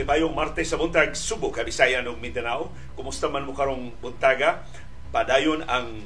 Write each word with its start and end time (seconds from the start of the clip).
Malipayong 0.00 0.32
Martes 0.32 0.64
sa 0.64 0.80
buntag, 0.80 1.12
Subo, 1.12 1.52
Kabisayan 1.52 2.08
ug 2.08 2.16
Mindanao. 2.16 2.72
Kumusta 2.96 3.28
man 3.28 3.44
mo 3.44 3.52
karong 3.52 3.92
buntaga? 4.00 4.64
Padayon 5.12 5.60
ang 5.68 6.00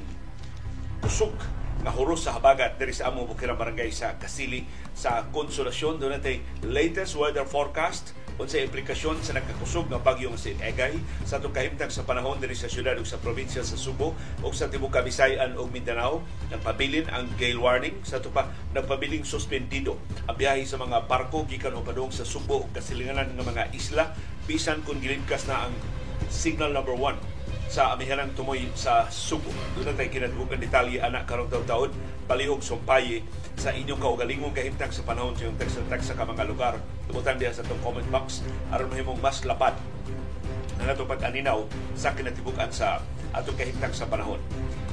kusog 0.99 1.31
nga 1.79 1.95
huros 1.95 2.27
sa 2.27 2.35
habagat 2.35 2.75
diri 2.75 2.91
sa 2.91 3.07
among 3.07 3.31
bukirang 3.31 3.55
barangay 3.55 3.87
sa 3.95 4.19
Kasili 4.19 4.67
sa 4.91 5.23
Konsolasyon. 5.31 5.95
Doon 5.95 6.19
natin 6.19 6.43
latest 6.67 7.15
weather 7.15 7.47
forecast 7.47 8.11
unsa 8.35 8.59
implikasyon 8.59 9.23
sa 9.23 9.35
nagkakusog 9.35 9.87
nga 9.87 9.99
bagyong 9.99 10.35
si 10.35 10.55
Egay 10.59 10.99
sa 11.23 11.39
itong 11.39 11.55
kahimtang 11.55 11.91
sa 11.91 12.03
panahon 12.03 12.39
diri 12.39 12.55
sa 12.55 12.67
syudad 12.67 12.95
ug 12.99 13.07
sa 13.07 13.19
probinsya 13.19 13.63
sa 13.63 13.79
Subo 13.79 14.17
ug 14.43 14.51
sa 14.51 14.67
tibuok 14.67 14.99
Kabisayan 14.99 15.55
ug 15.55 15.71
Mindanao 15.71 16.23
nagpabilin 16.51 17.07
ang 17.11 17.31
gale 17.39 17.59
warning. 17.59 17.95
Sa 18.03 18.19
ito 18.19 18.31
pa 18.31 18.51
nagpabiling 18.75 19.23
suspendido 19.23 19.99
ang 20.27 20.35
biyahe 20.35 20.67
sa 20.67 20.75
mga 20.75 21.07
barko 21.07 21.47
gikan 21.47 21.77
padung 21.85 22.11
sa 22.11 22.27
Subo 22.27 22.67
ug 22.67 22.71
kasilinganan 22.75 23.31
nga 23.35 23.45
mga 23.45 23.63
isla. 23.71 24.11
Bisan 24.45 24.83
kung 24.83 24.99
giligkas 25.01 25.47
na 25.47 25.67
ang 25.67 25.73
signal 26.29 26.71
number 26.73 26.93
1 26.93 27.34
sa 27.69 27.93
amihanang 27.97 28.31
tumoy 28.37 28.69
sa 28.77 29.09
Subo. 29.09 29.49
Doon 29.75 29.91
na 29.91 29.97
tayo 29.97 30.09
kinatubukan 30.09 30.59
detalye 30.61 31.01
anak 31.01 31.25
karong 31.25 31.49
taon-taon 31.49 31.89
palihog 32.25 32.61
sumpayi 32.61 33.21
sa 33.55 33.71
inyong 33.71 34.01
kaugalingong 34.01 34.53
kahimtang 34.53 34.91
sa 34.91 35.05
panahon 35.05 35.37
sa 35.37 35.47
yung 35.47 35.57
text 35.57 35.81
sa 36.09 36.25
mga 36.25 36.43
lugar. 36.45 36.77
Tubutan 37.09 37.37
diya 37.37 37.53
sa 37.53 37.65
itong 37.65 37.81
comment 37.81 38.09
box 38.09 38.41
aron 38.73 38.89
mahimong 38.89 39.19
mas 39.21 39.45
lapad 39.45 39.77
ang 40.75 40.91
atong 40.91 41.07
pag-aninaw 41.07 41.63
sa 41.95 42.11
kinatibukan 42.11 42.67
sa 42.67 42.99
atong 43.31 43.55
kahimtang 43.55 43.95
sa 43.95 44.07
panahon. 44.07 44.39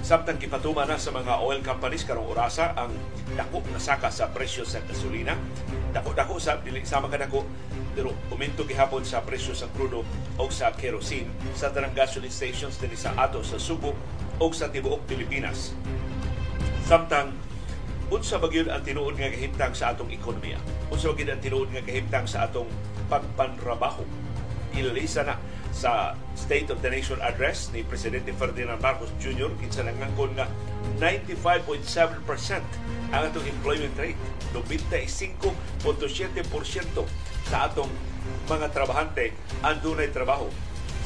Samtang 0.02 0.38
kipatuma 0.38 0.82
na 0.82 0.98
sa 0.98 1.14
mga 1.14 1.42
oil 1.42 1.62
companies 1.62 2.02
karong 2.02 2.26
orasa 2.26 2.74
ang 2.74 2.90
dako 3.38 3.62
na 3.70 3.78
saka 3.78 4.10
sa 4.10 4.30
presyo 4.30 4.66
sa 4.66 4.82
gasolina. 4.82 5.38
Dako-dako 5.92 6.40
sa 6.40 6.56
dili 6.64 6.80
sama 6.88 7.12
kadako 7.12 7.44
pero 7.92 8.16
uminto 8.32 8.64
gihapon 8.64 9.04
sa 9.04 9.20
presyo 9.20 9.52
sa 9.52 9.68
krudo 9.68 10.00
o 10.40 10.44
sa 10.48 10.72
kerosene 10.72 11.28
sa 11.52 11.68
tanang 11.68 11.92
gasoline 11.92 12.32
stations 12.32 12.80
din 12.80 12.96
sa 12.96 13.12
ato 13.20 13.44
sa 13.44 13.60
Subo 13.60 13.92
o 14.40 14.44
sa 14.56 14.72
tibuok 14.72 15.04
Pilipinas. 15.04 15.76
Samtang 16.88 17.36
unsa 18.08 18.40
ba 18.40 18.48
gyud 18.48 18.72
ang 18.72 18.80
tinuod 18.80 19.20
nga 19.20 19.28
kahimtang 19.28 19.76
sa 19.76 19.92
atong 19.92 20.08
ekonomiya? 20.08 20.56
Unsa 20.88 21.12
ba 21.12 21.16
gyud 21.20 21.30
ang 21.32 21.44
tinuod 21.44 21.68
nga 21.68 21.84
kahimtang 21.84 22.24
sa 22.24 22.48
atong 22.48 22.68
pagpanrabaho? 23.12 24.04
Ilalisa 24.72 25.28
na 25.28 25.36
sa 25.72 26.12
State 26.36 26.68
of 26.68 26.84
the 26.84 26.90
Nation 26.92 27.16
Address 27.24 27.72
ni 27.72 27.80
Presidente 27.82 28.30
Ferdinand 28.36 28.78
Marcos 28.78 29.08
Jr. 29.18 29.48
kinsa 29.56 29.82
nangangkon 29.82 30.36
nga 30.36 30.46
95.7% 31.00 32.60
ang 33.12 33.22
atong 33.26 33.48
employment 33.48 33.96
rate. 33.96 34.20
95.7% 34.52 35.48
sa 37.48 37.66
atong 37.66 37.88
mga 38.46 38.68
trabahante 38.70 39.32
ang 39.64 39.80
dunay 39.80 40.12
trabaho. 40.12 40.46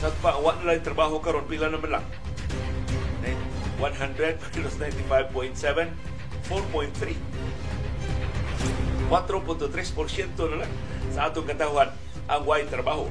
Sa 0.03 0.11
pa, 0.21 0.37
wa 0.37 0.53
na 0.61 0.75
lang 0.75 0.83
trabaho 0.83 1.23
karon 1.23 1.47
pila 1.47 1.71
naman 1.71 2.03
lang. 2.03 2.07
100 3.77 4.41
minus 4.57 4.77
95.7, 4.81 5.93
4.3. 6.49 7.17
4.3% 9.13 10.49
na 10.51 10.57
lang 10.65 10.73
sa 11.13 11.29
atong 11.29 11.47
katawan 11.47 11.93
ang 12.27 12.43
way 12.49 12.65
trabaho. 12.67 13.07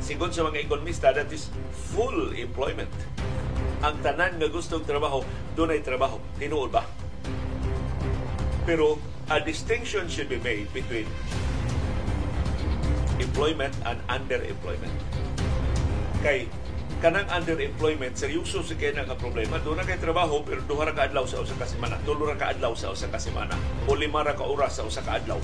Sigon 0.00 0.32
sa 0.32 0.48
mga 0.48 0.64
ekonomista, 0.64 1.12
that 1.12 1.28
is 1.28 1.52
full 1.92 2.32
employment. 2.32 2.90
Ang 3.84 4.00
tanan 4.00 4.40
nga 4.40 4.48
gustong 4.48 4.84
trabaho, 4.84 5.20
doon 5.52 5.76
ay 5.76 5.80
trabaho. 5.84 6.16
Tinuod 6.40 6.72
ba? 6.72 6.84
Pero 8.64 8.96
a 9.28 9.38
distinction 9.38 10.08
should 10.08 10.28
be 10.32 10.40
made 10.40 10.68
between 10.72 11.04
employment 13.20 13.76
and 13.84 14.00
underemployment. 14.08 14.92
Kay 16.24 16.48
kanang 17.00 17.24
underemployment 17.32 18.12
seryoso 18.12 18.60
sa 18.60 18.76
kay 18.76 18.92
nga 18.92 19.16
problema 19.16 19.56
do 19.64 19.72
na 19.72 19.88
kay 19.88 19.96
trabaho 19.96 20.44
pero 20.44 20.60
duha 20.68 20.92
ka 20.92 21.08
adlaw 21.08 21.24
sa 21.24 21.40
usa 21.40 21.56
ka 21.56 21.64
semana 21.64 21.96
tulo 22.04 22.28
ka 22.36 22.52
adlaw 22.52 22.76
sa 22.76 22.92
usa 22.92 23.08
ka 23.08 23.16
semana 23.16 23.56
o 23.88 23.96
lima 23.96 24.20
ra 24.20 24.36
ka 24.36 24.44
oras 24.44 24.76
sa 24.76 24.84
usa 24.84 25.00
ka 25.00 25.16
adlaw 25.16 25.40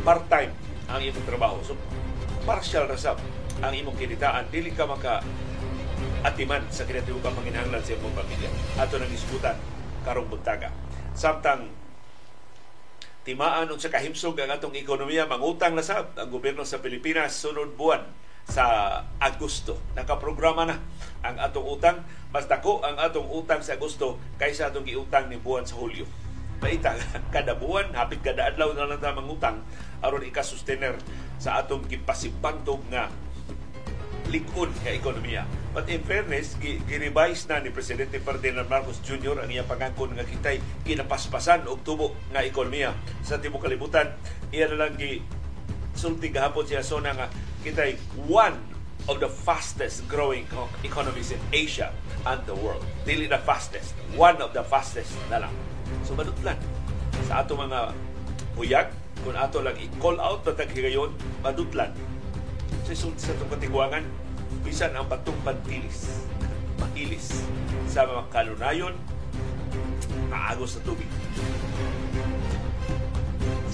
part-time 0.00 0.48
ang 0.88 1.04
imong 1.04 1.28
trabaho 1.28 1.60
so 1.60 1.76
partial 2.48 2.88
ra 2.88 2.96
sab 2.96 3.20
ang 3.64 3.72
imong 3.72 3.96
kinitaan 3.96 4.48
dili 4.52 4.72
ka 4.72 4.84
maka 4.84 5.24
atiman 6.24 6.64
sa 6.68 6.84
kinatibukang 6.84 7.32
panginahanglan 7.32 7.80
sa 7.80 7.96
imong 7.96 8.16
pamilya 8.16 8.50
ato 8.80 9.00
nang 9.00 9.12
iskutan 9.12 9.56
karong 10.04 10.28
buntaga 10.28 10.72
samtang 11.16 11.70
timaan 13.26 13.66
sa 13.80 13.90
kahimsog 13.90 14.38
ang 14.38 14.54
atong 14.54 14.76
ekonomiya 14.78 15.26
mangutang 15.26 15.74
na 15.74 15.82
sab 15.82 16.14
ang 16.14 16.30
gobyerno 16.30 16.62
sa 16.62 16.78
Pilipinas 16.78 17.34
sunod 17.34 17.74
buwan 17.74 18.06
sa 18.46 19.02
Agosto. 19.18 19.82
Nakaprograma 19.98 20.62
na 20.62 20.78
ang 21.26 21.36
atong 21.42 21.66
utang. 21.66 22.06
Mas 22.30 22.46
dako 22.46 22.86
ang 22.86 22.94
atong 23.02 23.26
utang 23.26 23.58
sa 23.66 23.74
Agosto 23.74 24.22
kaysa 24.38 24.70
atong 24.70 24.86
giutang 24.86 25.26
ni 25.26 25.42
buwan 25.42 25.66
sa 25.66 25.74
Hulyo. 25.74 26.06
Maita, 26.62 26.94
kada 27.34 27.58
buwan, 27.58 27.92
hapit 27.92 28.22
kada 28.22 28.48
adlaw 28.48 28.72
na 28.72 28.88
lang 28.88 29.02
tamang 29.02 29.28
utang 29.28 29.60
aron 30.00 30.22
ikasustener 30.24 30.96
sa 31.36 31.60
atong 31.60 31.84
gipasibantog 31.90 32.80
nga 32.88 33.10
likod 34.30 34.70
nga 34.82 34.92
ekonomiya. 34.92 35.46
But 35.76 35.92
in 35.92 36.00
fairness, 36.02 36.56
gi-revise 36.58 37.44
na 37.52 37.60
ni 37.60 37.68
Presidente 37.68 38.16
Ferdinand 38.18 38.64
Marcos 38.66 38.98
Jr. 39.04 39.44
ang 39.44 39.50
iyang 39.52 39.68
pangangkon 39.68 40.16
nga 40.16 40.24
kitay 40.24 40.58
kinapaspasan 40.88 41.68
og 41.68 41.84
tubo 41.84 42.16
nga 42.32 42.40
ekonomiya 42.40 42.96
sa 43.20 43.36
tibuok 43.36 43.68
kalibutan. 43.68 44.16
Iya 44.50 44.72
na 44.72 44.86
lang 44.88 44.96
gi 44.96 45.20
sulti 45.92 46.32
gahapon 46.32 46.64
siya 46.64 46.80
so 46.80 47.00
nga 47.00 47.28
kitay 47.60 48.00
one 48.24 48.56
of 49.06 49.20
the 49.22 49.28
fastest 49.28 50.02
growing 50.10 50.48
economies 50.82 51.30
in 51.30 51.40
Asia 51.52 51.92
and 52.24 52.40
the 52.48 52.56
world. 52.56 52.82
Dili 53.04 53.28
the 53.28 53.38
fastest. 53.44 53.92
One 54.16 54.40
of 54.40 54.56
the 54.56 54.64
fastest 54.64 55.14
na 55.28 55.44
lang. 55.44 55.54
So 56.02 56.16
madutlan 56.16 56.58
sa 57.26 57.42
ato 57.42 57.58
mga 57.58 57.90
huyag, 58.56 58.88
kung 59.26 59.34
ato 59.34 59.58
lang 59.60 59.76
i-call 59.76 60.16
out 60.22 60.46
na 60.46 60.54
taghigayon, 60.54 61.10
madutlan. 61.42 61.90
So, 62.86 63.10
sa 63.18 63.34
itong 63.34 63.50
katiguangan, 63.50 64.06
bisan 64.62 64.94
ang 64.94 65.10
batong 65.10 65.34
pantilis, 65.42 66.22
mahilis 66.78 67.42
sa 67.90 68.06
mga 68.06 68.30
kalunayon, 68.30 68.94
kaagos 70.30 70.78
sa 70.78 70.80
tubig. 70.86 71.10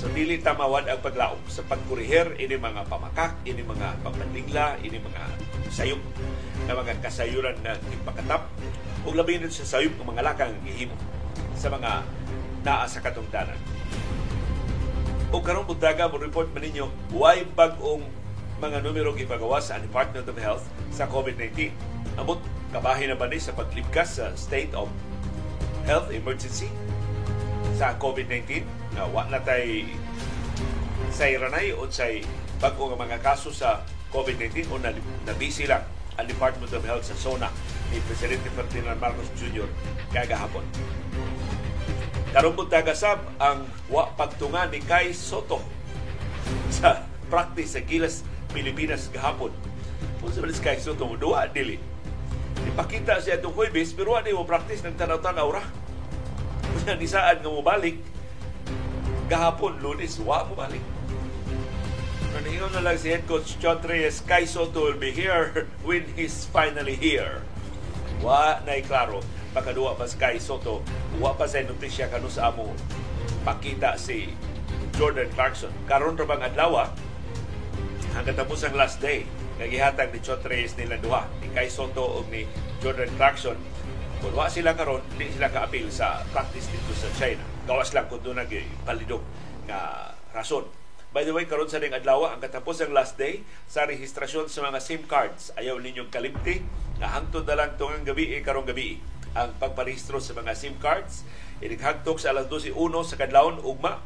So 0.01 0.11
dili 0.11 0.43
tamawad 0.43 0.91
ang 0.91 0.99
paglaom 0.99 1.39
sa 1.47 1.63
pagkurihir 1.63 2.35
ini 2.43 2.59
mga 2.59 2.91
pamakak, 2.91 3.39
ini 3.47 3.63
mga 3.63 4.03
pagpandingla, 4.03 4.83
ini 4.83 4.99
mga 4.99 5.23
sayop 5.71 6.03
na 6.67 6.75
mga 6.75 6.99
kasayuran 6.99 7.55
na 7.63 7.79
ipakatap 7.79 8.51
ug 9.07 9.15
labi 9.15 9.39
na 9.39 9.47
sa 9.47 9.63
sayop 9.63 9.95
ng 9.95 10.09
mga 10.11 10.27
lakang 10.27 10.59
gihimo 10.67 10.99
sa 11.55 11.71
mga 11.71 12.03
naa 12.67 12.83
sa 12.91 12.99
katungdanan. 12.99 13.61
O 15.31 15.39
karong 15.39 15.71
buntaga 15.71 16.11
mo 16.11 16.19
report 16.19 16.51
man 16.51 16.67
ninyo 16.67 16.91
why 17.15 17.47
bag-ong 17.55 18.03
mga 18.63 18.79
numero 18.79 19.11
gipagawa 19.11 19.59
sa 19.59 19.83
Department 19.83 20.23
of 20.31 20.39
Health 20.39 20.63
sa 20.95 21.11
COVID-19. 21.11 21.75
Amot 22.15 22.39
kabahin 22.71 23.11
na 23.11 23.19
ba 23.19 23.27
ni 23.27 23.43
sa 23.43 23.51
paglibkas 23.51 24.23
sa 24.23 24.31
state 24.39 24.71
of 24.79 24.87
health 25.83 26.07
emergency 26.15 26.71
sa 27.75 27.99
COVID-19 27.99 28.63
na 28.95 29.11
wa 29.11 29.27
na 29.27 29.43
tay 29.43 29.91
say 31.11 31.35
ranay 31.35 31.75
o 31.75 31.91
say 31.91 32.23
bago 32.63 32.87
nga 32.87 33.03
mga 33.03 33.19
kaso 33.19 33.51
sa 33.51 33.83
COVID-19 34.15 34.71
o 34.71 34.79
nabisi 35.27 35.67
lang 35.67 35.83
ang 36.15 36.31
Department 36.31 36.71
of 36.71 36.87
Health 36.87 37.03
sa 37.03 37.19
SONA 37.19 37.51
ni 37.91 37.99
Presidente 38.07 38.47
Ferdinand 38.55 39.01
Marcos 39.03 39.27
Jr. 39.35 39.67
kagahapon. 40.15 40.63
Karong 42.31 42.57
tagasab 42.71 43.27
ang 43.43 43.67
wa 43.91 44.07
pagtunga 44.15 44.71
ni 44.71 44.79
Kai 44.79 45.11
Soto 45.11 45.59
sa 46.71 47.05
practice 47.27 47.75
sa 47.75 47.83
Gilas, 47.83 48.23
Pilipinas 48.53 49.09
gahapon. 49.11 49.51
Kung 50.23 50.31
sa 50.31 50.45
Kai 50.63 50.79
Soto, 50.79 51.09
duwa 51.19 51.51
dili. 51.51 51.81
Ipakita 52.63 53.19
siya 53.19 53.43
itong 53.43 53.59
Huwebes, 53.59 53.91
pero 53.97 54.15
ano 54.15 54.31
mo 54.39 54.47
practice 54.47 54.87
ng 54.87 54.95
tanaw-tanaw 54.95 55.49
ra. 55.51 55.65
Kung 56.63 56.95
ni 57.01 57.11
saan 57.11 57.43
nga 57.43 57.51
mo 57.51 57.65
balik, 57.65 57.99
gahapon, 59.27 59.83
lunes, 59.83 60.21
wa 60.23 60.47
mo 60.47 60.55
balik. 60.55 60.85
Naningon 62.33 62.73
na 62.73 62.81
lang 62.81 62.97
si 62.97 63.13
head 63.13 63.27
coach 63.27 63.59
John 63.59 63.83
Reyes, 63.83 64.23
Kai 64.25 64.47
Soto 64.47 64.89
will 64.89 65.01
be 65.01 65.13
here 65.13 65.69
when 65.85 66.07
he's 66.15 66.49
finally 66.49 66.97
here. 66.97 67.45
Wa 68.23 68.63
na 68.63 68.79
klaro, 68.81 69.21
pagkaduwa 69.53 69.99
pa 69.99 70.07
si 70.07 70.17
Kai 70.17 70.39
Soto, 70.39 70.81
wa 71.19 71.35
pa 71.35 71.51
sa 71.51 71.61
notisya 71.61 72.09
kanu 72.09 72.31
sa 72.31 72.55
amo 72.55 72.73
pakita 73.43 73.99
si 73.99 74.31
Jordan 74.95 75.29
Clarkson. 75.35 75.75
Karon 75.91 76.15
ra 76.15 76.27
bang 76.27 76.43
adlaw 76.47 76.89
hanggang 78.13 78.37
tapos 78.37 78.63
ang 78.65 78.77
last 78.77 79.01
day 79.01 79.25
nagihatag 79.61 80.11
ni 80.11 80.21
John 80.25 80.43
Reyes 80.43 80.75
nila 80.75 80.99
duha, 80.99 81.29
ni 81.41 81.49
Kai 81.55 81.69
Soto 81.71 82.21
ug 82.21 82.27
ni 82.33 82.49
Jordan 82.83 83.11
Clarkson. 83.15 83.59
Kung 84.23 84.35
wa 84.35 84.47
sila 84.47 84.75
karon, 84.75 85.03
hindi 85.15 85.35
sila 85.35 85.51
ka-appeal 85.51 85.91
sa 85.91 86.23
practice 86.31 86.71
dito 86.71 86.95
sa 86.95 87.11
China. 87.19 87.43
Gawas 87.67 87.91
lang 87.91 88.07
kung 88.07 88.23
doon 88.23 88.43
nagpalidog 88.43 89.23
nga 89.67 90.11
rason 90.35 90.67
By 91.13 91.29
the 91.29 91.37
way, 91.37 91.45
karon 91.45 91.69
sa 91.69 91.77
ning 91.77 91.93
adlaw 91.93 92.25
ang 92.25 92.41
katapos 92.41 92.81
ang 92.81 92.97
last 92.97 93.21
day 93.21 93.45
sa 93.69 93.85
rehistrasyon 93.85 94.49
sa 94.49 94.65
mga 94.65 94.81
SIM 94.81 95.05
cards. 95.05 95.53
Ayaw 95.61 95.77
ninyong 95.77 96.09
kalimti 96.09 96.65
nga 96.97 97.13
hangtod 97.13 97.45
na 97.45 97.53
lang 97.53 97.77
tungang 97.77 98.09
gabi 98.09 98.33
eh, 98.33 98.41
karong 98.41 98.65
gabi 98.65 98.97
ang 99.37 99.53
pagparehistro 99.61 100.25
sa 100.25 100.33
mga 100.33 100.57
SIM 100.57 100.81
cards. 100.81 101.21
Inighagtok 101.61 102.17
sa 102.17 102.33
alas 102.33 102.49
12.01 102.49 102.73
sa 103.05 103.21
kadlawon 103.21 103.61
ugma 103.61 104.01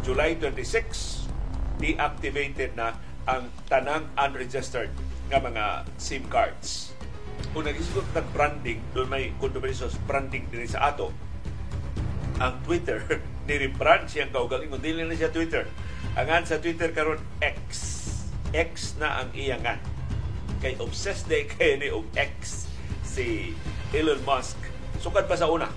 July 0.00 0.40
26 0.40 1.28
deactivated 1.76 2.72
na 2.72 2.96
ang 3.28 3.52
tanang 3.68 4.08
unregistered 4.16 4.92
nga 5.28 5.40
mga 5.40 5.84
SIM 6.00 6.24
cards. 6.28 6.94
Kung 7.50 7.66
nag-isgot 7.66 8.06
ng 8.14 8.28
branding, 8.36 8.80
doon 8.92 9.08
may 9.08 9.32
controversy 9.40 9.88
branding 10.04 10.46
din 10.52 10.68
sa 10.68 10.92
ato, 10.92 11.10
ang 12.40 12.56
Twitter 12.64 13.00
ni 13.48 13.54
rebrand 13.60 14.08
siyang 14.08 14.32
kaugalingon 14.32 14.80
dili 14.80 15.04
na 15.04 15.16
siya 15.16 15.28
Twitter 15.28 15.68
Angan 16.18 16.42
sa 16.42 16.58
Twitter 16.58 16.90
karon 16.90 17.22
X. 17.38 17.62
X 18.50 18.98
na 18.98 19.22
ang 19.22 19.30
iyangan. 19.30 19.78
Kay 20.58 20.74
obsessed 20.82 21.30
day 21.30 21.46
kay 21.52 21.78
ni 21.78 21.86
og 21.92 22.08
X 22.18 22.66
si 23.06 23.54
Elon 23.94 24.18
Musk. 24.26 24.58
Sukad 24.98 25.30
pa 25.30 25.38
sa 25.38 25.46
una 25.46 25.70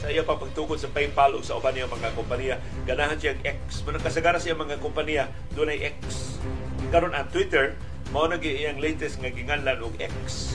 sa 0.00 0.08
iya 0.08 0.24
pang 0.24 0.40
pagtukod 0.40 0.80
sa 0.80 0.88
PayPal 0.88 1.36
o 1.36 1.44
sa 1.44 1.60
uban 1.60 1.76
niya 1.76 1.86
mga 1.86 2.16
kompanya 2.16 2.56
ganahan 2.88 3.14
siya 3.14 3.36
X 3.44 3.84
man 3.84 4.00
kasagara 4.00 4.40
siya 4.40 4.56
mga 4.56 4.80
kompanya 4.80 5.28
dunay 5.52 5.78
X 6.00 6.40
karon 6.92 7.16
ang 7.16 7.26
Twitter 7.32 7.74
mao 8.12 8.28
na 8.28 8.36
iyang 8.36 8.76
latest 8.76 9.16
nga 9.18 9.32
ginganlan 9.32 9.80
og 9.80 9.96
X 9.96 10.52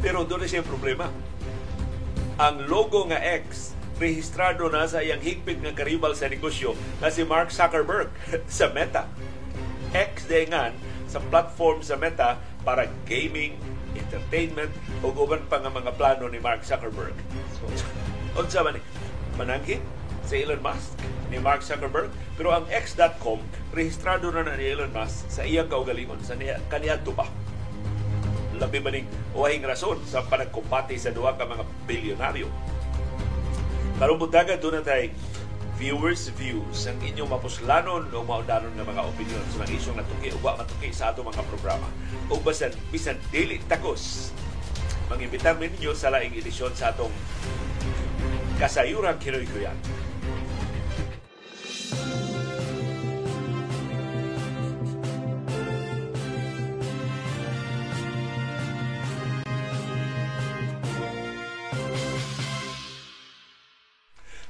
pero 0.00 0.24
doon 0.24 0.48
siya 0.48 0.64
problema 0.64 1.12
ang 2.40 2.66
logo 2.66 3.06
nga 3.06 3.20
X 3.20 3.76
rehistrado 3.98 4.66
na 4.66 4.90
sa 4.90 5.04
iyang 5.04 5.22
higpit 5.22 5.62
nga 5.62 5.70
karibal 5.70 6.18
sa 6.18 6.26
negosyo 6.26 6.74
na 6.98 7.10
si 7.10 7.22
Mark 7.22 7.54
Zuckerberg 7.54 8.10
sa 8.50 8.70
Meta. 8.74 9.06
X 9.94 10.26
nga 10.26 10.74
sa 11.06 11.22
platform 11.30 11.78
sa 11.78 11.94
Meta 11.94 12.42
para 12.66 12.90
gaming, 13.06 13.54
entertainment 13.94 14.72
o 15.06 15.14
uban 15.14 15.46
pa 15.46 15.62
nga 15.62 15.70
mga 15.70 15.94
plano 15.94 16.26
ni 16.26 16.42
Mark 16.42 16.66
Zuckerberg. 16.66 17.14
So, 17.54 17.70
unsa 18.42 18.66
man 18.66 18.82
manangkit 19.38 19.78
si 20.24 20.42
Elon 20.44 20.60
Musk 20.60 20.96
ni 21.28 21.38
Mark 21.40 21.60
Zuckerberg. 21.64 22.10
Pero 22.34 22.50
ang 22.50 22.66
X.com 22.68 23.40
rehistrado 23.70 24.28
na, 24.32 24.42
na 24.42 24.58
ni 24.58 24.66
Elon 24.68 24.90
Musk 24.90 25.28
sa 25.30 25.46
iyang 25.46 25.70
kaugalingon 25.70 26.20
sa 26.24 26.34
niya 26.34 26.60
kaniadto 26.68 27.14
pa. 27.14 27.28
Labi 28.54 28.78
maning 28.78 29.08
wahing 29.34 29.66
rason 29.66 29.98
sa 30.06 30.22
panagkumpati 30.22 30.94
sa 30.94 31.10
duha 31.10 31.34
ka 31.34 31.46
mga 31.46 31.64
bilyonaryo? 31.90 32.48
Karong 33.98 34.18
buntagan 34.18 34.58
doon 34.58 34.82
na 34.82 34.84
tayo. 34.86 35.10
Viewers 35.74 36.30
views 36.38 36.86
ang 36.86 37.02
inyong 37.02 37.34
mapuslanon 37.34 38.06
o 38.14 38.22
maundanon 38.22 38.70
ng 38.78 38.86
mga 38.86 39.02
opinion 39.10 39.42
sa 39.50 39.66
mga 39.66 39.74
isyong 39.74 39.98
natuki 39.98 40.30
o 40.30 40.38
matuki 40.38 40.90
sa 40.94 41.10
ato 41.10 41.26
mga 41.26 41.42
programa. 41.50 41.90
O 42.30 42.38
basan, 42.38 42.70
bisan 42.94 43.18
dili 43.34 43.58
takos. 43.66 44.30
Mangibitar 45.10 45.58
ninyo 45.58 45.90
sa 45.98 46.14
laing 46.14 46.30
edisyon 46.38 46.70
sa 46.78 46.94
atong 46.94 47.10
kasayuran 48.54 49.18
kinoy 49.18 49.42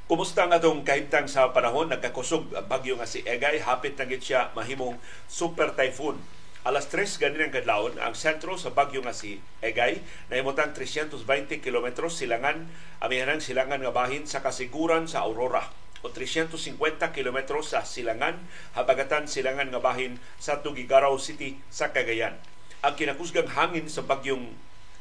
Kumusta 0.04 0.44
nga 0.44 0.60
itong 0.60 0.84
kahimtang 0.84 1.24
sa 1.32 1.48
panahon? 1.56 1.88
Nagkakusog 1.88 2.52
ang 2.52 2.68
bagyo 2.68 3.00
nga 3.00 3.08
si 3.08 3.24
Egay. 3.24 3.56
Hapit 3.64 3.96
na 3.96 4.04
siya 4.04 4.52
mahimong 4.52 5.00
super 5.32 5.72
typhoon. 5.72 6.20
Alas 6.60 6.92
3 6.92 7.08
ganin 7.16 7.48
ang 7.48 7.54
kadlawon 7.56 7.96
ang 7.96 8.12
sentro 8.12 8.60
sa 8.60 8.68
bagyo 8.68 9.00
nga 9.00 9.16
si 9.16 9.40
Egay 9.64 10.04
na 10.28 10.36
imutang 10.36 10.76
320 10.76 11.16
kilometros 11.64 12.20
silangan 12.20 12.68
amihanang 13.00 13.40
silangan 13.40 13.80
nga 13.80 13.96
bahin 13.96 14.28
sa 14.28 14.44
kasiguran 14.44 15.08
sa 15.08 15.24
Aurora 15.24 15.72
o 16.04 16.12
350 16.12 16.76
kilometros 17.16 17.72
sa 17.72 17.80
silangan 17.88 18.36
habagatan 18.76 19.24
silangan 19.24 19.72
nga 19.72 19.80
bahin 19.80 20.20
sa 20.36 20.60
Tugigaraw 20.60 21.16
City 21.16 21.56
sa 21.72 21.96
Cagayan. 21.96 22.36
Ang 22.84 22.92
kinakusgang 23.00 23.56
hangin 23.56 23.88
sa 23.88 24.04
bagyong 24.04 24.52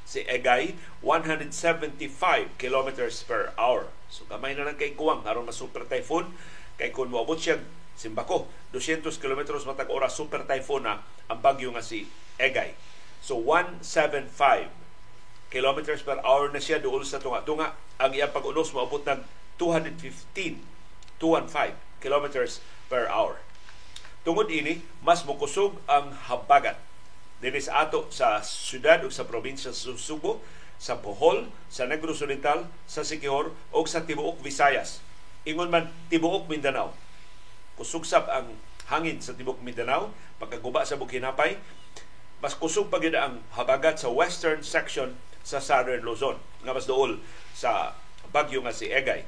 si 0.08 0.24
Egay 0.32 0.80
175 1.04 2.00
kilometers 2.56 3.28
per 3.28 3.52
hour 3.60 3.92
So 4.14 4.30
kamay 4.30 4.54
na 4.54 4.70
lang 4.70 4.78
kay 4.78 4.94
kuwang 4.94 5.26
aron 5.26 5.50
mas 5.50 5.58
super 5.58 5.90
typhoon 5.90 6.30
kay 6.78 6.94
kun 6.94 7.10
moabot 7.10 7.42
siya 7.42 7.58
Simbako 7.98 8.50
200 8.74 9.06
km 9.18 9.58
matag 9.66 9.90
oras 9.90 10.14
super 10.14 10.46
typhoon 10.46 10.86
na 10.86 11.02
ang 11.30 11.42
bagyo 11.42 11.74
nga 11.74 11.82
si 11.82 12.06
Egay. 12.38 12.78
So 13.22 13.38
175 13.42 14.70
kilometers 15.54 16.02
per 16.02 16.18
hour 16.26 16.50
na 16.50 16.58
siya 16.58 16.82
duol 16.82 17.06
sa 17.06 17.22
tunga-tunga. 17.22 17.78
Ang 18.02 18.18
iyang 18.18 18.34
pag-unos 18.34 18.74
moabot 18.74 19.06
ng 19.06 19.22
215 19.62 20.58
215 21.22 21.78
kilometers 22.02 22.60
per 22.90 23.06
hour. 23.08 23.38
Tungod 24.26 24.50
ini, 24.50 24.82
mas 25.06 25.22
mukusog 25.24 25.78
ang 25.86 26.12
habagat 26.28 26.76
dinhi 27.44 27.60
sa 27.60 27.84
ato 27.84 28.08
sa 28.08 28.40
syudad 28.40 29.04
o 29.04 29.12
sa 29.12 29.28
probinsya 29.28 29.76
sa 29.76 29.92
Subo 30.00 30.40
sa 30.84 31.00
Bohol, 31.00 31.48
sa 31.72 31.88
Negros 31.88 32.20
Oriental, 32.20 32.68
sa 32.84 33.08
Siquijor 33.08 33.56
o 33.72 33.88
sa 33.88 34.04
Tibuok 34.04 34.44
Visayas. 34.44 35.00
Ingon 35.48 35.72
man 35.72 35.88
Tibuok 36.12 36.52
Mindanao. 36.52 36.92
Kusugsab 37.80 38.28
ang 38.28 38.52
hangin 38.92 39.24
sa 39.24 39.32
Tibuok 39.32 39.64
Mindanao, 39.64 40.12
pagkaguba 40.44 40.84
sa 40.84 41.00
Bukidnapay, 41.00 41.56
mas 42.44 42.60
kusog 42.60 42.92
pa 42.92 43.00
ang 43.00 43.40
habagat 43.56 44.04
sa 44.04 44.12
western 44.12 44.60
section 44.60 45.16
sa 45.48 45.64
Southern 45.64 46.04
Luzon, 46.04 46.36
nga 46.68 46.76
mas 46.76 46.84
dool 46.84 47.24
sa 47.56 47.96
bagyo 48.36 48.60
nga 48.68 48.76
si 48.76 48.92
Egay. 48.92 49.24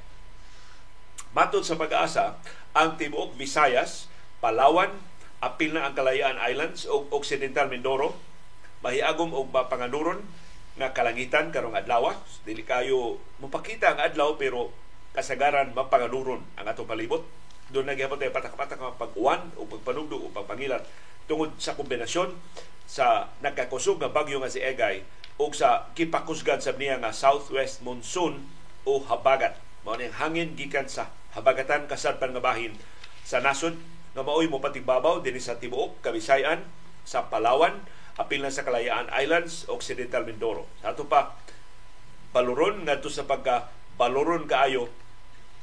Matod 1.32 1.64
sa 1.64 1.80
pag-asa, 1.80 2.36
ang 2.76 3.00
Tibuok 3.00 3.40
Visayas, 3.40 4.12
Palawan, 4.44 4.92
apil 5.40 5.72
na 5.72 5.88
ang 5.88 5.96
Kalayaan 5.96 6.36
Islands 6.52 6.84
o 6.84 7.08
Occidental 7.16 7.72
Mindoro, 7.72 8.20
mahiagom 8.84 9.32
og 9.32 9.56
panganuron 9.56 10.20
nga 10.76 10.92
kalangitan 10.92 11.52
karong 11.52 11.76
adlaw. 11.76 12.12
Dili 12.44 12.64
kayo 12.68 13.20
mapakita 13.40 13.96
ang 13.96 14.00
adlaw 14.04 14.36
pero 14.36 14.72
kasagaran 15.16 15.72
mapanganuron 15.72 16.44
ang 16.60 16.66
atong 16.68 16.88
palibot. 16.88 17.24
Doon 17.72 17.90
nagyapon 17.90 18.20
tayo 18.20 18.36
patak-patak 18.36 18.78
ang 18.78 19.00
pag-uwan 19.00 19.50
o 19.58 19.66
pagpanugdo 19.66 20.20
o 20.22 20.30
pagpangilan 20.30 20.84
tungod 21.26 21.56
sa 21.58 21.74
kombinasyon 21.74 22.36
sa 22.86 23.34
nagkakusog 23.42 23.98
nga 23.98 24.14
bagyo 24.14 24.38
nga 24.38 24.52
si 24.52 24.62
Egay 24.62 25.02
o 25.42 25.50
sa 25.50 25.90
kipakusgan 25.98 26.62
sa 26.62 26.78
niya 26.78 27.02
nga 27.02 27.10
southwest 27.10 27.82
monsoon 27.82 28.46
o 28.86 29.02
habagat. 29.02 29.58
Mao 29.82 29.98
ning 29.98 30.14
hangin 30.14 30.54
gikan 30.54 30.86
sa 30.86 31.10
habagatan 31.34 31.90
kasadpan 31.90 32.32
nga 32.38 32.44
bahin 32.44 32.78
sa 33.26 33.42
nasod 33.42 33.74
nga 34.14 34.22
maoy 34.22 34.46
mo 34.48 34.62
patigbabaw 34.62 35.26
dinhi 35.26 35.42
sa 35.42 35.58
tibuok 35.58 36.00
Kabisayan 36.06 36.64
sa 37.04 37.28
Palawan 37.28 37.82
apil 38.16 38.40
na 38.40 38.52
sa 38.52 38.64
Kalayaan 38.64 39.12
Islands, 39.12 39.68
Occidental 39.68 40.24
Mindoro. 40.24 40.66
Sa 40.80 40.96
ato 40.96 41.08
pa, 41.08 41.36
baluron 42.32 42.88
ngadto 42.88 43.12
sa 43.12 43.28
pagka 43.28 43.72
baluron 43.96 44.48
kaayo 44.48 44.92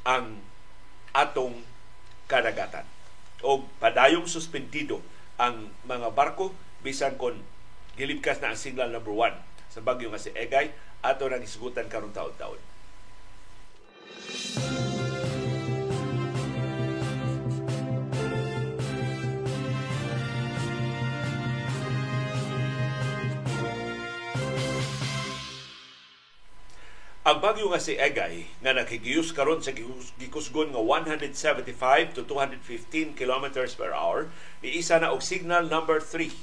ang 0.05 0.41
atong 1.13 1.61
kadagatan. 2.29 2.89
O 3.45 3.65
padayong 3.81 4.25
suspendido 4.25 5.05
ang 5.37 5.69
mga 5.85 6.13
barko 6.17 6.57
bisan 6.81 7.21
kon 7.21 7.37
gilibkas 7.97 8.41
na 8.41 8.53
ang 8.53 8.59
signal 8.59 8.89
number 8.89 9.13
one 9.13 9.37
sa 9.69 9.85
bagyo 9.85 10.09
nga 10.09 10.21
si 10.21 10.33
Egay 10.33 10.73
ato 11.05 11.29
nang 11.29 11.45
isgutan 11.45 11.93
karon 11.93 12.15
taon-taon. 12.15 12.72
Ang 27.23 27.39
bagyo 27.39 27.71
nga 27.71 27.79
si 27.79 27.95
Egay 27.95 28.51
nga 28.67 28.75
nakigiyos 28.75 29.31
karon 29.31 29.63
sa 29.63 29.71
gikusgon 30.19 30.75
nga 30.75 30.83
175 30.83 32.19
to 32.19 32.27
215 32.27 33.15
kilometers 33.15 33.79
per 33.79 33.95
hour 33.95 34.27
ni 34.59 34.83
isa 34.83 34.99
na 34.99 35.15
og 35.15 35.23
signal 35.23 35.71
number 35.71 36.03
3 36.03 36.35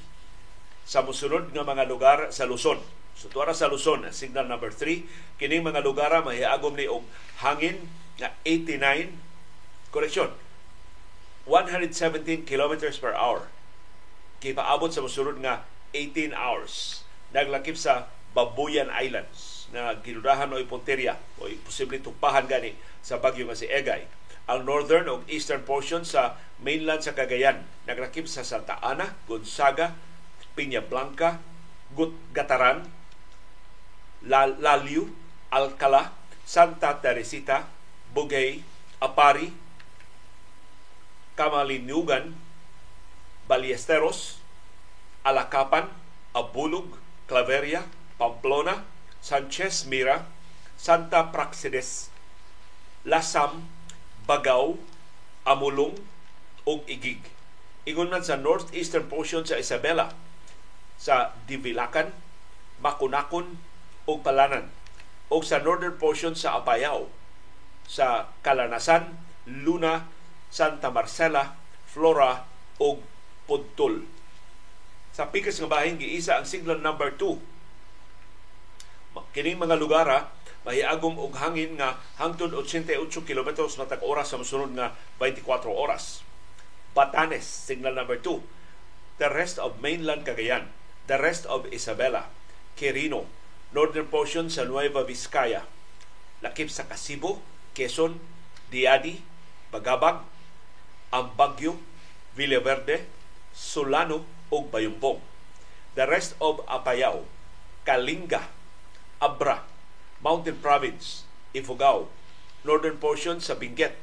sa 0.88 1.04
musunod 1.04 1.52
nga 1.52 1.68
mga 1.68 1.84
lugar 1.84 2.32
sa 2.32 2.48
Luzon. 2.48 2.80
So 3.12 3.28
tuara 3.28 3.52
sa 3.52 3.68
Luzon, 3.68 4.08
signal 4.16 4.48
number 4.48 4.72
3, 4.72 5.04
kining 5.36 5.68
mga 5.68 5.84
lugar 5.84 6.16
mahiagom 6.24 6.80
ni 6.80 6.88
og 6.88 7.04
hangin 7.44 7.92
nga 8.16 8.32
89 8.48 9.20
correction 9.92 10.32
117 11.44 12.48
kilometers 12.48 12.96
per 13.04 13.12
hour. 13.20 13.52
Kipaabot 14.40 14.96
sa 14.96 15.04
musunod 15.04 15.44
nga 15.44 15.68
18 15.92 16.32
hours. 16.32 17.04
Naglakip 17.36 17.76
sa 17.76 18.08
Babuyan 18.32 18.88
Islands 18.96 19.59
na 19.70 19.94
giludahan 20.02 20.50
o 20.50 20.58
ipunterya 20.58 21.18
o 21.38 21.46
posible 21.62 22.02
tupahan 22.02 22.50
gani 22.50 22.74
sa 23.06 23.22
bagyo 23.22 23.46
nga 23.46 23.58
si 23.58 23.70
Egay. 23.70 24.06
ang 24.50 24.66
northern 24.66 25.06
o 25.14 25.22
eastern 25.30 25.62
portion 25.62 26.02
sa 26.02 26.34
mainland 26.58 27.06
sa 27.06 27.14
Cagayan. 27.14 27.62
Naglakip 27.86 28.26
sa 28.26 28.42
Santa 28.42 28.82
Ana, 28.82 29.14
Gonzaga, 29.30 29.94
Piña 30.58 30.82
Blanca, 30.82 31.38
Gataran, 32.34 32.90
Laliu, 34.26 35.14
Alcala, 35.54 36.18
Santa 36.50 36.98
Teresita, 36.98 37.70
Bugay, 38.10 38.66
Apari, 38.98 39.54
Kamalinugan, 41.38 42.34
Ballesteros, 43.46 44.42
Alacapan, 45.22 45.86
Abulog, 46.34 46.98
Claveria, 47.30 47.86
Pamplona, 48.18 48.82
Sanchez 49.20 49.86
Mira, 49.86 50.26
Santa 50.80 51.28
Praxedes, 51.32 52.08
Lasam, 53.04 53.68
Bagaw, 54.24 54.80
Amulong, 55.44 55.96
ug 56.64 56.80
Igig. 56.86 57.20
Ingon 57.90 58.12
man 58.14 58.22
sa 58.22 58.38
northeastern 58.38 59.10
portion 59.10 59.44
sa 59.44 59.58
Isabela, 59.58 60.14
sa 61.00 61.36
Divilacan, 61.50 62.12
Makunakon 62.80 63.60
ug 64.08 64.18
Palanan, 64.24 64.72
o 65.28 65.42
sa 65.44 65.60
northern 65.60 65.98
portion 65.98 66.38
sa 66.38 66.60
Apayao, 66.60 67.10
sa 67.90 68.30
Kalanasan, 68.46 69.18
Luna, 69.50 70.06
Santa 70.54 70.94
Marcela, 70.94 71.58
Flora 71.90 72.46
ug 72.78 73.02
Puntol. 73.50 74.06
Sa 75.10 75.34
pikas 75.34 75.58
nga 75.58 75.68
bahin 75.68 75.98
giisa 75.98 76.38
ang 76.38 76.46
signal 76.46 76.80
number 76.80 77.10
2. 77.18 77.59
Kining 79.34 79.62
mga 79.62 79.78
lugara 79.78 80.30
mahiagom 80.68 81.16
og 81.18 81.34
hangin 81.40 81.80
nga 81.80 81.98
hangtod 82.20 82.52
88 82.52 83.24
kilometros 83.24 83.80
matag 83.80 84.04
oras 84.04 84.30
sa 84.30 84.38
mosunod 84.38 84.76
nga 84.76 84.94
24 85.18 85.72
oras. 85.72 86.22
Batanes, 86.94 87.46
signal 87.46 87.96
number 87.96 88.20
2. 88.22 88.44
The 89.22 89.30
rest 89.32 89.58
of 89.58 89.80
mainland 89.80 90.28
Cagayan, 90.28 90.68
the 91.08 91.18
rest 91.20 91.48
of 91.48 91.68
Isabela, 91.72 92.28
Quirino, 92.76 93.28
northern 93.76 94.08
portion 94.08 94.48
sa 94.50 94.66
Nueva 94.66 95.04
Vizcaya, 95.04 95.64
lakip 96.44 96.72
sa 96.72 96.88
Casibo, 96.88 97.44
Quezon, 97.76 98.18
Diadi, 98.72 99.22
Bagabag, 99.70 100.24
Ambagyo, 101.14 101.78
Villaverde, 102.34 103.06
Solano 103.54 104.24
ug 104.50 104.72
Bayumbong. 104.72 105.20
The 105.98 106.06
rest 106.08 106.38
of 106.40 106.64
Apayao, 106.70 107.26
Kalinga, 107.84 108.59
Abra, 109.20 109.68
Mountain 110.24 110.60
Province, 110.64 111.28
Ifugao, 111.52 112.08
northern 112.64 113.00
portion 113.00 113.44
sa 113.44 113.56
Benguet, 113.56 113.96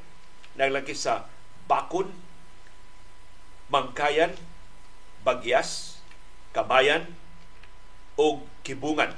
naglaki 0.57 0.93
sa 0.93 1.29
Bakun, 1.65 2.13
Mangkayan, 3.67 4.37
Bagyas, 5.25 5.99
Kabayan, 6.55 7.13
o 8.17 8.41
Kibungan 8.65 9.13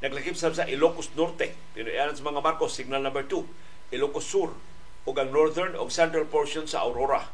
Naglakip 0.00 0.32
sab 0.32 0.56
sa 0.56 0.64
Ilocos 0.64 1.12
Norte. 1.12 1.52
Pinuyanan 1.76 2.16
sa 2.16 2.24
mga 2.24 2.40
Marcos, 2.40 2.72
signal 2.72 3.04
number 3.04 3.20
2. 3.28 3.92
Ilocos 3.92 4.24
Sur, 4.24 4.56
ug 5.04 5.14
ang 5.20 5.28
northern 5.28 5.76
o 5.76 5.84
central 5.92 6.24
portion 6.24 6.64
sa 6.64 6.88
Aurora 6.88 7.28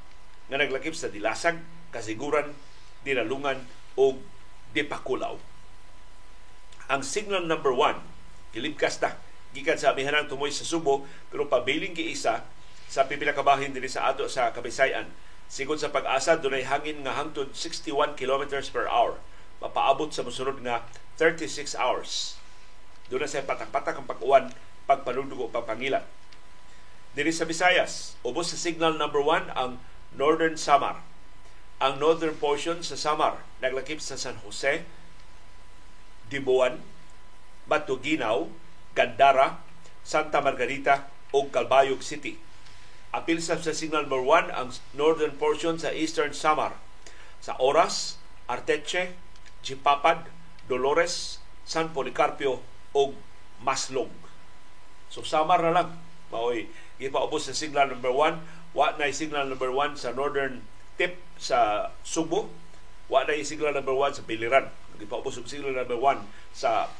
nga 0.50 0.58
naglakip 0.58 0.94
sa 0.98 1.06
Dilasag, 1.06 1.62
Kasiguran, 1.94 2.58
Dinalungan 3.06 3.62
o 3.94 4.18
Dipakulaw. 4.74 5.38
Ang 6.86 7.02
signal 7.02 7.42
number 7.50 7.74
1, 7.74 7.98
kilibkas 8.54 9.02
na, 9.02 9.18
gikan 9.50 9.74
sa 9.74 9.90
amihanang 9.90 10.30
tumoy 10.30 10.54
sa 10.54 10.62
Subo, 10.62 11.02
pero 11.34 11.50
pabiling 11.50 11.98
giisa 11.98 12.46
sa 12.86 13.10
pipila 13.10 13.34
kabahin 13.34 13.74
din 13.74 13.82
sa 13.90 14.10
ato 14.14 14.30
sa 14.30 14.54
Kabisayan. 14.54 15.10
Sigod 15.50 15.82
sa 15.82 15.90
pag-asa, 15.90 16.38
dunay 16.38 16.62
hangin 16.62 17.02
nga 17.02 17.18
hangtod 17.18 17.50
61 17.54 18.14
kilometers 18.14 18.70
per 18.70 18.86
hour. 18.86 19.18
Mapaabot 19.58 20.14
sa 20.14 20.22
musunod 20.22 20.62
nga 20.62 20.86
36 21.18 21.74
hours 21.74 22.38
doon 23.06 23.22
na 23.22 23.30
sa 23.30 23.42
patak-patak 23.42 24.02
ang 24.02 24.06
pag-uwan, 24.06 24.50
pagpanundugo, 24.90 25.46
pagpangilan. 25.50 26.02
Diri 27.14 27.30
sa 27.30 27.46
Visayas, 27.46 28.18
ubos 28.26 28.50
sa 28.52 28.58
signal 28.58 28.98
number 28.98 29.22
1 29.22 29.54
ang 29.54 29.78
Northern 30.12 30.58
Samar. 30.58 31.00
Ang 31.78 32.00
northern 32.02 32.34
portion 32.36 32.82
sa 32.82 32.98
Samar 32.98 33.44
naglakip 33.62 34.02
sa 34.02 34.18
San 34.18 34.42
Jose, 34.42 34.82
Dibuan, 36.28 36.82
Batuginaw, 37.66 38.50
Gandara, 38.94 39.60
Santa 40.06 40.38
Margarita 40.42 41.10
o 41.34 41.50
Calbayog 41.50 42.02
City. 42.02 42.38
Apil 43.10 43.42
sa 43.42 43.58
signal 43.58 44.06
number 44.06 44.22
1 44.22 44.52
ang 44.52 44.70
northern 44.94 45.34
portion 45.38 45.78
sa 45.80 45.94
Eastern 45.94 46.36
Samar. 46.36 46.76
Sa 47.42 47.56
Oras, 47.62 48.18
Arteche, 48.46 49.16
Chipapad, 49.62 50.30
Dolores, 50.70 51.42
San 51.66 51.90
Policarpio 51.90 52.62
og 52.94 53.18
maslog. 53.62 54.10
So 55.10 55.26
samar 55.26 55.62
na 55.62 55.74
lang 55.74 55.90
maoy 56.30 56.70
gipaubos 56.98 57.46
sa 57.46 57.54
signal 57.54 57.90
number 57.90 58.10
1 58.10 58.74
wa 58.74 58.94
na 58.98 59.10
signal 59.10 59.46
number 59.50 59.70
1 59.70 59.98
sa 59.98 60.14
northern 60.14 60.62
tip 60.98 61.18
sa 61.38 61.90
Subo 62.02 62.50
wa 63.10 63.22
na 63.26 63.38
signal 63.42 63.74
number 63.74 63.94
1 63.94 64.18
sa 64.20 64.26
Biliran 64.26 64.70
gipaubos 64.98 65.38
og 65.38 65.46
number 65.48 65.98
1 65.98 66.24
sa 66.56 66.90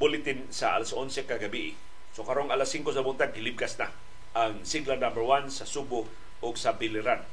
bulletin 0.00 0.46
sa 0.52 0.76
alas 0.76 0.92
11 0.92 1.26
kagabi 1.26 1.76
so 2.12 2.24
karong 2.24 2.52
alas 2.52 2.72
5 2.72 2.86
sa 2.94 3.04
buntag 3.04 3.32
kilibkas 3.36 3.76
na 3.80 3.90
ang 4.36 4.62
signal 4.62 5.00
number 5.00 5.24
1 5.24 5.48
sa 5.48 5.64
Subo 5.64 6.04
o 6.44 6.46
sa 6.52 6.76
Biliran 6.76 7.24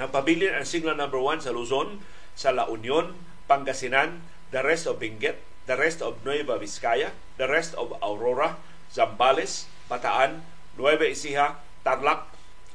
Nagpabilin 0.00 0.56
ang 0.56 0.64
signal 0.64 0.96
number 0.96 1.20
1 1.20 1.44
sa 1.44 1.52
Luzon, 1.52 2.00
sa 2.32 2.48
La 2.48 2.64
Union, 2.72 3.12
Pangasinan, 3.44 4.24
the 4.48 4.64
rest 4.64 4.88
of 4.88 4.96
Benguet, 4.96 5.36
the 5.68 5.76
rest 5.76 6.00
of 6.00 6.16
Nueva 6.24 6.56
Vizcaya, 6.56 7.12
the 7.36 7.44
rest 7.44 7.76
of 7.76 7.92
Aurora, 8.00 8.56
Zambales, 8.88 9.68
Bataan, 9.92 10.40
Nueva 10.80 11.04
Ecija, 11.04 11.60
Tarlac, 11.84 12.24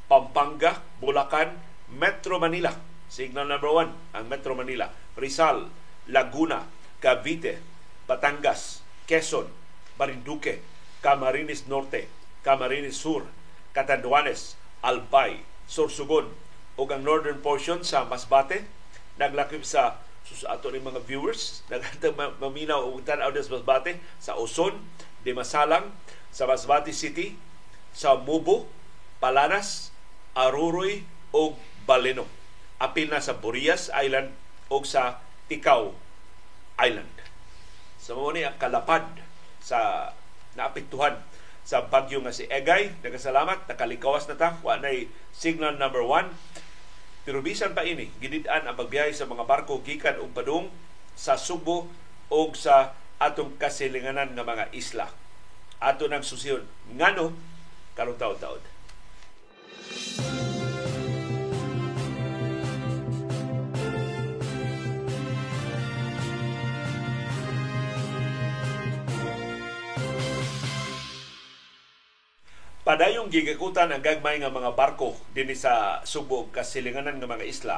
Pampanga, 0.05 0.85
Bulacan, 1.01 1.57
Metro 1.89 2.37
Manila. 2.37 2.69
Signal 3.09 3.49
number 3.49 3.71
one, 3.73 3.89
ang 4.13 4.29
Metro 4.29 4.53
Manila. 4.53 4.93
Rizal, 5.17 5.73
Laguna, 6.07 6.67
Cavite, 7.03 7.59
Batangas, 8.07 8.81
Quezon, 9.07 9.47
Marinduque, 9.99 10.63
Camarines 11.03 11.67
Norte, 11.67 12.07
Camarines 12.43 12.95
Sur, 12.95 13.27
Catanduanes, 13.73 14.55
Albay, 14.83 15.43
Sorsogon, 15.67 16.31
ug 16.77 16.87
ang 16.93 17.03
northern 17.03 17.41
portion 17.43 17.83
sa 17.83 18.05
Masbate, 18.07 18.63
naglakip 19.17 19.65
sa 19.65 19.99
sa 20.27 20.59
ato 20.59 20.67
ni 20.67 20.83
mga 20.83 21.07
viewers, 21.07 21.59
naghatag 21.71 22.11
maminaw 22.43 22.83
og 22.83 23.03
tan-aw 23.07 23.31
sa 23.31 23.55
Masbate, 23.55 23.95
sa 24.19 24.35
Uson, 24.35 24.75
di 25.23 25.31
Masalang, 25.31 25.95
sa 26.35 26.43
Masbate 26.43 26.91
City, 26.91 27.39
sa 27.95 28.19
Mubo, 28.19 28.67
Palanas, 29.23 29.95
Aruroy 30.35 31.07
o 31.33 31.55
Baleno. 31.87 32.27
Apil 32.77 33.09
na 33.09 33.23
sa 33.23 33.39
Burias 33.39 33.89
Island 33.89 34.29
o 34.69 34.83
sa 34.85 35.23
Tikaw 35.47 35.91
Island. 36.79 37.15
Sa 37.97 38.15
so, 38.15 38.19
mo 38.19 38.31
ang 38.31 38.59
kalapad 38.61 39.03
sa 39.59 40.11
naapektuhan 40.55 41.19
sa 41.67 41.83
bagyo 41.87 42.23
nga 42.23 42.31
si 42.31 42.47
Egay. 42.47 42.95
Nagkasalamat, 43.03 43.67
nakalikawas 43.67 44.27
na 44.31 44.39
ta. 44.39 44.55
Wa 44.63 44.79
na 44.79 44.93
signal 45.35 45.75
number 45.75 46.03
one 46.03 46.31
pero 47.27 47.43
bisan 47.43 47.75
pa 47.75 47.83
ini, 47.83 48.07
gidid-an 48.23 48.71
ang 48.71 48.79
pagbiyahe 48.79 49.11
sa 49.11 49.27
mga 49.27 49.43
barko 49.43 49.83
gikan 49.83 50.15
og 50.23 50.31
padung 50.31 50.71
sa 51.11 51.35
Subo 51.35 51.91
o 52.31 52.39
sa 52.55 52.95
atong 53.19 53.59
kasilinganan 53.59 54.31
nga 54.31 54.47
mga 54.47 54.71
isla. 54.71 55.11
Ato 55.83 56.07
nang 56.07 56.23
susiyon. 56.23 56.63
Ngano, 56.95 57.35
karong 57.99 58.15
taon-taon. 58.15 58.63
Padayong 72.87 73.27
gigakutan 73.27 73.91
ang 73.91 73.99
gagmay 73.99 74.39
nga 74.39 74.47
mga 74.47 74.71
barko 74.71 75.19
dinhi 75.35 75.59
sa 75.59 75.99
subog 76.07 76.55
kasilinganan 76.55 77.19
nga 77.19 77.27
mga 77.27 77.43
isla 77.43 77.77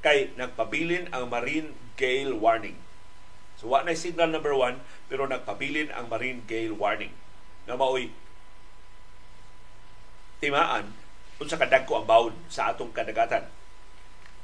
kay 0.00 0.32
nagpabilin 0.32 1.12
ang 1.12 1.28
marine 1.28 1.76
gale 2.00 2.32
warning. 2.32 2.80
So 3.60 3.68
wa 3.68 3.84
na 3.84 3.92
signal 3.92 4.32
number 4.32 4.56
one 4.56 4.80
pero 5.12 5.28
nagpabilin 5.28 5.92
ang 5.92 6.08
marine 6.08 6.40
gale 6.48 6.72
warning 6.72 7.12
nga 7.68 7.76
maoy 7.76 8.08
timaan 10.40 10.88
unsa 11.36 11.60
kadagko 11.60 12.00
ang 12.00 12.08
bawon 12.08 12.34
sa 12.48 12.72
atong 12.72 12.96
kadagatan. 12.96 13.44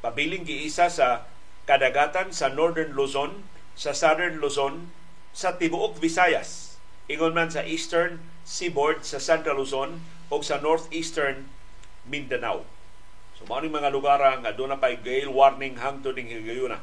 Pabiling 0.04 0.44
giisa 0.44 0.92
sa 0.92 1.24
kadagatan 1.64 2.36
sa 2.36 2.52
Northern 2.52 2.92
Luzon, 2.92 3.48
sa 3.72 3.96
Southern 3.96 4.44
Luzon, 4.44 4.92
sa 5.32 5.56
tibuok 5.56 5.96
Visayas, 5.96 6.71
ingon 7.12 7.36
man 7.36 7.52
sa 7.52 7.60
eastern 7.68 8.24
seaboard 8.42 9.04
sa 9.04 9.20
Central 9.20 9.60
Luzon 9.60 10.00
o 10.32 10.40
sa 10.40 10.56
northeastern 10.64 11.44
Mindanao. 12.08 12.64
So 13.36 13.44
mao 13.44 13.60
mga 13.60 13.92
lugar 13.92 14.18
nga 14.18 14.56
doon 14.56 14.72
na 14.72 14.80
pay 14.80 14.96
gale 14.96 15.28
warning 15.28 15.76
hangtod 15.76 16.16
ning 16.16 16.32
higayuna. 16.32 16.80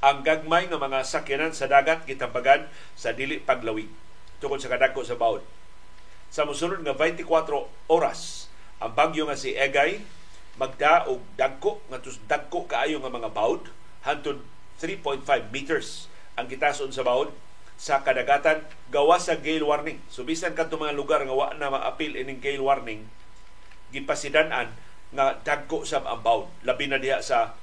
Ang 0.00 0.22
gagmay 0.24 0.70
nga 0.70 0.78
mga 0.80 1.02
sakyanan 1.04 1.52
sa 1.52 1.68
dagat 1.68 2.06
gitambagan 2.06 2.70
sa 2.94 3.12
dili 3.12 3.42
paglawig 3.42 3.90
tungkol 4.40 4.56
sa 4.56 4.72
kadagko 4.72 5.04
sa 5.04 5.18
bawd. 5.18 5.44
Sa 6.30 6.46
mosunod 6.46 6.80
nga 6.86 6.94
24 6.96 7.26
oras, 7.90 8.48
ang 8.80 8.96
bagyo 8.96 9.28
nga 9.28 9.36
si 9.36 9.52
Egay 9.52 10.00
magda 10.56 11.04
og 11.10 11.20
dagko 11.36 11.84
nga 11.92 12.00
dagko 12.28 12.64
kaayo 12.64 13.02
nga 13.02 13.12
mga 13.12 13.30
bawd 13.34 13.68
hantod 14.06 14.40
3.5 14.80 15.52
meters 15.52 16.08
ang 16.36 16.48
gitason 16.48 16.88
sa 16.88 17.04
bawd 17.04 17.28
sa 17.80 18.04
kadagatan 18.04 18.60
gawa 18.92 19.16
sa 19.16 19.40
gale 19.40 19.64
warning. 19.64 19.96
So 20.12 20.20
bisan 20.20 20.52
kadto 20.52 20.76
mga 20.76 20.92
lugar 20.92 21.24
nga 21.24 21.32
wa 21.32 21.56
na 21.56 21.72
maapil 21.72 22.12
ining 22.12 22.36
gale 22.36 22.60
warning 22.60 23.08
gipasidan-an 23.88 24.68
nga 25.16 25.40
dagko 25.40 25.88
sa 25.88 26.04
ang 26.04 26.20
bawd 26.20 26.52
labi 26.60 26.92
na 26.92 27.00
diha 27.00 27.24
sa 27.24 27.56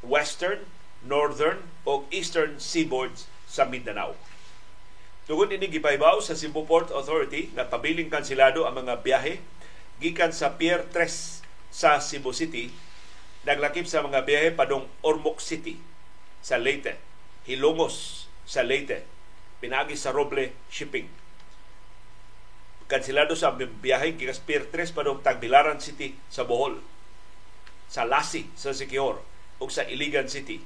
western, 0.00 0.64
northern 1.04 1.60
o 1.84 2.08
eastern 2.08 2.56
seaboards 2.56 3.28
sa 3.44 3.68
Mindanao. 3.68 4.16
Tungod 5.28 5.52
ini 5.52 5.68
gipaybaw 5.68 6.24
sa 6.24 6.32
Cebu 6.32 6.64
Port 6.64 6.88
Authority 6.88 7.52
nga 7.52 7.68
pabiling 7.68 8.08
kansilado 8.08 8.64
ang 8.64 8.80
mga 8.80 9.04
biyahe 9.04 9.44
gikan 10.00 10.32
sa 10.32 10.56
Pier 10.56 10.88
3 10.88 11.04
sa 11.68 12.00
Cebu 12.00 12.32
City 12.32 12.72
naglakip 13.44 13.84
sa 13.84 14.00
mga 14.00 14.24
biyahe 14.24 14.48
padong 14.56 14.88
Ormoc 15.04 15.44
City 15.44 15.76
sa 16.40 16.56
Leyte, 16.56 16.96
Hilongos 17.44 18.23
sa 18.44 18.64
Leyte, 18.64 19.04
pinagi 19.60 19.96
sa 19.96 20.12
Roble 20.12 20.52
Shipping. 20.68 21.08
Kansilado 22.84 23.32
sa 23.32 23.56
biyahe 23.56 24.14
gikas 24.14 24.40
Pier 24.44 24.68
3 24.68 24.92
padong 24.92 25.24
Tagbilaran 25.24 25.80
City 25.80 26.12
sa 26.28 26.44
Bohol, 26.44 26.78
sa 27.88 28.04
Lasi 28.04 28.48
sa 28.56 28.76
Siquijor 28.76 29.24
ug 29.60 29.68
sa 29.72 29.88
Iligan 29.88 30.28
City 30.28 30.60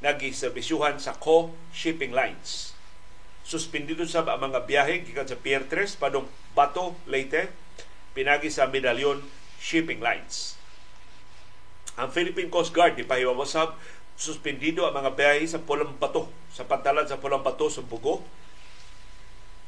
nagiserbisyuhan 0.00 1.00
sa 1.00 1.16
Co 1.16 1.52
Shipping 1.72 2.12
Lines 2.12 2.74
suspendido 3.44 4.08
sa 4.08 4.24
mga 4.24 4.64
biyahe 4.64 5.04
gikan 5.04 5.28
sa 5.28 5.36
Pier 5.36 5.68
3 5.68 6.00
padong 6.00 6.24
Bato, 6.56 6.96
Leyte, 7.04 7.52
pinagi 8.16 8.48
sa 8.48 8.64
Medallion 8.64 9.20
Shipping 9.60 10.00
Lines. 10.00 10.56
Ang 12.00 12.10
Philippine 12.10 12.48
Coast 12.48 12.72
Guard 12.72 12.96
di 12.96 13.04
pahiwawasab 13.04 13.76
suspendido 14.14 14.86
ang 14.86 14.94
mga 14.94 15.14
biyahe 15.18 15.44
sa 15.46 15.62
Pulang 15.62 15.98
Bato, 15.98 16.30
sa 16.54 16.66
pantalan 16.66 17.06
sa 17.06 17.18
Pulang 17.18 17.42
Bato 17.42 17.66
sa 17.66 17.82
Bugo. 17.82 18.22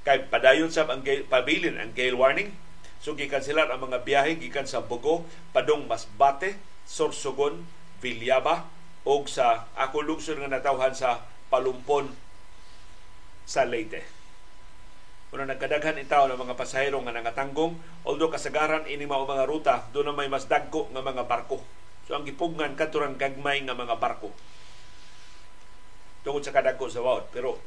Kay 0.06 0.30
padayon 0.30 0.70
sa 0.70 0.86
ang 0.86 1.02
pabilin 1.02 1.82
ang 1.82 1.90
gale 1.90 2.14
warning. 2.14 2.54
So 3.02 3.18
gikanselar 3.18 3.70
ang 3.70 3.82
mga 3.90 4.06
biyahe 4.06 4.38
gikan 4.38 4.66
sa 4.70 4.86
Bugo 4.86 5.26
padong 5.50 5.90
Masbate, 5.90 6.58
Sorsogon, 6.86 7.66
Villaba 7.98 8.70
og 9.06 9.30
sa 9.30 9.70
ako 9.78 10.02
lungsod 10.02 10.38
nga 10.42 10.50
natawhan 10.50 10.94
sa 10.94 11.22
Palumpon, 11.46 12.10
sa 13.46 13.62
Leyte. 13.62 14.02
Una 15.30 15.46
nagkadaghan 15.46 15.98
itaw 16.02 16.26
ng 16.26 16.38
mga 16.38 16.58
pasahero 16.58 16.98
nga 17.02 17.14
nangatanggong, 17.14 17.78
although 18.06 18.30
kasagaran 18.30 18.86
ini 18.90 19.06
mga 19.06 19.46
ruta, 19.46 19.86
na 19.90 20.14
may 20.14 20.30
mas 20.30 20.50
dagko 20.50 20.90
nga 20.90 21.02
mga 21.02 21.26
barko. 21.26 21.62
So 22.06 22.14
ang 22.14 22.22
gipugnan 22.22 22.78
katurang 22.78 23.18
gagmay 23.18 23.66
nga 23.66 23.74
mga 23.74 23.98
barko. 23.98 24.30
Tungod 26.22 26.42
sa 26.46 26.54
kadagko 26.54 26.86
sa 26.86 27.02
bawat. 27.02 27.30
Pero 27.34 27.58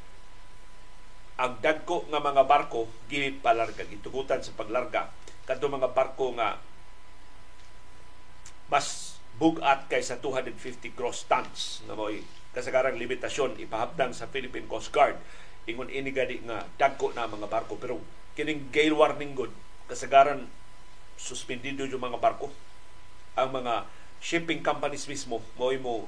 ang 1.40 1.56
dagko 1.56 2.04
nga 2.12 2.20
mga 2.20 2.44
barko 2.44 2.84
gili 3.08 3.32
palarga 3.32 3.88
gitugutan 3.88 4.44
sa 4.44 4.52
paglarga 4.52 5.08
kadto 5.48 5.72
mga 5.72 5.96
barko 5.96 6.36
nga 6.36 6.60
mas 8.68 9.16
bugat 9.40 9.88
kaysa 9.88 10.20
250 10.20 10.92
gross 10.92 11.24
tons 11.24 11.80
na 11.88 11.96
mo'y 11.96 12.20
kasagarang 12.52 13.00
limitasyon 13.00 13.56
ipahabdang 13.56 14.12
sa 14.12 14.28
Philippine 14.28 14.68
Coast 14.68 14.92
Guard 14.92 15.16
ingon 15.64 15.88
ini 15.88 16.12
gadi 16.12 16.44
nga 16.44 16.60
dagko 16.76 17.16
na 17.16 17.24
mga 17.24 17.48
barko 17.48 17.80
pero 17.80 17.96
kining 18.36 18.68
gale 18.68 18.92
warning 18.92 19.32
good 19.32 19.52
kasagaran 19.88 20.44
suspendido 21.16 21.88
yung 21.88 22.04
mga 22.04 22.20
barko 22.20 22.52
ang 23.32 23.48
mga 23.48 23.88
shipping 24.20 24.60
companies 24.60 25.08
mismo 25.08 25.40
mo 25.56 25.72
mo 25.80 26.06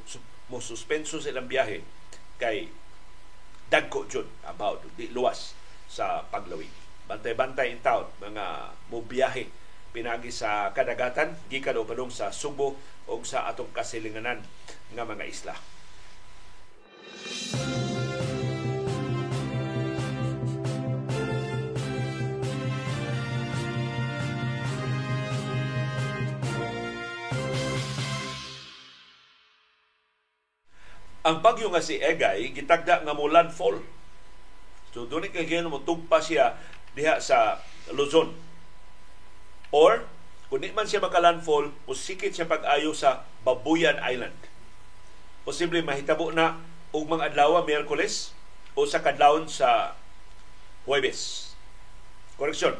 mo 0.53 0.59
suspenso 0.61 1.18
silang 1.18 1.48
biyahe 1.48 1.81
kay 2.37 2.68
dagko 3.72 4.05
jud 4.05 4.29
about 4.44 4.85
di 5.01 5.09
luwas 5.09 5.57
sa 5.88 6.25
paglawig 6.29 6.68
bantay-bantay 7.09 7.72
in 7.72 7.81
town 7.81 8.05
mga 8.20 8.77
mo 8.92 9.01
biyahe 9.01 9.48
pinagi 9.92 10.33
sa 10.33 10.72
kadagatan 10.72 11.37
gikan 11.53 11.77
o 11.77 11.85
padung 11.85 12.09
sa 12.09 12.33
Subo 12.33 12.77
o 13.05 13.12
sa 13.29 13.44
atong 13.53 13.68
kasilinganan 13.77 14.40
nga 14.96 15.05
mga 15.05 15.25
isla. 15.29 15.55
Ang 31.22 31.38
bagyo 31.38 31.70
nga 31.70 31.82
si 31.82 32.02
Egay 32.02 32.50
gitagda 32.50 33.06
nga 33.06 33.14
mo 33.14 33.30
landfall. 33.30 33.78
So 34.90 35.06
doon 35.06 35.30
kay 35.30 35.46
kaya 35.46 35.62
mo 35.64 35.82
tugpa 35.87 36.18
siya 36.18 36.58
diha 36.98 37.22
sa 37.22 37.62
Luzon. 37.94 38.35
Or 39.72 40.04
kung 40.52 40.61
man 40.76 40.85
siya 40.85 41.00
maka-landfall, 41.00 41.72
musikit 41.88 42.28
siya 42.28 42.44
pag-ayo 42.44 42.92
sa 42.92 43.24
Babuyan 43.40 43.96
Island. 44.04 44.37
Posible 45.48 45.80
mahitabo 45.80 46.28
na 46.28 46.61
og 46.92 47.08
mga 47.08 47.32
adlaw 47.32 47.64
Miyerkules 47.64 48.37
o 48.76 48.85
sa 48.85 49.00
kadlawon 49.00 49.48
sa 49.48 49.96
Huwebes. 50.85 51.54
Koreksyon. 52.37 52.76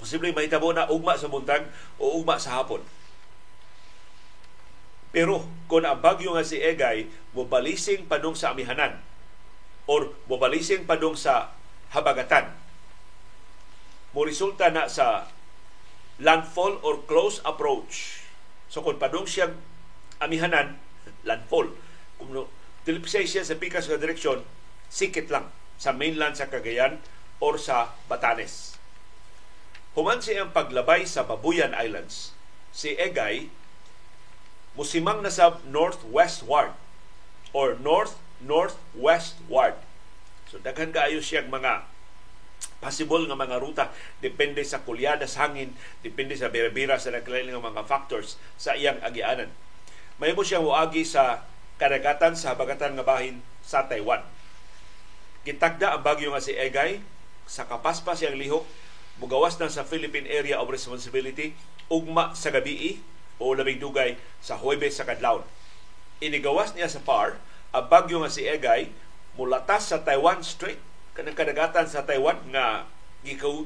Posible 0.00 0.32
mahitabo 0.32 0.72
na 0.72 0.88
ugma 0.88 1.18
sa 1.20 1.28
buntag 1.28 1.68
o 2.00 2.22
ugma 2.22 2.40
sa 2.40 2.62
hapon. 2.62 2.80
Pero 5.08 5.48
kung 5.66 5.88
ang 5.88 6.00
bagyo 6.00 6.36
nga 6.36 6.44
si 6.44 6.60
Egay 6.60 7.08
mobalising 7.32 8.04
padung 8.04 8.36
sa 8.36 8.52
amihanan 8.52 9.00
or 9.88 10.12
mobalising 10.28 10.84
padung 10.84 11.16
sa 11.16 11.56
habagatan, 11.96 12.52
mo 14.12 14.24
resulta 14.24 14.68
na 14.68 14.88
sa 14.88 15.28
landfall 16.20 16.76
or 16.84 17.00
close 17.08 17.40
approach. 17.46 18.24
So 18.68 18.84
kung 18.84 19.00
padung 19.00 19.24
siya 19.24 19.56
amihanan, 20.20 20.76
landfall. 21.24 21.72
Kung 22.20 22.34
no, 22.34 22.50
tilipisay 22.84 23.24
siya 23.24 23.46
sa 23.46 23.56
pikas 23.56 23.88
nga 23.88 23.96
direksyon, 23.96 24.44
sikit 24.92 25.32
lang 25.32 25.48
sa 25.78 25.94
mainland 25.94 26.34
sa 26.36 26.50
Cagayan 26.50 26.98
or 27.38 27.56
sa 27.56 27.94
Batanes. 28.10 28.76
Human 29.94 30.20
siyang 30.20 30.50
paglabay 30.54 31.06
sa 31.06 31.24
Babuyan 31.24 31.74
Islands. 31.74 32.34
Si 32.74 32.94
Egay 32.98 33.50
musimang 34.78 35.26
na 35.26 35.34
sa 35.34 35.58
northwestward 35.66 36.70
or 37.50 37.74
north-northwestward. 37.82 39.74
So 40.46 40.62
daghan 40.62 40.94
kaayo 40.94 41.18
siyang 41.18 41.50
mga 41.50 41.82
possible 42.78 43.26
nga 43.26 43.34
mga 43.34 43.58
ruta 43.58 43.90
depende 44.22 44.62
sa 44.62 44.78
kulyada 44.86 45.26
sa 45.26 45.50
hangin, 45.50 45.74
depende 46.06 46.38
sa 46.38 46.46
bira-bira 46.46 46.94
sa 47.02 47.10
nagkalain 47.10 47.50
nga 47.50 47.58
mga 47.58 47.82
factors 47.90 48.38
sa 48.54 48.78
iyang 48.78 49.02
agianan. 49.02 49.50
May 50.22 50.30
mo 50.30 50.46
siyang 50.46 50.62
uagi 50.62 51.02
sa 51.02 51.42
kadagatan 51.82 52.38
sa 52.38 52.54
habagatan 52.54 52.94
nga 52.94 53.02
bahin 53.02 53.42
sa 53.66 53.90
Taiwan. 53.90 54.22
Gitagda 55.42 55.98
ang 55.98 56.06
bagyo 56.06 56.30
nga 56.30 56.42
si 56.42 56.54
Egay 56.54 57.02
sa 57.50 57.66
kapaspas 57.66 58.22
siyang 58.22 58.38
lihok 58.38 58.62
mugawas 59.18 59.58
na 59.58 59.66
sa 59.66 59.82
Philippine 59.82 60.30
Area 60.30 60.62
of 60.62 60.70
Responsibility 60.70 61.58
ugma 61.90 62.30
sa 62.38 62.54
gabii 62.54 63.17
o 63.38 63.54
labing 63.54 63.78
dugay 63.78 64.18
sa 64.42 64.58
Huwebes 64.58 64.98
sa 64.98 65.06
Kadlawon. 65.06 65.46
Inigawas 66.18 66.74
niya 66.74 66.90
sa 66.90 67.02
PAR 67.02 67.38
ang 67.70 67.86
bagyo 67.86 68.22
nga 68.22 68.30
si 68.30 68.46
Egay 68.46 68.90
mulatas 69.38 69.94
sa 69.94 70.02
Taiwan 70.02 70.42
Strait 70.42 70.82
kanang 71.14 71.38
kadagatan 71.38 71.86
sa 71.86 72.06
Taiwan 72.06 72.38
nga 72.50 72.86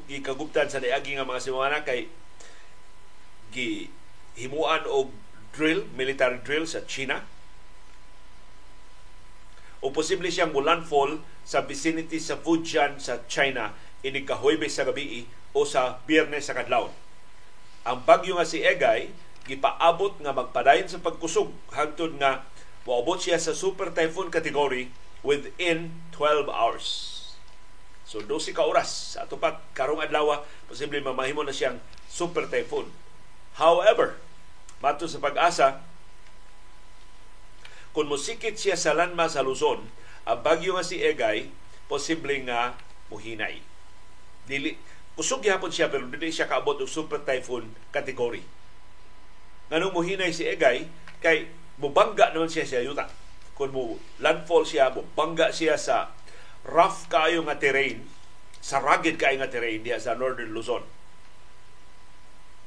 gikaguptan 0.08 0.68
sa 0.68 0.80
niagi 0.80 1.16
nga 1.16 1.28
mga 1.28 1.44
simana 1.44 1.84
kay 1.84 2.08
gi 3.52 3.92
himuan 4.40 4.88
og 4.88 5.12
drill, 5.52 5.84
military 5.92 6.40
drill 6.40 6.64
sa 6.64 6.80
China. 6.88 7.20
O 9.84 9.92
posible 9.92 10.32
siyang 10.32 10.56
mulandfall 10.56 11.20
sa 11.44 11.60
vicinity 11.68 12.16
sa 12.16 12.40
Fujian 12.40 12.96
sa 12.96 13.20
China 13.28 13.76
ini 14.00 14.24
kahuybes 14.24 14.80
sa 14.80 14.88
gabi 14.88 15.28
o 15.52 15.68
sa 15.68 16.00
biyernes 16.08 16.48
sa 16.48 16.56
kadlawon. 16.56 16.90
Ang 17.84 18.08
bagyo 18.08 18.40
nga 18.40 18.48
si 18.48 18.64
Egay 18.64 19.12
gipaabot 19.46 20.14
nga 20.22 20.30
magpadayon 20.30 20.86
sa 20.86 21.02
pagkusog 21.02 21.50
hangtod 21.74 22.14
nga 22.18 22.46
moabot 22.86 23.18
siya 23.18 23.38
sa 23.38 23.54
super 23.54 23.90
typhoon 23.90 24.30
category 24.30 24.90
within 25.26 25.94
12 26.14 26.46
hours. 26.50 26.86
So 28.06 28.20
12 28.20 28.54
ka 28.54 28.62
oras 28.66 29.16
sa 29.16 29.24
atupat 29.26 29.62
karong 29.72 30.02
adlaw 30.02 30.42
posible 30.68 31.00
mamahimo 31.00 31.42
na 31.42 31.54
siyang 31.54 31.78
super 32.06 32.46
typhoon. 32.46 32.90
However, 33.58 34.18
mato 34.84 35.06
sa 35.06 35.22
pag-asa 35.22 35.82
kung 37.92 38.08
mosikit 38.08 38.56
siya 38.56 38.76
sa 38.76 38.96
landmass 38.96 39.36
sa 39.36 39.44
Luzon, 39.44 39.84
ang 40.24 40.40
bagyo 40.40 40.80
nga 40.80 40.86
si 40.86 41.04
Egay 41.04 41.52
posible 41.92 42.40
nga 42.48 42.72
muhinay. 43.12 43.60
Dili 44.48 44.80
kusog 45.12 45.44
gyapon 45.44 45.68
siya 45.68 45.92
pero 45.92 46.08
dili 46.08 46.32
siya 46.32 46.48
kaabot 46.48 46.80
og 46.80 46.88
super 46.88 47.20
typhoon 47.20 47.68
category. 47.92 48.40
Nganong 49.72 49.96
muhinay 49.96 50.28
si 50.36 50.44
Egay 50.44 50.84
kay 51.24 51.48
mubangga 51.80 52.36
naman 52.36 52.52
siya 52.52 52.68
sa 52.68 52.84
yuta. 52.84 53.08
Kung 53.56 53.72
mo 53.72 53.96
landfall 54.20 54.68
siya, 54.68 54.92
mubangga 54.92 55.48
siya 55.48 55.80
sa 55.80 56.12
rough 56.68 57.08
kayo 57.08 57.40
nga 57.48 57.56
terrain, 57.56 58.04
sa 58.60 58.84
rugged 58.84 59.16
kayo 59.16 59.40
nga 59.40 59.48
terrain 59.48 59.80
diya 59.80 59.96
sa 59.96 60.12
Northern 60.12 60.52
Luzon. 60.52 60.84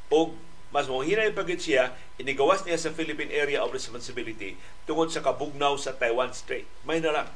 O 0.10 0.34
mas 0.74 0.90
muhinay 0.90 1.30
pagit 1.30 1.62
siya, 1.62 1.94
inigawas 2.18 2.66
niya 2.66 2.82
sa 2.82 2.90
Philippine 2.90 3.30
Area 3.30 3.62
of 3.62 3.70
Responsibility 3.70 4.58
tungod 4.90 5.14
sa 5.14 5.22
kabugnaw 5.22 5.78
sa 5.78 5.94
Taiwan 5.94 6.34
Strait. 6.34 6.66
May 6.90 7.06
na 7.06 7.14
lang, 7.14 7.30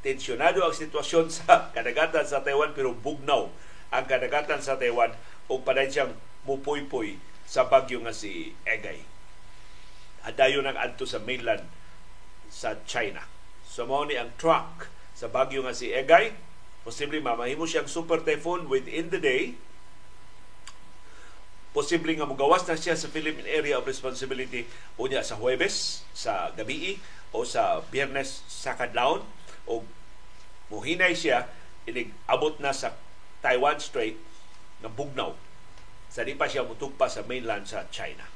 tensyonado 0.00 0.64
ang 0.64 0.72
sitwasyon 0.72 1.28
sa 1.36 1.68
kadagatan 1.76 2.24
sa 2.24 2.40
Taiwan 2.40 2.72
pero 2.72 2.96
bugnaw 2.96 3.52
ang 3.92 4.04
kadagatan 4.08 4.64
sa 4.64 4.80
Taiwan 4.80 5.12
o 5.52 5.60
paday 5.60 5.92
siyang 5.92 6.16
mupuy-puy 6.48 7.20
sa 7.50 7.66
bagyo 7.66 7.98
nga 8.06 8.14
si 8.14 8.54
Egay. 8.62 9.02
Adayon 10.22 10.70
ang 10.70 10.78
adto 10.78 11.02
sa 11.02 11.18
mainland 11.18 11.66
sa 12.46 12.78
China. 12.86 13.26
So 13.66 13.90
mao 13.90 14.06
ni 14.06 14.14
ang 14.14 14.30
track 14.38 14.86
sa 15.18 15.26
bagyo 15.26 15.66
nga 15.66 15.74
si 15.74 15.90
Egay. 15.90 16.30
Posible 16.86 17.18
mamahimo 17.18 17.66
siyang 17.66 17.90
super 17.90 18.22
typhoon 18.22 18.70
within 18.70 19.10
the 19.10 19.18
day. 19.18 19.58
Posible 21.74 22.14
nga 22.14 22.30
mugawas 22.30 22.62
na 22.70 22.78
siya 22.78 22.94
sa 22.94 23.10
Philippine 23.10 23.50
Area 23.50 23.82
of 23.82 23.86
Responsibility 23.90 24.70
unya 24.94 25.26
sa 25.26 25.34
Huwebes, 25.34 26.06
sa 26.14 26.54
gabi 26.54 27.02
o 27.34 27.42
sa 27.42 27.82
Biyernes 27.90 28.46
sa 28.46 28.78
kadlawon 28.78 29.26
o 29.66 29.82
muhinay 30.70 31.18
siya 31.18 31.50
inig 31.86 32.14
abot 32.30 32.54
na 32.62 32.70
sa 32.70 32.94
Taiwan 33.42 33.82
Strait 33.82 34.18
na 34.82 34.86
bugnaw 34.86 35.34
sa 36.10 36.26
di 36.26 36.34
pa 36.34 36.50
siya 36.50 36.66
mutugpa 36.66 37.06
sa 37.06 37.22
mainland 37.22 37.64
sa 37.64 37.86
China. 37.94 38.26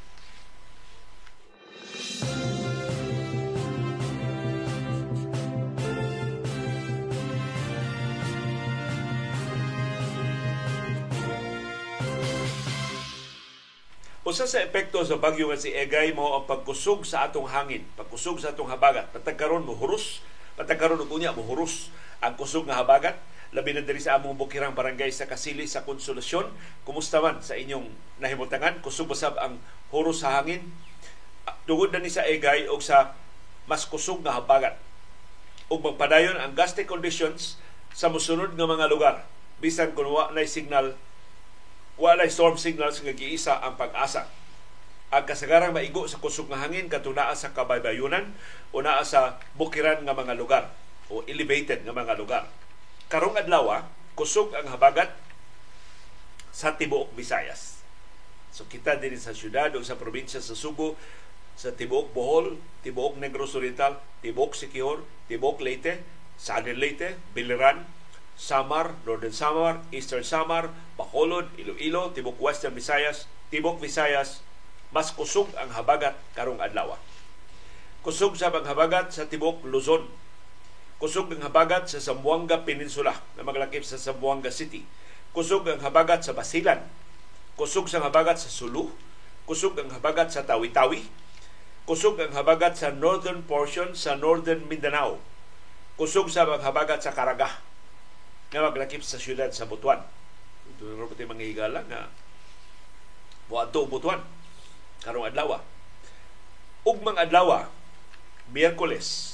Usa 14.25 14.49
sa 14.49 14.65
epekto 14.65 15.05
sa 15.05 15.21
bagyo 15.21 15.53
nga 15.53 15.61
si 15.61 15.69
Egay 15.69 16.17
mo 16.17 16.33
ang 16.33 16.49
pagkusog 16.49 17.05
sa 17.05 17.29
atong 17.29 17.45
hangin, 17.45 17.85
pagkusog 17.93 18.41
sa 18.41 18.57
atong 18.57 18.73
habagat. 18.73 19.13
Patagkaron 19.13 19.69
mo 19.69 19.77
huros 19.77 20.25
Patagkaroon 20.55 21.03
og 21.03 21.11
unya 21.11 21.35
muhuros 21.35 21.91
ang 22.23 22.39
kusog 22.39 22.71
nga 22.71 22.79
habagat 22.79 23.19
labi 23.55 23.71
na 23.71 23.87
diri 23.87 24.03
sa 24.03 24.19
among 24.19 24.35
bukirang 24.35 24.75
barangay 24.75 25.15
sa 25.15 25.31
Kasili 25.31 25.71
sa 25.71 25.87
Konsolasyon. 25.87 26.51
Kumusta 26.83 27.23
man 27.23 27.39
sa 27.39 27.55
inyong 27.55 27.87
nahimutangan? 28.19 28.83
Kusog 28.83 29.15
basab 29.15 29.39
ang 29.39 29.63
huros 29.95 30.27
sa 30.27 30.43
hangin. 30.43 30.75
Tungod 31.71 31.95
na 31.95 32.03
ni 32.03 32.11
sa 32.11 32.27
egay 32.27 32.67
o 32.67 32.83
sa 32.83 33.15
mas 33.71 33.87
kusog 33.87 34.27
nga 34.27 34.35
habagat. 34.35 34.75
Ug 35.71 35.81
magpadayon 35.81 36.37
ang 36.37 36.59
gusty 36.59 36.83
conditions 36.83 37.57
sa 37.95 38.11
musunod 38.11 38.59
nga 38.59 38.67
mga 38.67 38.91
lugar. 38.91 39.23
Bisan 39.63 39.95
kung 39.95 40.11
wa 40.11 40.35
na 40.35 40.43
signal, 40.45 40.99
wa 41.95 42.19
na 42.19 42.27
storm 42.27 42.59
signals 42.59 42.99
nga 43.01 43.15
giisa 43.15 43.63
ang 43.63 43.79
pag-asa 43.79 44.27
ang 45.15 45.31
kasagarang 45.31 45.71
maigo 45.71 46.11
sa 46.11 46.19
kusog 46.19 46.51
nga 46.51 46.59
hangin 46.59 46.91
katuna 46.91 47.31
sa 47.39 47.55
kabaybayunan 47.55 48.35
o 48.75 48.83
naa 48.83 49.07
sa 49.07 49.39
bukiran 49.55 50.03
nga 50.03 50.11
mga 50.11 50.35
lugar 50.35 50.75
o 51.07 51.23
elevated 51.31 51.87
nga 51.87 51.95
mga 51.95 52.19
lugar. 52.19 52.51
Karong 53.13 53.37
adlaw 53.37 53.85
kusog 54.15 54.55
ang 54.55 54.71
habagat 54.71 55.11
sa 56.55 56.79
tibuok 56.79 57.11
Visayas. 57.19 57.83
So 58.55 58.65
kita 58.71 59.03
din 59.03 59.19
sa 59.19 59.35
syudad 59.35 59.75
o 59.75 59.83
sa 59.83 59.99
probinsya 59.99 60.39
sa 60.39 60.55
Subo, 60.55 60.95
sa 61.59 61.75
tibuok 61.75 62.15
Bohol, 62.15 62.59
tibuok 62.87 63.19
Negros 63.19 63.59
Oriental, 63.59 63.99
tibuok 64.23 64.55
Siquijor, 64.55 65.03
tibuok 65.27 65.59
Leyte, 65.59 66.03
Southern 66.39 66.79
Leyte, 66.79 67.19
Biliran, 67.35 67.83
Samar, 68.39 68.95
Northern 69.07 69.35
Samar, 69.35 69.83
Eastern 69.91 70.23
Samar, 70.23 70.71
Bacolod, 70.99 71.51
Iloilo, 71.59 72.15
tibuok 72.15 72.39
Western 72.39 72.75
Visayas, 72.75 73.27
tibuok 73.51 73.83
Visayas, 73.83 74.43
mas 74.95 75.11
kusog 75.11 75.51
ang 75.59 75.75
habagat 75.75 76.15
karong 76.39 76.63
adlaw. 76.63 76.95
Kusog 78.07 78.39
sa 78.39 78.55
ang 78.55 78.63
habagat 78.63 79.11
sa 79.11 79.27
tibok 79.27 79.67
Luzon. 79.67 80.07
Kusog 81.05 81.29
ang 81.37 81.45
habagat 81.45 81.85
sa 81.85 82.01
Zamboanga 82.01 82.65
Peninsula 82.65 83.13
na 83.37 83.45
maglakip 83.45 83.85
sa 83.85 84.01
Zamboanga 84.01 84.49
City. 84.49 84.89
Kusog 85.37 85.69
ang 85.69 85.77
habagat 85.85 86.25
sa 86.25 86.33
Basilan. 86.33 86.81
Kusog 87.61 87.93
sa 87.93 88.01
habagat 88.01 88.41
sa 88.41 88.49
Sulu. 88.49 88.89
Kusog 89.45 89.77
ang 89.77 89.93
habagat 89.93 90.33
sa 90.33 90.49
Tawi-Tawi. 90.49 91.05
Kusog 91.85 92.17
ang 92.25 92.33
habagat 92.33 92.81
sa 92.81 92.89
northern 92.89 93.45
portion 93.45 93.93
sa 93.93 94.17
Northern 94.17 94.65
Mindanao. 94.65 95.21
Kusog 96.01 96.33
sa 96.33 96.49
ang 96.49 96.65
habagat 96.65 97.05
sa 97.05 97.13
Caraga 97.13 97.61
na 98.57 98.65
maglakip 98.65 99.05
sa 99.05 99.21
siyudad 99.21 99.53
sa 99.53 99.69
Butuan. 99.69 100.01
Na 100.01 101.05
rin 101.05 101.29
mga 101.29 101.45
higala 101.45 101.85
nga 101.85 102.09
Buato 103.53 103.85
Butuan 103.85 104.25
karong 105.05 105.29
adlaw. 105.29 105.61
Ugmang 106.89 107.21
adlaw, 107.21 107.69
Miyerkules, 108.49 109.34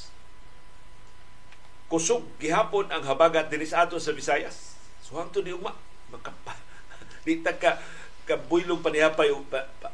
kusog 1.90 2.22
gihapon 2.38 2.87
ang 2.88 3.03
habagat 3.03 3.50
dinhi 3.50 3.66
sa 3.66 3.85
ato 3.85 3.98
sa 3.98 4.14
Visayas. 4.14 4.79
So 5.03 5.18
hangtod 5.18 5.42
di 5.42 5.50
ugma 5.50 5.74
makapa. 6.14 6.55
di 7.26 7.42
ka 7.42 7.83
kabuylong 8.31 8.79
panihapay 8.79 9.35
pa, 9.50 9.66
pa, 9.83 9.90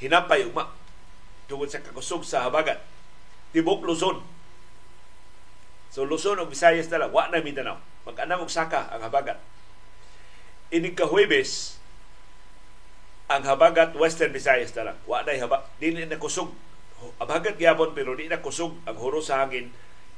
hinapay 0.00 0.48
ugma 0.48 0.72
tungod 1.44 1.68
sa 1.68 1.84
kakusog 1.84 2.24
sa 2.24 2.48
habagat. 2.48 2.80
Tibok 3.52 3.84
Luzon. 3.84 4.24
So 5.92 6.08
Luzon 6.08 6.40
o 6.40 6.48
Visayas 6.48 6.88
na 6.88 7.06
lang, 7.06 7.12
wa 7.12 7.28
na 7.28 7.44
Mindanao. 7.44 7.78
Mag-anam 8.08 8.42
og 8.42 8.50
saka 8.50 8.88
ang 8.88 9.04
habagat. 9.04 9.38
Inig 10.72 10.96
ka 10.96 11.06
Huwebes, 11.06 11.78
ang 13.28 13.44
habagat 13.44 13.92
Western 13.94 14.32
Visayas 14.32 14.72
na 14.74 14.90
lang. 14.90 14.98
Wa 15.04 15.22
na 15.22 15.36
haba, 15.36 15.68
dili 15.76 16.08
na 16.08 16.16
kusog. 16.16 16.50
Habagat 17.20 17.60
gyapon 17.60 17.92
pero 17.92 18.16
di 18.16 18.32
na 18.32 18.40
kusog 18.40 18.80
ang 18.88 18.96
huro 18.96 19.20
sa 19.20 19.44
hangin 19.44 19.68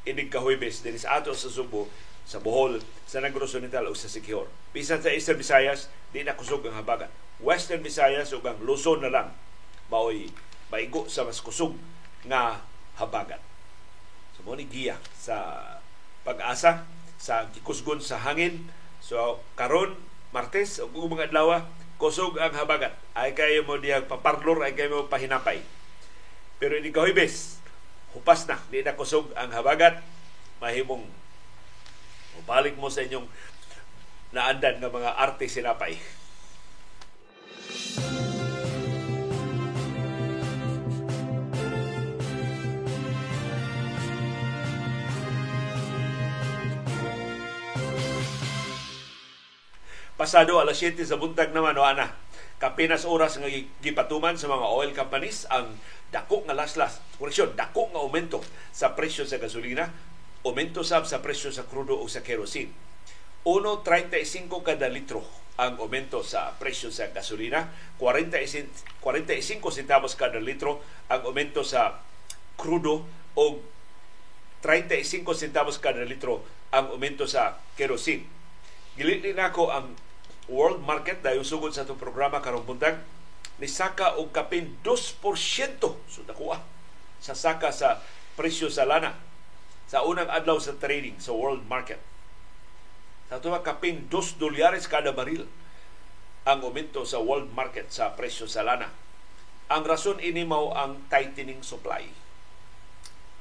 inig 0.06 0.30
kahuybes 0.30 0.86
dinhi 0.86 1.02
sa 1.02 1.18
ato 1.18 1.34
sa 1.34 1.50
Subo, 1.50 1.90
sa 2.22 2.38
Bohol, 2.38 2.78
sa 3.04 3.18
Negros 3.18 3.52
Oriental 3.58 3.90
o 3.90 3.94
sa 3.94 4.06
Siquijor. 4.06 4.46
Bisan 4.70 5.02
sa 5.02 5.10
Eastern 5.10 5.38
Visayas, 5.38 5.90
di 6.14 6.22
na 6.22 6.38
kusog 6.38 6.62
ang 6.64 6.78
habagat. 6.78 7.10
Western 7.42 7.84
Visayas 7.84 8.32
ug 8.32 8.46
ang 8.46 8.56
Luzon 8.64 9.04
na 9.04 9.12
lang 9.12 9.28
maoy 9.92 10.32
maigo 10.72 11.04
sa 11.06 11.26
mas 11.26 11.42
kusog 11.42 11.76
nga 12.24 12.64
habagat. 12.96 13.42
So 14.38 14.46
mo 14.46 14.56
ni 14.56 14.64
giya 14.66 14.96
sa 15.12 15.60
pag-asa 16.24 16.88
sa 17.20 17.50
gikusgon 17.52 18.00
sa 18.00 18.22
hangin. 18.22 18.66
So 19.04 19.42
karon 19.58 19.98
Martes 20.32 20.80
ug 20.80 20.96
mga 20.96 21.30
adlaw 21.30 21.66
kusog 22.00 22.40
ang 22.40 22.56
habagat. 22.56 22.96
Ay 23.12 23.36
kayo 23.36 23.64
mo 23.64 23.76
diyag 23.76 24.08
paparlor, 24.08 24.64
ay 24.64 24.72
kayo 24.72 25.04
mo 25.04 25.12
pahinapay. 25.12 25.60
Pero 26.56 26.76
hindi 26.76 26.92
kahibes, 26.92 27.60
hupas 28.16 28.48
na, 28.48 28.56
di 28.72 28.80
na 28.80 28.96
kusog 28.96 29.28
ang 29.36 29.52
habagat, 29.52 30.00
mahimong 30.64 31.04
balik 32.48 32.80
mo 32.80 32.88
sa 32.88 33.04
inyong 33.04 33.28
naandan 34.32 34.80
ng 34.80 34.88
mga 34.88 35.10
arte 35.20 35.44
sinapay. 35.44 36.00
Pasado 50.16 50.56
alas 50.56 50.80
7 50.80 51.04
sa 51.04 51.20
buntag 51.20 51.52
naman, 51.52 51.76
ana. 51.76 52.25
Kapinas 52.56 53.04
oras 53.04 53.36
nga 53.36 53.52
gipatuman 53.84 54.40
sa 54.40 54.48
mga 54.48 54.66
oil 54.72 54.96
companies 54.96 55.44
ang 55.52 55.76
dako 56.08 56.48
nga 56.48 56.56
laslas, 56.56 57.04
koreksyon, 57.20 57.52
dako 57.52 57.92
nga 57.92 58.00
aumento 58.00 58.40
sa 58.72 58.96
presyo 58.96 59.28
sa 59.28 59.36
gasolina, 59.36 59.92
aumento 60.40 60.80
sab 60.80 61.04
sa 61.04 61.20
presyo 61.20 61.52
sa 61.52 61.68
krudo 61.68 62.00
o 62.00 62.08
sa 62.08 62.24
kerosene. 62.24 62.72
1.35 63.44 64.48
kada 64.64 64.88
litro 64.88 65.20
ang 65.60 65.76
aumento 65.76 66.24
sa 66.24 66.56
presyo 66.56 66.88
sa 66.88 67.12
gasolina, 67.12 67.68
45, 68.00 69.04
45 69.04 69.60
centavos 69.68 70.16
kada 70.16 70.40
litro 70.40 70.80
ang 71.12 71.28
aumento 71.28 71.60
sa 71.60 72.00
krudo 72.56 73.04
o 73.36 73.44
35 74.64 75.28
centavos 75.36 75.76
kada 75.76 76.00
litro 76.08 76.40
ang 76.72 76.96
aumento 76.96 77.28
sa 77.28 77.60
kerosene. 77.76 78.24
Gilili 78.96 79.36
na 79.36 79.52
ako 79.52 79.68
ang 79.68 80.05
world 80.46 80.82
market 80.82 81.22
dahil 81.22 81.42
sugod 81.42 81.74
sa 81.74 81.82
itong 81.82 81.98
programa 81.98 82.38
karong 82.38 82.66
buntag 82.66 83.02
ni 83.56 83.66
saka 83.66 84.20
og 84.20 84.30
kapin 84.30 84.78
2% 84.84 85.22
so 85.82 86.20
nakuha 86.28 86.62
sa 87.18 87.32
saka 87.32 87.72
sa 87.72 88.04
presyo 88.36 88.68
sa 88.68 88.84
lana 88.84 89.16
sa 89.86 90.02
unang 90.02 90.28
adlaw 90.28 90.58
sa 90.58 90.74
trading 90.76 91.16
sa 91.22 91.30
world 91.30 91.62
market. 91.70 92.02
Sa 93.30 93.38
tuwa 93.38 93.62
kapin 93.62 94.06
2 94.10 94.38
dolyares 94.38 94.90
kada 94.90 95.14
baril 95.14 95.46
ang 96.46 96.62
aumento 96.62 97.02
sa 97.02 97.18
world 97.18 97.50
market 97.54 97.90
sa 97.90 98.14
presyo 98.14 98.46
sa 98.46 98.62
lana. 98.66 98.90
Ang 99.66 99.82
rason 99.82 100.22
ini 100.22 100.46
mao 100.46 100.70
ang 100.74 101.02
tightening 101.10 101.62
supply. 101.62 102.06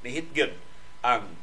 Nihit 0.02 0.34
gyud 0.34 0.54
ang 1.06 1.38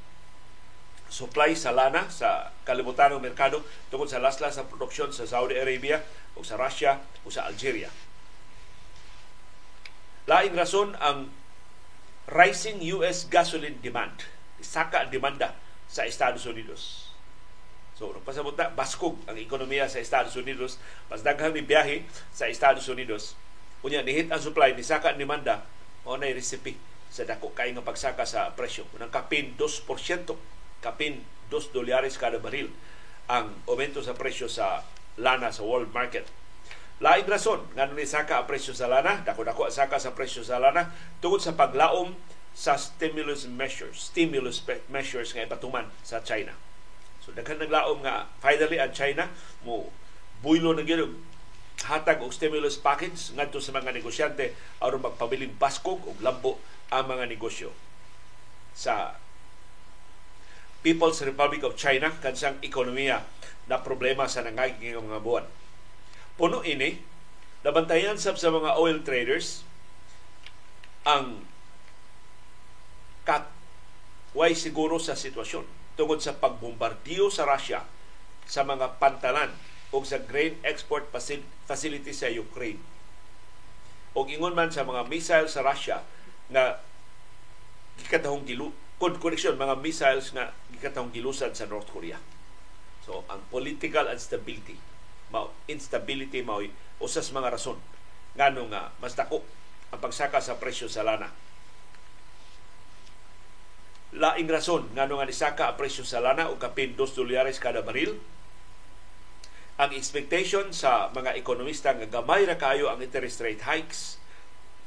supply 1.13 1.54
sa 1.54 1.69
lana 1.69 2.10
sa 2.10 2.49
kalibutan 2.65 3.13
ng 3.13 3.21
merkado 3.21 3.62
tungkol 3.93 4.10
sa 4.10 4.17
laslas 4.17 4.58
sa 4.58 4.65
produksyon 4.65 5.13
sa 5.13 5.30
Saudi 5.30 5.54
Arabia 5.54 6.02
o 6.34 6.41
sa 6.41 6.58
Russia 6.58 6.97
o 7.21 7.30
sa 7.30 7.45
Algeria. 7.45 7.93
Laing 10.26 10.58
rason 10.58 10.97
ang 10.97 11.30
rising 12.34 12.82
US 12.97 13.30
gasoline 13.30 13.78
demand. 13.86 14.26
Saka 14.63 15.06
demanda 15.06 15.54
sa 15.86 16.10
Estados 16.10 16.49
Unidos. 16.49 17.13
So, 17.93 18.10
pasabot 18.26 18.58
na, 18.58 18.73
baskog 18.73 19.21
ang 19.30 19.38
ekonomiya 19.38 19.86
sa 19.86 20.02
Estados 20.02 20.34
Unidos. 20.34 20.82
Mas 21.13 21.21
daghang 21.21 21.54
biyahe 21.54 22.08
sa 22.34 22.49
Estados 22.49 22.89
Unidos. 22.89 23.38
Unya, 23.86 24.02
nihit 24.02 24.34
ang 24.34 24.41
supply, 24.41 24.73
ni 24.73 24.82
saka 24.82 25.13
ang 25.13 25.19
demanda, 25.19 25.67
o 26.08 26.17
na 26.17 26.32
recipe 26.32 26.73
sa 27.13 27.28
dako 27.28 27.54
kay 27.54 27.69
nga 27.76 27.86
pagsaka 27.86 28.26
sa 28.26 28.49
presyo. 28.58 28.89
Unang 28.97 29.13
kapin 29.13 29.54
2% 29.54 29.86
kapin 30.84 31.24
2 31.48 31.72
dolyares 31.72 32.19
kada 32.19 32.43
baril 32.43 32.67
ang 33.32 33.56
aumento 33.72 34.04
sa 34.04 34.12
presyo 34.12 34.52
sa 34.52 34.84
lana 35.15 35.56
sa 35.56 35.63
world 35.63 35.96
market. 35.96 36.28
Lain 37.00 37.24
rason 37.24 37.63
nga 37.74 37.88
ni 37.88 38.04
saka 38.04 38.43
ang 38.43 38.48
presyo 38.48 38.76
sa 38.76 38.91
lana, 38.91 39.24
dako-dako 39.24 39.72
saka 39.72 39.98
sa 39.98 40.12
presyo 40.12 40.43
sa 40.43 40.60
lana 40.60 40.91
tungod 41.24 41.39
sa 41.39 41.56
paglaom 41.56 42.13
sa 42.54 42.78
stimulus 42.78 43.50
measures, 43.50 44.13
stimulus 44.13 44.62
measures 44.91 45.34
nga 45.34 45.48
ipatuman 45.48 45.89
sa 46.06 46.22
China. 46.22 46.54
So 47.24 47.32
daghan 47.32 47.63
naglaom 47.63 48.04
nga 48.04 48.28
finally 48.43 48.78
ang 48.78 48.91
China 48.91 49.32
mo 49.63 49.89
buylo 50.43 50.76
na 50.76 50.84
gyud 50.84 51.15
hatag 51.88 52.22
og 52.22 52.36
stimulus 52.36 52.78
package 52.78 53.34
ngadto 53.34 53.58
sa 53.58 53.74
mga 53.74 53.96
negosyante 53.96 54.54
aron 54.84 55.02
magpabiling 55.02 55.58
baskog 55.58 56.04
og 56.06 56.19
lambo 56.22 56.62
ang 56.93 57.10
mga 57.10 57.26
negosyo 57.32 57.74
sa 58.76 59.17
People's 60.84 61.24
Republic 61.24 61.63
of 61.63 61.80
China 61.80 62.12
kansang 62.19 62.60
ekonomiya 62.60 63.24
na 63.72 63.80
problema 63.80 64.28
sa 64.28 64.43
nangaging 64.43 65.00
mga 65.00 65.24
buwan. 65.24 65.48
Puno 66.36 66.60
ini, 66.67 67.00
nabantayan 67.63 68.19
sab 68.19 68.36
sa 68.36 68.52
mga 68.52 68.76
oil 68.76 69.00
traders 69.08 69.63
ang 71.08 71.48
kat 73.24 73.48
siguro 74.60 75.00
sa 75.00 75.15
sitwasyon 75.15 75.63
tungod 75.96 76.19
sa 76.19 76.36
pagbombardiyo 76.36 77.32
sa 77.32 77.48
Russia 77.48 77.88
sa 78.43 78.67
mga 78.67 79.00
pantalan 79.00 79.56
o 79.93 80.04
sa 80.04 80.19
grain 80.19 80.60
export 80.67 81.08
facility 81.69 82.12
sa 82.12 82.28
Ukraine. 82.28 82.82
O 84.17 84.26
ingon 84.28 84.58
man 84.58 84.74
sa 84.74 84.84
mga 84.84 85.08
missile 85.08 85.48
sa 85.48 85.63
Russia 85.63 86.04
na 86.52 86.82
gikatahong 88.02 88.43
gilu 88.43 88.74
connection 89.20 89.60
mga 89.60 89.84
missiles 89.84 90.32
nga 90.32 90.56
gikatahong 90.72 91.12
gilusan 91.12 91.52
sa 91.52 91.68
North 91.68 91.92
Korea. 91.92 92.16
So 93.04 93.28
ang 93.28 93.44
political 93.52 94.08
instability, 94.08 94.80
mao 95.28 95.52
instability 95.68 96.39
mao 96.39 96.63
usas 97.04 97.28
mga 97.36 97.52
rason 97.60 97.76
ngano 98.39 98.72
nga 98.72 98.96
mas 99.04 99.13
dako 99.20 99.44
ang 99.92 100.00
pagsaka 100.00 100.39
sa 100.39 100.56
presyo 100.56 100.88
sa 100.88 101.04
lana. 101.04 101.28
Laing 104.16 104.48
rason 104.48 104.88
ngano 104.96 105.20
nga 105.20 105.28
nisaka 105.28 105.63
ang 105.74 105.78
presyo 105.78 106.08
sa 106.08 106.24
lana 106.24 106.48
og 106.48 106.62
kapin 106.63 106.96
2 106.96 107.04
dolyares 107.20 107.60
kada 107.60 107.84
baril. 107.84 108.16
Ang 109.76 109.92
expectation 109.98 110.70
sa 110.72 111.12
mga 111.12 111.36
ekonomista 111.36 111.92
nga 111.92 112.08
gamay 112.08 112.48
ra 112.48 112.56
kayo 112.56 112.88
ang 112.88 113.04
interest 113.04 113.42
rate 113.44 113.66
hikes 113.68 114.22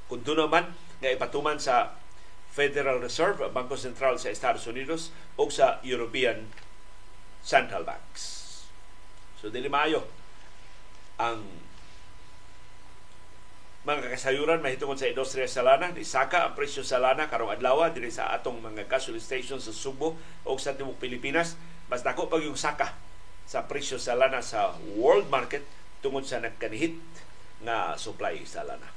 kun 0.06 0.22
naman 0.22 0.72
nga 1.02 1.10
ipatuman 1.10 1.58
sa 1.58 1.98
Federal 2.56 3.04
Reserve, 3.04 3.52
Bangko 3.52 3.76
Sentral 3.76 4.16
sa 4.16 4.32
Estados 4.32 4.64
Unidos 4.64 5.12
o 5.36 5.52
sa 5.52 5.76
European 5.84 6.48
Central 7.44 7.84
Banks. 7.84 8.48
So 9.36 9.52
dili 9.52 9.68
maayo 9.68 10.08
ang 11.20 11.44
mga 13.84 14.08
kasayuran 14.08 14.64
mahitungod 14.64 14.98
sa 14.98 15.06
industriya 15.06 15.46
sa 15.46 15.62
lana 15.62 15.92
ni 15.92 16.02
saka 16.02 16.48
ang 16.48 16.58
presyo 16.58 16.82
sa 16.82 16.98
lana 16.98 17.30
karong 17.30 17.54
adlaw 17.54 17.86
diri 17.92 18.10
sa 18.10 18.34
atong 18.34 18.58
mga 18.58 18.90
gasoline 18.90 19.22
station 19.22 19.62
sa 19.62 19.70
Subo 19.70 20.18
o 20.42 20.56
sa 20.58 20.74
tibuok 20.74 20.98
Pilipinas 20.98 21.54
mas 21.86 22.02
dako 22.02 22.26
pag 22.26 22.42
yung 22.42 22.58
saka 22.58 22.98
sa 23.46 23.70
presyo 23.70 24.00
sa 24.00 24.18
lana 24.18 24.42
sa 24.42 24.74
world 24.98 25.30
market 25.30 25.62
tungod 26.02 26.26
sa 26.26 26.42
nagkanihit 26.42 26.98
nga 27.62 27.94
supply 27.94 28.42
sa 28.42 28.66
lana. 28.66 28.90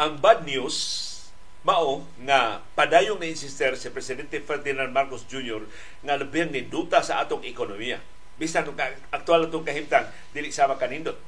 Ang 0.00 0.16
bad 0.16 0.48
news 0.48 0.96
mao 1.60 2.08
nga 2.24 2.64
padayong 2.72 3.20
na-insister 3.20 3.76
si 3.76 3.92
Presidente 3.92 4.40
Ferdinand 4.40 4.88
Marcos 4.88 5.28
Jr. 5.28 5.60
nga 6.00 6.16
labing 6.16 6.56
ni 6.56 6.64
duta 6.64 7.04
sa 7.04 7.20
atong 7.20 7.44
ekonomiya. 7.44 8.00
Bisan 8.40 8.64
itong 8.64 8.80
aktual 9.12 9.44
itong 9.44 9.60
kahimtang, 9.60 10.08
dili 10.32 10.48
sama 10.56 10.80
kanindot. 10.80 11.20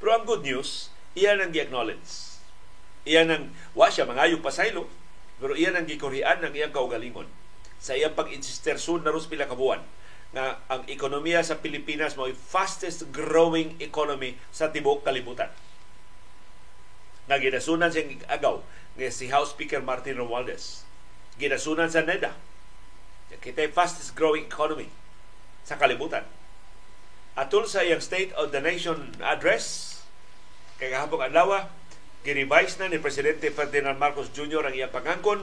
Pero 0.00 0.16
ang 0.16 0.24
good 0.24 0.40
news, 0.40 0.88
iyan 1.12 1.44
ang 1.44 1.52
gi-acknowledge. 1.52 2.40
Iyan 3.04 3.28
ang, 3.28 3.44
wa 3.76 3.92
siya 3.92 4.08
mangayong 4.08 4.40
pasaylo, 4.40 4.88
pero 5.36 5.52
iyan 5.52 5.76
ang 5.76 5.84
gikurian 5.84 6.40
ng 6.40 6.56
iyang 6.56 6.72
kaugalingon. 6.72 7.28
Sa 7.76 7.92
iyang 7.92 8.16
pag-insister 8.16 8.80
soon 8.80 9.04
na 9.04 9.12
ros 9.12 9.28
pila 9.28 9.44
kabuan 9.44 9.84
nga 10.32 10.64
ang 10.72 10.88
ekonomiya 10.88 11.44
sa 11.44 11.60
Pilipinas 11.60 12.16
mo 12.16 12.24
fastest 12.32 13.04
growing 13.12 13.76
economy 13.84 14.40
sa 14.48 14.72
tibuok 14.72 15.04
kalibutan 15.04 15.52
nga 17.24 17.40
ginasunan 17.40 17.88
siyang 17.88 18.20
agaw 18.28 18.60
nga 18.94 19.10
si 19.10 19.32
House 19.32 19.56
Speaker 19.56 19.80
Martin 19.80 20.20
Romualdez. 20.20 20.84
Ginasunan 21.40 21.90
sa 21.90 22.04
NEDA. 22.04 22.36
Kita 23.42 23.66
fastest 23.74 24.14
growing 24.14 24.46
economy 24.46 24.86
sa 25.66 25.74
kalibutan. 25.74 26.22
Atol 27.34 27.66
sa 27.66 27.82
iyang 27.82 27.98
State 27.98 28.30
of 28.38 28.54
the 28.54 28.62
Nation 28.62 29.18
address, 29.18 29.98
kay 30.78 30.94
kahapong 30.94 31.26
adlaw, 31.26 31.66
girevise 32.22 32.78
na 32.78 32.86
ni 32.86 33.02
Presidente 33.02 33.50
Ferdinand 33.50 33.98
Marcos 33.98 34.30
Jr. 34.30 34.70
ang 34.70 34.74
iyang 34.76 34.94
pangangkon. 34.94 35.42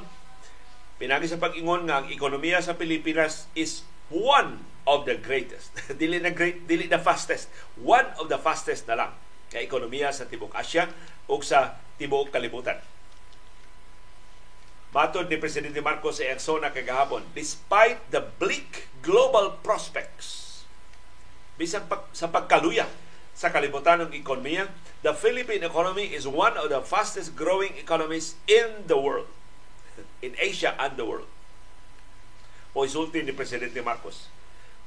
Pinagi 0.96 1.28
sa 1.28 1.42
pag-ingon 1.42 1.90
nga 1.90 2.00
ang 2.00 2.08
ekonomiya 2.08 2.64
sa 2.64 2.80
Pilipinas 2.80 3.52
is 3.58 3.84
one 4.08 4.64
of 4.88 5.04
the 5.04 5.20
greatest. 5.20 5.76
dili 6.00 6.24
na 6.24 6.32
great, 6.32 6.64
dili 6.64 6.88
na 6.88 7.02
fastest. 7.02 7.52
One 7.76 8.08
of 8.16 8.32
the 8.32 8.40
fastest 8.40 8.88
na 8.88 8.96
lang 8.96 9.12
nga 9.52 9.60
ekonomiya 9.60 10.16
sa 10.16 10.26
Tibok 10.26 10.56
Asya 10.56 10.88
o 11.28 11.38
sa 11.44 11.76
tibuok 12.00 12.32
kalibutan. 12.32 12.80
Matod 14.92 15.32
ni 15.32 15.40
Presidente 15.40 15.80
Marcos 15.80 16.20
sa 16.20 16.28
Arizona 16.28 16.72
kagahapon, 16.72 17.24
despite 17.32 18.00
the 18.12 18.20
bleak 18.40 18.92
global 19.00 19.56
prospects, 19.64 20.64
bisan 21.56 21.88
pag, 21.88 22.08
sa 22.12 22.28
pagkaluya 22.28 22.88
sa 23.32 23.52
kalibutan 23.52 24.04
ng 24.04 24.12
ekonomiya, 24.12 24.68
the 25.00 25.16
Philippine 25.16 25.64
economy 25.64 26.12
is 26.12 26.28
one 26.28 26.60
of 26.60 26.68
the 26.68 26.84
fastest 26.84 27.40
growing 27.40 27.76
economies 27.80 28.36
in 28.48 28.88
the 28.88 29.00
world. 29.00 29.32
In 30.26 30.36
Asia 30.40 30.76
and 30.76 31.00
the 31.00 31.08
world. 31.08 31.28
O 32.76 32.88
ni 32.88 33.32
Presidente 33.36 33.80
Marcos. 33.84 34.32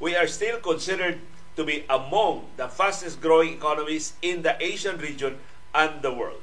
We 0.01 0.17
are 0.17 0.29
still 0.29 0.61
considered 0.61 1.21
to 1.55 1.63
be 1.63 1.87
among 1.87 2.51
the 2.59 2.67
fastest 2.67 3.23
growing 3.23 3.55
economies 3.55 4.15
in 4.23 4.43
the 4.43 4.59
Asian 4.59 4.99
region 4.99 5.39
and 5.75 6.03
the 6.03 6.11
world. 6.11 6.43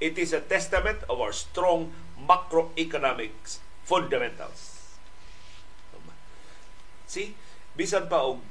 It 0.00 0.20
is 0.20 0.36
a 0.36 0.44
testament 0.44 1.00
of 1.08 1.20
our 1.20 1.32
strong 1.32 1.92
macroeconomics 2.20 3.64
fundamentals. 3.84 4.76
See, 7.06 7.32
bisan 7.78 8.10
pa 8.10 8.26
og 8.28 8.42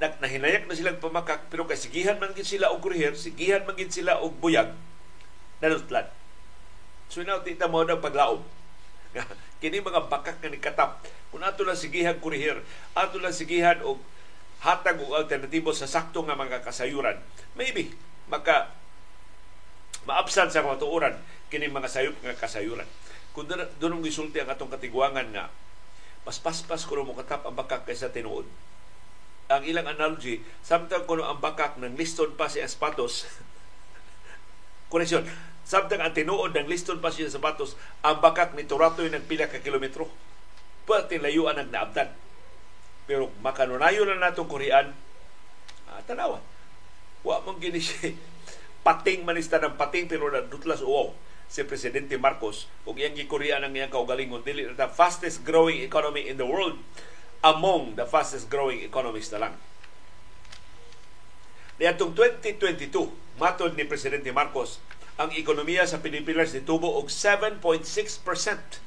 nahinayak 0.00 0.68
na 0.68 0.76
silang 0.76 1.00
pamakak 1.00 1.48
pero 1.48 1.64
kay 1.64 1.78
sigihan 1.80 2.20
man 2.20 2.36
gid 2.36 2.44
sila 2.44 2.68
og 2.74 2.84
kuriher, 2.84 3.16
sigihan 3.16 3.64
man 3.64 3.78
gid 3.78 3.88
sila 3.88 4.20
og 4.20 4.36
buyag 4.36 4.74
nanutlan. 5.64 6.10
So 7.08 7.24
now 7.24 7.40
tita 7.40 7.70
mo 7.70 7.80
na 7.86 7.96
paglaom. 7.96 8.44
kini 9.62 9.80
mga 9.80 10.10
bakak 10.10 10.42
nga 10.42 10.50
nikatap 10.50 11.00
kung 11.30 11.40
ato 11.40 11.62
lang 11.62 11.78
sigihan 11.78 12.18
kuriher, 12.18 12.60
ato 12.92 13.16
lang 13.22 13.32
sigihan 13.32 13.78
og 13.86 14.02
hatag 14.64 14.96
og 14.96 15.12
alternatibo 15.12 15.76
sa 15.76 15.84
sakto 15.84 16.24
nga 16.24 16.34
mga 16.34 16.64
kasayuran, 16.64 17.20
maybe 17.54 17.92
maka 18.32 18.72
maabsan 20.08 20.48
sa 20.48 20.64
matuuran 20.64 21.20
kini 21.52 21.68
mga 21.68 21.92
sayop 21.92 22.16
nga 22.24 22.32
kasayuran. 22.32 22.88
Kung 23.36 23.44
doon 23.50 24.00
gisulti 24.00 24.40
ang 24.40 24.48
atong 24.48 24.72
katigwangan 24.72 25.28
nga 25.36 25.52
mas 26.24 26.40
paspas 26.40 26.88
kuno 26.88 27.04
mo 27.04 27.12
katap 27.12 27.44
ang 27.44 27.52
bakak 27.52 27.84
kaysa 27.84 28.08
tinuod. 28.08 28.48
Ang 29.52 29.62
ilang 29.68 29.84
analogy, 29.84 30.40
samtang 30.64 31.04
kuno 31.04 31.28
ang 31.28 31.36
bakak 31.36 31.76
ng 31.76 32.00
liston 32.00 32.32
pa 32.32 32.48
si 32.48 32.64
sapatos, 32.64 33.28
koreksyon, 34.92 35.28
samtang 35.68 36.00
ang 36.00 36.16
tinuod 36.16 36.56
ng 36.56 36.64
liston 36.64 37.04
pa 37.04 37.12
siya 37.12 37.28
sapatos, 37.28 37.76
ang 38.00 38.24
bakak 38.24 38.56
ni 38.56 38.64
Turatoy 38.64 39.12
ng 39.12 39.28
pila 39.28 39.52
ka 39.52 39.60
kilometro. 39.60 40.08
Pwede 40.88 41.20
layuan 41.20 41.60
ang 41.60 41.68
naabdan. 41.68 42.08
Pero 43.04 43.28
makanunayo 43.44 44.08
na 44.08 44.16
natong 44.16 44.48
Korean, 44.48 44.92
ah, 45.88 46.00
tanawa. 46.08 46.40
Wa 47.24 47.40
mong 47.44 47.60
gini 47.60 47.80
pating 48.86 49.24
manista 49.24 49.56
ng 49.56 49.80
pating 49.80 50.08
pero 50.08 50.28
na 50.28 50.44
dutlas 50.44 50.84
uwaw 50.84 51.12
si 51.48 51.64
Presidente 51.64 52.20
Marcos 52.20 52.68
ug 52.84 53.00
iyang 53.00 53.16
gikorean 53.16 53.64
ang 53.64 53.72
iyang 53.72 53.92
kaugalingon 53.92 54.44
dili 54.44 54.68
na 54.68 54.88
fastest 54.92 55.40
growing 55.40 55.80
economy 55.80 56.28
in 56.28 56.36
the 56.36 56.44
world 56.44 56.76
among 57.44 57.96
the 57.96 58.04
fastest 58.08 58.48
growing 58.48 58.80
economies 58.84 59.28
na 59.32 59.48
lang. 59.48 59.54
Niadtong 61.76 62.16
2022, 62.16 63.12
matod 63.36 63.76
ni 63.76 63.84
Presidente 63.84 64.30
Marcos, 64.32 64.80
ang 65.20 65.30
ekonomiya 65.34 65.84
sa 65.84 66.00
Pilipinas 66.00 66.54
nitubo 66.54 66.86
og 66.96 67.10
7.6%. 67.10 68.83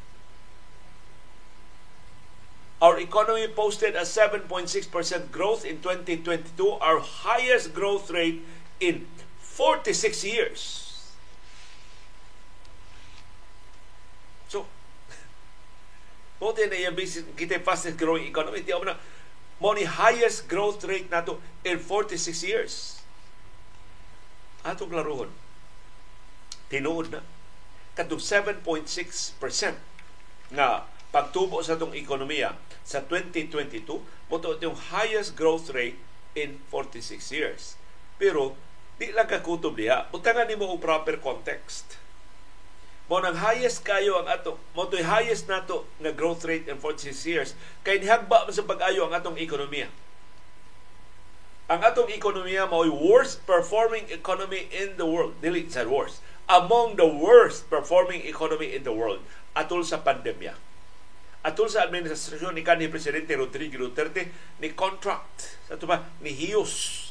Our 2.82 3.00
economy 3.00 3.48
posted 3.48 3.96
a 3.96 4.06
7.6% 4.06 5.32
growth 5.32 5.66
in 5.66 5.82
2022, 5.82 6.78
our 6.78 7.00
highest 7.00 7.74
growth 7.74 8.12
rate 8.12 8.46
in 8.80 9.08
46 9.40 10.24
years. 10.24 10.62
So, 14.48 14.70
mo 16.42 16.54
na 16.54 16.78
yung 16.78 16.94
kita 17.34 17.66
fastest 17.66 17.98
growing 17.98 18.30
economy. 18.30 18.62
Di 18.62 18.78
na, 18.86 18.94
mo 19.58 19.74
ni 19.74 19.90
highest 19.90 20.46
growth 20.46 20.86
rate 20.86 21.10
nato 21.10 21.42
in 21.66 21.82
46 21.82 22.46
years. 22.46 23.02
Atong 24.62 24.94
laruhon. 24.94 25.34
Tinuod 26.70 27.10
na. 27.10 27.26
Katong 27.98 28.22
7.6% 28.22 28.62
nga 30.54 30.86
pagtubo 31.10 31.64
sa 31.64 31.80
itong 31.80 31.96
ekonomiya 31.96 32.58
sa 32.84 33.04
2022, 33.04 33.84
mo 34.30 34.36
yung 34.60 34.78
highest 34.92 35.36
growth 35.36 35.72
rate 35.72 36.00
in 36.36 36.60
46 36.70 37.32
years. 37.32 37.80
Pero 38.20 38.58
Di 38.98 39.14
lang 39.14 39.30
kakutob 39.30 39.78
diha. 39.78 40.10
Butangan 40.10 40.50
nimo 40.50 40.66
og 40.74 40.82
proper 40.82 41.22
context. 41.22 42.02
Mo 43.08 43.22
nang 43.22 43.38
highest 43.38 43.86
kayo 43.86 44.20
ang 44.20 44.28
ato, 44.28 44.60
mo 44.74 44.90
to'y 44.90 45.06
highest 45.06 45.48
nato 45.48 45.88
nga 46.02 46.12
growth 46.12 46.44
rate 46.44 46.68
in 46.68 46.82
46 46.82 47.24
years 47.24 47.50
kay 47.86 48.04
nihagba 48.04 48.50
sa 48.52 48.68
pag-ayo 48.68 49.08
ang 49.08 49.16
atong 49.16 49.40
ekonomiya. 49.40 49.88
Ang 51.72 51.88
atong 51.88 52.12
ekonomiya 52.12 52.68
mao'y 52.68 52.92
worst 52.92 53.46
performing 53.48 54.10
economy 54.12 54.68
in 54.74 54.98
the 55.00 55.08
world. 55.08 55.40
Dili 55.40 55.70
sa 55.72 55.88
worst. 55.88 56.20
Among 56.50 57.00
the 57.00 57.08
worst 57.08 57.70
performing 57.72 58.26
economy 58.26 58.76
in 58.76 58.84
the 58.84 58.92
world 58.92 59.24
atol 59.56 59.86
sa 59.86 60.02
pandemya. 60.02 60.58
Atol 61.46 61.70
sa 61.70 61.86
administrasyon 61.86 62.58
ni 62.58 62.66
kanhi 62.66 62.90
Presidente 62.90 63.38
Rodrigo 63.38 63.78
Duterte 63.78 64.32
ni 64.58 64.74
contract 64.74 65.62
sa 65.70 65.78
ba 65.86 66.10
ni 66.24 66.34
hiyos 66.34 67.08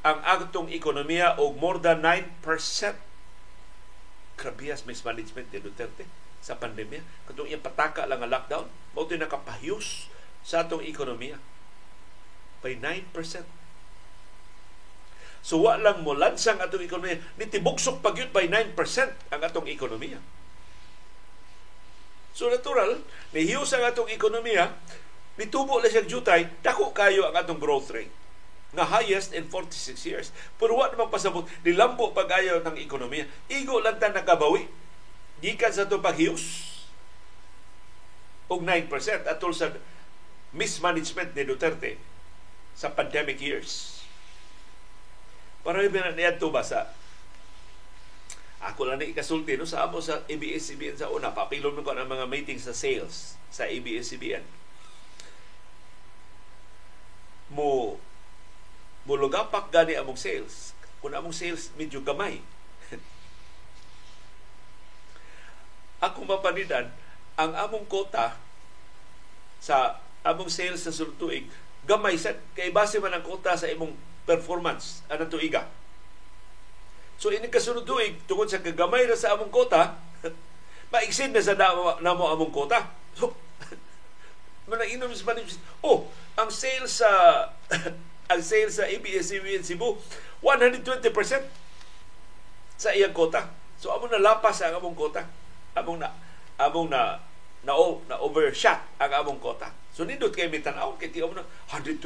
ang 0.00 0.18
atong 0.24 0.72
ekonomiya 0.72 1.36
og 1.36 1.60
more 1.60 1.78
than 1.78 2.00
9%. 2.00 2.40
Krabiyas 4.40 4.88
mismanagement 4.88 5.52
ni 5.52 5.60
Duterte 5.60 6.08
sa 6.40 6.56
pandemya. 6.56 7.04
Katong 7.28 7.48
iyang 7.52 7.60
pataka 7.60 8.08
lang 8.08 8.24
ang 8.24 8.32
lockdown, 8.32 8.66
mao 8.96 9.04
nakapahiyos 9.04 10.08
sa 10.40 10.64
atong 10.64 10.80
ekonomiya 10.80 11.36
by 12.64 12.76
9%. 12.76 13.12
So 15.40 15.64
wa 15.64 15.80
lang 15.80 16.04
mo 16.04 16.12
lansang 16.16 16.60
atong 16.60 16.84
ekonomiya, 16.84 17.20
nitibugsok 17.36 18.04
pa 18.04 18.12
by 18.12 18.48
9% 18.48 18.76
ang 19.32 19.40
atong 19.40 19.68
ekonomiya. 19.68 20.20
So 22.40 22.48
natural, 22.48 22.96
nihiyos 23.36 23.68
ang 23.76 23.84
atong 23.84 24.08
ekonomiya, 24.08 24.72
nitubo 25.36 25.76
lang 25.76 25.92
siyang 25.92 26.08
jutay, 26.08 26.48
dako 26.64 26.96
kayo 26.96 27.28
ang 27.28 27.36
atong 27.36 27.60
growth 27.60 27.92
rate 27.92 28.08
nga 28.72 28.86
highest 28.86 29.36
in 29.36 29.44
46 29.44 30.08
years. 30.08 30.28
Pero 30.56 30.78
wa 30.78 30.88
naman 30.88 31.12
pasabot, 31.12 31.44
nilambo 31.66 32.14
pag-ayaw 32.14 32.62
ng 32.64 32.80
ekonomiya. 32.80 33.26
Igo 33.50 33.82
lang 33.82 33.98
ta 33.98 34.14
nakabawi. 34.14 34.70
Gikan 35.42 35.74
sa 35.74 35.90
ito 35.90 35.98
paghiyos. 35.98 36.70
Og 38.46 38.62
9% 38.62 38.86
atol 39.26 39.50
sa 39.50 39.74
mismanagement 40.54 41.34
ni 41.34 41.42
Duterte 41.42 41.98
sa 42.78 42.94
pandemic 42.94 43.42
years. 43.42 44.06
Para 45.66 45.82
yung 45.82 45.90
binaniyad 45.92 46.38
to 46.38 46.54
ba 46.54 46.62
sa 46.62 46.94
ako 48.60 48.92
lang 48.92 49.00
na 49.00 49.08
ikasulti 49.08 49.56
no, 49.56 49.64
sa 49.64 49.88
amo 49.88 50.04
sa 50.04 50.20
ABS-CBN 50.28 51.00
sa 51.00 51.08
una. 51.08 51.32
Papilom 51.32 51.80
ko 51.80 51.96
ng 51.96 52.04
mga 52.04 52.28
meeting 52.28 52.60
sa 52.60 52.76
sales 52.76 53.40
sa 53.48 53.64
ABS-CBN. 53.64 54.44
Mo 57.56 57.96
mulugapak 59.08 59.72
gani 59.72 59.96
among 59.96 60.20
sales. 60.20 60.76
Kung 61.00 61.16
among 61.16 61.32
sales 61.32 61.72
medyo 61.80 62.04
gamay. 62.04 62.44
Ako 66.04 66.28
mapanidan, 66.28 66.92
ang 67.40 67.56
among 67.56 67.88
kota 67.88 68.36
sa 69.56 70.04
among 70.20 70.52
sales 70.52 70.84
sa 70.84 70.92
sultuig, 70.92 71.48
gamay 71.88 72.20
sa 72.20 72.36
kay 72.52 72.68
base 72.68 73.00
man 73.00 73.16
ang 73.16 73.24
kota 73.24 73.56
sa 73.56 73.72
imong 73.72 73.96
performance 74.28 75.00
anang 75.08 75.32
tuiga. 75.32 75.64
So 77.20 77.28
ini 77.28 77.52
kasunod 77.52 77.84
tuig 77.84 78.16
tungod 78.24 78.48
sa 78.48 78.64
kagamay 78.64 79.04
na 79.04 79.12
sa 79.12 79.36
among 79.36 79.52
kota, 79.52 79.92
maiksid 80.92 81.36
na 81.36 81.44
sa 81.44 81.52
namo, 81.52 82.00
namo 82.00 82.32
among 82.32 82.48
kota. 82.48 82.80
So, 83.12 83.36
manainom 84.72 85.12
sa 85.12 85.36
Oh, 85.84 86.08
ang 86.40 86.48
sales 86.48 87.04
sa 87.04 87.12
ang 88.32 88.40
sales 88.40 88.80
sa 88.80 88.88
ABS-CBN 88.88 89.60
Cebu 89.60 90.00
120% 90.40 90.80
sa 92.80 92.88
iyang 92.96 93.12
kota. 93.12 93.52
So 93.76 93.92
among 93.92 94.16
nalapas 94.16 94.64
ang 94.64 94.80
among 94.80 94.96
kota. 94.96 95.28
Among 95.76 96.00
na 96.00 96.16
among 96.56 96.88
na 96.88 97.20
na, 97.60 97.76
na 98.08 98.16
overshot 98.16 98.80
ang 98.96 99.12
among 99.20 99.36
kota. 99.44 99.68
So 99.92 100.08
nindot 100.08 100.32
kay 100.32 100.48
mitanaw 100.48 100.96
kay 100.96 101.12
tiyo 101.12 101.28
na 101.36 101.44
120% 101.68 102.00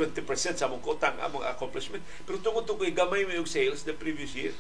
sa 0.59 0.67
among 0.67 0.83
kota 0.83 1.15
ang 1.15 1.23
among 1.31 1.47
accomplishment. 1.47 2.03
Pero 2.27 2.43
tungod 2.43 2.67
tungod 2.67 2.91
gamay 2.91 3.23
may 3.23 3.39
sales 3.47 3.87
the 3.87 3.95
previous 3.95 4.35
year. 4.35 4.51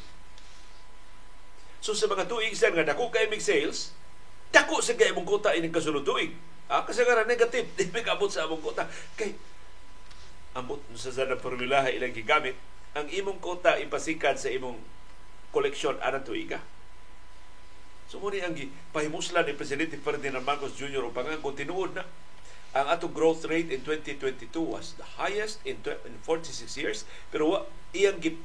So 1.84 1.92
sa 1.92 2.08
mga 2.08 2.24
tuig 2.24 2.56
sa 2.56 2.72
nga 2.72 2.80
dako 2.80 3.12
kay 3.12 3.28
mig 3.28 3.44
sales, 3.44 3.92
dako 4.48 4.80
sa 4.80 4.96
kay 4.96 5.12
among 5.12 5.28
kota 5.28 5.52
ining 5.52 5.68
kasunod 5.68 6.00
tuig. 6.00 6.32
Ah, 6.64 6.80
kasagaran 6.88 7.28
negative, 7.28 7.68
di 7.76 7.92
may 7.92 8.00
kabot 8.00 8.32
sa 8.32 8.48
among 8.48 8.64
kota. 8.64 8.88
Kay 9.20 9.36
ambot 10.56 10.80
sa 10.96 11.12
sana 11.12 11.36
formula 11.36 11.84
ilang 11.92 12.16
gigamit 12.16 12.56
ang 12.96 13.04
imong 13.12 13.36
kota 13.36 13.76
ipasikan 13.76 14.40
sa 14.40 14.48
imong 14.48 14.80
koleksyon 15.52 16.00
anan 16.00 16.24
tuiga. 16.24 16.64
So 18.08 18.16
mo 18.16 18.32
ang 18.32 18.56
pahimuslan 18.96 19.44
ni 19.44 19.52
Presidente 19.52 20.00
Ferdinand 20.00 20.40
Marcos 20.40 20.72
Jr. 20.80 21.04
o 21.04 21.12
pangangko 21.12 21.52
tinuod 21.52 22.00
na 22.00 22.08
ang 22.72 22.86
atong 22.88 23.12
growth 23.12 23.44
rate 23.44 23.68
in 23.68 23.84
2022 23.84 24.50
was 24.62 24.96
the 24.96 25.20
highest 25.20 25.60
in, 25.68 25.78
in 25.84 26.14
46 26.22 26.64
years 26.80 27.04
pero 27.28 27.44
wa, 27.50 27.60
iyang 27.90 28.22
gip, 28.22 28.38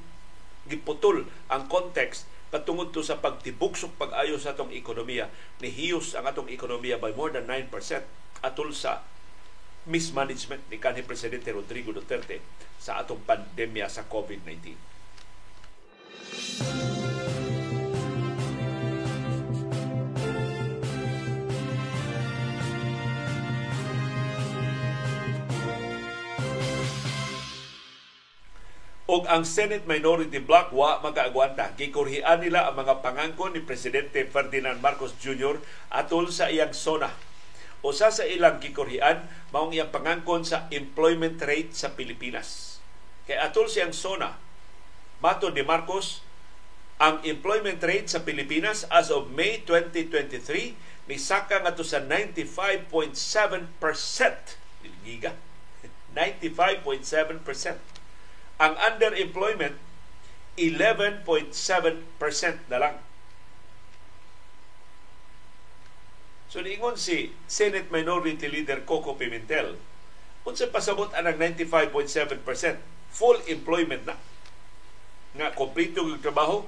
giputol 0.65 1.29
ang 1.49 1.69
context 1.69 2.25
patungod 2.49 2.89
to 2.89 3.05
sa 3.05 3.21
pagtibuksok 3.21 3.93
pag-ayo 3.97 4.37
sa 4.41 4.57
atong 4.57 4.73
ekonomiya 4.73 5.29
ni 5.61 5.69
hiyos 5.69 6.17
ang 6.17 6.25
atong 6.25 6.49
ekonomiya 6.49 6.97
by 6.97 7.13
more 7.13 7.29
than 7.29 7.45
9% 7.45 7.69
atol 8.41 8.73
sa 8.73 9.05
mismanagement 9.85 10.61
ni 10.69 10.81
kanhi 10.81 11.05
Presidente 11.05 11.53
Rodrigo 11.53 11.93
Duterte 11.93 12.41
sa 12.81 13.01
atong 13.01 13.21
pandemya 13.25 13.85
sa 13.85 14.05
COVID-19. 14.09 17.08
Og 29.09 29.25
ang 29.25 29.41
Senate 29.41 29.89
Minority 29.89 30.37
Bloc 30.37 30.69
wa 30.69 31.01
magaagwanta. 31.01 31.73
Gikurhian 31.73 32.45
nila 32.45 32.69
ang 32.69 32.77
mga 32.77 33.01
pangangkon 33.01 33.57
ni 33.57 33.65
Presidente 33.65 34.21
Ferdinand 34.29 34.77
Marcos 34.77 35.17
Jr. 35.17 35.57
atol 35.89 36.29
sa 36.29 36.53
iyang 36.53 36.77
sona 36.77 37.09
Usa 37.79 38.11
sa 38.11 38.27
ilang 38.27 38.59
gikurhian 38.59 39.23
maong 39.55 39.71
iyang 39.71 39.87
pangangkon 39.87 40.43
sa 40.43 40.67
employment 40.67 41.39
rate 41.39 41.71
sa 41.71 41.95
Pilipinas. 41.95 42.83
Kay 43.23 43.39
atol 43.39 43.71
siyang 43.71 43.95
sona, 43.95 44.35
mato 45.23 45.47
ni 45.47 45.63
Marcos, 45.63 46.19
ang 46.99 47.23
employment 47.23 47.79
rate 47.79 48.11
sa 48.11 48.27
Pilipinas 48.27 48.83
as 48.91 49.07
of 49.07 49.31
May 49.31 49.63
2023 49.63 51.07
ni 51.07 51.15
saka 51.15 51.63
nga 51.63 51.71
sa 51.79 52.03
95.7%. 52.03 53.15
Giga. 55.07 55.31
95.7%. 56.19 57.98
Ang 58.59 58.75
underemployment 58.75 59.79
11.7% 60.59 61.55
na 62.67 62.77
lang. 62.77 62.95
So 66.49 66.59
niingon 66.59 66.99
si 66.99 67.31
Senate 67.47 67.87
Minority 67.87 68.51
Leader 68.51 68.83
Coco 68.83 69.15
Pimentel, 69.15 69.79
unsa 70.43 70.67
pasabot 70.67 71.13
anang 71.15 71.37
95.7%, 71.37 72.41
full 73.13 73.37
employment 73.47 74.03
na. 74.09 74.17
Nga 75.37 75.53
kompleto 75.53 76.03
yung 76.09 76.19
trabaho, 76.19 76.65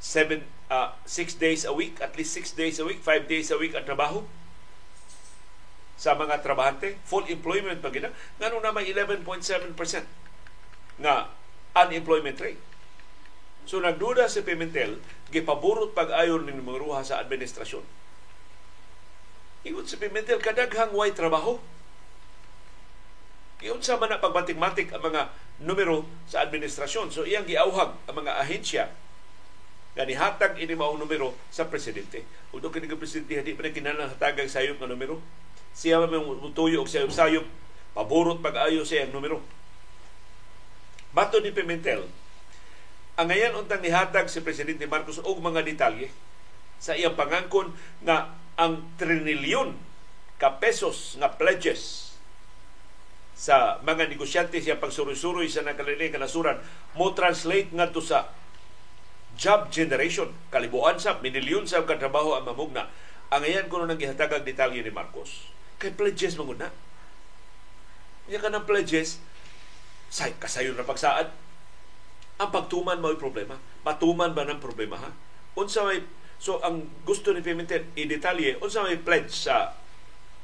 seven, 0.00 0.42
uh, 0.72 0.96
six 1.04 1.36
days 1.36 1.68
a 1.68 1.72
week, 1.76 2.00
at 2.00 2.16
least 2.16 2.32
six 2.32 2.50
days 2.56 2.80
a 2.80 2.84
week, 2.88 3.04
five 3.04 3.28
days 3.28 3.52
a 3.52 3.60
week 3.60 3.76
ang 3.76 3.84
trabaho 3.84 4.24
sa 6.00 6.16
mga 6.16 6.40
trabahante. 6.40 6.96
Full 7.06 7.28
employment 7.28 7.84
pa 7.84 7.92
gina. 7.92 8.10
Ngano 8.40 8.58
na 8.64 8.72
may 8.72 8.88
11.7% 8.88 9.22
nga 11.00 11.30
unemployment 11.74 12.38
rate. 12.38 12.60
So 13.64 13.80
nagduda 13.80 14.28
si 14.28 14.44
Pimentel, 14.44 15.00
gipaburot 15.32 15.96
pag-ayon 15.96 16.44
ni 16.44 16.52
mga 16.52 17.00
sa 17.02 17.18
administrasyon. 17.24 17.82
Ingon 19.64 19.88
si 19.88 19.96
Pimentel, 19.96 20.38
kadaghang 20.38 20.92
way 20.92 21.16
trabaho. 21.16 21.56
Iyon 23.64 23.80
sa 23.80 23.96
man 23.96 24.12
na 24.12 24.20
pagmatik-matik 24.20 24.92
ang 24.92 25.00
mga 25.00 25.32
numero 25.64 26.04
sa 26.28 26.44
administrasyon. 26.44 27.08
So 27.08 27.24
iyang 27.24 27.48
giauhag 27.48 27.96
ang 28.04 28.16
mga 28.20 28.32
ahensya 28.44 28.92
nga 29.94 30.04
nihatag 30.04 30.60
ini 30.60 30.76
maong 30.76 31.00
numero 31.00 31.32
sa 31.48 31.64
presidente. 31.64 32.28
Ug 32.52 32.60
do 32.60 32.68
kini 32.68 32.90
presidente 32.92 33.40
di 33.46 33.56
pa 33.56 33.64
na 33.64 33.72
kinahanglan 33.72 34.12
hatagang 34.12 34.50
sayop 34.52 34.76
nga 34.76 34.90
numero. 34.90 35.22
Siya 35.72 36.02
man 36.04 36.28
mutuyo 36.44 36.84
og 36.84 36.90
sayop 36.90 37.14
sayop 37.14 37.46
paborot 37.96 38.44
pag-ayo 38.44 38.84
siya 38.84 39.08
ang 39.08 39.16
numero. 39.16 39.40
Bato 41.14 41.38
ni 41.38 41.54
Pimentel, 41.54 42.02
ang 43.14 43.30
ngayon 43.30 43.54
untang 43.54 43.78
nihatag 43.78 44.26
si 44.26 44.42
Presidente 44.42 44.90
Marcos 44.90 45.22
og 45.22 45.38
mga 45.38 45.62
detalye 45.62 46.10
sa 46.82 46.98
iyang 46.98 47.14
pangangkon 47.14 47.70
nga 48.02 48.34
ang 48.58 48.82
trinilyon 48.98 49.78
ka 50.42 50.58
pesos 50.58 51.14
nga 51.22 51.30
pledges 51.30 52.12
sa 53.38 53.78
mga 53.86 54.10
negosyante 54.10 54.58
siya 54.58 54.82
pagsuroy-suroy 54.82 55.46
sa 55.46 55.62
nakaliling 55.62 56.10
kanasuran 56.10 56.58
mo 56.98 57.14
translate 57.14 57.70
ngadto 57.70 58.02
sa 58.02 58.34
job 59.38 59.70
generation. 59.70 60.30
Kalibuan 60.50 60.98
sa, 60.98 61.18
minilyon 61.18 61.66
sa 61.66 61.82
katrabaho 61.82 62.38
ang 62.38 62.46
mamugna. 62.46 62.90
Ang 63.30 63.42
ayan 63.46 63.66
ko 63.66 63.82
nang 63.82 63.98
gihatagag 63.98 64.46
detalye 64.46 64.82
ni 64.82 64.90
Marcos. 64.94 65.50
Kay 65.78 65.94
pledges 65.94 66.38
manguna. 66.38 66.70
Iya 68.30 68.38
ka 68.38 68.50
ng 68.50 68.66
pledges, 68.66 69.18
say, 70.14 70.30
kasayon 70.38 70.78
na 70.78 70.86
pagsaad. 70.86 71.26
Ang 72.38 72.50
pagtuman 72.54 73.02
mo 73.02 73.10
problema. 73.18 73.58
Matuman 73.82 74.30
ba 74.30 74.46
ng 74.46 74.62
problema 74.62 75.02
ha? 75.02 75.10
Unsa 75.58 75.82
may 75.82 76.02
So 76.38 76.60
ang 76.60 76.84
gusto 77.06 77.30
ni 77.30 77.40
Pimentel 77.40 77.88
i-detalye 77.94 78.58
unsa 78.58 78.84
may 78.84 79.00
pledge 79.00 79.32
sa 79.32 79.72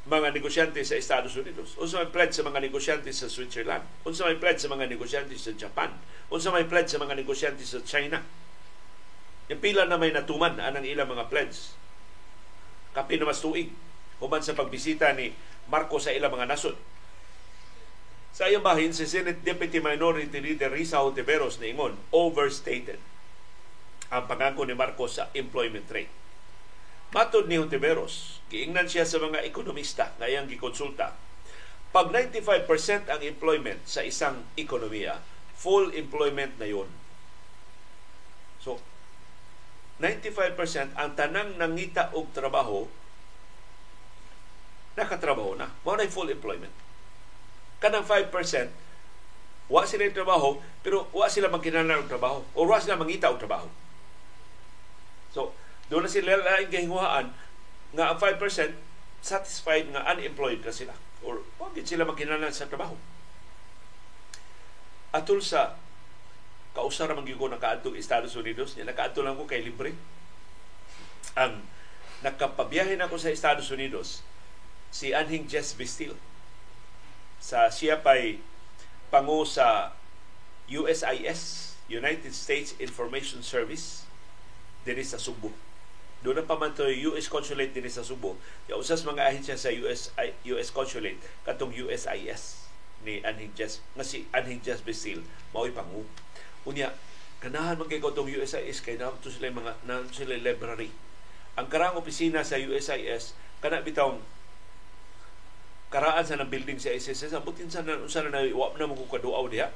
mga 0.09 0.33
negosyante 0.33 0.81
sa 0.81 0.97
Estados 0.97 1.37
Unidos, 1.37 1.77
unsa 1.77 2.01
may 2.01 2.09
pledge 2.09 2.41
sa 2.41 2.47
mga 2.47 2.57
negosyante 2.57 3.13
sa 3.13 3.29
Switzerland, 3.29 3.85
unsa 4.07 4.25
may 4.25 4.41
pledge 4.41 4.65
sa 4.65 4.73
mga 4.73 4.89
negosyante 4.89 5.37
sa 5.37 5.53
Japan, 5.53 5.93
unsa 6.33 6.49
may 6.55 6.65
pledge 6.65 6.95
sa 6.95 7.03
mga 7.03 7.21
negosyante 7.21 7.61
sa 7.69 7.85
China 7.85 8.23
yung 9.51 9.59
pila 9.59 9.83
na 9.85 9.99
may 9.99 10.15
natuman 10.15 10.63
anang 10.63 10.87
ilang 10.87 11.11
mga 11.11 11.27
pledge. 11.27 11.75
Kapi 12.95 13.19
na 13.19 13.27
mas 13.27 13.43
tuig. 13.43 13.75
Human 14.23 14.47
sa 14.47 14.55
pagbisita 14.55 15.11
ni 15.11 15.35
Marco 15.67 15.99
sa 15.99 16.15
ilang 16.15 16.31
mga 16.31 16.47
nasod. 16.47 16.79
Sa 18.31 18.47
iyang 18.47 18.63
bahin, 18.63 18.95
si 18.95 19.05
Senate 19.11 19.43
Deputy 19.43 19.83
Minority 19.83 20.39
Leader 20.39 20.71
Risa 20.71 21.03
Hontiveros 21.03 21.59
na 21.59 21.71
ingon, 21.71 21.99
overstated 22.15 23.03
ang 24.11 24.27
pangako 24.27 24.67
ni 24.67 24.75
Marcos 24.75 25.19
sa 25.19 25.31
employment 25.35 25.87
rate. 25.91 26.11
Matod 27.11 27.51
ni 27.51 27.59
Hontiveros, 27.59 28.39
giingnan 28.51 28.87
siya 28.87 29.03
sa 29.03 29.19
mga 29.19 29.43
ekonomista 29.43 30.15
na 30.23 30.31
iyang 30.31 30.47
gikonsulta, 30.47 31.15
pag 31.91 32.07
95% 32.15 33.11
ang 33.11 33.19
employment 33.27 33.83
sa 33.83 34.07
isang 34.07 34.47
ekonomiya, 34.55 35.19
full 35.59 35.91
employment 35.91 36.55
na 36.63 36.71
yon. 36.71 36.87
So, 38.63 38.79
95% 39.99 40.95
ang 40.95 41.19
tanang 41.19 41.59
nangita 41.59 42.15
og 42.15 42.31
trabaho 42.31 42.87
nakatrabaho 44.99 45.57
na. 45.57 45.71
Mao 45.87 45.97
na 45.97 46.07
full 46.11 46.29
employment. 46.29 46.73
Kanang 47.81 48.05
5% 48.05 48.31
wa 49.71 49.87
sila 49.87 50.03
yung 50.05 50.19
trabaho 50.19 50.59
pero 50.85 51.07
wa 51.15 51.31
sila 51.31 51.49
magkinahanglan 51.49 52.05
og 52.05 52.11
trabaho 52.11 52.39
o 52.53 52.67
wa 52.67 52.77
sila 52.77 53.01
mangita 53.01 53.33
og 53.33 53.41
trabaho. 53.41 53.69
So, 55.31 55.55
doon 55.89 56.05
na 56.05 56.11
sila 56.11 56.37
laing 56.37 56.69
kahinguhaan 56.69 57.33
nga 57.95 58.05
ang 58.13 58.19
5% 58.19 58.39
satisfied 59.25 59.89
nga 59.95 60.05
unemployed 60.13 60.61
na 60.61 60.75
sila 60.75 60.95
or 61.25 61.41
wag 61.57 61.77
sila 61.83 62.05
magkinahanglan 62.05 62.53
sa 62.53 62.69
trabaho. 62.69 62.99
Atul 65.11 65.43
sa 65.43 65.75
kausara 66.75 67.19
man 67.19 67.27
gyud 67.27 67.39
ko 67.39 67.51
nakaadto 67.51 67.95
Estados 67.99 68.39
Unidos 68.39 68.79
nya 68.79 68.87
nakaadto 68.87 69.27
lang 69.27 69.35
ko 69.35 69.43
kay 69.47 69.59
libre 69.59 69.91
ang 71.35 71.63
nakapabiyahe 72.23 72.95
na 72.95 73.11
ko 73.11 73.19
sa 73.19 73.35
Estados 73.35 73.67
Unidos 73.75 74.23
si 74.95 75.11
Anhing 75.11 75.51
Jess 75.51 75.75
Bistil 75.75 76.15
sa 77.41 77.73
siya 77.73 78.05
pay 78.05 78.39
pangu 79.09 79.43
sa 79.49 79.97
USIS 80.71 81.75
United 81.91 82.31
States 82.31 82.79
Information 82.79 83.43
Service 83.43 84.07
dinhi 84.87 85.03
sa 85.03 85.19
Subo. 85.19 85.51
Doon 86.21 86.37
na 86.37 86.45
pa 86.45 86.55
man 86.55 86.77
to 86.77 86.85
US 87.11 87.27
Consulate 87.33 87.73
dinhi 87.73 87.91
sa 87.91 88.05
Subo. 88.05 88.37
Ya 88.69 88.77
usas 88.77 89.03
mga 89.03 89.25
ahensya 89.27 89.57
sa 89.57 89.73
US 89.83 90.13
US 90.47 90.69
Consulate 90.71 91.19
katong 91.49 91.73
USIS 91.75 92.71
ni 93.01 93.25
Anhing 93.25 93.51
Jess 93.57 93.81
nga 93.97 94.05
si 94.05 94.29
Anhing 94.31 94.61
Jess 94.61 94.85
Bistil 94.85 95.25
mao'y 95.57 95.73
pangu. 95.73 96.05
Unya, 96.69 96.93
ganahan 97.41 97.81
man 97.81 97.89
kay 97.89 97.99
itong 97.99 98.29
USIS 98.29 98.85
kay 98.85 99.01
na 99.01 99.11
to 99.25 99.33
sila 99.33 99.49
mga 99.49 99.73
na 99.89 100.05
sila 100.13 100.37
library. 100.37 100.93
Ang 101.57 101.67
karang 101.73 101.97
opisina 101.97 102.45
sa 102.45 102.61
USIS 102.61 103.33
kana 103.65 103.81
bitawng 103.81 104.21
karaan 105.91 106.23
sa 106.23 106.39
ng 106.39 106.49
building 106.49 106.79
sa 106.79 106.95
SSS 106.95 107.35
sa 107.35 107.83
na 107.83 107.99
sa 108.07 108.23
na 108.23 108.47
wa 108.55 108.73
na 108.79 108.87
mo 108.87 108.95
kaduaw 108.97 109.47
diha 109.51 109.69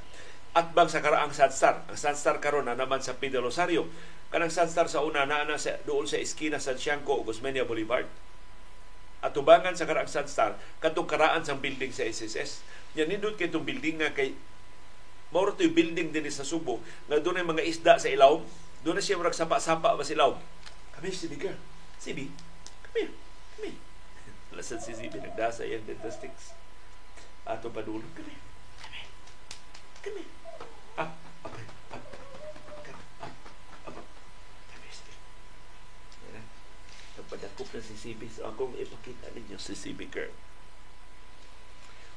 at 0.55 0.71
bang 0.71 0.87
sa 0.87 1.03
karaang 1.03 1.35
Sunstar 1.35 1.83
ang 1.91 1.99
Sunstar 1.99 2.39
karon 2.39 2.71
na 2.71 2.79
naman 2.79 3.03
sa 3.03 3.19
Pedro 3.19 3.43
Rosario 3.43 3.91
kanang 4.31 4.55
Sunstar 4.55 4.87
sa 4.87 5.03
una 5.03 5.27
na 5.27 5.43
na 5.43 5.59
sa 5.59 5.75
dool 5.83 6.07
sa 6.07 6.17
eskina 6.23 6.63
San 6.63 6.79
Siangco 6.79 7.27
Guzmania 7.27 7.67
Boulevard 7.67 8.07
at 9.21 9.35
tubangan 9.35 9.75
sa 9.75 9.91
karaang 9.91 10.07
Sunstar 10.07 10.55
katong 10.79 11.11
karaan 11.11 11.43
sa 11.43 11.59
building 11.59 11.91
sa 11.91 12.07
SSS 12.07 12.63
yan 12.95 13.11
nindot 13.11 13.35
kay 13.35 13.51
itong 13.51 13.67
building 13.67 13.99
nga 13.99 14.15
kay 14.15 14.39
Mao 15.35 15.51
building 15.51 16.15
din 16.15 16.31
sa 16.31 16.47
Subo 16.47 16.79
nga 17.11 17.19
doon 17.19 17.43
ay 17.43 17.47
mga 17.47 17.67
isda 17.67 17.99
sa 17.99 18.07
ilaw. 18.07 18.39
Doon 18.87 18.95
na 18.95 19.03
siya 19.03 19.19
murag 19.19 19.35
sapa-sapa 19.35 19.99
ba 19.99 20.07
sa 20.07 20.15
ilaw. 20.15 20.39
Kami 20.95 21.11
si 21.11 21.27
Bigger. 21.27 21.59
Sibi. 21.99 22.31
Come 22.87 22.95
here. 23.03 23.13
Lasan 24.65 24.81
si 24.81 24.97
Sibi 24.97 25.21
nagdasa 25.21 25.69
yung 25.69 25.85
dentistics. 25.85 26.57
Ato 27.45 27.69
here. 27.69 28.01
Come 30.01 30.25
here. 30.25 30.33
Up. 30.97 31.13
Up. 31.45 31.53
Up. 31.93 32.05
Nagpadakop 37.21 37.69
na 37.77 37.81
si 37.85 37.93
Sibi. 37.93 38.25
So 38.33 38.49
akong 38.49 38.73
ipakita 38.81 39.37
ninyo 39.37 39.61
si 39.61 39.77
Sibi 39.77 40.09
girl. 40.09 40.33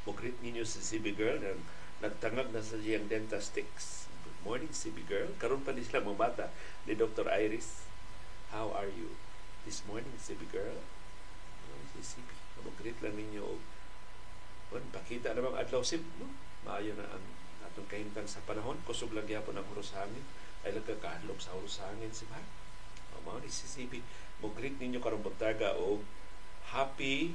Mo-greet 0.08 0.40
ninyo 0.40 0.64
si 0.64 0.80
Sibi 0.80 1.12
girl 1.12 1.44
ng 1.44 1.60
nagtangag 2.00 2.56
na 2.56 2.64
sa 2.64 2.80
siyang 2.80 3.12
dentastics. 3.12 4.08
Good 4.24 4.40
morning, 4.48 4.72
CB 4.72 5.04
girl. 5.04 5.36
Karon 5.36 5.68
pa 5.68 5.76
ni 5.76 5.84
sila 5.84 6.00
mga 6.00 6.16
bata 6.16 6.46
ni 6.88 6.96
Dr. 6.96 7.28
Iris. 7.28 7.84
How 8.56 8.72
are 8.72 8.88
you? 8.88 9.20
This 9.68 9.84
morning, 9.84 10.16
CB 10.16 10.48
girl. 10.48 10.80
CB. 12.02 12.30
Mag-greet 12.66 13.00
lang 13.04 13.16
ninyo. 13.16 13.46
Well, 14.74 14.86
pakita 14.92 15.32
namang 15.32 15.56
adlaw 15.56 15.82
sib, 15.86 16.04
no? 16.20 16.28
Maayo 16.68 16.92
na 17.00 17.08
ang 17.08 17.26
atong 17.64 17.88
kahintang 17.88 18.28
sa 18.28 18.44
panahon. 18.44 18.76
Kusog 18.84 19.14
lang 19.16 19.30
yapon 19.30 19.56
ang 19.56 19.68
huros 19.72 19.96
hangin. 19.96 20.26
Ay 20.66 20.76
lang 20.76 20.84
kakadlok 20.84 21.40
sa 21.40 21.56
huros 21.56 21.80
hangin 21.80 22.12
si 22.12 22.28
Mar. 22.28 22.44
O, 23.16 23.24
mga 23.24 23.46
ni. 23.48 24.02
Mag-greet 24.44 24.78
ninyo 24.78 25.00
karong 25.00 25.24
buntaga 25.24 25.74
o 25.80 26.04
happy 26.74 27.34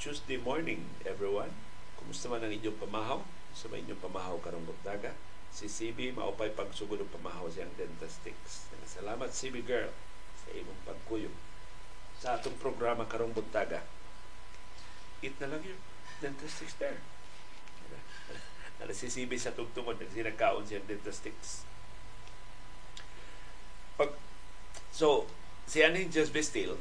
Tuesday 0.00 0.40
morning, 0.40 0.88
everyone. 1.04 1.52
Kumusta 2.00 2.32
man 2.32 2.40
ang 2.40 2.54
inyong 2.56 2.80
pamahaw? 2.80 3.20
sa 3.54 3.66
may 3.66 3.82
inyong 3.82 4.02
pamahaw 4.02 4.38
karong 4.38 4.62
buntaga. 4.62 5.10
Si 5.50 5.66
CB 5.66 6.14
maupay 6.14 6.54
pagsugod 6.54 7.02
ng 7.02 7.10
pamahaw 7.10 7.50
siyang 7.50 7.74
dentastics. 7.74 8.70
Salamat 8.86 9.34
CB 9.34 9.66
girl 9.66 9.90
sa 10.38 10.48
imong 10.54 10.80
pagkuyog 10.86 11.49
sa 12.20 12.36
atong 12.36 12.60
programa 12.60 13.08
karong 13.08 13.32
buntaga. 13.32 13.80
Eat 15.24 15.32
na 15.40 15.56
lang 15.56 15.64
yun. 15.64 15.80
Dentastics 16.20 16.76
there. 16.76 17.00
Nala 18.80 18.92
si 18.92 19.08
CB 19.08 19.36
sa 19.40 19.56
tugtungod 19.56 19.96
nagsinagkaon 19.96 20.68
siyang 20.68 20.84
dentastics. 20.84 21.64
Pag, 23.96 24.12
so, 24.92 25.24
si 25.64 25.80
Aning 25.80 26.12
Just 26.12 26.32
Bestil, 26.32 26.76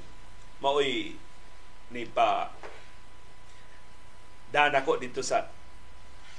maoy 0.59 1.15
ni 1.91 2.03
pa 2.07 2.51
daan 4.51 4.75
ako 4.75 4.99
dito 4.99 5.23
sa 5.23 5.47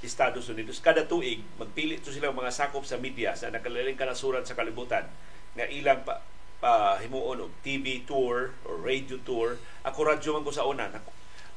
Estados 0.01 0.49
Unidos. 0.49 0.81
Kada 0.81 1.05
tuig, 1.05 1.45
magpili 1.61 2.01
to 2.01 2.09
sila 2.09 2.33
mga 2.33 2.53
sakop 2.53 2.85
sa 2.85 2.97
media 2.97 3.37
sa 3.37 3.53
nakalaling 3.53 3.97
kanasuran 3.97 4.41
sa 4.41 4.57
kalibutan 4.57 5.05
nga 5.53 5.65
ilang 5.69 6.01
pa, 6.01 6.25
pa 6.61 7.01
himuon 7.01 7.49
og 7.49 7.51
TV 7.65 8.05
tour 8.05 8.53
or 8.69 8.75
radio 8.85 9.17
tour. 9.25 9.57
Ako 9.81 10.05
radyo 10.05 10.37
man 10.37 10.45
ko 10.45 10.53
sa 10.53 10.69
una. 10.69 10.93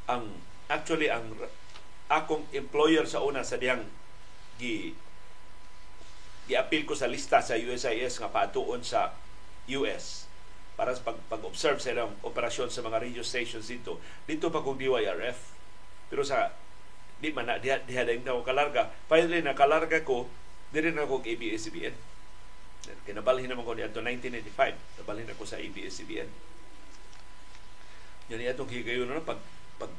Ang 0.09 0.33
actually 0.73 1.13
ang 1.13 1.37
akong 2.09 2.49
employer 2.57 3.05
sa 3.05 3.21
una 3.21 3.45
sa 3.45 3.61
diyang 3.61 3.85
gi 4.57 4.97
gi-appeal 6.45 6.85
ko 6.85 6.97
sa 6.97 7.09
lista 7.09 7.41
sa 7.41 7.57
USIS 7.57 8.21
nga 8.21 8.33
patuon 8.33 8.85
sa 8.85 9.17
US 9.81 10.29
para 10.77 10.93
sa 10.93 11.01
pag, 11.01 11.17
pag-observe 11.33 11.81
sa 11.81 11.97
ilang 11.97 12.13
operasyon 12.21 12.69
sa 12.69 12.85
mga 12.85 13.01
radio 13.01 13.25
stations 13.25 13.69
dito. 13.71 13.97
Dito 14.29 14.53
pa 14.53 14.61
kong 14.61 14.77
DYRF. 14.77 15.39
Pero 16.13 16.21
sa 16.21 16.53
di 17.21 17.33
man 17.33 17.49
na 17.49 17.57
diha 17.57 17.81
diha 17.85 18.05
ako 18.05 18.45
kalarga. 18.45 18.93
Finally 19.09 19.41
na 19.41 19.57
kalarga 19.57 20.05
ko 20.05 20.29
diri 20.75 20.93
na 20.93 21.09
ako 21.09 21.25
ABS-CBN. 21.25 22.14
Kinabalhin 23.09 23.49
naman 23.49 23.65
ko 23.65 23.73
ni 23.73 23.87
adto 23.87 24.05
1995. 24.05 25.01
Nabalhin 25.01 25.31
ako 25.33 25.45
sa 25.49 25.57
ABS-CBN. 25.57 26.29
Yan 28.33 28.45
atong 28.49 28.73
higayon 28.73 29.09
na 29.09 29.21
pag 29.21 29.41
pag 29.77 29.93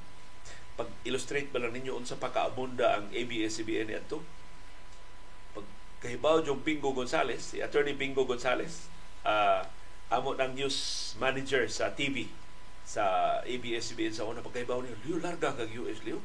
pag 0.75 0.89
illustrate 1.05 1.49
ba 1.53 1.61
lang 1.61 1.77
ninyo 1.77 1.93
unsa 1.93 2.17
pa 2.17 2.33
kaabunda 2.33 2.99
ang 2.99 3.05
ABS-CBN 3.13 3.89
ni 3.89 3.95
adto. 3.97 4.21
Pag 5.53 5.65
kahibaw 6.01 6.41
yung 6.45 6.61
Bingo 6.61 6.91
Gonzales, 6.91 7.53
si 7.53 7.61
Attorney 7.61 7.93
Bingo 7.93 8.25
Gonzales, 8.25 8.89
uh, 9.25 9.65
amo 10.09 10.37
ng 10.37 10.53
news 10.53 10.77
manager 11.17 11.65
sa 11.65 11.93
TV 11.93 12.29
sa 12.85 13.37
ABS-CBN 13.41 14.13
sa 14.13 14.29
una 14.29 14.45
pagkaibaw 14.45 14.85
niyo, 14.85 14.93
Leo, 15.01 15.17
larga 15.17 15.57
kag 15.57 15.73
US, 15.81 16.05
Leo. 16.05 16.21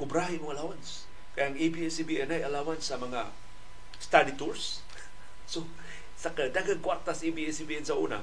Kubrahin 0.00 0.40
mo 0.40 0.56
allowance. 0.56 1.04
Kaya 1.36 1.52
ang 1.52 1.56
ABS-CBN 1.60 2.32
ay 2.32 2.42
allowance 2.48 2.88
sa 2.88 2.96
mga 2.96 3.28
study 4.00 4.32
tours. 4.40 4.80
So, 5.46 5.62
sa 6.18 6.34
kadagang 6.34 6.82
kwartas 6.82 7.22
ABS-CBN 7.22 7.86
sa 7.86 7.94
una, 7.94 8.20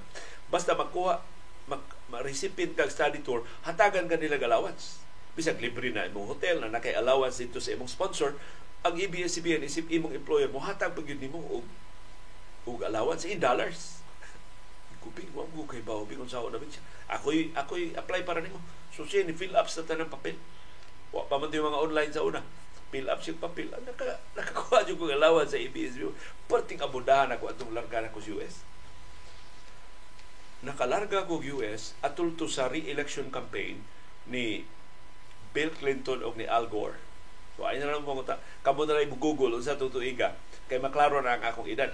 basta 0.52 0.76
magkuha, 0.76 1.24
mag, 1.72 1.82
ma-recipient 2.12 2.76
kag 2.76 2.92
study 2.92 3.24
tour, 3.24 3.48
hatagan 3.64 4.12
ka 4.12 4.20
nilang 4.20 4.44
allowance. 4.44 5.00
Bisag 5.34 5.58
libre 5.64 5.90
na 5.90 6.06
imong 6.06 6.30
hotel 6.30 6.62
na 6.62 6.70
nakay 6.70 6.94
allowance 6.94 7.42
dito 7.42 7.58
sa 7.58 7.74
imong 7.74 7.90
sponsor, 7.90 8.36
ang 8.84 9.00
ABS-CBN 9.00 9.64
isip 9.64 9.88
imong 9.88 10.12
employer 10.12 10.52
mo 10.52 10.60
hatag 10.60 10.92
pag 10.92 11.08
yun 11.08 11.18
nimo 11.24 11.40
og 11.40 11.64
og 12.68 12.84
allowance 12.84 13.24
in 13.24 13.40
dollars. 13.40 14.04
Kuping 15.04 15.32
wa 15.32 15.48
mo 15.56 15.64
kay 15.64 15.80
bawo 15.80 16.04
bingon 16.04 16.28
sa 16.28 16.44
na 16.44 16.60
siya. 16.60 16.84
Ako'y 17.08 17.56
ako'y 17.56 17.96
apply 17.96 18.28
para 18.28 18.44
nimo. 18.44 18.60
So 18.92 19.08
siya 19.08 19.24
ni 19.24 19.32
fill 19.32 19.56
up 19.56 19.72
sa 19.72 19.88
tanang 19.88 20.12
papel. 20.12 20.36
Wa 21.16 21.24
pa 21.32 21.40
mga 21.40 21.80
online 21.80 22.12
sa 22.12 22.28
una. 22.28 22.44
Fill 22.94 23.10
up 23.10 23.26
siya 23.26 23.42
papel. 23.42 23.74
Naka, 23.74 24.22
nakakuha 24.38 24.86
jud 24.86 25.02
ko 25.02 25.10
allowance 25.10 25.58
sa 25.58 25.58
ABS. 25.58 25.98
Perting 26.46 26.78
abudahan 26.78 27.34
ako 27.34 27.50
atong 27.50 27.74
larga 27.74 28.06
ko 28.14 28.22
sa 28.22 28.38
US. 28.38 28.62
Nakalarga 30.62 31.26
ko 31.26 31.42
US 31.58 31.98
atol 32.06 32.38
to 32.38 32.46
sa 32.46 32.70
re-election 32.70 33.34
campaign 33.34 33.82
ni 34.30 34.62
Bill 35.58 35.74
Clinton 35.74 36.22
o 36.22 36.38
ni 36.38 36.46
Al 36.46 36.70
Gore 36.70 37.02
So 37.54 37.70
ay 37.70 37.78
na 37.78 37.94
lang 37.94 38.06
ta. 38.26 38.42
Kamo 38.66 38.86
na 38.86 38.98
lang 38.98 39.14
Google 39.22 39.58
unsa 39.58 39.78
tutuiga 39.78 40.34
kay 40.66 40.82
maklaro 40.82 41.22
na 41.22 41.38
ang 41.38 41.44
akong 41.46 41.70
edad. 41.70 41.94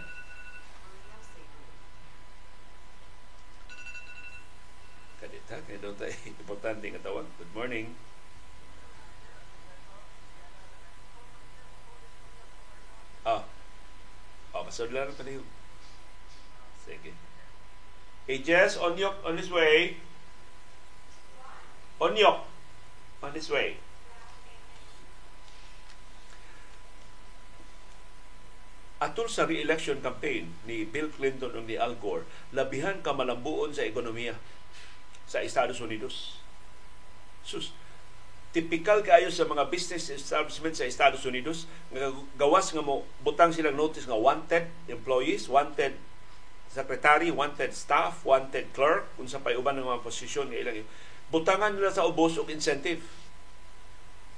Kadita 5.19 5.59
kay 5.67 5.75
doon 5.83 5.95
tayo 5.99 6.15
importante 6.31 6.85
nga 6.87 7.03
tawag. 7.03 7.27
Good 7.35 7.51
morning. 7.51 7.91
Ah. 13.27 13.43
Masod 14.69 14.93
lang 14.93 15.09
pa 15.17 15.25
niyo. 15.25 15.41
Sige. 16.85 17.09
Hey 18.29 18.45
Jess, 18.45 18.77
Onyok 18.77 19.25
on 19.25 19.33
his 19.41 19.49
way. 19.49 19.97
Onyok 21.97 22.45
on 23.25 23.33
his 23.33 23.49
way. 23.49 23.81
Atol 29.01 29.25
sa 29.25 29.49
re-election 29.49 30.05
campaign 30.05 30.53
ni 30.69 30.85
Bill 30.85 31.09
Clinton 31.09 31.57
o 31.57 31.65
ni 31.65 31.73
Al 31.73 31.97
Gore, 31.97 32.29
labihan 32.53 33.01
ka 33.01 33.09
malambuon 33.09 33.73
sa 33.73 33.89
ekonomiya 33.89 34.37
sa 35.25 35.41
Estados 35.41 35.81
Unidos. 35.81 36.45
Sus, 37.41 37.73
typical 38.49 39.05
kayo 39.05 39.29
sa 39.29 39.45
mga 39.45 39.69
business 39.69 40.09
establishment 40.09 40.73
sa 40.73 40.89
Estados 40.89 41.21
Unidos, 41.21 41.69
nga 41.93 42.09
gawas 42.33 42.73
nga 42.73 42.81
mo 42.81 43.05
butang 43.21 43.53
silang 43.53 43.77
notice 43.77 44.09
nga 44.09 44.17
wanted 44.17 44.65
employees, 44.89 45.45
wanted 45.45 45.93
secretary, 46.69 47.29
wanted 47.29 47.73
staff, 47.73 48.25
wanted 48.25 48.69
clerk, 48.73 49.05
kung 49.17 49.29
sa 49.29 49.41
pay 49.41 49.57
uban 49.57 49.77
ng 49.77 49.85
mga 49.85 50.01
posisyon 50.05 50.49
nga 50.49 50.57
ilang 50.61 50.85
butangan 51.29 51.77
nila 51.77 51.93
sa 51.93 52.05
ubos 52.09 52.37
og 52.41 52.49
incentive. 52.49 53.05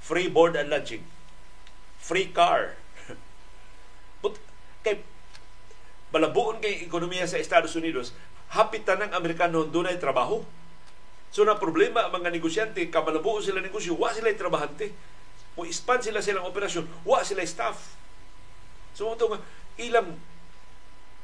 Free 0.02 0.28
board 0.28 0.58
and 0.60 0.68
lodging. 0.68 1.08
Free 1.96 2.28
car. 2.28 2.76
But, 4.22 4.36
kay 4.84 5.00
balabuon 6.12 6.60
kay 6.60 6.84
ekonomiya 6.84 7.24
sa 7.24 7.40
Estados 7.40 7.72
Unidos, 7.72 8.12
hapit 8.52 8.84
tanang 8.84 9.16
Amerikano 9.16 9.64
dunay 9.64 9.96
trabaho. 9.96 10.44
So 11.32 11.48
na 11.48 11.56
problema 11.56 12.04
ang 12.04 12.12
mga 12.12 12.28
negosyante, 12.28 12.84
kamalabuon 12.92 13.40
sila 13.40 13.64
negosyo, 13.64 13.96
wa 13.96 14.12
sila 14.12 14.28
trabahante. 14.36 14.92
Mo 15.56 15.64
expand 15.64 16.04
sila 16.04 16.20
silang 16.20 16.44
operasyon, 16.44 16.84
wa 17.08 17.24
sila 17.24 17.40
staff. 17.48 17.96
So 18.92 19.08
mo 19.08 19.16
nga 19.16 19.40
ilang 19.80 20.20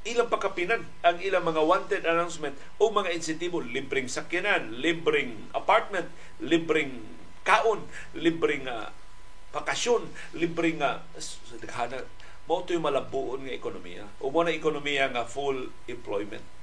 ilang 0.09 0.32
pakapinan 0.32 0.88
ang 1.04 1.20
ilang 1.20 1.44
mga 1.44 1.61
wanted 1.61 2.02
announcement 2.09 2.56
o 2.80 2.88
mga 2.88 3.12
insentibo, 3.12 3.61
libreng 3.61 4.09
sakyanan, 4.09 4.80
libreng 4.80 5.52
apartment, 5.52 6.09
libreng 6.40 7.04
kaon, 7.44 7.84
libreng 8.16 8.64
uh, 8.64 8.88
bakasyon, 9.52 10.09
libreng 10.32 10.80
uh, 10.80 11.04
mao 12.48 12.64
to 12.64 12.72
yung 12.72 12.88
malabuon 12.88 13.44
nga 13.44 13.52
ekonomiya. 13.52 14.09
O 14.24 14.32
mo 14.32 14.40
na 14.40 14.56
ekonomiya 14.56 15.12
nga 15.12 15.28
full 15.28 15.68
employment. 15.84 16.57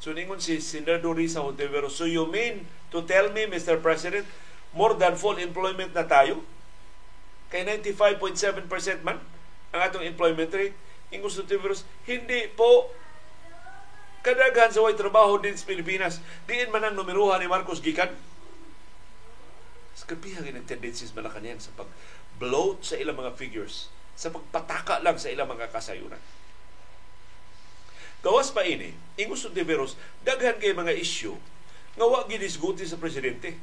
So 0.00 0.12
ningon 0.12 0.38
si 0.38 0.60
Senador 0.60 1.16
Risa 1.16 1.42
Hontivero, 1.42 1.88
so 1.88 2.04
you 2.04 2.28
mean 2.28 2.68
to 2.92 3.02
tell 3.04 3.32
me, 3.32 3.48
Mr. 3.48 3.80
President, 3.80 4.28
more 4.76 4.94
than 4.94 5.16
full 5.16 5.40
employment 5.40 5.96
na 5.96 6.04
tayo? 6.04 6.44
Kay 7.48 7.64
95.7% 7.64 9.06
man 9.06 9.18
ang 9.74 9.80
atong 9.82 10.04
employment 10.04 10.50
rate. 10.52 10.76
Ingon 11.14 11.30
sa 11.30 11.42
Hontiveros, 11.42 11.86
hindi 12.06 12.50
po 12.52 12.90
kadaghan 14.26 14.74
sa 14.74 14.82
way 14.82 14.98
trabaho 14.98 15.38
din 15.38 15.54
sa 15.54 15.68
Pilipinas. 15.68 16.18
Diin 16.50 16.74
man 16.74 16.82
ang 16.82 16.98
numeruhan 16.98 17.38
ni 17.38 17.46
Marcos 17.46 17.78
Gikan. 17.78 18.10
Skapihan 19.96 20.44
ng 20.44 20.66
tendencies 20.66 21.14
Malacanang 21.14 21.62
sa 21.62 21.72
pag-bloat 21.78 22.82
sa 22.82 22.98
ilang 22.98 23.16
mga 23.16 23.38
figures 23.38 23.88
sa 24.16 24.32
pagpataka 24.32 25.04
lang 25.04 25.20
sa 25.20 25.28
ilang 25.28 25.46
mga 25.46 25.68
kasayunan. 25.70 26.18
Gawas 28.24 28.52
pa 28.52 28.64
ini, 28.64 28.92
ingus 29.20 29.48
de 29.48 29.62
Veros, 29.64 29.96
daghan 30.24 30.56
kay 30.60 30.72
mga 30.72 30.96
isyu 30.96 31.36
nga 31.96 32.04
wa 32.04 32.28
ginisguti 32.28 32.84
sa 32.84 33.00
presidente. 33.00 33.56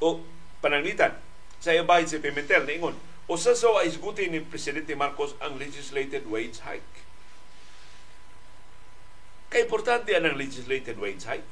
O 0.00 0.24
pananglitan 0.64 1.16
sa 1.60 1.72
ibahin 1.72 2.08
si 2.08 2.20
Pimentel 2.20 2.68
ingon, 2.68 2.96
o 3.26 3.34
sa 3.34 3.52
ay 3.52 3.90
isguti 3.90 4.30
ni 4.30 4.44
Presidente 4.44 4.94
Marcos 4.94 5.34
ang 5.42 5.58
legislated 5.58 6.28
wage 6.30 6.62
hike. 6.62 6.94
Kay 9.50 9.66
importante 9.66 10.14
ang 10.14 10.38
legislated 10.38 10.94
wage 11.00 11.26
hike. 11.26 11.48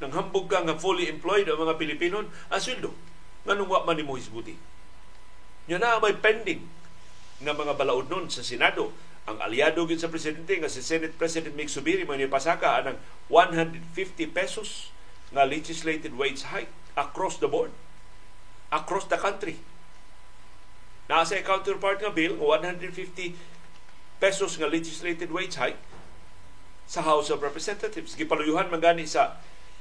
Nang 0.00 0.16
hambog 0.16 0.48
ka 0.48 0.64
nga 0.64 0.80
fully 0.80 1.06
employed 1.12 1.46
ang 1.46 1.60
mga 1.60 1.76
Pilipino, 1.76 2.24
ang 2.24 2.60
sweldo 2.60 2.90
nganong 3.44 3.68
wa 3.68 3.80
man 3.84 3.96
nimo 3.96 4.16
hisguti. 4.16 4.56
Nya 5.68 5.78
na 5.78 6.02
may 6.02 6.16
pending 6.16 6.79
nga 7.40 7.56
mga 7.56 7.74
balaod 7.76 8.12
nun 8.12 8.28
sa 8.28 8.44
Senado. 8.44 8.92
Ang 9.24 9.40
aliado 9.40 9.84
gid 9.88 10.00
sa 10.00 10.12
presidente 10.12 10.56
nga 10.60 10.68
si 10.68 10.84
Senate 10.84 11.16
President 11.16 11.56
Mick 11.56 11.72
Subiri 11.72 12.04
mo 12.04 12.16
ni 12.16 12.28
pasaka 12.28 12.80
anang 12.80 13.00
150 13.32 13.84
pesos 14.32 14.92
nga 15.32 15.48
legislated 15.48 16.12
wage 16.16 16.44
hike 16.48 16.72
across 16.98 17.40
the 17.40 17.48
board 17.48 17.72
across 18.70 19.06
the 19.10 19.18
country. 19.18 19.58
Nasa 21.10 21.42
counterpart 21.42 21.98
nga 21.98 22.14
bill 22.14 22.38
150 22.38 23.34
pesos 24.22 24.54
nga 24.60 24.70
legislated 24.70 25.34
wage 25.34 25.58
hike 25.58 25.80
sa 26.86 27.02
House 27.02 27.30
of 27.34 27.42
Representatives. 27.42 28.14
Gipaluyuhan 28.14 28.70
man 28.70 28.82
gani 28.82 29.06
sa 29.06 29.38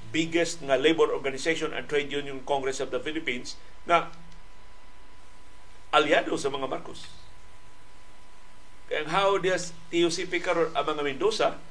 biggest 0.10 0.66
nga 0.66 0.78
labor 0.78 1.14
organization 1.14 1.70
and 1.74 1.86
trade 1.86 2.10
union 2.10 2.42
Congress 2.46 2.82
of 2.82 2.90
the 2.90 2.98
Philippines 2.98 3.58
na 3.86 4.10
aliado 5.94 6.34
sa 6.34 6.50
mga 6.50 6.66
Marcos. 6.66 7.10
Kaya 8.90 9.06
how 9.06 9.38
does 9.38 9.72
TUC 9.94 10.42
karon 10.42 10.74
ang 10.74 10.86
mga 10.90 11.06
Mendoza 11.06 11.62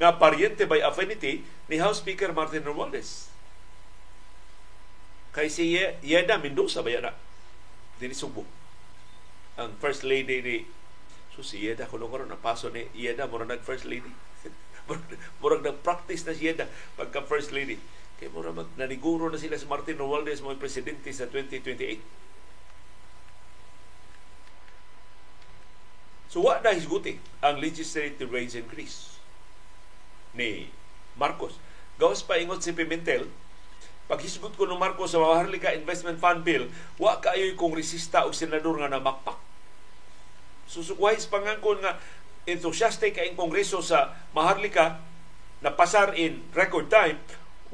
nga 0.00 0.16
pariente 0.16 0.64
by 0.64 0.80
affinity 0.80 1.44
ni 1.68 1.76
House 1.78 2.00
Speaker 2.00 2.32
Martin 2.32 2.64
Romualdez. 2.64 3.28
Kay 5.36 5.52
si 5.52 5.76
Yeda 6.02 6.40
Mendoza 6.40 6.80
ba 6.80 6.90
yan 6.90 7.06
na? 7.06 7.12
Subo. 8.16 8.48
Ang 9.60 9.76
First 9.78 10.02
Lady 10.02 10.40
ni 10.40 10.56
So 11.34 11.42
si 11.42 11.66
Yeda, 11.66 11.90
kung 11.90 11.98
karon 11.98 12.30
na 12.30 12.38
paso 12.38 12.70
ni 12.70 12.86
Yeda, 12.94 13.26
mura 13.26 13.42
nag 13.42 13.58
First 13.66 13.90
Lady 13.90 14.06
murag 15.40 15.64
nag-practice 15.64 16.28
na 16.28 16.36
siya 16.36 16.68
pagka 16.94 17.26
First 17.26 17.50
Lady. 17.50 17.80
Kaya 18.20 18.30
mura 18.30 18.54
mag 18.54 18.70
naniguro 18.78 19.26
na 19.26 19.40
sila 19.40 19.58
sa 19.58 19.66
Martin 19.66 19.98
Romualdez 19.98 20.38
mo 20.44 20.54
presidente 20.54 21.10
sa 21.10 21.26
2028. 21.26 21.98
So 26.34 26.42
wa 26.42 26.58
na 26.58 26.74
hisguti 26.74 27.14
ang 27.38 27.62
legislative 27.62 28.26
wage 28.26 28.58
increase 28.58 29.22
ni 30.34 30.66
Marcos. 31.14 31.62
Gawas 31.94 32.26
pa 32.26 32.42
ingot 32.42 32.58
si 32.58 32.74
Pimentel, 32.74 33.30
paghisgot 34.10 34.58
ko 34.58 34.66
ng 34.66 34.74
Marcos 34.74 35.14
sa 35.14 35.22
Maharlika 35.22 35.78
Investment 35.78 36.18
Fund 36.18 36.42
Bill, 36.42 36.66
wa 36.98 37.22
kaayo'y 37.22 37.54
kongresista 37.54 38.26
o 38.26 38.34
senador 38.34 38.82
nga 38.82 38.90
namakpak. 38.90 39.38
Susukwahis 40.66 41.30
pangangkon 41.30 41.78
nga 41.86 42.02
enthusiastic 42.50 43.14
kay 43.14 43.30
kongreso 43.38 43.78
sa 43.78 44.18
Maharlika 44.34 44.98
na 45.62 45.70
pasar 45.70 46.18
in 46.18 46.42
record 46.50 46.90
time, 46.90 47.22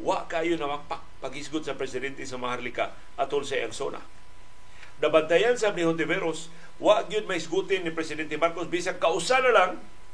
wa 0.05 0.29
kayo 0.29 0.61
na 0.61 0.69
makpak 0.69 1.01
paghisgot 1.25 1.65
sa 1.65 1.81
presidente 1.81 2.21
sa 2.29 2.37
Maharlika 2.37 2.93
atol 3.17 3.41
sa 3.41 3.57
Arizona. 3.57 4.20
Nabantayan 5.01 5.57
sa 5.57 5.73
ni 5.73 5.81
Hontiveros, 5.81 6.53
wa 6.77 7.01
gyud 7.09 7.25
may 7.25 7.41
isgutin 7.41 7.89
ni 7.89 7.93
Presidente 7.93 8.37
Marcos 8.37 8.69
bisag 8.69 9.01
kausa 9.01 9.41
na 9.41 9.53
lang, 9.53 9.71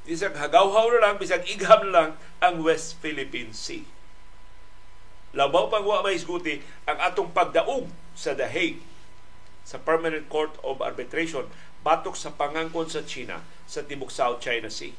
bisag 0.07 0.39
hagawhaw 0.39 0.87
na 0.95 1.03
lang, 1.03 1.15
bisag 1.19 1.43
igham 1.51 1.91
na 1.91 1.93
lang 1.93 2.11
ang 2.39 2.63
West 2.63 3.03
Philippine 3.03 3.51
Sea. 3.51 3.83
Labaw 5.35 5.67
pang 5.69 5.83
wa 5.83 6.07
may 6.07 6.15
isguti 6.15 6.63
ang 6.87 7.03
atong 7.03 7.35
pagdaog 7.35 7.91
sa 8.15 8.33
The 8.33 8.47
Hague 8.47 8.81
sa 9.67 9.83
Permanent 9.83 10.31
Court 10.31 10.55
of 10.63 10.79
Arbitration 10.79 11.51
batok 11.83 12.15
sa 12.15 12.31
pangangkon 12.33 12.87
sa 12.87 13.03
China 13.03 13.43
sa 13.67 13.83
tibok 13.83 14.15
South 14.15 14.39
China 14.39 14.71
Sea. 14.71 14.95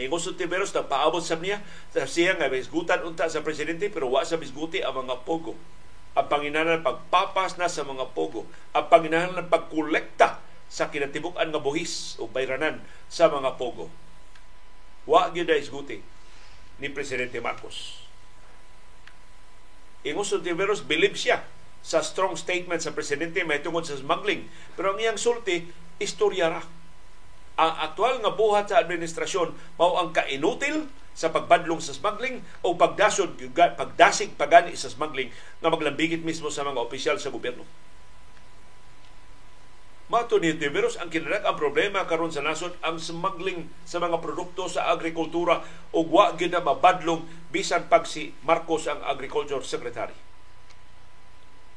Ningon 0.00 0.18
sa 0.18 0.32
Tiberos 0.32 0.72
na 0.72 0.88
paabot 0.88 1.20
sa 1.20 1.36
niya 1.36 1.60
sa 1.92 2.08
siya 2.08 2.40
nga 2.40 2.48
bisgutan 2.48 3.04
unta 3.04 3.28
sa 3.28 3.44
presidente 3.44 3.92
pero 3.92 4.08
wa 4.08 4.24
sa 4.24 4.40
bisguti 4.40 4.80
ang 4.80 5.04
mga 5.04 5.28
pogo. 5.28 5.58
Ang 6.18 6.26
panginanan 6.26 6.82
pagpapas 6.82 7.54
na 7.62 7.70
sa 7.70 7.86
mga 7.86 8.10
pogo. 8.10 8.42
Ang 8.74 8.90
panginanan 8.90 9.46
pagkolekta 9.46 10.42
sa 10.66 10.90
kinatibuk-an 10.90 11.54
nga 11.54 11.62
buhis 11.62 12.18
o 12.18 12.26
bayranan 12.26 12.82
sa 13.06 13.30
mga 13.30 13.54
pogo. 13.54 13.86
Wa 15.06 15.30
gyud 15.30 15.46
isguti 15.54 16.02
ni 16.82 16.90
Presidente 16.90 17.38
Marcos. 17.38 18.02
Ingon 20.02 20.26
sa 20.26 20.42
Tiberos, 20.42 20.82
believe 20.82 21.14
siya 21.14 21.46
sa 21.82 22.02
strong 22.02 22.34
statement 22.34 22.82
sa 22.82 22.94
presidente 22.94 23.42
may 23.46 23.62
tungod 23.62 23.86
sa 23.86 23.98
smuggling. 23.98 24.46
Pero 24.74 24.94
ang 24.94 24.98
iyang 24.98 25.18
sulti, 25.18 25.70
istorya 26.02 26.50
ra. 26.50 26.62
Ang 27.58 27.74
aktual 27.90 28.22
nga 28.22 28.30
buhat 28.38 28.70
sa 28.70 28.78
administrasyon 28.78 29.50
mao 29.74 29.98
ang 29.98 30.14
kainutil 30.14 30.86
sa 31.18 31.34
pagbadlong 31.34 31.82
sa 31.82 31.90
smuggling 31.90 32.38
o 32.62 32.78
pagdasod 32.78 33.34
pagdasig 33.74 34.38
pagani 34.38 34.78
sa 34.78 34.86
smuggling 34.86 35.34
nga 35.58 35.66
maglambigit 35.66 36.22
mismo 36.22 36.54
sa 36.54 36.62
mga 36.62 36.78
opisyal 36.78 37.18
sa 37.18 37.34
gobyerno. 37.34 37.66
Mato 40.08 40.40
ni 40.40 40.56
Tiberos, 40.56 40.96
ang 40.96 41.12
kinadak 41.12 41.44
ang 41.44 41.58
problema 41.58 42.06
karon 42.08 42.32
sa 42.32 42.40
nasod 42.40 42.72
ang 42.80 42.96
smuggling 42.96 43.68
sa 43.84 44.00
mga 44.00 44.22
produkto 44.22 44.64
sa 44.70 44.88
agrikultura 44.88 45.60
o 45.92 46.00
wa 46.06 46.32
gyud 46.32 46.54
mabadlong 46.54 47.26
bisan 47.52 47.90
pag 47.92 48.08
si 48.08 48.32
Marcos 48.46 48.88
ang 48.88 49.04
agriculture 49.04 49.60
secretary. 49.60 50.27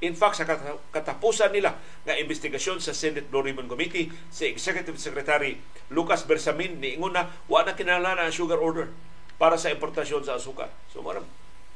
In 0.02 0.18
fact, 0.18 0.42
sa 0.42 0.50
katapusan 0.90 1.54
nila 1.54 1.78
nga 2.02 2.18
investigasyon 2.18 2.82
sa 2.82 2.90
Senate 2.90 3.30
Blue 3.30 3.46
Ribbon 3.46 3.70
Committee, 3.70 4.10
si 4.34 4.50
Executive 4.50 4.98
Secretary 4.98 5.62
Lucas 5.94 6.26
Bersamin 6.26 6.82
niingon 6.82 7.14
na 7.14 7.30
wa 7.46 7.62
na 7.62 7.78
kinahanglan 7.78 8.18
ang 8.18 8.34
sugar 8.34 8.58
order 8.58 8.90
para 9.38 9.62
sa 9.62 9.70
importasyon 9.70 10.26
sa 10.26 10.42
asukar. 10.42 10.74
So 10.90 11.06
mura 11.06 11.22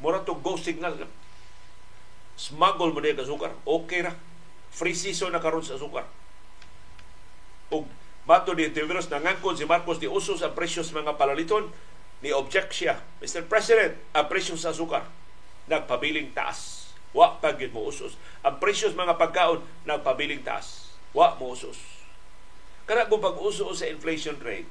mura 0.02 0.26
to 0.26 0.34
go 0.42 0.58
signal 0.58 0.98
na. 0.98 1.06
Smuggle 2.34 2.98
mo 2.98 3.00
niya 3.00 3.22
asukar. 3.22 3.54
Okay 3.62 4.02
ra. 4.02 4.18
Free 4.74 4.98
season 4.98 5.30
na 5.30 5.40
karon 5.40 5.62
sa 5.62 5.78
asukar. 5.78 6.10
Ug 7.70 7.86
mato 8.26 8.58
ni 8.58 8.74
Tiveros 8.74 9.06
nangangkon 9.06 9.54
si 9.54 9.70
Marcos 9.70 10.02
ang 10.02 10.58
presyo 10.58 10.82
sa 10.82 10.98
mga 10.98 11.14
palaliton 11.14 11.70
ni 12.26 12.34
object 12.34 12.74
siya. 12.74 12.98
Mr. 13.22 13.46
President, 13.46 13.94
ang 14.18 14.26
presyo 14.26 14.58
sa 14.58 14.74
asukar 14.74 15.06
nagpabiling 15.70 16.34
taas 16.34 16.85
Wa 17.16 17.40
pa 17.40 17.56
gyud 17.56 17.72
mo 17.72 17.88
usos. 17.88 18.20
Ang 18.44 18.60
presyo 18.60 18.92
mga 18.92 19.16
pagkaon 19.16 19.64
nagpabiling 19.88 20.44
taas. 20.44 20.92
Wa 21.16 21.40
mo 21.40 21.56
usos. 21.56 21.80
Kana 22.84 23.08
kung 23.08 23.24
pag-uso 23.24 23.72
sa 23.72 23.88
inflation 23.88 24.36
rate, 24.44 24.68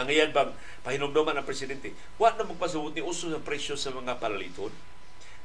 ang 0.00 0.08
iyan 0.08 0.32
bang 0.32 0.50
pahinumduman 0.82 1.36
ng 1.36 1.46
presidente, 1.46 1.92
wa 2.16 2.32
na 2.32 2.48
magpasabot 2.48 2.90
ni 2.96 3.04
uso 3.04 3.28
sa 3.28 3.44
presyo 3.44 3.76
sa 3.76 3.92
mga 3.92 4.18
palaliton. 4.18 4.72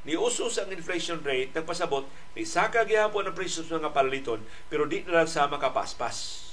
Ni 0.02 0.16
uso 0.16 0.48
sa 0.48 0.64
inflation 0.66 1.20
rate, 1.20 1.52
nagpasabot, 1.52 2.08
ni 2.32 2.42
saka 2.48 2.88
gihapon 2.88 3.28
ang 3.28 3.36
presyo 3.36 3.62
sa 3.62 3.76
mga 3.76 3.92
palaliton, 3.92 4.40
pero 4.72 4.88
di 4.88 5.04
na 5.04 5.22
lang 5.22 5.30
sa 5.30 5.46
makapaspas. 5.46 6.48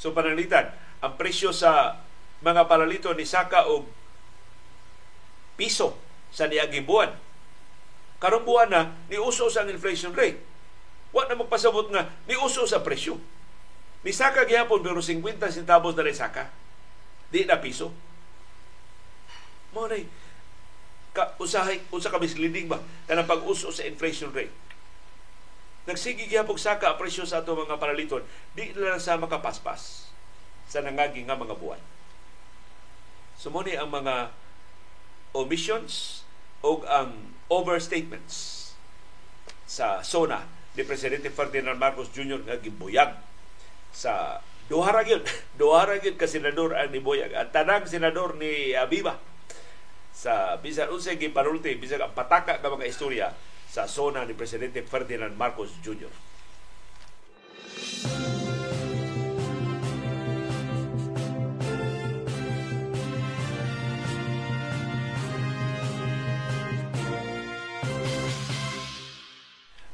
So 0.00 0.16
panalitan, 0.16 0.72
ang 1.04 1.18
presyo 1.20 1.52
sa 1.52 2.00
mga 2.40 2.64
palaliton 2.70 3.20
ni 3.20 3.28
saka 3.28 3.68
og 3.68 3.84
piso 5.60 5.92
sa 6.30 6.46
niaging 6.46 6.86
buwan. 6.86 7.12
Karong 8.22 8.46
buwan 8.46 8.70
na, 8.70 8.82
niuso 9.10 9.50
sa 9.50 9.66
inflation 9.66 10.14
rate. 10.14 10.38
Wa 11.10 11.26
na 11.26 11.38
magpasabot 11.38 11.90
nga, 11.90 12.10
niuso 12.30 12.64
sa 12.64 12.82
presyo. 12.82 13.18
Ni 14.00 14.16
saka 14.16 14.48
gihapon 14.48 14.80
pero 14.80 15.04
50 15.04 15.36
centavos 15.52 15.92
na 15.92 16.08
saka. 16.14 16.48
Di 17.28 17.44
na 17.44 17.60
piso. 17.60 17.92
Mo 19.76 19.84
na 19.86 20.00
ka 21.10 21.34
usahay 21.42 21.82
unsa 21.90 22.06
ka 22.06 22.22
misleading 22.22 22.70
ba 22.70 22.78
kanang 23.10 23.26
pag-uso 23.26 23.74
sa 23.74 23.82
inflation 23.82 24.30
rate. 24.30 24.54
Nagsigi 25.90 26.30
gihapon 26.30 26.54
saka 26.54 26.94
ang 26.94 26.98
presyo 27.02 27.26
sa 27.26 27.42
ato 27.42 27.56
mga 27.58 27.82
panaliton, 27.82 28.22
di 28.54 28.70
na 28.78 28.94
lang 28.94 29.02
sa 29.02 29.18
makapaspas 29.18 30.12
sa 30.70 30.78
nangagi 30.86 31.26
nga 31.26 31.34
mga 31.34 31.58
buwan. 31.58 31.82
Sumuni 33.34 33.74
ang 33.74 33.90
mga 33.90 34.30
omissions 35.36 36.22
o 36.60 36.82
ang 36.86 37.34
overstatements 37.50 38.70
sa 39.64 40.02
SONA 40.02 40.46
ni 40.74 40.82
Presidente 40.86 41.30
Ferdinand 41.30 41.78
Marcos 41.78 42.10
Jr. 42.10 42.42
nga 42.46 42.58
gibuyag 42.58 43.14
sa 43.90 44.42
duha 44.70 44.94
ra 44.94 45.02
gyud 45.02 45.26
duha 45.60 45.86
gyud 45.98 46.14
ka 46.14 46.30
senador 46.30 46.74
ang 46.78 46.94
nibuyag 46.94 47.34
at 47.34 47.50
tanang 47.50 47.86
senador 47.86 48.38
ni 48.38 48.74
Abiba 48.74 49.18
sa 50.14 50.58
bisan 50.58 50.90
unsay 50.90 51.18
gipanulti 51.18 51.74
bisan 51.78 52.02
ang 52.02 52.14
pataka 52.14 52.58
ka 52.62 52.68
mga 52.70 52.90
istorya 52.90 53.28
sa 53.70 53.86
SONA 53.86 54.26
ni 54.26 54.34
Presidente 54.34 54.82
Ferdinand 54.82 55.34
Marcos 55.38 55.70
Jr. 55.82 56.10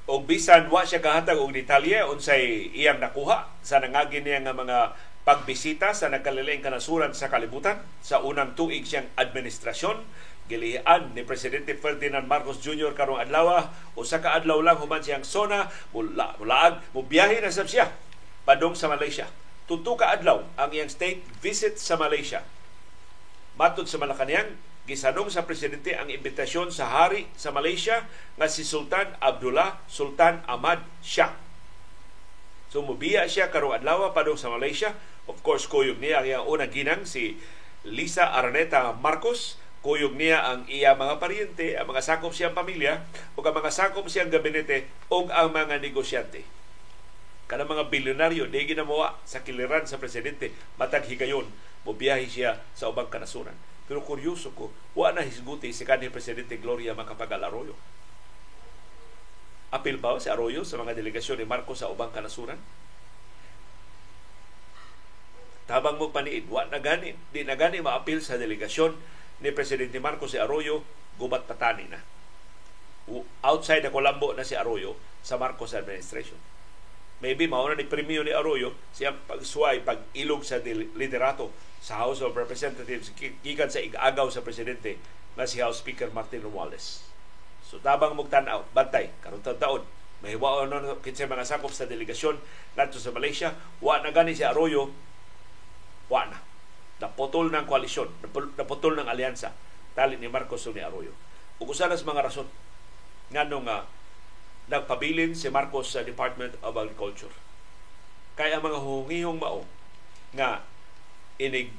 og 0.07 0.23
bisan 0.31 0.71
wa 0.71 0.87
siya 0.87 1.03
kahatag 1.03 1.35
og 1.43 1.51
detalye 1.51 1.99
unsay 2.07 2.71
iyang 2.71 3.03
nakuha 3.03 3.51
sa 3.59 3.83
nangagi 3.83 4.23
niya 4.23 4.39
nga 4.47 4.55
mga 4.55 4.95
pagbisita 5.27 5.91
sa 5.91 6.07
nagkalilaing 6.07 6.63
kanasuran 6.63 7.11
sa 7.11 7.27
kalibutan 7.27 7.83
sa 7.99 8.23
unang 8.23 8.55
tuig 8.55 8.87
siyang 8.87 9.11
administrasyon 9.19 10.07
gilian 10.47 11.11
ni 11.11 11.27
Presidente 11.27 11.75
Ferdinand 11.75 12.23
Marcos 12.31 12.63
Jr. 12.63 12.95
karong 12.95 13.19
adlaw 13.19 13.67
usa 13.99 14.23
ka 14.23 14.39
adlaw 14.39 14.63
lang 14.63 14.79
human 14.79 15.03
siyang 15.03 15.27
sona 15.27 15.67
mula 15.91 16.39
mulaag 16.39 16.79
mo 16.95 17.03
biyahe 17.03 17.43
na 17.43 17.51
siya 17.51 17.91
padong 18.47 18.79
sa 18.79 18.87
Malaysia 18.87 19.27
tuto 19.67 19.99
ka 19.99 20.15
adlaw 20.15 20.47
ang 20.55 20.71
iyang 20.71 20.87
state 20.87 21.27
visit 21.43 21.83
sa 21.83 21.99
Malaysia 21.99 22.47
matud 23.59 23.91
sa 23.91 23.99
Malacañang 23.99 24.55
gisanong 24.87 25.35
sa 25.35 25.43
presidente 25.43 25.99
ang 25.99 26.07
imbitasyon 26.07 26.71
sa 26.71 26.87
hari 26.87 27.27
sa 27.35 27.51
Malaysia 27.51 28.07
nga 28.39 28.47
si 28.47 28.63
Sultan 28.63 29.19
Abdullah 29.19 29.83
Sultan 29.91 30.47
Ahmad 30.47 30.87
Shah. 31.03 31.35
So 32.71 32.87
mubiya 32.87 33.27
siya 33.27 33.51
karong 33.51 33.83
adlaw 33.83 34.15
padung 34.15 34.39
sa 34.39 34.47
Malaysia. 34.47 34.95
Of 35.27 35.43
course, 35.43 35.67
kuyog 35.67 35.99
niya 35.99 36.23
ang 36.23 36.47
unang 36.47 36.71
ginang 36.71 37.03
si 37.03 37.35
Lisa 37.83 38.31
Araneta 38.31 38.95
Marcos. 38.95 39.59
Kuyog 39.83 40.15
niya 40.15 40.43
ang 40.43 40.67
iya 40.71 40.95
mga 40.95 41.19
paryente, 41.19 41.79
ang 41.79 41.87
mga 41.87 42.03
sakop 42.03 42.35
siyang 42.35 42.59
pamilya, 42.59 43.07
o 43.39 43.43
ang 43.43 43.55
mga 43.55 43.71
sakop 43.71 44.11
siyang 44.11 44.35
gabinete, 44.35 44.91
o 45.07 45.31
ang 45.31 45.55
mga 45.55 45.79
negosyante. 45.79 46.43
Kana 47.47 47.63
mga 47.63 47.87
bilyonaryo, 47.87 48.51
di 48.51 48.67
ginamuwa 48.67 49.15
sa 49.23 49.47
kiliran 49.47 49.87
sa 49.87 50.03
presidente, 50.03 50.51
matag 50.75 51.07
higayon, 51.07 51.47
mubiyahe 51.87 52.27
siya 52.27 52.59
sa 52.75 52.91
ubang 52.91 53.07
kanasuran 53.07 53.55
pero 53.87 54.03
kuryoso 54.03 54.51
ko, 54.59 54.75
wa 54.99 55.15
na 55.15 55.23
hisguti 55.23 55.71
si 55.71 55.87
kanhi 55.87 56.11
Presidente 56.11 56.59
Gloria 56.59 56.99
Macapagal 56.99 57.47
Arroyo. 57.47 57.79
Apil 59.71 59.99
ba 60.03 60.19
si 60.19 60.27
Arroyo 60.31 60.67
sa 60.67 60.79
mga 60.79 60.95
delegasyon 60.95 61.43
ni 61.43 61.47
Marcos 61.47 61.83
sa 61.83 61.91
ubang 61.91 62.11
kanasuran? 62.11 62.59
Tabang 65.67 65.99
mo 65.99 66.15
paniid, 66.15 66.47
wa 66.47 66.63
na 66.71 66.79
gani, 66.79 67.19
di 67.35 67.43
na 67.43 67.59
gani 67.59 67.83
maapil 67.83 68.23
sa 68.23 68.39
delegasyon 68.39 68.95
ni 69.43 69.51
Presidente 69.51 69.99
Marcos 69.99 70.35
si 70.35 70.39
Arroyo, 70.39 70.87
gubat 71.19 71.47
patani 71.47 71.91
na. 71.91 72.03
Outside 73.43 73.87
na 73.87 73.95
Colombo 73.95 74.35
na 74.35 74.47
si 74.47 74.59
Arroyo 74.59 74.99
sa 75.23 75.39
Marcos 75.39 75.75
administration. 75.75 76.39
Maybe 77.25 77.49
mauna 77.49 77.73
ni 77.73 77.89
premio 77.89 78.21
ni 78.21 78.33
Arroyo 78.33 78.77
siyang 78.93 79.17
pagsuway, 79.25 79.81
pag-ilog 79.81 80.45
sa 80.45 80.61
liderato 80.97 81.49
sa 81.81 82.05
House 82.05 82.21
of 82.21 82.37
Representatives 82.37 83.09
gikan 83.17 83.73
sa 83.73 83.81
igagaw 83.81 84.29
sa 84.29 84.45
presidente 84.45 85.01
nga 85.33 85.49
si 85.49 85.65
House 85.65 85.81
Speaker 85.81 86.13
Martin 86.13 86.45
Romualdez. 86.45 87.09
So 87.65 87.81
tabang 87.81 88.13
mong 88.13 88.29
tanaw, 88.29 88.69
bantay, 88.77 89.11
karon 89.25 89.41
taon 89.41 89.83
mahiwao 90.25 90.65
no 90.65 90.97
kinsa 91.05 91.29
mga 91.29 91.45
sakop 91.45 91.73
sa 91.73 91.85
delegasyon 91.85 92.41
ngadto 92.73 92.97
sa 92.97 93.13
Malaysia, 93.13 93.53
wa 93.85 94.01
na 94.01 94.13
gani 94.13 94.33
si 94.33 94.45
Arroyo, 94.45 94.93
wa 96.09 96.25
na. 96.29 96.41
Naputol 96.97 97.53
ng 97.53 97.69
koalisyon, 97.69 98.09
naputol 98.57 98.97
ng 98.97 99.09
alyansa 99.09 99.53
tali 99.93 100.17
ni 100.17 100.29
Marcos 100.29 100.69
ni 100.73 100.81
Arroyo. 100.81 101.13
Ug 101.61 101.73
usa 101.73 101.89
mga 101.89 102.25
rason 102.25 102.49
nganong 103.33 103.65
nga 103.65 103.85
uh, 103.85 103.96
nagpabilin 104.67 105.39
si 105.39 105.47
Marcos 105.51 105.95
sa 105.95 106.03
Department 106.03 106.59
of 106.63 106.75
Agriculture. 106.75 107.33
Kaya 108.35 108.59
ang 108.59 108.65
mga 108.67 108.83
hungihong 108.83 109.39
mao 109.39 109.65
nga 110.35 110.67
inig 111.41 111.73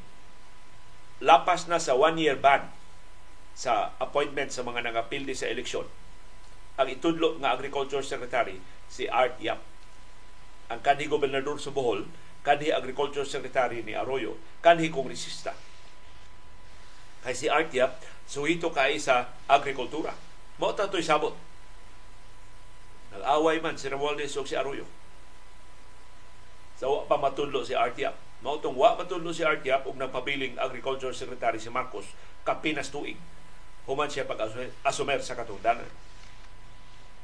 lapas 1.21 1.65
na 1.65 1.81
sa 1.81 1.97
one-year 1.97 2.38
ban 2.38 2.69
sa 3.57 3.93
appointment 3.97 4.53
sa 4.53 4.61
mga 4.61 4.85
nangapildi 4.85 5.33
sa 5.33 5.49
eleksyon 5.49 5.89
ang 6.77 6.88
itudlo 6.93 7.41
nga 7.41 7.57
Agriculture 7.57 8.05
Secretary 8.05 8.61
si 8.85 9.09
Art 9.09 9.41
Yap. 9.41 9.57
Ang 10.69 10.79
kanhi 10.85 11.09
gobernador 11.09 11.57
sa 11.57 11.73
Bohol, 11.73 12.05
kanhi 12.45 12.69
Agriculture 12.69 13.25
Secretary 13.25 13.81
ni 13.81 13.97
Arroyo, 13.97 14.38
kanhi 14.61 14.93
kongresista. 14.93 15.57
Kay 17.25 17.33
si 17.33 17.49
Art 17.49 17.73
Yap, 17.73 17.97
suhito 18.29 18.69
kay 18.69 19.01
sa 19.01 19.33
agrikultura. 19.49 20.13
Mao 20.61 20.77
ta 20.77 20.85
sabot. 21.01 21.33
Nag-away 23.18 23.57
man 23.59 23.76
si 23.82 23.89
Romualdez 23.89 24.38
o 24.38 24.45
si 24.45 24.53
Arroyo. 24.53 24.86
Sa 26.78 26.86
so, 26.86 27.09
pa 27.09 27.18
matudlo 27.18 27.65
si 27.65 27.74
Art 27.74 27.97
Yap 27.97 28.28
Mautong 28.45 28.78
wa 28.78 28.93
matudlo 28.93 29.34
si 29.34 29.41
Artiap 29.41 29.89
ug 29.89 29.97
nagpabiling 29.97 30.61
Agriculture 30.61 31.09
Secretary 31.09 31.57
si 31.57 31.74
Marcos 31.74 32.05
kapinas 32.45 32.93
tuig 32.93 33.18
human 33.89 34.11
siya 34.11 34.30
pag-asumer 34.30 35.24
sa 35.24 35.34
katungdanan. 35.34 35.88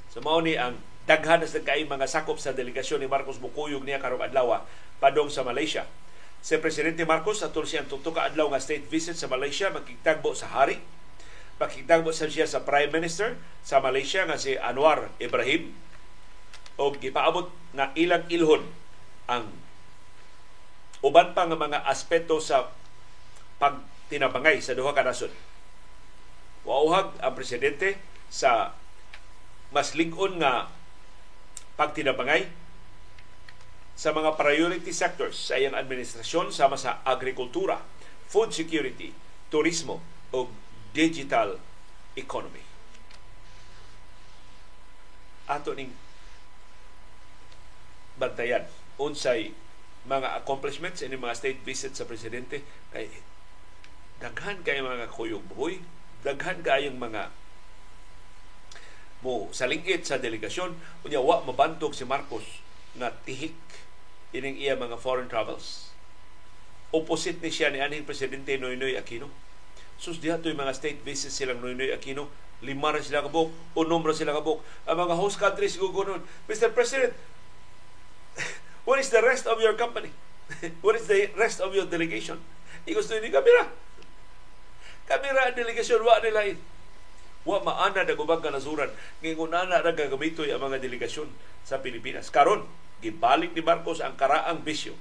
So 0.09 0.23
mao 0.25 0.41
ni 0.41 0.57
ang 0.57 0.79
daghan 1.05 1.43
sa 1.45 1.59
kay 1.61 1.85
mga 1.85 2.07
sakop 2.09 2.41
sa 2.41 2.55
delegasyon 2.55 3.03
ni 3.03 3.07
Marcos 3.11 3.37
mukuyog 3.37 3.85
niya 3.85 4.01
karong 4.01 4.25
adlaw 4.25 4.65
padong 4.97 5.29
sa 5.29 5.45
Malaysia. 5.45 5.85
Si 6.41 6.57
Presidente 6.57 7.05
Marcos 7.05 7.45
atol 7.45 7.69
siyang 7.69 7.85
tutuka 7.85 8.25
adlaw 8.25 8.49
nga 8.49 8.63
state 8.63 8.89
visit 8.89 9.19
sa 9.19 9.29
Malaysia 9.29 9.69
magkitagbo 9.69 10.33
sa 10.33 10.49
hari. 10.49 10.81
Makitagbo 11.61 12.09
sa 12.09 12.25
siya 12.25 12.49
sa 12.49 12.65
Prime 12.65 12.89
Minister 12.89 13.37
sa 13.61 13.79
Malaysia 13.79 14.25
nga 14.25 14.41
si 14.41 14.57
Anwar 14.57 15.13
Ibrahim 15.21 15.71
o 16.81 16.89
gipaabot 16.97 17.53
nga 17.77 17.93
ilang 17.93 18.25
ilhon 18.27 18.65
ang 19.29 19.47
uban 21.05 21.35
pa 21.37 21.45
nga 21.45 21.57
mga 21.59 21.85
aspeto 21.85 22.41
sa 22.41 22.73
pagtinabangay 23.61 24.59
sa 24.59 24.73
duha 24.73 24.95
ka 24.95 25.05
nasod. 25.05 25.31
Wauhag 26.63 27.19
ang 27.19 27.33
presidente 27.37 27.99
sa 28.33 28.73
mas 29.69 29.93
lig-on 29.93 30.41
nga 30.41 30.71
pagtinabangay 31.75 32.49
sa 33.93 34.09
mga 34.09 34.33
priority 34.33 34.89
sectors 34.89 35.37
sa 35.37 35.57
iyang 35.57 35.77
administrasyon 35.77 36.49
sama 36.49 36.81
sa 36.81 37.05
agrikultura, 37.05 37.77
food 38.25 38.49
security, 38.49 39.13
turismo 39.53 40.01
o 40.33 40.49
digital 40.93 41.57
economy. 42.13 42.61
Ato 45.49 45.73
ning 45.73 45.91
bantayan 48.15 48.69
unsay 49.01 49.51
mga 50.05 50.37
accomplishments 50.37 51.01
ini 51.01 51.17
mga 51.17 51.35
state 51.35 51.59
visit 51.65 51.97
sa 51.97 52.05
presidente 52.05 52.61
kay 52.93 53.09
daghan 54.21 54.61
kay 54.61 54.79
mga 54.79 55.09
kuyog 55.09 55.43
buhoy 55.49 55.81
daghan 56.21 56.61
kayong 56.61 57.01
mga 57.01 57.33
mo 59.25 59.49
sa 59.55 59.65
lingkit 59.65 60.05
sa 60.05 60.19
delegasyon 60.21 60.75
unya 61.07 61.23
wa 61.23 61.41
mabantog 61.41 61.95
si 61.95 62.05
Marcos 62.05 62.61
nga 62.99 63.09
tihik 63.25 63.57
ining 64.35 64.59
iya 64.59 64.77
mga 64.77 64.99
foreign 64.99 65.31
travels 65.31 65.95
opposite 66.93 67.41
ni 67.41 67.49
siya 67.49 67.73
ni 67.73 67.81
aning 67.81 68.05
presidente 68.05 68.53
Noynoy 68.59 68.99
Aquino 68.99 69.31
sus 70.03 70.19
diha 70.19 70.35
to'y 70.43 70.51
mga 70.51 70.75
state 70.75 70.99
visits 71.07 71.39
silang 71.39 71.63
Noynoy 71.63 71.95
Aquino 71.95 72.27
lima 72.59 72.91
ra 72.91 72.99
sila 72.99 73.23
kabuk 73.23 73.55
unom 73.79 74.03
ra 74.03 74.11
sila 74.11 74.35
kabuk 74.35 74.59
ang 74.83 74.99
mga 74.99 75.15
host 75.15 75.39
countries 75.39 75.79
gugunon 75.79 76.19
Mr. 76.51 76.75
President 76.75 77.15
What 78.87 78.99
is 78.99 79.09
the 79.15 79.23
rest 79.23 79.47
of 79.47 79.63
your 79.63 79.79
company? 79.79 80.11
What 80.85 80.99
is 80.99 81.07
the 81.07 81.31
rest 81.39 81.63
of 81.63 81.71
your 81.71 81.87
delegation? 81.87 82.35
Igusto 82.83 83.15
ni 83.23 83.31
kamera. 83.31 83.71
Kamera 85.07 85.47
ang 85.47 85.55
delegasyon, 85.55 86.03
wa 86.03 86.19
nila 86.19 86.51
in. 86.51 86.59
Wa 87.47 87.63
maana 87.63 88.03
na 88.03 88.15
gubang 88.15 88.43
kanasuran. 88.43 88.91
Ngingon 89.23 89.51
na 89.51 89.79
gagamitoy 89.79 90.51
ang 90.51 90.63
mga 90.63 90.83
delegasyon 90.83 91.31
sa 91.63 91.79
Pilipinas. 91.79 92.27
Karon, 92.27 92.67
gibalik 92.99 93.55
ni 93.55 93.63
Marcos 93.63 94.03
ang 94.03 94.19
karaang 94.19 94.63
bisyo. 94.63 94.95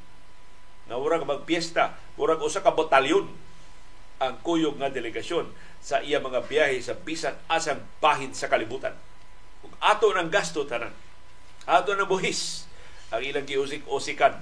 Na 0.86 0.98
murag 0.98 1.26
magpiesta, 1.26 1.98
murag 2.18 2.42
usa 2.42 2.62
ka 2.62 2.74
batalyon 2.74 3.30
ang 4.22 4.38
kuyog 4.46 4.78
nga 4.78 4.86
delegasyon 4.86 5.50
sa 5.82 5.98
iya 5.98 6.22
mga 6.22 6.46
biyahe 6.46 6.78
sa 6.78 6.94
bisan 6.94 7.34
asang 7.50 7.82
bahin 7.98 8.30
sa 8.30 8.46
kalibutan. 8.46 8.94
Ug 9.66 9.74
ato 9.82 10.14
ng 10.14 10.30
gasto 10.30 10.62
tanan. 10.62 10.94
Ato 11.66 11.98
ng 11.98 12.06
buhis 12.06 12.70
ang 13.10 13.22
ilang 13.26 13.42
giusik-usikan. 13.42 14.38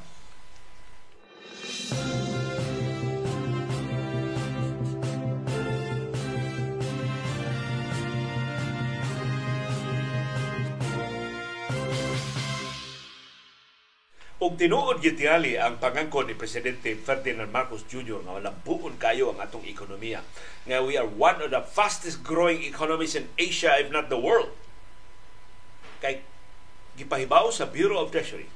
Og 14.40 14.56
tinuod 14.56 15.04
gitiali 15.04 15.60
ang 15.60 15.76
pangangkon 15.76 16.24
ni 16.24 16.32
Presidente 16.32 16.96
Ferdinand 16.96 17.52
Marcos 17.52 17.84
Jr. 17.84 18.24
nga 18.24 18.40
walang 18.40 18.56
buon 18.64 18.96
kayo 18.96 19.36
ang 19.36 19.38
atong 19.44 19.68
ekonomiya. 19.68 20.24
Nga 20.64 20.80
we 20.80 20.96
are 20.96 21.04
one 21.04 21.44
of 21.44 21.52
the 21.52 21.60
fastest 21.60 22.24
growing 22.24 22.64
economies 22.64 23.12
in 23.12 23.28
Asia 23.36 23.76
if 23.76 23.92
not 23.92 24.08
the 24.08 24.16
world. 24.16 24.48
Kay 26.00 26.24
gipahibaw 26.96 27.52
sa 27.52 27.68
Bureau 27.68 28.00
of 28.00 28.08
Treasury 28.08 28.48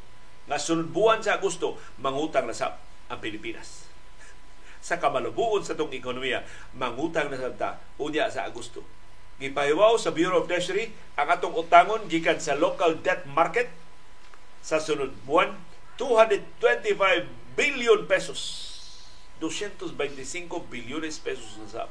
nga 0.49 0.57
sunod 0.57 0.89
buwan 0.89 1.21
sa 1.21 1.37
Agosto, 1.37 1.77
mangutang 2.01 2.49
na 2.49 2.57
sa 2.57 2.81
ang 3.13 3.21
Pilipinas. 3.21 3.85
sa 4.89 4.97
kamalubuon 4.97 5.69
sa 5.69 5.77
tong 5.77 5.93
ekonomiya, 5.93 6.49
mangutang 6.81 7.29
na 7.29 7.37
sa 7.37 7.77
unya 8.01 8.33
sa 8.33 8.49
Agosto. 8.49 8.81
Gipahiwaw 9.37 10.01
sa 10.01 10.17
Bureau 10.17 10.41
of 10.41 10.49
Treasury 10.49 10.97
ang 11.21 11.29
atong 11.29 11.53
utangon 11.53 12.09
gikan 12.09 12.41
sa 12.41 12.57
local 12.57 12.97
debt 13.05 13.29
market 13.29 13.69
sa 14.65 14.81
sunod 14.81 15.13
buwan 15.29 15.74
225 15.97 17.57
billion 17.59 18.01
pesos. 18.11 18.73
225 19.39 19.95
bilyones 20.71 21.19
pesos 21.21 21.59
na 21.61 21.67
sab. 21.69 21.91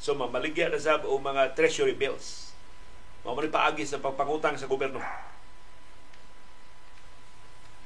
So 0.00 0.16
mamaligya 0.16 0.72
na 0.72 0.80
sab 0.80 1.04
o 1.04 1.16
mga 1.20 1.52
treasury 1.56 1.92
bills. 1.96 2.54
Mamali 3.24 3.52
paagi 3.52 3.84
sa 3.84 4.00
pagpangutang 4.00 4.56
sa 4.56 4.64
gobyerno 4.64 5.00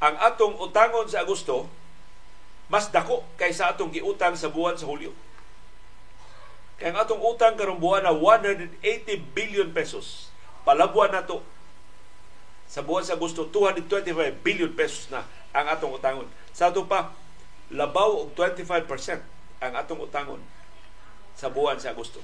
ang 0.05 0.21
atong 0.21 0.61
utangon 0.61 1.09
sa 1.09 1.25
Agosto 1.25 1.65
mas 2.69 2.93
dako 2.93 3.25
kaysa 3.41 3.73
atong 3.73 3.93
giutang 3.93 4.37
sa 4.37 4.49
buwan 4.49 4.77
sa 4.77 4.89
Hulyo. 4.89 5.13
Kaya 6.81 6.97
ang 6.97 6.99
atong 7.05 7.21
utang 7.21 7.61
karong 7.61 7.77
buwan 7.77 8.09
na 8.09 8.13
180 8.13 8.81
billion 9.37 9.69
pesos. 9.71 10.33
Palabuan 10.65 11.13
na 11.13 11.29
to. 11.29 11.45
Sa 12.75 12.83
buwan 12.83 13.07
sa 13.07 13.15
Agosto, 13.15 13.47
225 13.55 14.43
billion 14.43 14.75
pesos 14.75 15.07
na 15.07 15.23
ang 15.55 15.71
atong 15.71 15.95
utangon. 15.95 16.27
Sa 16.51 16.75
ato 16.75 16.91
pa, 16.91 17.15
labaw 17.71 18.27
og 18.27 18.35
25% 18.35 19.23
ang 19.63 19.73
atong 19.79 20.03
utangon 20.03 20.43
sa 21.39 21.55
buwan 21.55 21.79
sa 21.79 21.95
Agosto. 21.95 22.19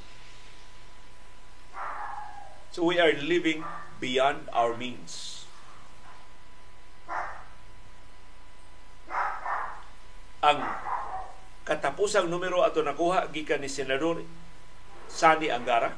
So 2.75 2.83
we 2.83 2.99
are 2.99 3.15
living 3.15 3.63
beyond 4.03 4.51
our 4.51 4.75
means. 4.75 5.47
Ang 10.43 10.67
katapusang 11.63 12.27
numero 12.27 12.67
ato 12.67 12.83
nakuha 12.83 13.31
gikan 13.31 13.63
ni 13.63 13.71
Senador 13.71 14.27
Sani 15.07 15.47
Angara 15.47 15.95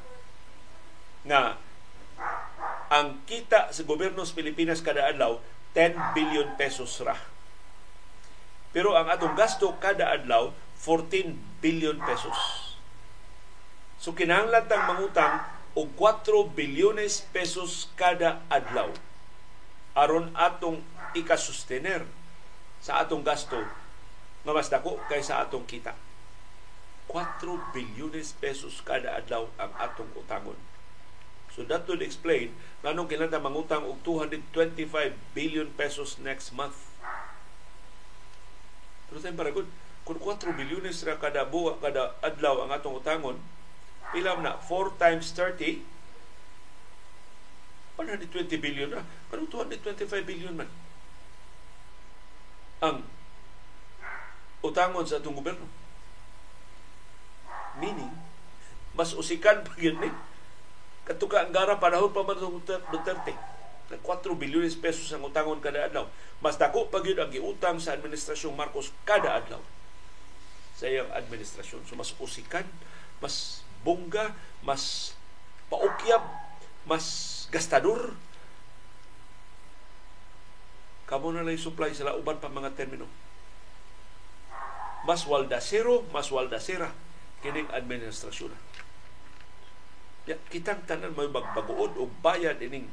nga 1.24 1.56
ang 2.92 3.24
kita 3.24 3.72
sa 3.72 3.88
gobyerno 3.88 4.20
sa 4.20 4.36
Pilipinas 4.36 4.84
kada 4.84 5.08
adlaw 5.08 5.40
10 5.72 6.12
billion 6.12 6.52
pesos 6.60 7.00
ra. 7.00 7.16
Pero 8.76 8.92
ang 8.92 9.08
atong 9.08 9.32
gasto 9.32 9.72
kada 9.80 10.12
adlaw 10.12 10.52
14 10.76 11.32
billion 11.64 11.96
pesos. 12.04 12.36
So 13.96 14.12
kinahanglan 14.12 14.68
tang 14.68 14.84
mangutang 14.84 15.40
og 15.72 15.88
4 15.96 16.52
bilyones 16.52 17.24
pesos 17.32 17.88
kada 17.96 18.44
adlaw 18.52 18.92
aron 19.96 20.28
atong 20.36 20.84
ikasustener 21.16 22.04
sa 22.84 23.00
atong 23.00 23.24
gasto 23.24 23.60
nga 24.44 24.52
mas 24.52 24.68
dako 24.68 25.00
kaysa 25.08 25.40
atong 25.40 25.64
kita. 25.64 25.96
4 27.08 27.72
bilyones 27.72 28.36
pesos 28.36 28.84
kada 28.84 29.16
adlaw 29.16 29.48
ang 29.56 29.72
atong 29.80 30.12
utangon. 30.12 30.71
So 31.52 31.68
that 31.68 31.84
will 31.84 32.00
explain 32.00 32.56
nganong 32.80 33.12
kinahanglan 33.12 33.44
mangutang 33.44 33.84
og 33.84 34.00
225 34.00 35.12
billion 35.36 35.68
pesos 35.76 36.16
next 36.16 36.56
month. 36.56 36.92
Pero 39.12 39.20
tayo 39.20 39.36
para 39.36 39.52
good, 39.52 39.68
kung 40.08 40.16
4 40.16 40.56
bilyones 40.56 41.04
ra 41.04 41.20
kada 41.20 41.44
buwa, 41.44 41.76
kada 41.76 42.16
adlaw 42.24 42.64
ang 42.64 42.72
atong 42.72 42.96
utangon, 42.96 43.36
pila 44.10 44.40
na 44.40 44.56
4 44.56 44.96
times 44.96 45.36
30 45.36 45.92
120 48.00 48.56
billion 48.56 48.88
na. 48.88 49.04
Pero 49.28 49.44
225 49.44 50.24
billion 50.24 50.56
man. 50.56 50.70
Ang 52.82 53.04
utangon 54.64 55.04
sa 55.06 55.20
atong 55.20 55.36
gobyerno. 55.36 55.68
Meaning, 57.78 58.10
mas 58.96 59.12
usikan 59.12 59.62
pa 59.62 59.72
yun 59.76 60.00
ni. 60.00 60.10
Eh 61.12 61.20
Katuka 61.20 61.44
ang 61.44 61.52
gara 61.52 61.76
panahon 61.76 62.08
pa 62.08 62.24
man 62.24 62.40
Duterte. 62.40 63.36
Na 63.92 64.00
4 64.00 64.32
bilyones 64.32 64.72
pesos 64.80 65.12
ang 65.12 65.28
utangon 65.28 65.60
kada 65.60 65.84
adlaw. 65.84 66.08
Mas 66.40 66.56
dako 66.56 66.88
pa 66.88 67.04
gyud 67.04 67.20
ang 67.20 67.28
giutang 67.28 67.76
sa 67.76 67.92
administrasyong 67.92 68.56
Marcos 68.56 68.88
kada 69.04 69.36
adlaw 69.36 69.60
sa 70.72 70.88
iyang 70.88 71.12
administrasyon. 71.12 71.84
So 71.84 71.92
mas 71.94 72.16
usikan, 72.16 72.64
mas 73.20 73.60
bungga, 73.84 74.32
mas 74.64 75.12
paukyab, 75.68 76.24
mas 76.88 77.04
gastador. 77.52 78.16
Kamo 81.04 81.28
na 81.28 81.44
lang 81.44 81.60
supply 81.60 81.92
sila 81.92 82.16
uban 82.16 82.40
pa 82.40 82.48
mga 82.48 82.72
termino. 82.72 83.04
Mas 85.04 85.28
waldasero, 85.28 86.08
mas 86.08 86.32
waldasera 86.32 86.88
kining 87.44 87.68
administrasyon. 87.68 88.56
Ya, 90.22 90.38
kitang 90.54 90.86
tanan 90.86 91.18
may 91.18 91.26
magbaguod 91.26 91.98
o 91.98 92.06
bayad 92.22 92.62
ining 92.62 92.86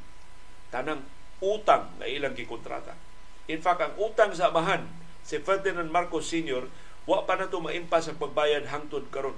tanang 0.74 1.06
utang 1.38 1.86
na 2.02 2.10
ilang 2.10 2.34
gikontrata. 2.34 2.98
In 3.46 3.62
fact, 3.62 3.82
ang 3.82 3.94
utang 3.98 4.34
sa 4.34 4.50
amahan 4.50 4.86
si 5.22 5.38
Ferdinand 5.38 5.90
Marcos 5.90 6.26
Sr. 6.30 6.66
wa 7.06 7.26
pa 7.26 7.34
na 7.38 7.50
maimpas 7.50 8.06
ang 8.06 8.18
pagbayad 8.18 8.66
hangtod 8.70 9.06
karon. 9.14 9.34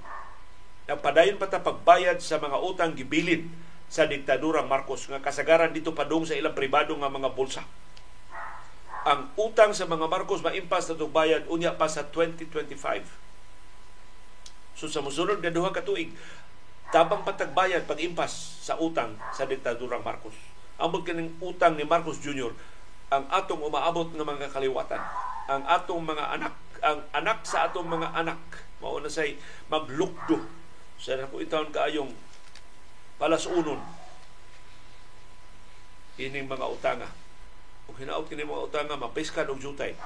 Nagpadayon 0.89 1.39
pa 1.39 1.47
ta 1.47 1.63
pagbayad 1.63 2.19
sa 2.19 2.37
mga 2.41 2.59
utang 2.59 2.91
gibilin 2.93 3.47
sa 3.87 4.09
diktadurang 4.09 4.67
Marcos 4.67 5.05
nga 5.07 5.21
kasagaran 5.21 5.71
dito 5.71 5.93
padung 5.93 6.25
sa 6.25 6.33
ilang 6.35 6.57
pribado 6.57 6.97
nga 6.97 7.13
mga 7.13 7.29
bulsa. 7.37 7.63
Ang 9.05 9.29
utang 9.37 9.71
sa 9.75 9.85
mga 9.85 10.09
Marcos 10.09 10.41
maimpas 10.41 10.89
na 10.89 10.97
bayad 11.07 11.45
unya 11.45 11.77
pa 11.77 11.85
sa 11.85 12.09
2025. 12.09 12.73
So 14.73 14.89
sa 14.89 15.05
musunod 15.05 15.39
nga 15.39 15.53
duha 15.53 15.69
ka 15.69 15.85
tuig, 15.85 16.09
tabang 16.93 17.25
patagbayad 17.25 17.89
pag-impas 17.89 18.61
sa 18.61 18.77
utang 18.77 19.17
sa 19.33 19.49
diktadurang 19.49 20.05
Marcos. 20.05 20.37
Ambot 20.77 21.01
kining 21.01 21.33
utang 21.41 21.73
ni 21.73 21.81
Marcos 21.81 22.21
Jr. 22.21 22.53
ang 23.09 23.25
atong 23.33 23.65
umaabot 23.65 24.13
ng 24.13 24.21
mga 24.21 24.53
kaliwatan, 24.53 25.01
ang 25.49 25.65
atong 25.65 26.05
mga 26.05 26.37
anak, 26.37 26.53
ang 26.85 27.01
anak 27.13 27.41
sa 27.49 27.65
atong 27.65 27.89
mga 27.89 28.13
anak, 28.13 28.41
mao 28.77 29.01
na 29.01 29.09
say 29.09 29.41
maglukdo 29.73 30.37
sa 31.01 31.17
nako 31.17 31.41
itawon 31.41 31.73
kaayong 31.73 32.13
palasunon 33.17 33.81
ining 36.21 36.45
mga 36.45 36.69
utanga. 36.69 37.09
Kung 37.89 37.97
hinaot 37.97 38.29
kini 38.29 38.45
mga 38.45 38.69
utanga, 38.69 38.95
mapiskan 39.01 39.49
og 39.49 39.57
jutay. 39.57 39.97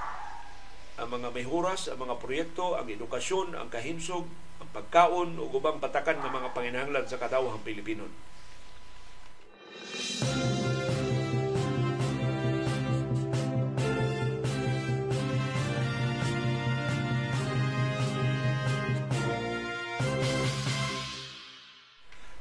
Ang 0.98 1.20
mga 1.20 1.36
mehuras, 1.36 1.92
ang 1.92 2.00
mga 2.00 2.16
proyekto, 2.18 2.80
ang 2.80 2.88
edukasyon, 2.88 3.54
ang 3.54 3.68
kahinsog, 3.68 4.26
ang 4.68 4.76
pagkaon 4.84 5.40
o 5.40 5.48
ubang 5.48 5.80
patakan 5.80 6.20
ng 6.20 6.28
mga 6.28 6.52
panginahanglan 6.52 7.08
sa 7.08 7.16
kadawahang 7.16 7.64
Pilipinon. 7.64 8.12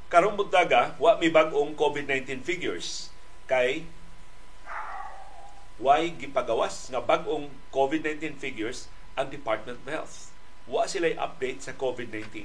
karong 0.07 0.39
buntaga 0.39 0.95
wa 1.03 1.19
mi 1.19 1.27
bag-ong 1.27 1.75
COVID-19 1.75 2.39
figures 2.39 3.11
kay 3.43 3.83
why 5.77 6.07
gipagawas 6.15 6.87
nga 6.87 7.03
bag-ong 7.03 7.51
COVID-19 7.75 8.39
figures 8.39 8.87
ang 9.19 9.27
Department 9.27 9.75
of 9.83 9.87
Health 9.91 10.26
wa 10.67 10.83
sila 10.83 11.07
update 11.15 11.63
sa 11.63 11.73
COVID-19. 11.75 12.43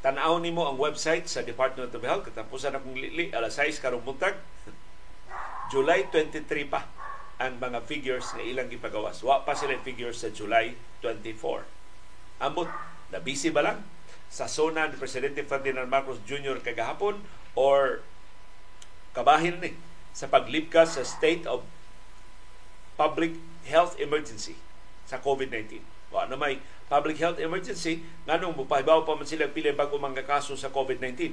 Tanaw 0.00 0.40
nimo 0.40 0.64
ang 0.64 0.80
website 0.80 1.28
sa 1.28 1.44
Department 1.44 1.92
of 1.92 2.00
Health 2.00 2.24
katapusan 2.32 2.72
akong 2.72 2.96
lili 2.96 3.28
alas 3.36 3.60
6 3.60 3.84
karong 3.84 4.00
buntag. 4.00 4.36
July 5.72 6.08
23 6.08 6.48
pa 6.66 6.88
ang 7.40 7.60
mga 7.60 7.84
figures 7.84 8.32
nga 8.32 8.40
ilang 8.40 8.68
gipagawas. 8.68 9.20
Wa 9.20 9.44
pa 9.44 9.52
sila 9.52 9.76
figures 9.80 10.24
sa 10.24 10.32
July 10.32 10.72
24. 11.04 11.68
Ambot, 12.40 12.68
na 13.12 13.20
busy 13.20 13.52
ba 13.52 13.60
lang 13.60 13.84
sa 14.30 14.48
zona 14.48 14.88
ni 14.88 14.96
Presidente 14.96 15.42
Ferdinand 15.44 15.90
Marcos 15.90 16.22
Jr. 16.24 16.62
kagahapon 16.62 17.18
or 17.58 18.00
kabahin 19.12 19.58
ni 19.58 19.74
sa 20.14 20.30
paglibkas 20.30 20.96
sa 20.96 21.02
state 21.02 21.44
of 21.44 21.66
public 22.94 23.34
health 23.66 23.98
emergency 23.98 24.54
sa 25.04 25.18
COVID-19. 25.18 25.82
Wa 26.14 26.30
na 26.30 26.38
may 26.38 26.62
public 26.90 27.22
health 27.22 27.38
emergency 27.38 28.02
nganong 28.26 28.58
mupahibaw 28.58 29.06
pa 29.06 29.14
man 29.14 29.22
sila 29.22 29.46
pili 29.46 29.70
bago 29.70 29.94
mga 29.94 30.26
kaso 30.26 30.58
sa 30.58 30.74
COVID-19. 30.74 31.30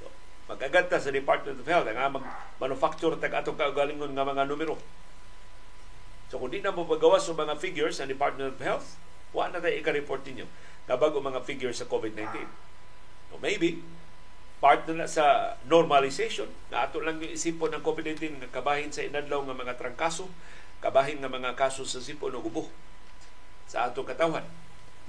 So, 0.00 0.08
magagad 0.48 0.88
sa 0.88 1.12
Department 1.12 1.60
of 1.60 1.68
Health 1.68 1.84
nga 1.84 2.08
mag 2.08 2.24
manufacture 2.56 3.12
tag 3.20 3.36
atong 3.36 3.60
kaugalingon 3.60 4.16
nga 4.16 4.24
mga 4.24 4.48
numero. 4.48 4.80
So 6.32 6.40
kung 6.40 6.48
di 6.48 6.64
na 6.64 6.72
mo 6.72 6.88
pagawas 6.88 7.28
sa 7.28 7.36
mga 7.36 7.60
figures 7.60 8.00
sa 8.00 8.08
Department 8.08 8.56
of 8.56 8.60
Health, 8.64 8.96
wa 9.36 9.52
na 9.52 9.60
tayo 9.60 9.76
ika-report 9.76 10.24
ninyo 10.24 10.48
kabag 10.88 11.12
mga 11.12 11.44
figures 11.44 11.84
sa 11.84 11.86
COVID-19. 11.86 12.48
So 13.28 13.36
maybe, 13.36 13.84
part 14.64 14.88
na, 14.88 15.04
na 15.04 15.06
sa 15.06 15.60
normalization 15.68 16.48
na 16.72 16.88
ato 16.88 17.04
lang 17.04 17.20
yung 17.20 17.36
isipon 17.36 17.68
ng 17.76 17.84
COVID-19 17.84 18.40
nga 18.40 18.48
kabahin 18.48 18.88
sa 18.88 19.04
inadlaw 19.04 19.44
nga 19.44 19.60
mga 19.60 19.76
trangkaso, 19.76 20.24
kabahin 20.80 21.20
nga 21.20 21.28
mga 21.28 21.52
kaso 21.52 21.84
sa 21.84 22.00
sipon 22.00 22.32
o 22.32 22.40
ubo 22.40 22.72
sa 23.66 23.88
ato 23.88 24.02
katawan. 24.06 24.44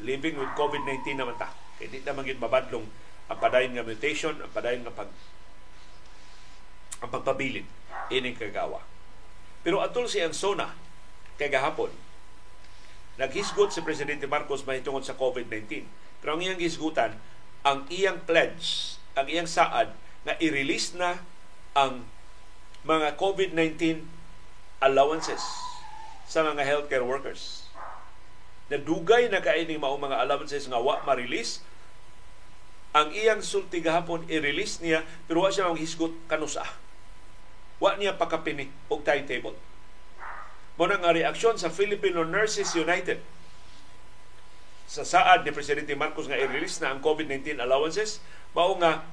Living 0.01 0.37
with 0.37 0.51
COVID-19 0.57 1.19
naman 1.19 1.37
ta. 1.37 1.53
Kaya 1.77 1.89
di 1.89 2.01
naman 2.01 2.27
yun 2.27 2.41
mabadlong 2.41 2.85
ang 3.31 3.39
padayon 3.39 3.73
nga 3.73 3.85
mutation, 3.85 4.35
ang 4.37 4.51
padayon 4.51 4.83
nga 4.83 4.93
pag 4.93 5.09
ang 7.03 7.09
pagpabilin 7.11 7.67
ining 8.11 8.35
kagawa. 8.35 8.79
Pero 9.63 9.79
atol 9.83 10.07
siyang 10.07 10.35
sona 10.35 10.75
kay 11.35 11.51
gahapon 11.51 11.91
naghisgot 13.17 13.69
si 13.69 13.81
Presidente 13.85 14.25
Marcos 14.25 14.65
mahitungod 14.65 15.05
sa 15.05 15.13
COVID-19. 15.13 15.85
Pero 16.23 16.33
ang 16.33 16.41
iyang 16.41 16.57
hisgutan, 16.57 17.13
ang 17.61 17.85
iyang 17.91 18.17
pledge, 18.25 18.97
ang 19.13 19.29
iyang 19.29 19.49
saad 19.49 19.93
na 20.25 20.33
i-release 20.41 20.97
na 20.97 21.21
ang 21.77 22.07
mga 22.83 23.15
COVID-19 23.19 24.03
allowances 24.81 25.39
sa 26.27 26.43
mga 26.43 26.63
healthcare 26.65 27.05
workers 27.05 27.62
na 28.73 28.81
dugay 28.81 29.29
na 29.29 29.37
kaining 29.37 29.77
mao 29.77 29.93
mga 30.01 30.17
allowances 30.17 30.65
nga 30.65 30.81
wa 30.81 30.97
ma-release 31.05 31.61
ang 32.97 33.13
iyang 33.13 33.45
sulti 33.45 33.85
gahapon 33.85 34.25
i-release 34.25 34.81
niya 34.81 35.05
pero 35.29 35.45
wa 35.45 35.53
siya 35.53 35.69
maghisgot 35.69 36.13
kanusa. 36.25 36.65
Wa 37.77 37.93
niya 38.01 38.17
pakapini 38.17 38.73
og 38.89 39.05
timetable. 39.05 39.53
Mo 40.73 40.89
nga 40.89 41.13
reaksyon 41.13 41.61
sa 41.61 41.69
Filipino 41.69 42.25
Nurses 42.25 42.73
United 42.73 43.21
sa 44.89 45.05
saad 45.05 45.45
ni 45.45 45.53
Presidente 45.53 45.93
Marcos 45.93 46.25
nga 46.25 46.37
i-release 46.37 46.81
na 46.81 46.93
ang 46.93 47.01
COVID-19 47.01 47.61
allowances, 47.61 48.21
mao 48.57 48.73
nga 48.77 49.05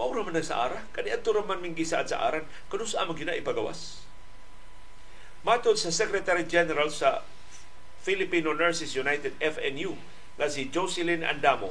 mao 0.00 0.08
man 0.12 0.40
sa 0.40 0.68
ara, 0.68 0.88
kani 0.96 1.12
adto 1.12 1.36
man 1.44 1.60
ming 1.60 1.76
gisaad 1.76 2.08
sa 2.08 2.24
aran, 2.28 2.48
kanus 2.72 2.96
amang 2.96 3.16
gina 3.16 3.36
ipagawas. 3.36 4.04
Matod 5.44 5.76
sa 5.76 5.92
Secretary 5.92 6.48
General 6.48 6.88
sa 6.88 7.20
Filipino 8.02 8.50
Nurses 8.50 8.98
United 8.98 9.38
FNU 9.38 9.94
na 10.34 10.50
si 10.50 10.66
Jocelyn 10.66 11.22
Andamo, 11.22 11.70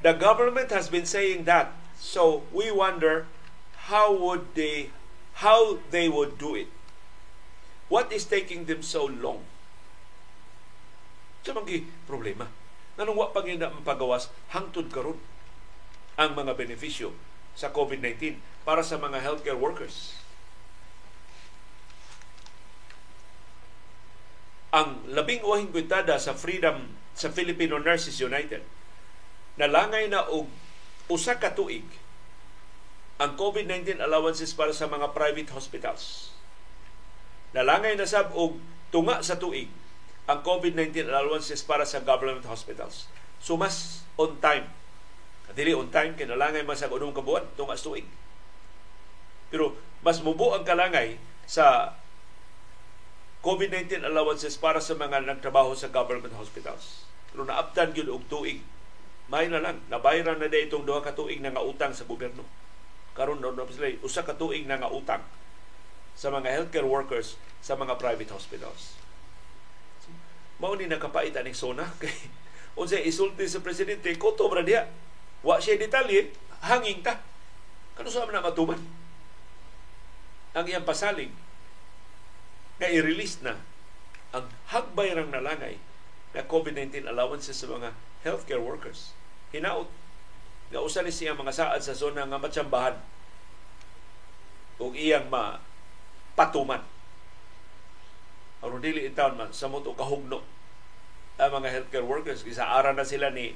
the 0.00 0.16
government 0.16 0.72
has 0.72 0.88
been 0.88 1.04
saying 1.04 1.44
that. 1.44 1.76
So 2.00 2.48
we 2.50 2.72
wonder 2.72 3.28
how 3.92 4.16
would 4.16 4.56
they 4.56 4.90
how 5.44 5.78
they 5.92 6.08
would 6.08 6.40
do 6.40 6.56
it. 6.56 6.72
What 7.92 8.12
is 8.12 8.24
taking 8.24 8.64
them 8.64 8.84
so 8.84 9.04
long? 9.08 9.44
Sa 11.44 11.56
mga 11.56 11.88
problema. 12.04 12.48
Nanong 12.98 13.16
wa 13.16 13.30
pa 13.30 13.40
mapagawas 13.46 14.28
hangtod 14.50 14.90
karon 14.90 15.16
ang 16.18 16.34
mga 16.34 16.58
benepisyo 16.58 17.14
sa 17.54 17.70
COVID-19 17.70 18.42
para 18.66 18.82
sa 18.82 18.98
mga 18.98 19.22
healthcare 19.22 19.56
workers. 19.56 20.18
Ang 24.74 25.08
labing 25.08 25.40
uwahing 25.44 25.72
kwintada 25.72 26.20
sa 26.20 26.36
Freedom 26.36 26.92
sa 27.16 27.32
Filipino 27.32 27.80
Nurses 27.80 28.20
United 28.20 28.78
nalangay 29.58 30.06
na 30.06 30.22
og 30.30 30.46
usa 31.10 31.36
ka 31.36 31.52
tuig 31.52 31.84
ang 33.18 33.34
COVID-19 33.34 33.98
allowances 33.98 34.54
para 34.54 34.70
sa 34.70 34.86
mga 34.86 35.10
private 35.10 35.50
hospitals. 35.50 36.30
Nalangay 37.50 37.98
na 37.98 38.06
sab 38.06 38.30
og 38.38 38.62
tunga 38.94 39.18
sa 39.26 39.34
tuig 39.34 39.66
ang 40.30 40.46
COVID-19 40.46 41.10
allowances 41.10 41.66
para 41.66 41.82
sa 41.82 41.98
government 41.98 42.46
hospitals. 42.46 43.10
So 43.42 43.58
mas 43.58 44.06
on 44.14 44.38
time. 44.38 44.70
Dili 45.58 45.74
on 45.74 45.90
time 45.90 46.14
kinalangay 46.14 46.62
man 46.62 46.78
sa 46.78 46.86
unong 46.86 47.18
kabuan 47.18 47.42
tunga 47.58 47.74
sa 47.74 47.90
tuig. 47.90 48.06
Pero 49.50 49.74
mas 50.06 50.22
mubo 50.22 50.54
ang 50.54 50.62
kalangay 50.62 51.18
sa 51.50 51.98
COVID-19 53.38 54.02
allowances 54.02 54.58
para 54.58 54.82
sa 54.82 54.98
mga 54.98 55.22
nagtrabaho 55.22 55.70
sa 55.78 55.86
government 55.86 56.34
hospitals. 56.34 57.06
Pero 57.30 57.46
naabtan 57.46 57.94
gyud 57.94 58.10
og 58.10 58.26
tuig. 58.26 58.66
May 59.30 59.46
na 59.46 59.62
lang 59.62 59.78
nabayaran 59.86 60.42
na 60.42 60.50
day 60.50 60.66
itong 60.66 60.82
duha 60.82 61.04
ka 61.04 61.14
tuig 61.14 61.38
na 61.38 61.54
nga 61.54 61.62
utang 61.62 61.94
sa 61.94 62.02
gobyerno. 62.08 62.42
Karon 63.14 63.38
na 63.38 63.54
sila 63.70 63.94
usa 64.02 64.26
ka 64.26 64.34
tuig 64.34 64.66
na 64.66 64.80
nga 64.82 64.90
utang 64.90 65.22
sa 66.18 66.34
mga 66.34 66.50
healthcare 66.50 66.88
workers 66.88 67.38
sa 67.62 67.78
mga 67.78 67.94
private 67.94 68.34
hospitals. 68.34 68.98
Mao 70.58 70.74
ni 70.74 70.90
nakapait 70.90 71.30
aning 71.38 71.54
sona 71.54 71.86
kay 72.02 72.10
unsay 72.74 73.06
isulti 73.06 73.46
sa 73.46 73.62
presidente 73.62 74.10
kuto 74.18 74.50
ra 74.50 74.66
diha 74.66 74.82
wa 75.46 75.62
siya 75.62 75.78
detalye 75.78 76.34
hanging 76.66 77.06
ta. 77.06 77.22
Kano 77.94 78.10
sa 78.10 78.26
na 78.26 78.42
matuman? 78.42 78.82
Ang 80.58 80.66
iyang 80.66 80.82
pasalig 80.82 81.30
nga 82.78 82.86
i-release 82.86 83.42
na 83.42 83.58
ang 84.30 84.46
hagbay 84.70 85.14
rang 85.14 85.34
nalangay 85.34 85.78
na 86.32 86.46
COVID-19 86.46 87.10
allowances 87.10 87.58
sa 87.58 87.66
mga 87.66 87.90
healthcare 88.22 88.62
workers. 88.62 89.12
Hinaot 89.50 89.88
nga 90.68 90.80
usa 90.84 91.00
ni 91.00 91.10
siya 91.10 91.32
mga 91.32 91.54
saad 91.54 91.80
sa 91.80 91.96
zona 91.96 92.28
nga 92.28 92.38
matsambahan 92.38 93.00
ug 94.78 94.94
iyang 94.94 95.26
ma 95.32 95.58
patuman 96.38 96.84
aron 98.62 98.82
dili 98.82 99.06
intawon 99.06 99.38
man 99.38 99.50
sa 99.50 99.70
moto 99.70 99.94
kahugno 99.94 100.42
ang 101.38 101.54
mga 101.62 101.70
healthcare 101.70 102.06
workers. 102.06 102.42
Gisaaran 102.42 102.98
na 102.98 103.06
sila 103.06 103.30
ni 103.30 103.54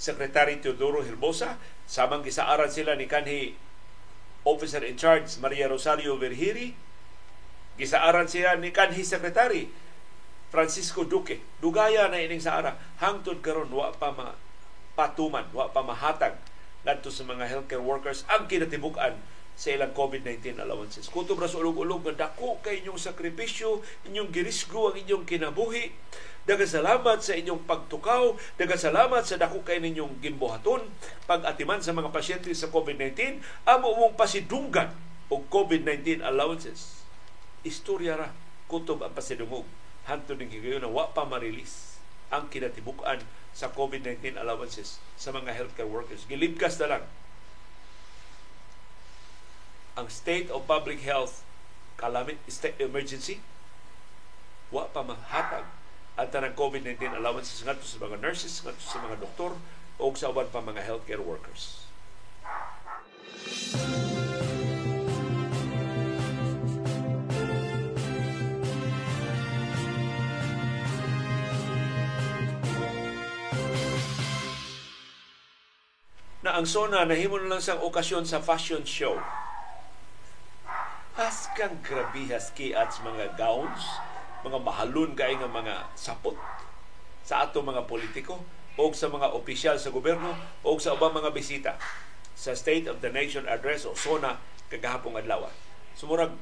Secretary 0.00 0.60
Teodoro 0.60 1.04
Hilbosa 1.04 1.60
samang 1.84 2.24
gisaaran 2.24 2.72
sila 2.72 2.96
ni 2.96 3.04
kanhi 3.04 3.52
officer 4.48 4.80
in 4.80 4.96
charge 4.96 5.36
Maria 5.40 5.68
Rosario 5.68 6.16
Verhiri 6.16 6.72
gisaaran 7.76 8.28
sila 8.28 8.56
ni 8.56 8.72
kanhi 8.72 9.04
secretary 9.04 9.68
Francisco 10.48 11.04
Duque 11.04 11.42
dugaya 11.60 12.08
na 12.08 12.20
ining 12.22 12.40
sa 12.40 12.60
ara 12.60 12.72
hangtod 13.00 13.44
karon 13.44 13.68
wa 13.68 13.92
pa 13.92 14.12
ma 14.14 14.32
patuman, 14.96 15.44
wa 15.52 15.68
pa 15.68 15.84
mahatag 15.84 16.40
ngadto 16.86 17.12
sa 17.12 17.28
mga 17.28 17.44
healthcare 17.44 17.84
workers 17.84 18.24
ang 18.32 18.48
kinatibuk-an 18.48 19.18
sa 19.56 19.72
ilang 19.72 19.92
COVID-19 19.96 20.60
allowances. 20.60 21.08
Kutob 21.08 21.40
ra 21.40 21.48
sa 21.48 21.60
ulog-ulog 21.60 22.04
nga 22.04 22.28
dako 22.28 22.60
kay 22.60 22.84
inyong 22.84 23.00
sakripisyo, 23.00 23.80
inyong 24.08 24.28
girisgo 24.28 24.92
ang 24.92 24.96
inyong 25.00 25.24
kinabuhi. 25.24 25.92
Daga 26.46 26.62
salamat 26.62 27.24
sa 27.24 27.34
inyong 27.34 27.66
pagtukaw, 27.66 28.36
daga 28.54 28.78
salamat 28.78 29.26
sa 29.26 29.40
dako 29.40 29.66
kay 29.66 29.82
ninyong 29.82 30.22
gimbuhaton, 30.22 30.84
pag-atiman 31.26 31.82
sa 31.82 31.96
mga 31.96 32.12
pasyente 32.14 32.52
sa 32.54 32.70
COVID-19, 32.70 33.42
amo 33.66 33.96
mong 33.96 34.14
pasidunggan 34.14 34.92
og 35.26 35.48
COVID-19 35.50 36.22
allowances. 36.22 36.95
Istorya 37.66 38.14
ra 38.14 38.30
kutob 38.70 39.02
ang 39.02 39.10
pasidungog 39.10 39.66
hantud 40.06 40.38
ning 40.38 40.54
higayon 40.54 40.86
na 40.86 40.90
wa 40.90 41.10
pa 41.10 41.26
ma-release 41.26 41.98
ang 42.30 42.46
kinatibuk-an 42.46 43.22
sa 43.50 43.74
COVID-19 43.74 44.38
allowances 44.38 45.02
sa 45.18 45.34
mga 45.34 45.50
healthcare 45.50 45.90
workers. 45.90 46.22
Gilibkas 46.30 46.78
na 46.78 46.98
lang 46.98 47.04
ang 49.98 50.06
state 50.12 50.52
of 50.52 50.68
public 50.68 51.02
health 51.02 51.42
calamity 51.96 52.38
state 52.52 52.76
emergency 52.78 53.40
wa 54.68 54.84
pa 54.92 55.00
mahatag 55.00 55.64
at 56.16 56.32
ng 56.32 56.54
COVID-19 56.56 57.12
allowances 57.12 57.60
ngadto 57.60 57.84
sa 57.84 58.00
mga 58.00 58.20
nurses, 58.24 58.64
ngadto 58.64 58.80
sa 58.80 59.00
mga 59.04 59.20
doktor 59.20 59.52
o 60.00 60.04
sa 60.16 60.32
uban 60.32 60.48
pa 60.48 60.64
mga 60.64 60.80
healthcare 60.84 61.20
workers. 61.20 61.84
Ang 76.56 76.64
SONA 76.64 77.04
nahimo 77.04 77.36
na 77.36 77.52
lang 77.52 77.60
sa 77.60 77.76
okasyon 77.76 78.24
sa 78.24 78.40
fashion 78.40 78.80
show. 78.88 79.12
Has 81.12 81.52
kang 81.52 81.84
grabihas 81.84 82.48
kiat 82.56 82.96
sa 82.96 83.04
mga 83.04 83.36
gowns, 83.36 83.84
mga 84.40 84.64
mahalon 84.64 85.12
kay 85.12 85.36
nga 85.36 85.52
mga 85.52 85.92
sapot 85.92 86.32
sa 87.28 87.44
ato 87.44 87.60
mga 87.60 87.84
politiko 87.84 88.40
o 88.80 88.88
sa 88.96 89.12
mga 89.12 89.36
opisyal 89.36 89.76
sa 89.76 89.92
gobyerno 89.92 90.32
o 90.64 90.72
sa 90.80 90.96
ubang 90.96 91.12
mga 91.12 91.36
bisita 91.36 91.76
sa 92.32 92.56
State 92.56 92.88
of 92.88 93.04
the 93.04 93.12
Nation 93.12 93.44
Address 93.44 93.84
o 93.84 93.92
SONA 93.92 94.40
kagahapong 94.72 95.20
adlaw. 95.20 95.52
Sumurag 95.92 96.32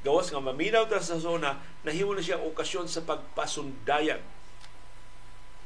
gawas 0.00 0.32
nga 0.32 0.40
maminaw 0.40 0.88
ta 0.88 0.96
sa 0.96 1.20
SONA 1.20 1.60
nahimo 1.84 2.16
na 2.16 2.24
siya 2.24 2.40
okasyon 2.40 2.88
sa 2.88 3.04
pagpasundayan 3.04 4.24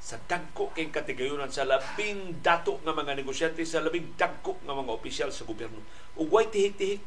sa 0.06 0.22
dagko 0.30 0.70
kay 0.70 0.86
katigayunan 0.94 1.50
sa 1.50 1.66
labing 1.66 2.38
dato 2.38 2.78
nga 2.86 2.94
mga 2.94 3.18
negosyante 3.18 3.66
sa 3.66 3.82
labing 3.82 4.14
dagko 4.14 4.54
nga 4.62 4.78
mga 4.78 4.94
opisyal 4.94 5.30
sa 5.34 5.42
gobyerno. 5.42 5.82
Ug 6.14 6.30
way 6.30 6.46
tihik-tihik? 6.46 7.02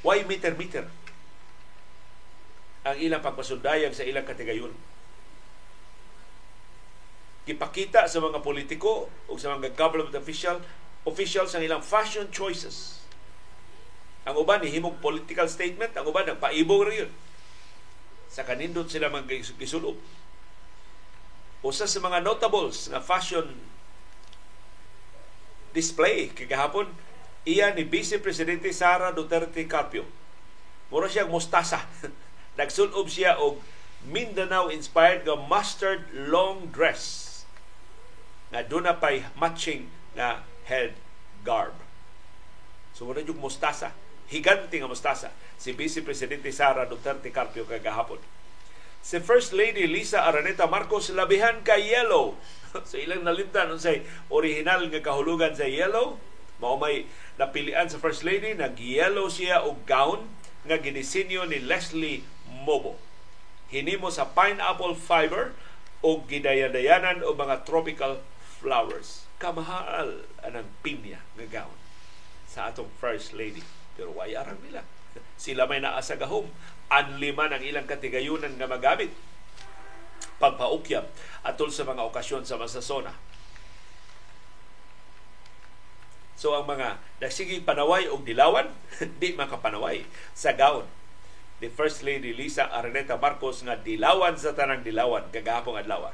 Way 0.00 0.24
meter-meter? 0.24 0.88
Ang 2.88 2.96
ilang 2.96 3.20
pagpasundayag 3.20 3.92
sa 3.92 4.08
ilang 4.08 4.24
katigayon 4.24 4.72
gipakita 7.50 8.06
sa 8.06 8.22
mga 8.22 8.44
politiko 8.44 9.10
o 9.26 9.34
sa 9.34 9.56
mga 9.58 9.74
government 9.74 10.14
official 10.14 10.62
officials 11.08 11.50
ang 11.56 11.64
ilang 11.64 11.82
fashion 11.82 12.28
choices. 12.30 13.02
Ang 14.28 14.38
uban 14.38 14.62
himog 14.62 15.00
political 15.00 15.48
statement. 15.48 15.96
Ang 15.96 16.06
uban 16.06 16.28
nagpaibog 16.28 16.86
yun 16.92 17.10
sa 18.30 18.46
kanindot 18.46 18.86
sila 18.86 19.10
mga 19.10 19.42
gisulob 19.58 19.98
usa 21.60 21.84
sa 21.84 22.00
mga 22.00 22.24
notables 22.24 22.88
na 22.88 23.04
fashion 23.04 23.52
display 25.76 26.32
kagahapon 26.32 26.88
iya 27.44 27.72
ni 27.76 27.84
Vice 27.84 28.16
Presidente 28.20 28.72
Sara 28.72 29.12
Duterte 29.12 29.64
Carpio. 29.68 30.04
Mura 30.90 31.06
siya 31.06 31.28
mustasa. 31.28 31.86
Nagsulob 32.58 33.06
siya 33.06 33.38
og 33.38 33.62
Mindanao 34.08 34.72
inspired 34.72 35.28
nga 35.28 35.36
mustard 35.36 36.08
long 36.12 36.72
dress 36.72 37.28
na 38.50 38.64
doon 38.64 38.88
na 38.88 38.96
pa'y 38.96 39.22
matching 39.36 39.86
na 40.16 40.42
head 40.66 40.96
garb. 41.46 41.76
So 42.96 43.06
muna 43.06 43.22
yung 43.22 43.38
mustasa, 43.38 43.94
higanti 44.32 44.80
nga 44.80 44.90
mustasa 44.90 45.30
si 45.60 45.76
Vice 45.76 46.02
Presidente 46.02 46.50
Sara 46.50 46.88
Duterte 46.88 47.28
Carpio 47.30 47.68
kagahapon 47.68 48.39
Si 49.00 49.16
First 49.16 49.56
Lady 49.56 49.88
Lisa 49.88 50.28
Araneta 50.28 50.68
Marcos 50.68 51.08
labihan 51.08 51.64
kay 51.64 51.88
yellow. 51.88 52.36
so 52.88 53.00
ilang 53.00 53.24
nalimtan 53.24 53.72
unsay 53.72 54.04
original 54.28 54.84
nga 54.92 55.00
kahulugan 55.00 55.56
sa 55.56 55.64
yellow. 55.64 56.20
Mao 56.60 56.76
may 56.76 57.08
napilian 57.40 57.88
sa 57.88 57.96
First 57.96 58.20
Lady 58.20 58.52
nag-yellow 58.52 59.32
siya 59.32 59.64
og 59.64 59.88
gown 59.88 60.28
nga 60.68 60.76
ginisinyo 60.76 61.48
ni 61.48 61.64
Leslie 61.64 62.20
Mobo. 62.44 63.00
Hinimo 63.72 64.12
sa 64.12 64.28
pineapple 64.28 64.92
fiber 64.92 65.56
o 66.04 66.20
gidayadayanan 66.20 67.24
o 67.24 67.32
mga 67.32 67.64
tropical 67.64 68.20
flowers. 68.60 69.24
Kamahal 69.40 70.28
anang 70.44 70.68
pinya 70.84 71.24
nga 71.40 71.64
gown 71.64 71.76
sa 72.44 72.68
atong 72.68 72.92
First 73.00 73.32
Lady. 73.32 73.64
Pero 73.96 74.12
why 74.12 74.36
arang 74.36 74.60
nila. 74.60 74.84
Sila 75.40 75.64
may 75.64 75.80
naa 75.80 76.04
sa 76.04 76.20
gahom. 76.20 76.52
Anliman 76.90 77.54
ang 77.54 77.62
ilang 77.62 77.86
katigayunan 77.86 78.58
nga 78.58 78.66
magamit 78.66 79.14
pagpaukyab 80.42 81.06
atol 81.46 81.70
sa 81.70 81.86
mga 81.86 82.02
okasyon 82.10 82.42
sa 82.42 82.58
masasona. 82.58 83.14
So 86.40 86.56
ang 86.56 86.64
mga 86.64 86.96
nagsige 87.20 87.60
panaway 87.60 88.08
og 88.08 88.24
dilawan, 88.24 88.72
di 89.20 89.36
makapanaway 89.36 90.08
sa 90.32 90.56
gown 90.56 90.88
ni 91.60 91.68
First 91.68 92.00
Lady 92.00 92.32
Lisa 92.32 92.72
Araneta 92.72 93.20
Marcos 93.20 93.60
nga 93.60 93.76
dilawan 93.76 94.40
sa 94.40 94.56
tanang 94.56 94.80
dilawan 94.80 95.28
kagahapon 95.28 95.76
adlaw. 95.76 96.08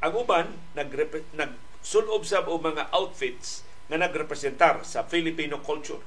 Ang 0.00 0.12
uban 0.16 0.48
nag 0.72 0.88
nagsulob 1.36 2.24
sa 2.24 2.40
og 2.48 2.64
mga 2.64 2.88
outfits 2.96 3.68
nga 3.92 4.00
nagrepresentar 4.00 4.80
sa 4.88 5.04
Filipino 5.04 5.60
culture 5.60 6.00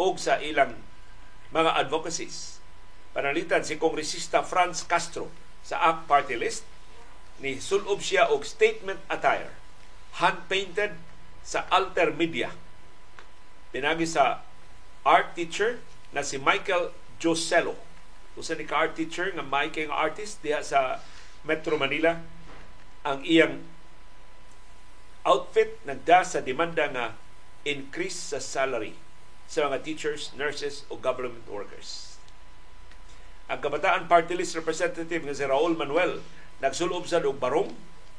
o 0.00 0.16
sa 0.16 0.40
ilang 0.40 0.72
mga 1.52 1.76
advocacies. 1.76 2.59
Panalitan 3.10 3.66
si 3.66 3.74
Kongresista 3.74 4.46
Franz 4.46 4.86
Castro 4.86 5.26
sa 5.66 5.82
ACT 5.82 6.06
Party 6.06 6.36
List 6.38 6.62
ni 7.42 7.58
sulob 7.58 7.98
siya 7.98 8.30
og 8.30 8.46
statement 8.46 9.00
attire 9.10 9.50
hand-painted 10.22 10.94
sa 11.42 11.66
Alter 11.72 12.14
Media. 12.14 12.52
Pinagi 13.74 14.06
sa 14.06 14.44
art 15.06 15.34
teacher 15.34 15.82
na 16.14 16.22
si 16.22 16.36
Michael 16.36 16.94
Joselo. 17.18 17.78
Usa 18.38 18.54
ni 18.54 18.66
ka 18.66 18.86
art 18.86 18.94
teacher 18.94 19.30
nga 19.34 19.42
making 19.42 19.90
artist 19.90 20.42
diha 20.44 20.62
sa 20.62 21.02
Metro 21.42 21.74
Manila 21.80 22.20
ang 23.02 23.24
iyang 23.24 23.64
outfit 25.24 25.80
nagda 25.88 26.22
sa 26.22 26.44
demanda 26.44 26.86
nga 26.92 27.16
increase 27.64 28.34
sa 28.34 28.38
salary 28.40 28.96
sa 29.50 29.66
mga 29.66 29.82
teachers, 29.82 30.30
nurses 30.38 30.86
o 30.86 30.94
government 30.94 31.44
workers. 31.50 32.09
Ang 33.60 33.68
Kabataan 33.68 34.08
Party 34.08 34.40
List 34.40 34.56
Representative 34.56 35.20
nga 35.20 35.36
si 35.36 35.44
Raul 35.44 35.76
Manuel 35.76 36.24
nagsulob 36.64 37.04
sa 37.04 37.20
og 37.20 37.36
barong 37.36 37.68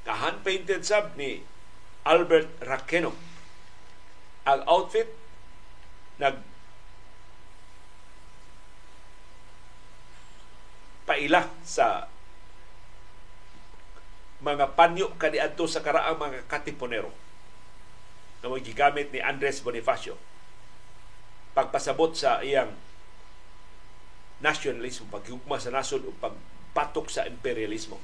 ka 0.05 0.13
hand-painted 0.13 0.85
sab 0.85 1.17
ni 1.17 1.41
Albert 2.05 2.61
Raqueno. 2.61 3.09
Ang 4.45 4.61
outfit 4.69 5.09
nag 6.21 6.45
paila 11.09 11.49
sa 11.65 12.05
mga 14.45 14.77
panyo 14.77 15.09
kaniadto 15.17 15.65
sa 15.65 15.81
karaang 15.81 16.21
mga 16.21 16.45
katipunero 16.45 17.09
na 18.45 18.53
gigamit 18.61 19.09
ni 19.09 19.17
Andres 19.17 19.65
Bonifacio 19.65 20.21
pagpasabot 21.57 22.13
sa 22.13 22.45
iyang 22.45 22.90
nationalismo, 24.41 25.07
paghugma 25.13 25.61
sa 25.61 25.73
nasod 25.73 26.05
o 26.05 26.11
pagpatok 26.17 27.07
sa 27.07 27.25
imperialismo. 27.29 28.01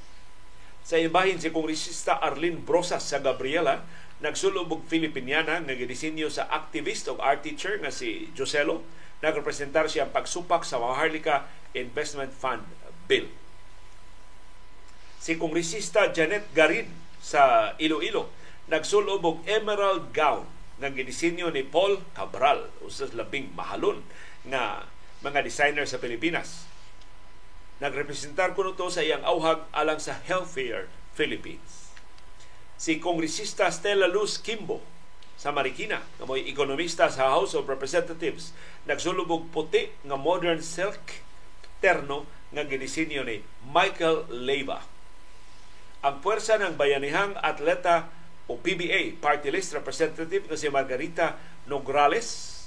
Sa 0.86 0.96
ibahin 0.96 1.36
si 1.36 1.52
Kongresista 1.52 2.16
Arlene 2.16 2.62
Brosas 2.62 3.04
sa 3.04 3.20
Gabriela, 3.20 3.84
nagsulog 4.24 4.70
og 4.72 4.82
Filipiniana 4.88 5.60
nga 5.60 5.74
gidisenyo 5.76 6.32
sa 6.32 6.48
activist 6.48 7.06
o 7.12 7.20
art 7.20 7.44
teacher 7.44 7.76
nga 7.78 7.92
si 7.92 8.32
Joselo, 8.32 8.82
nagrepresentar 9.20 9.90
siya 9.90 10.06
ang 10.06 10.14
pagsupak 10.14 10.62
sa 10.62 10.78
Maharlika 10.78 11.50
Investment 11.74 12.32
Fund 12.32 12.64
Bill. 13.04 13.28
Si 15.18 15.36
Kongresista 15.36 16.08
Janet 16.14 16.48
Garin 16.54 16.88
sa 17.18 17.74
Iloilo, 17.76 18.30
nagsulob 18.70 19.22
og 19.26 19.38
emerald 19.44 20.14
gown 20.14 20.46
nga 20.78 20.94
gidisenyo 20.94 21.50
ni 21.50 21.66
Paul 21.66 21.98
Cabral 22.14 22.70
usas 22.86 23.10
labing 23.10 23.50
mahalon 23.58 24.06
nga 24.46 24.86
mga 25.18 25.42
designer 25.42 25.86
sa 25.86 25.98
Pilipinas. 25.98 26.66
Nagrepresentar 27.82 28.54
kuno 28.54 28.74
to 28.74 28.90
sa 28.90 29.02
iyang 29.02 29.22
auhag 29.22 29.66
alang 29.74 29.98
sa 30.02 30.18
Healthier 30.26 30.90
Philippines. 31.14 31.90
Si 32.78 33.02
Kongresista 33.02 33.70
Stella 33.74 34.06
Luz 34.06 34.38
Kimbo 34.38 34.82
sa 35.38 35.54
Marikina, 35.54 36.02
nga 36.18 36.26
mo'y 36.26 36.46
ekonomista 36.50 37.10
sa 37.10 37.30
House 37.30 37.54
of 37.54 37.70
Representatives, 37.70 38.54
nagsulubog 38.86 39.50
puti 39.54 39.90
nga 40.06 40.18
modern 40.18 40.62
silk 40.62 41.22
terno 41.78 42.26
nga 42.50 42.66
ginisinyo 42.66 43.22
ni 43.22 43.42
Michael 43.66 44.26
Leyva. 44.30 44.82
Ang 46.02 46.22
puwersa 46.22 46.58
ng 46.58 46.78
bayanihang 46.78 47.38
atleta 47.38 48.10
o 48.50 48.58
PBA 48.58 49.18
party 49.18 49.50
list 49.50 49.74
representative 49.74 50.46
na 50.46 50.58
si 50.58 50.70
Margarita 50.70 51.38
Nograles 51.66 52.57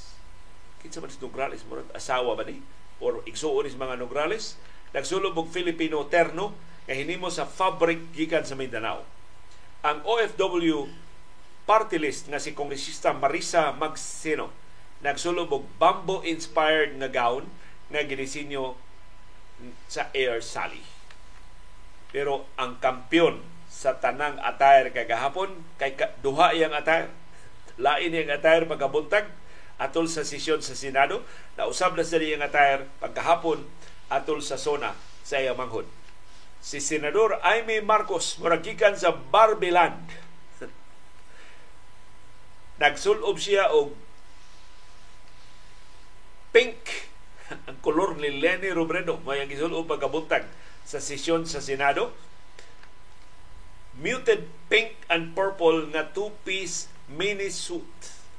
kinsa 0.82 1.00
man 1.00 1.14
Nograles 1.14 1.62
murag 1.70 1.88
asawa 1.94 2.34
ba 2.34 2.44
ni? 2.44 2.60
Or 2.98 3.22
igsuon 3.30 3.70
is 3.70 3.78
mga 3.78 4.02
Nograles? 4.02 4.58
Nagsulog 4.92 5.38
og 5.38 5.54
Filipino 5.54 6.04
terno 6.10 6.52
nga 6.90 6.98
hinimo 6.98 7.30
sa 7.30 7.48
fabric 7.48 8.12
gikan 8.12 8.44
sa 8.44 8.58
Mindanao. 8.58 9.06
Ang 9.86 10.04
OFW 10.04 10.90
party 11.70 12.02
list 12.02 12.28
nga 12.28 12.42
si 12.42 12.52
Kongresista 12.58 13.14
Marisa 13.14 13.72
Magsino 13.72 14.52
nagsulog 15.02 15.50
og 15.50 15.66
bamboo 15.82 16.22
inspired 16.22 16.94
nga 17.02 17.10
gown 17.10 17.50
nga 17.90 18.06
ginisinyo 18.06 18.78
sa 19.90 20.10
Air 20.14 20.42
Sally. 20.42 20.82
Pero 22.14 22.50
ang 22.58 22.78
kampiyon 22.78 23.42
sa 23.72 23.98
tanang 23.98 24.38
attire 24.44 24.94
kagahapon 24.94 25.64
kay 25.80 25.96
duha 26.22 26.54
iyang 26.54 26.76
attire 26.76 27.10
lain 27.82 28.14
iyang 28.14 28.36
attire 28.36 28.68
pagkabuntag 28.68 29.32
atol 29.82 30.05
sa 30.05 30.21
sesyon 30.21 30.62
sa 30.62 30.78
Senado 30.78 31.25
na 31.58 31.66
usab 31.66 31.97
na 31.97 32.05
sa 32.05 32.21
iyang 32.21 32.45
attire 32.45 32.86
pagkahapon 33.01 33.66
atol 34.13 34.45
sa 34.45 34.62
zona 34.62 34.93
sa 35.25 35.41
iyang 35.41 35.58
manghod 35.58 35.89
si 36.62 36.78
Senador 36.78 37.41
Aimee 37.41 37.82
Marcos 37.82 38.37
muragikan 38.37 38.93
sa 38.93 39.09
Barbeland. 39.09 39.97
Nagsulob 42.78 43.41
siya 43.41 43.74
og 43.74 43.97
pink. 46.53 47.09
Ang 47.67 47.82
kolor 47.82 48.16
ni 48.16 48.29
Lenny 48.29 48.71
Robredo 48.71 49.20
may 49.28 49.43
ang 49.43 49.49
gisulob 49.51 49.89
pagkabuntag 49.89 50.47
sa 50.87 51.03
sesyon 51.03 51.43
sa 51.43 51.59
Senado. 51.59 52.16
Muted 53.97 54.47
pink 54.71 54.95
and 55.12 55.36
purple 55.36 55.83
nga 55.91 56.08
two-piece 56.16 56.87
mini 57.12 57.51
suit 57.51 57.91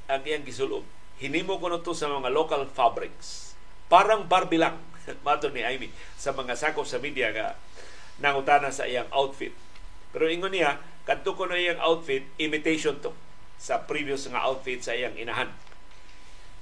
ang 0.08 0.24
iyang 0.24 0.48
gisulob. 0.48 0.82
Hinimo 1.22 1.62
ko 1.62 1.70
to 1.78 1.94
sa 1.94 2.10
mga 2.10 2.34
local 2.34 2.66
fabrics. 2.66 3.54
Parang 3.86 4.26
Barbie 4.26 4.58
lang, 4.58 4.74
mato 5.26 5.46
ni 5.54 5.62
Amy, 5.62 5.94
sa 6.18 6.34
mga 6.34 6.58
sakop 6.58 6.82
sa 6.82 6.98
media 6.98 7.30
nga 7.30 7.54
nangutana 8.18 8.74
sa 8.74 8.90
iyang 8.90 9.06
outfit. 9.14 9.54
Pero 10.10 10.26
ingon 10.26 10.50
niya, 10.50 10.82
kadto 11.06 11.38
ko 11.38 11.46
na 11.46 11.54
iyang 11.54 11.78
outfit, 11.78 12.26
imitation 12.42 12.98
to 12.98 13.14
sa 13.54 13.86
previous 13.86 14.26
nga 14.26 14.42
outfit 14.42 14.82
sa 14.82 14.98
iyang 14.98 15.14
inahan. 15.14 15.54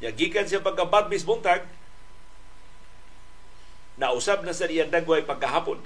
Yagikan 0.04 0.44
siya 0.44 0.60
pagka 0.60 0.84
Barbies 0.84 1.24
buntag, 1.24 1.64
nausab 3.96 4.44
na 4.44 4.52
sa 4.52 4.68
iyang 4.68 4.92
dagway 4.92 5.24
pagkahapon. 5.24 5.80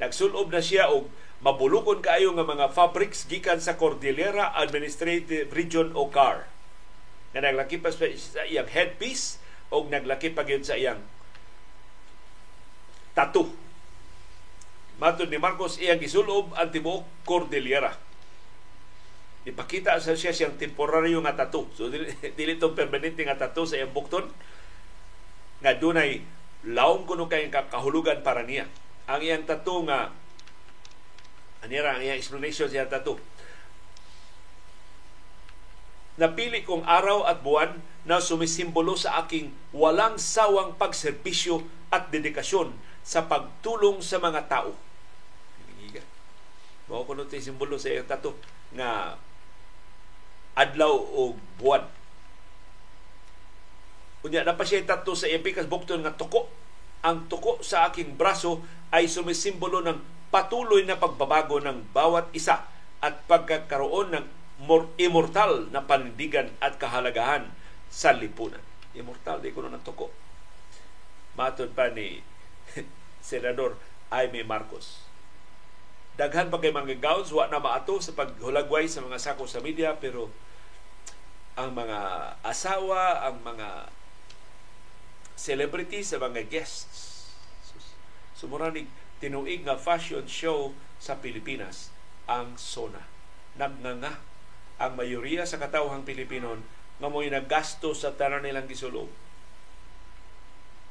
Nagsulob 0.00 0.48
na 0.48 0.64
siya 0.64 0.88
og 0.88 1.12
mabulukon 1.44 2.00
kaayo 2.00 2.32
nga 2.32 2.48
mga 2.48 2.72
fabrics 2.72 3.28
gikan 3.28 3.60
sa 3.60 3.76
Cordillera 3.76 4.56
Administrative 4.56 5.52
Region 5.52 5.92
o 5.92 6.08
CAR 6.08 6.51
nga 7.32 7.40
naglaki 7.40 7.80
pa 7.80 7.88
sa 7.92 8.06
iyang 8.44 8.68
headpiece 8.68 9.40
o 9.72 9.84
naglaki 9.88 10.32
pa 10.32 10.44
gyud 10.44 10.64
sa 10.64 10.76
iyang 10.76 11.00
tattoo. 13.16 13.48
Matod 15.00 15.32
ni 15.32 15.40
Marcos 15.40 15.80
iyang 15.80 16.00
gisulob 16.00 16.52
ang 16.54 16.68
tibuok 16.68 17.24
Cordillera. 17.24 17.96
Ipakita 19.42 19.98
sa 19.98 20.14
siya 20.14 20.30
siyang 20.30 20.54
temporaryo 20.54 21.18
nga 21.24 21.34
tattoo. 21.34 21.66
So 21.74 21.90
dili, 21.90 22.12
dili 22.38 22.60
to 22.60 22.76
permanente 22.76 23.24
nga 23.24 23.40
tattoo 23.40 23.66
sa 23.66 23.80
iyang 23.80 23.90
bukton 23.90 24.28
nga 25.64 25.72
dunay 25.74 26.20
laong 26.68 27.08
kuno 27.08 27.26
kay 27.26 27.50
kahulugan 27.50 28.22
para 28.22 28.46
niya. 28.46 28.68
Ang 29.10 29.20
iyang 29.24 29.48
tattoo 29.48 29.82
nga 29.88 30.12
Anira 31.62 31.94
ang 31.94 32.02
iyang 32.02 32.18
explanation 32.18 32.66
siya 32.66 32.90
tato. 32.90 33.22
Napili 36.20 36.60
kong 36.66 36.84
araw 36.84 37.24
at 37.24 37.40
buwan 37.40 37.80
na 38.04 38.18
sumisimbolo 38.18 38.98
sa 38.98 39.24
aking 39.24 39.54
walang 39.72 40.18
sawang 40.18 40.74
pagserbisyo 40.76 41.62
at 41.88 42.10
dedikasyon 42.10 42.74
sa 43.02 43.26
pagtulong 43.26 44.00
sa 44.02 44.18
mga 44.18 44.46
tao. 44.50 44.72
Mao 46.90 47.08
kuno 47.08 47.24
ti 47.24 47.40
simbolo 47.40 47.80
sa 47.80 47.88
iyang 47.88 48.04
tato 48.04 48.36
nga 48.76 49.16
adlaw 50.58 50.92
o 50.92 51.32
buwan. 51.56 51.88
Unya 54.22 54.44
na 54.44 54.54
pa 54.54 54.66
siya 54.66 54.84
tato 54.84 55.16
sa 55.16 55.30
iyang 55.30 55.40
pikas 55.40 55.70
bukton 55.70 56.04
nga 56.04 56.12
tuko. 56.12 56.52
Ang 57.02 57.26
tuko 57.32 57.58
sa 57.64 57.88
aking 57.88 58.14
braso 58.14 58.62
ay 58.92 59.08
sumisimbolo 59.08 59.80
ng 59.82 60.28
patuloy 60.28 60.84
na 60.84 61.00
pagbabago 61.00 61.58
ng 61.64 61.90
bawat 61.96 62.30
isa 62.36 62.62
at 63.02 63.24
pagkakaroon 63.26 64.14
ng 64.14 64.26
immortal 64.98 65.66
na 65.74 65.82
panindigan 65.82 66.50
at 66.62 66.78
kahalagahan 66.78 67.50
sa 67.90 68.14
lipunan. 68.14 68.62
Immortal, 68.94 69.42
di 69.42 69.50
ko 69.50 69.64
na 69.66 69.80
tuko. 69.80 70.12
Matod 71.34 71.72
pa 71.72 71.90
ni 71.90 72.20
Senador 73.24 73.80
Jaime 74.12 74.44
Marcos. 74.44 75.02
Daghan 76.12 76.52
pa 76.52 76.60
kay 76.60 76.70
mga 76.70 77.00
gowns, 77.00 77.32
wa 77.32 77.48
na 77.48 77.56
maato 77.56 77.96
sa 77.98 78.12
paghulagway 78.12 78.84
sa 78.84 79.00
mga 79.00 79.16
sako 79.16 79.48
sa 79.48 79.64
media, 79.64 79.96
pero 79.96 80.28
ang 81.56 81.72
mga 81.72 81.98
asawa, 82.44 83.24
ang 83.24 83.40
mga 83.40 83.88
celebrities, 85.34 86.12
sa 86.12 86.20
mga 86.20 86.44
guests, 86.52 87.32
sumuranig 88.36 88.88
tinuig 89.24 89.64
nga 89.64 89.80
fashion 89.80 90.28
show 90.28 90.76
sa 91.00 91.16
Pilipinas 91.16 91.88
ang 92.28 92.60
SONA. 92.60 93.08
Nagnganga 93.56 94.31
ang 94.80 94.96
mayoriya 94.96 95.44
sa 95.44 95.60
katawhang 95.60 96.06
Pilipinon 96.06 96.62
nga 97.02 97.08
mo'y 97.10 97.28
naggasto 97.28 97.92
sa 97.92 98.14
tanan 98.14 98.46
nilang 98.46 98.70
gisulog. 98.70 99.10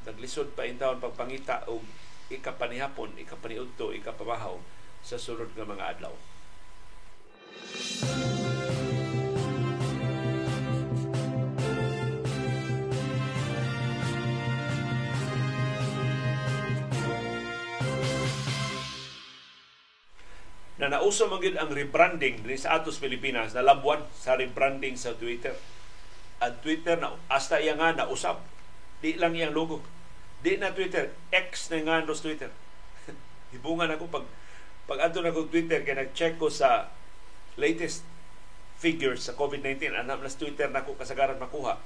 Naglisod 0.03 0.57
pa 0.57 0.65
in 0.65 0.81
taon 0.81 0.97
pagpangita 0.97 1.69
og 1.69 1.85
ikapanihapon, 2.33 3.15
ikapaniudto, 3.21 3.93
ikapabahaw 3.93 4.57
sa 5.05 5.17
sunod 5.21 5.53
nga 5.53 5.65
mga 5.65 5.85
adlaw. 5.97 6.15
Na 20.81 20.89
nauso 20.89 21.29
man 21.29 21.45
ang 21.61 21.69
rebranding 21.69 22.41
ni 22.41 22.57
sa 22.57 22.81
Atos 22.81 22.97
Pilipinas 22.97 23.53
na 23.53 23.61
labuan 23.61 24.01
sa 24.17 24.33
rebranding 24.33 24.97
sa 24.97 25.13
Twitter. 25.13 25.53
Ang 26.41 26.57
Twitter 26.65 26.97
na 26.97 27.13
hasta 27.29 27.61
iya 27.61 27.77
nga 27.77 27.93
nausap. 27.93 28.41
Di 28.97 29.13
lang 29.21 29.37
iyang 29.37 29.53
logo. 29.53 29.85
Di 30.41 30.57
na 30.57 30.73
Twitter, 30.73 31.13
X 31.29 31.69
na 31.69 31.85
nga 31.85 32.01
sa 32.01 32.25
Twitter. 32.25 32.49
Hibungan 33.53 33.93
ako 33.93 34.09
pag 34.09 34.25
pag 34.89 35.05
adto 35.05 35.21
na 35.21 35.29
ko 35.29 35.45
Twitter 35.45 35.85
kay 35.85 35.93
nag-check 35.93 36.41
ko 36.41 36.49
sa 36.49 36.89
latest 37.61 38.01
figures 38.81 39.29
sa 39.29 39.37
COVID-19 39.37 39.93
anam 39.93 40.17
na 40.17 40.33
Twitter 40.33 40.65
na 40.65 40.81
ko 40.81 40.97
kasagaran 40.97 41.37
makuha. 41.37 41.77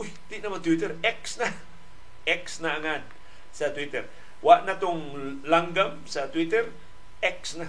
Uy, 0.00 0.08
di 0.32 0.40
naman 0.40 0.64
Twitter, 0.64 0.96
X 1.04 1.36
na. 1.36 1.52
X 2.40 2.64
na 2.64 2.80
angad 2.80 3.04
sa 3.52 3.68
Twitter. 3.76 4.08
Wa 4.40 4.64
na 4.64 4.80
tong 4.80 5.04
langgam 5.44 6.00
sa 6.08 6.32
Twitter, 6.32 6.72
X 7.20 7.60
na. 7.60 7.68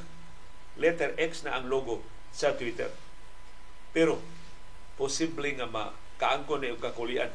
Letter 0.79 1.15
X 1.19 1.43
na 1.43 1.59
ang 1.59 1.67
logo 1.67 2.03
sa 2.31 2.55
Twitter. 2.55 2.91
Pero 3.91 4.19
posible 4.95 5.51
nga 5.55 5.67
makaangkon 5.67 6.63
na 6.63 6.71
yung 6.71 6.83
kakulian. 6.83 7.31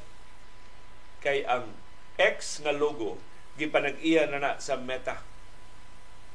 Kay 1.21 1.45
ang 1.45 1.69
X 2.17 2.65
nga 2.65 2.73
logo 2.73 3.21
gipanag-iya 3.57 4.29
na 4.29 4.41
na 4.41 4.53
sa 4.61 4.77
Meta 4.77 5.25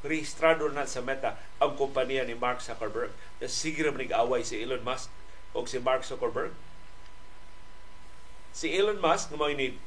rehistrado 0.01 0.65
na 0.73 0.89
sa 0.89 1.01
Meta 1.01 1.37
ang 1.61 1.77
kompanya 1.77 2.25
ni 2.25 2.33
Mark 2.33 2.61
Zuckerberg. 2.61 3.13
Na 3.37 3.45
sige 3.45 3.85
rin 3.85 3.97
away 4.13 4.41
si 4.41 4.57
Elon 4.61 4.81
Musk 4.81 5.13
o 5.53 5.65
si 5.69 5.77
Mark 5.77 6.01
Zuckerberg. 6.01 6.53
Si 8.51 8.73
Elon 8.73 8.97
Musk 8.97 9.29
nga 9.31 9.47
ni 9.53 9.77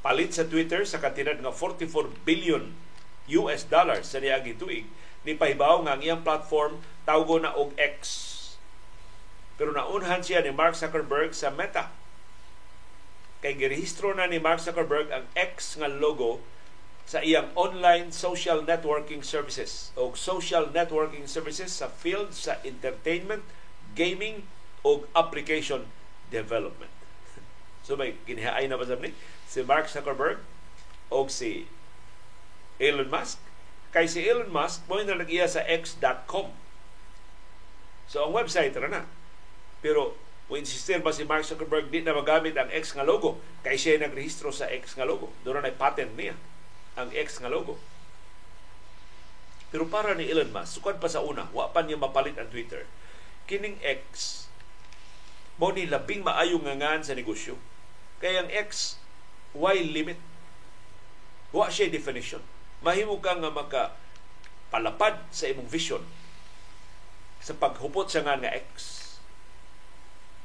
palit 0.00 0.32
sa 0.32 0.48
Twitter 0.48 0.82
sa 0.88 1.00
kantidad 1.02 1.36
nga 1.36 1.52
44 1.52 2.24
billion 2.24 2.72
US 3.42 3.66
dollars 3.66 4.06
sa 4.06 4.22
niagi 4.22 4.54
tuig 4.54 4.86
ni 5.26 5.34
pahibaw 5.34 5.82
nga 5.82 5.98
ang 5.98 6.02
iyang 6.06 6.22
platform 6.22 6.78
tawgo 7.02 7.42
na 7.42 7.50
og 7.50 7.74
X. 7.74 7.98
Pero 9.58 9.74
naunhan 9.74 10.22
siya 10.22 10.46
ni 10.46 10.54
Mark 10.54 10.78
Zuckerberg 10.78 11.34
sa 11.34 11.50
Meta. 11.50 11.90
Kay 13.42 13.58
girehistro 13.58 14.14
na 14.14 14.30
ni 14.30 14.38
Mark 14.38 14.62
Zuckerberg 14.62 15.10
ang 15.10 15.26
X 15.34 15.74
nga 15.82 15.90
logo 15.90 16.38
sa 17.06 17.22
iyang 17.22 17.50
online 17.58 18.10
social 18.10 18.62
networking 18.66 19.22
services 19.22 19.94
o 19.94 20.14
social 20.18 20.70
networking 20.70 21.26
services 21.30 21.70
sa 21.70 21.86
field 21.86 22.34
sa 22.34 22.58
entertainment, 22.66 23.46
gaming 23.94 24.46
o 24.86 25.06
application 25.14 25.90
development. 26.30 26.90
So 27.86 27.94
may 27.94 28.18
ginihaay 28.26 28.66
na 28.66 28.74
ba 28.74 28.86
ni 28.98 29.14
si 29.46 29.62
Mark 29.62 29.86
Zuckerberg 29.86 30.42
o 31.06 31.30
si 31.30 31.70
Elon 32.82 33.06
Musk. 33.06 33.45
Kay 33.96 34.12
si 34.12 34.28
Elon 34.28 34.52
Musk, 34.52 34.84
mo 34.92 35.00
na 35.00 35.16
nag 35.16 35.32
sa 35.48 35.64
x.com. 35.64 36.52
So 38.12 38.28
ang 38.28 38.36
website 38.36 38.76
ra 38.76 38.92
na. 38.92 39.08
Pero 39.80 40.12
o 40.46 40.54
insistir 40.54 41.00
ba 41.00 41.16
si 41.16 41.24
Mark 41.24 41.48
Zuckerberg 41.48 41.88
di 41.88 42.04
na 42.04 42.12
magamit 42.12 42.52
ang 42.60 42.68
X 42.68 42.92
nga 42.92 43.02
logo 43.02 43.40
kay 43.66 43.74
siya 43.74 43.98
nagrehistro 43.98 44.52
sa 44.52 44.68
X 44.68 44.94
nga 45.00 45.08
logo. 45.08 45.32
Doon 45.42 45.64
na 45.64 45.72
patent 45.72 46.12
niya 46.12 46.36
ang 46.94 47.08
X 47.08 47.40
nga 47.40 47.48
logo. 47.48 47.80
Pero 49.74 49.88
para 49.88 50.12
ni 50.12 50.28
Elon 50.28 50.52
Musk, 50.52 50.76
sukad 50.78 51.00
pa 51.02 51.10
sa 51.10 51.24
una, 51.24 51.50
wa 51.50 51.72
pa 51.72 51.80
niya 51.82 51.96
mapalit 51.96 52.38
ang 52.38 52.52
Twitter. 52.52 52.84
Kining 53.50 53.80
X, 53.80 54.44
mo 55.56 55.72
ni 55.72 55.88
labing 55.88 56.20
maayong 56.20 56.68
ngangan 56.68 57.00
sa 57.00 57.16
negosyo. 57.16 57.58
Kaya 58.22 58.44
ang 58.44 58.50
X, 58.52 59.00
why 59.56 59.80
limit? 59.80 60.20
Wa 61.50 61.72
siya 61.72 61.88
definition. 61.88 62.44
Mahimo 62.84 63.20
ka 63.20 63.38
nga 63.38 63.52
maka 63.52 63.82
palapad 64.72 65.16
sa 65.32 65.48
imong 65.48 65.70
vision 65.70 66.02
sa 67.40 67.54
paghupot 67.54 68.10
sa 68.10 68.26
nga 68.26 68.34
nga 68.34 68.50
X. 68.50 68.74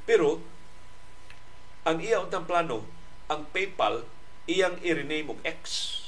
Pero, 0.06 0.38
ang 1.82 1.98
iya 1.98 2.22
untang 2.22 2.46
plano, 2.46 2.86
ang 3.26 3.42
PayPal, 3.50 4.06
iyang 4.46 4.78
i-rename 4.82 5.34
og 5.34 5.42
X 5.42 5.98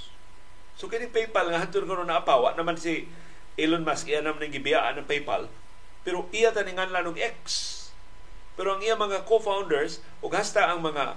So 0.74 0.90
kini 0.90 1.06
PayPal 1.06 1.48
nga 1.48 1.62
hantud 1.62 1.86
karon 1.86 2.10
na 2.10 2.20
apawa 2.20 2.52
naman 2.58 2.74
si 2.74 3.06
Elon 3.54 3.86
Musk 3.86 4.10
iya 4.10 4.20
naman 4.20 4.50
gibiyaan 4.50 4.98
ng 4.98 5.06
PayPal 5.06 5.46
pero 6.04 6.28
iya 6.34 6.52
taningan 6.52 6.92
lang 6.92 7.08
og 7.08 7.16
X. 7.16 7.72
Pero 8.60 8.76
ang 8.76 8.84
iya 8.84 8.92
mga 8.92 9.24
co-founders 9.24 10.04
ug 10.20 10.36
hasta 10.36 10.68
ang 10.68 10.84
mga 10.84 11.16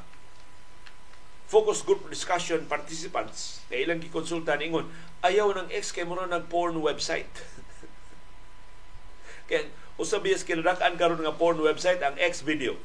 focus 1.47 1.81
group 1.81 2.03
discussion 2.11 2.67
participants 2.67 3.63
na 3.71 3.79
ilang 3.79 4.03
gikonsulta 4.03 4.59
ningon 4.59 4.85
ayaw 5.23 5.55
ng 5.55 5.71
X 5.71 5.95
kay 5.95 6.03
mura 6.03 6.27
nag 6.27 6.51
porn 6.51 6.75
website. 6.83 7.27
kaya 9.47 9.71
usab 9.95 10.27
yes 10.27 10.43
kinadakan 10.43 10.99
karon 10.99 11.23
nga 11.23 11.33
porn 11.33 11.57
website 11.63 12.03
ang 12.03 12.19
X 12.19 12.43
video. 12.43 12.75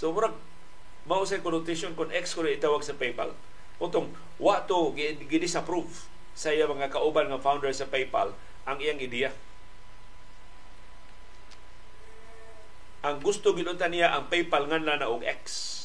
So 0.00 0.10
murag 0.10 0.34
mao 1.04 1.28
sa 1.28 1.36
connotation 1.44 1.92
kung 1.92 2.08
X 2.08 2.32
ko 2.32 2.48
itawag 2.48 2.80
sa 2.80 2.96
PayPal 2.96 3.36
Utong, 3.80 4.12
wa 4.36 4.60
to 4.68 4.92
gidisapprove 4.92 5.88
sa 6.36 6.52
iya 6.52 6.68
mga 6.68 6.92
kauban 6.92 7.32
nga 7.32 7.40
founder 7.40 7.72
sa 7.72 7.88
PayPal 7.88 8.36
ang 8.68 8.76
iyang 8.76 9.00
ideya. 9.00 9.32
Ang 13.00 13.24
gusto 13.24 13.56
ginunta 13.56 13.88
niya 13.88 14.12
ang 14.12 14.28
PayPal 14.28 14.68
nga 14.68 14.76
na 14.76 15.08
og 15.08 15.24
X. 15.24 15.79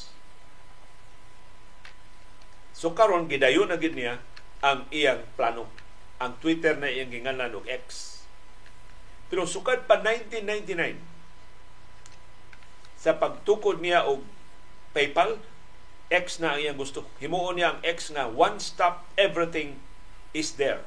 So 2.85 2.93
karon 2.93 3.25
gidayon 3.25 3.73
na 3.73 3.81
gid 3.81 3.97
niya 3.97 4.21
ang 4.61 4.85
iyang 4.93 5.25
plano. 5.33 5.65
Ang 6.21 6.37
Twitter 6.37 6.77
na 6.77 6.85
iyang 6.85 7.09
ginganlan 7.09 7.57
og 7.57 7.65
X. 7.65 8.21
Pero 9.25 9.49
sukad 9.49 9.89
pa 9.89 9.97
1999 9.97 11.01
sa 12.93 13.17
pagtukod 13.17 13.81
niya 13.81 14.05
og 14.05 14.21
PayPal, 14.93 15.41
X 16.13 16.37
na 16.37 16.53
ang 16.53 16.61
iyang 16.61 16.77
gusto. 16.77 17.09
Himuon 17.17 17.57
niya 17.57 17.73
ang 17.73 17.81
X 17.81 18.13
nga 18.13 18.29
one-stop 18.29 19.01
everything 19.17 19.81
is 20.37 20.53
there. 20.61 20.85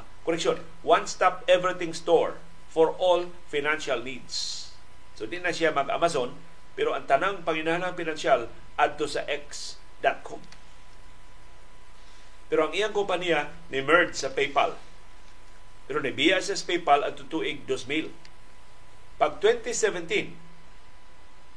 Ah, 0.00 0.08
correction, 0.24 0.64
one-stop 0.80 1.44
everything 1.44 1.92
store 1.92 2.40
for 2.72 2.96
all 2.96 3.28
financial 3.52 4.00
needs. 4.00 4.72
So 5.12 5.28
di 5.28 5.44
na 5.44 5.52
siya 5.52 5.76
mag-Amazon, 5.76 6.32
pero 6.72 6.96
ang 6.96 7.04
tanang 7.04 7.44
panginahanglang 7.44 7.92
pinansyal 7.92 8.48
adto 8.80 9.04
sa 9.04 9.28
X.com. 9.28 10.64
Pero 12.46 12.68
ang 12.68 12.72
iyang 12.74 12.94
kompanya 12.94 13.50
ni 13.70 13.82
merge 13.82 14.14
sa 14.14 14.30
PayPal. 14.30 14.78
Pero 15.86 16.02
siya 16.02 16.42
sa 16.42 16.54
PayPal 16.66 17.02
at 17.06 17.14
tutuig 17.18 17.62
2000. 17.66 18.10
Pag 19.16 19.38
2017, 19.42 20.34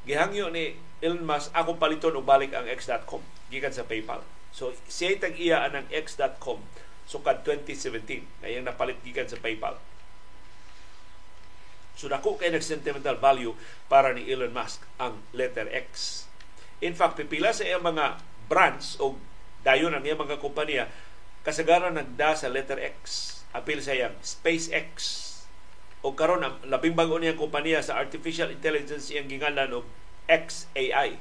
gihangyo 0.07 0.49
ni 0.49 0.77
Elon 0.99 1.25
Musk, 1.25 1.51
ako 1.53 1.77
paliton 1.77 2.15
og 2.17 2.25
balik 2.25 2.53
ang 2.55 2.65
X.com 2.67 3.21
gikan 3.49 3.73
sa 3.73 3.85
PayPal. 3.85 4.21
So, 4.49 4.73
siya 4.89 5.17
tag 5.17 5.37
iya 5.37 5.65
ang 5.65 5.85
X.com 5.89 6.61
sukad 7.09 7.41
2017 7.41 8.45
ngayong 8.45 8.69
napalit 8.69 9.01
gikan 9.01 9.25
sa 9.25 9.41
PayPal. 9.41 9.81
So 11.97 12.07
dako 12.07 12.39
kay 12.39 12.53
nag 12.53 12.63
sentimental 12.63 13.19
value 13.19 13.57
para 13.91 14.15
ni 14.15 14.29
Elon 14.29 14.55
Musk 14.55 14.85
ang 15.01 15.19
letter 15.35 15.67
X. 15.67 16.23
In 16.79 16.95
fact, 16.95 17.19
pipila 17.19 17.51
sa 17.51 17.67
iyang 17.67 17.83
mga 17.83 18.23
brands 18.47 18.95
o 19.03 19.19
dayon 19.65 19.95
ang 19.95 20.03
iyang 20.03 20.22
mga 20.22 20.41
kompanya 20.41 20.88
kasagaran 21.44 21.95
nagda 21.95 22.36
sa 22.36 22.52
letter 22.52 22.80
X. 23.02 23.36
Apil 23.56 23.81
sa 23.81 23.98
iyang 23.98 24.14
SpaceX. 24.22 24.94
O 26.06 26.15
karon 26.15 26.45
ang 26.45 26.61
labing 26.64 26.95
bago 26.95 27.18
niyang 27.18 27.40
kompanya 27.40 27.84
sa 27.84 27.99
artificial 27.99 28.53
intelligence 28.53 29.11
iyang 29.11 29.27
gingalan 29.27 29.72
og 29.73 29.86
XAI. 30.30 31.18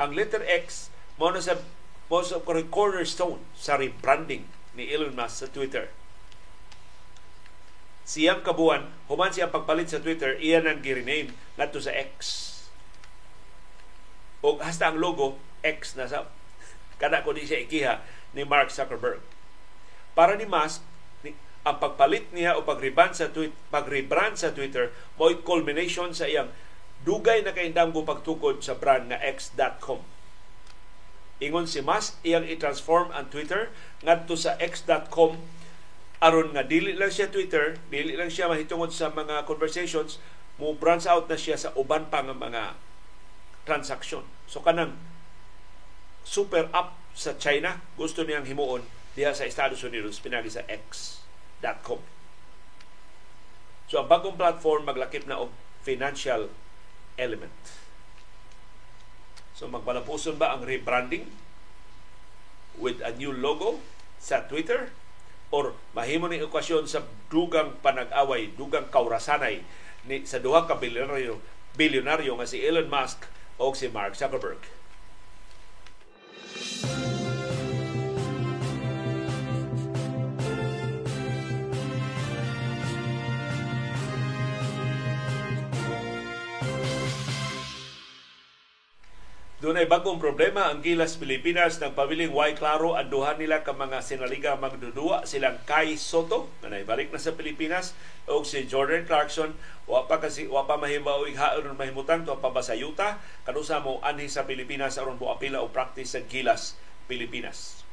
Ang 0.00 0.10
letter 0.16 0.40
X 0.46 0.88
mo 1.20 1.28
na 1.28 1.42
sa 1.42 1.58
mo 2.12 2.20
sa 2.20 2.44
cornerstone 2.44 3.40
sa 3.56 3.80
rebranding 3.80 4.44
ni 4.76 4.88
Elon 4.92 5.16
Musk 5.16 5.44
sa 5.44 5.48
Twitter 5.48 5.88
siyang 8.02 8.42
kabuan, 8.42 8.90
human 9.06 9.32
siya 9.32 9.48
pagpalit 9.48 9.88
sa 9.88 10.02
Twitter, 10.02 10.36
iyan 10.36 10.68
ang 10.68 10.84
girename 10.84 11.32
ngadto 11.56 11.78
sa 11.78 11.94
X. 11.94 12.51
O 14.42 14.58
hasta 14.58 14.90
ang 14.90 14.98
logo, 14.98 15.38
X 15.62 15.94
na 15.94 16.10
sa 16.10 16.26
kada 16.98 17.22
ko 17.22 17.34
di 17.34 17.42
siya 17.42 17.62
ikiha 17.62 17.94
ni 18.34 18.46
Mark 18.46 18.70
Zuckerberg. 18.70 19.22
Para 20.14 20.38
ni 20.38 20.46
Musk, 20.46 20.82
ang 21.62 21.78
pagpalit 21.78 22.30
niya 22.34 22.58
o 22.58 22.66
pagrebrand 22.66 23.14
sa 23.14 23.30
tweet, 23.30 23.54
pagrebrand 23.70 24.34
sa 24.34 24.50
Twitter 24.50 24.90
mo'y 25.14 25.38
culmination 25.46 26.10
sa 26.10 26.26
iyang 26.26 26.50
dugay 27.06 27.42
na 27.42 27.54
kaindamgo 27.54 28.02
pagtukod 28.02 28.62
sa 28.62 28.74
brand 28.74 29.10
na 29.10 29.18
x.com. 29.22 30.02
Ingon 31.42 31.66
si 31.66 31.82
Musk, 31.82 32.18
iyang 32.26 32.46
i-transform 32.46 33.14
ang 33.14 33.30
Twitter 33.30 33.70
ngadto 34.02 34.34
sa 34.34 34.58
x.com 34.58 35.38
aron 36.22 36.54
nga 36.54 36.62
dili 36.62 36.94
lang 36.94 37.10
siya 37.10 37.30
Twitter, 37.30 37.78
dili 37.90 38.14
lang 38.14 38.30
siya 38.30 38.46
mahitungod 38.46 38.94
sa 38.94 39.10
mga 39.10 39.42
conversations, 39.42 40.22
mo 40.54 40.74
branch 40.78 41.06
out 41.10 41.26
na 41.26 41.34
siya 41.34 41.58
sa 41.58 41.74
uban 41.74 42.06
pa 42.06 42.22
nga 42.22 42.34
mga 42.34 42.78
transaksyon. 43.64 44.24
So 44.48 44.60
kanang 44.60 44.96
super 46.22 46.70
app 46.70 46.98
sa 47.12 47.36
China, 47.36 47.78
gusto 47.98 48.24
niyang 48.24 48.48
himuon 48.48 48.82
diha 49.12 49.36
sa 49.36 49.44
Estados 49.44 49.84
Unidos 49.84 50.16
pinagi 50.22 50.48
sa 50.48 50.64
X.com. 50.64 52.00
So 53.90 54.00
ang 54.00 54.08
bagong 54.08 54.40
platform 54.40 54.88
maglakip 54.88 55.28
na 55.28 55.42
og 55.42 55.52
financial 55.84 56.48
element. 57.20 57.52
So 59.52 59.68
magpalapuson 59.68 60.40
ba 60.40 60.56
ang 60.56 60.64
rebranding 60.64 61.28
with 62.80 63.04
a 63.04 63.12
new 63.12 63.30
logo 63.30 63.84
sa 64.16 64.48
Twitter? 64.48 64.88
or 65.52 65.76
mahimo 65.92 66.26
ni 66.26 66.40
ekwasyon 66.40 66.88
sa 66.88 67.04
dugang 67.28 67.76
panag-away, 67.84 68.56
dugang 68.56 68.88
kaurasanay 68.88 69.60
ni 70.08 70.24
sa 70.24 70.40
duha 70.40 70.64
ka 70.64 70.80
bilyonaryo, 70.80 71.38
bilyonaryo 71.76 72.40
nga 72.40 72.48
si 72.48 72.64
Elon 72.64 72.88
Musk 72.88 73.28
o 73.62 73.74
si 73.74 73.88
Mark 73.88 74.16
Zuckerberg. 74.16 74.58
Doon 89.62 89.78
ay 89.78 89.86
bagong 89.86 90.18
problema. 90.18 90.74
Ang 90.74 90.82
Gilas 90.82 91.14
Pilipinas 91.14 91.78
ng 91.78 91.94
pabiling 91.94 92.34
way 92.34 92.58
klaro 92.58 92.98
ang 92.98 93.06
duha 93.06 93.38
nila 93.38 93.62
ka 93.62 93.70
mga 93.70 94.02
sinaliga 94.02 94.58
magdudua. 94.58 95.22
Silang 95.22 95.62
Kai 95.62 95.94
Soto 95.94 96.50
na 96.66 96.74
naibalik 96.74 97.14
na 97.14 97.22
sa 97.22 97.38
Pilipinas 97.38 97.94
o 98.26 98.42
si 98.42 98.66
Jordan 98.66 99.06
Clarkson. 99.06 99.54
Wa 99.86 100.10
pa 100.10 100.18
kasi 100.18 100.50
wa 100.50 100.66
pa 100.66 100.82
mahibaw 100.82 101.30
haon 101.30 101.78
mahimutan 101.78 102.26
to 102.26 102.34
pa 102.42 102.50
ba 102.50 102.58
sa 102.58 102.74
yuta? 102.74 103.22
Kanusa 103.46 103.78
mo 103.78 104.02
anhi 104.02 104.26
sa 104.26 104.50
Pilipinas 104.50 104.98
aron 104.98 105.14
mo 105.14 105.30
apila 105.30 105.62
og 105.62 105.70
practice 105.70 106.18
sa 106.18 106.26
Gilas 106.26 106.74
Pilipinas. 107.06 107.86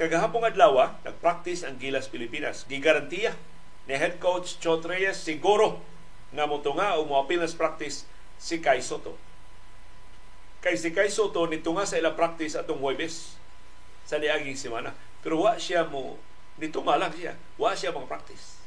Kagahapong 0.00 0.48
adlaw 0.48 1.04
nagpractice 1.04 1.68
ang 1.68 1.76
Gilas 1.76 2.08
Pilipinas. 2.08 2.64
Gigarantiya 2.64 3.36
ni 3.84 3.92
head 3.92 4.16
coach 4.16 4.56
Chot 4.56 4.88
Reyes 4.88 5.20
siguro 5.20 5.84
nga 6.32 6.48
motunga 6.48 6.96
o 6.96 7.04
mo 7.04 7.20
apil 7.20 7.44
practice 7.60 8.08
si 8.40 8.56
Kai 8.64 8.80
Soto 8.80 9.28
Kay 10.60 10.76
si 10.76 10.92
Kai 10.92 11.08
Soto 11.08 11.48
nitunga 11.48 11.88
sa 11.88 11.96
ilang 11.96 12.12
practice 12.12 12.52
atong 12.52 12.84
Huwebes 12.84 13.40
sa 14.04 14.20
niaging 14.20 14.56
semana. 14.56 14.92
Pero 15.24 15.40
wa 15.40 15.56
siya 15.56 15.88
mo 15.88 16.20
nitunga 16.60 17.00
lang 17.00 17.12
siya. 17.16 17.32
Wa 17.56 17.72
siya 17.72 17.96
mga 17.96 18.08
practice. 18.08 18.60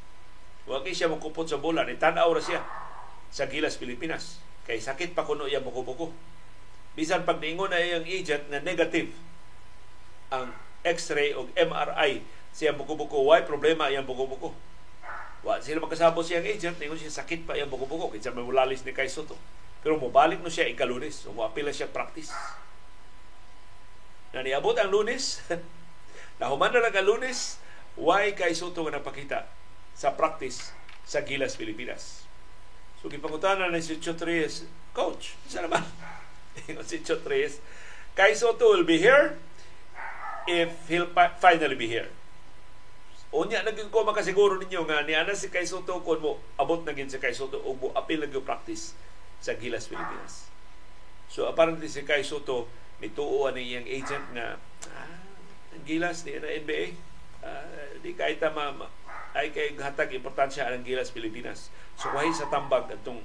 Wa 0.66 0.82
kay 0.82 0.96
siya 0.98 1.12
makupot 1.12 1.46
sa 1.46 1.62
bola 1.62 1.86
ni 1.86 2.00
tan-aw 2.00 2.34
siya 2.42 2.66
sa 3.30 3.46
Gilas 3.46 3.78
Pilipinas. 3.78 4.42
Kay 4.66 4.82
sakit 4.82 5.14
pa 5.14 5.28
kuno 5.28 5.46
iya 5.46 5.62
buko-buko. 5.62 6.10
Bisan 6.98 7.26
pag 7.26 7.42
niingon 7.42 7.74
na 7.74 7.82
iyang 7.82 8.06
agent 8.06 8.48
na 8.50 8.62
negative 8.62 9.14
ang 10.34 10.50
X-ray 10.86 11.38
o 11.38 11.46
MRI 11.54 12.22
siya 12.54 12.78
buko-buko, 12.78 13.26
why 13.26 13.42
problema 13.42 13.90
iyang 13.90 14.06
buko-buko? 14.06 14.54
Wa 15.42 15.58
sila 15.58 15.82
makasabot 15.82 16.22
siyang 16.22 16.46
agent, 16.46 16.78
ningon 16.78 17.02
siya 17.02 17.22
sakit 17.22 17.50
pa 17.50 17.58
iyang 17.58 17.68
buko-buko. 17.74 18.14
Kaya 18.14 18.30
may 18.32 18.46
ni 18.46 18.94
Kai 18.94 19.10
Soto. 19.10 19.36
Pero 19.84 20.00
mobalik 20.00 20.40
no 20.40 20.48
siya 20.48 20.72
ikalunes. 20.72 21.28
So, 21.28 21.36
apila 21.44 21.76
siya 21.76 21.92
practice. 21.92 22.32
Na 24.32 24.42
niabot 24.42 24.74
ang 24.80 24.90
lunes, 24.90 25.44
nahuman 26.42 26.74
na 26.74 26.82
lang 26.82 26.96
ang 26.96 27.06
lunes, 27.06 27.60
why 28.00 28.32
kay 28.34 28.56
Soto 28.56 28.82
nga 28.88 28.98
napakita 28.98 29.46
sa 29.94 30.16
practice 30.16 30.74
sa 31.06 31.22
Gilas, 31.22 31.60
Pilipinas. 31.60 32.26
So, 33.04 33.12
kipangutanan 33.12 33.70
na 33.70 33.84
si 33.84 34.00
Chotres, 34.00 34.66
Coach, 34.96 35.36
isa 35.46 35.62
naman. 35.62 35.84
si 36.90 37.04
Chotres, 37.04 37.60
kay 38.16 38.34
Soto 38.34 38.74
will 38.74 38.88
be 38.88 38.98
here 38.98 39.36
if 40.48 40.72
he'll 40.88 41.12
finally 41.38 41.76
be 41.76 41.92
here. 41.92 42.10
Unya 43.34 43.66
naging 43.66 43.90
ko 43.90 44.06
makasiguro 44.06 44.62
ninyo 44.62 44.86
nga 44.86 45.02
ni 45.02 45.18
ana 45.18 45.34
si 45.34 45.50
Kay 45.50 45.66
Soto 45.66 46.06
kon 46.06 46.22
mo 46.22 46.38
abot 46.54 46.86
na 46.86 46.94
gid 46.94 47.10
si 47.10 47.18
Kay 47.18 47.34
Soto 47.34 47.58
ug 47.66 47.82
mo 47.82 47.90
apil 47.98 48.22
nag 48.22 48.30
practice 48.46 48.94
sa 49.44 49.60
Gilas, 49.60 49.92
Pilipinas. 49.92 50.48
So 51.28 51.52
apparently 51.52 51.92
si 51.92 52.08
Kai 52.08 52.24
Soto 52.24 52.72
nituo 53.04 53.52
ni 53.52 53.76
iyang 53.76 53.84
agent 53.84 54.32
nga 54.32 54.56
ah, 54.96 55.20
ang 55.76 55.84
Gilas 55.84 56.24
ni 56.24 56.40
na 56.40 56.48
NBA 56.48 56.96
ah, 57.44 57.92
di 58.00 58.16
kay 58.16 58.40
ta 58.40 58.56
ma, 58.56 58.72
ay 59.36 59.52
kay 59.52 59.76
hatag 59.76 60.16
importansya 60.16 60.72
ang 60.72 60.88
Gilas 60.88 61.12
Pilipinas. 61.12 61.68
So 62.00 62.08
wahi 62.16 62.32
sa 62.32 62.48
tambag 62.48 62.88
atong 62.88 63.20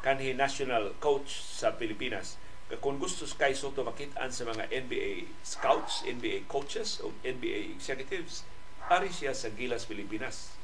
kanhi 0.00 0.32
national 0.32 0.96
coach 1.04 1.44
sa 1.44 1.76
Pilipinas 1.76 2.40
kung 2.80 2.96
gusto 2.96 3.28
kay 3.36 3.52
Soto 3.52 3.84
makitaan 3.84 4.32
sa 4.32 4.48
mga 4.48 4.72
NBA 4.72 5.28
scouts, 5.44 6.08
NBA 6.08 6.48
coaches 6.48 7.04
o 7.04 7.12
NBA 7.20 7.76
executives, 7.76 8.48
ari 8.88 9.12
siya 9.12 9.36
sa 9.36 9.52
Gilas 9.52 9.84
Pilipinas. 9.84 10.56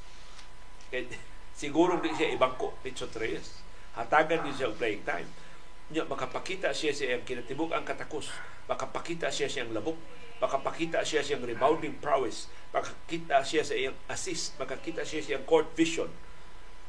And, 0.88 1.12
siguro 1.60 2.00
di 2.00 2.08
siya 2.16 2.32
ibangko 2.32 2.80
ni 2.80 2.96
Chotreyes 2.96 3.67
hatagan 3.98 4.46
niya 4.46 4.54
siya 4.54 4.78
playing 4.78 5.02
time. 5.02 5.26
Nya, 5.90 6.06
makapakita 6.06 6.70
siya 6.70 6.94
sa 6.94 7.04
iyang 7.08 7.24
kinatibuk 7.26 7.74
ang 7.74 7.82
katakos. 7.82 8.30
Makapakita 8.70 9.32
siya 9.32 9.50
siyang 9.50 9.74
labok. 9.74 9.98
Makapakita 10.38 11.02
siya 11.02 11.24
siyang 11.24 11.42
rebounding 11.42 11.98
prowess. 11.98 12.46
Makakita 12.70 13.42
siya 13.42 13.66
sa 13.66 13.74
iyang 13.74 13.96
assist. 14.06 14.54
Makakita 14.60 15.02
siya 15.02 15.24
sa 15.24 15.30
iyang 15.34 15.46
court 15.48 15.72
vision. 15.74 16.12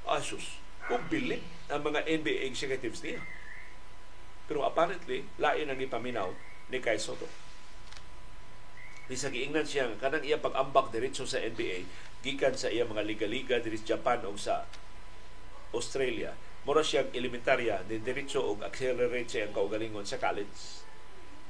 Asus, 0.05 0.59
kung 0.85 1.01
bilip 1.09 1.41
ang 1.71 1.81
mga 1.81 2.05
NBA 2.05 2.45
executives 2.45 3.01
niya. 3.01 3.23
Pero 4.45 4.67
apparently, 4.67 5.25
lain 5.39 5.69
ang 5.71 5.79
ipaminaw 5.79 6.29
ni 6.69 6.77
Kai 6.83 6.99
Soto. 6.99 7.29
Bisa 9.09 9.33
giingnan 9.33 9.65
siya 9.65 9.89
kanang 9.97 10.21
iya 10.21 10.37
pag-ambak 10.37 10.93
diretso 10.93 11.25
sa 11.25 11.41
NBA 11.41 11.85
gikan 12.21 12.53
sa 12.53 12.69
iya 12.69 12.85
mga 12.85 13.01
liga-liga 13.01 13.57
diri 13.57 13.79
sa 13.79 13.97
Japan 13.97 14.21
o 14.27 14.37
sa 14.37 14.69
Australia 15.73 16.35
mura 16.69 16.85
siyang 16.85 17.09
elementarya 17.17 17.81
ni 17.89 17.97
diretso 17.97 18.45
og 18.45 18.61
accelerate 18.61 19.25
siya 19.25 19.49
ang 19.49 19.57
kaugalingon 19.57 20.05
sa 20.05 20.21
college. 20.21 20.85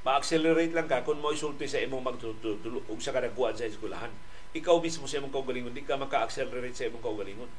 Ma-accelerate 0.08 0.72
lang 0.72 0.88
ka 0.88 1.04
kung 1.04 1.20
mo 1.20 1.36
isulti 1.36 1.68
sa 1.68 1.84
imong 1.84 2.08
magtutulo 2.08 2.88
og 2.88 3.04
sa 3.04 3.12
kadaguan 3.12 3.52
sa 3.52 3.68
eskwelahan. 3.68 4.16
Ikaw 4.56 4.80
mismo 4.80 5.12
sa 5.12 5.20
imong 5.20 5.36
kaugalingon 5.36 5.76
di 5.76 5.84
ka 5.84 6.00
maka-accelerate 6.00 6.72
sa 6.72 6.88
imong 6.88 7.04
kaugalingon. 7.04 7.52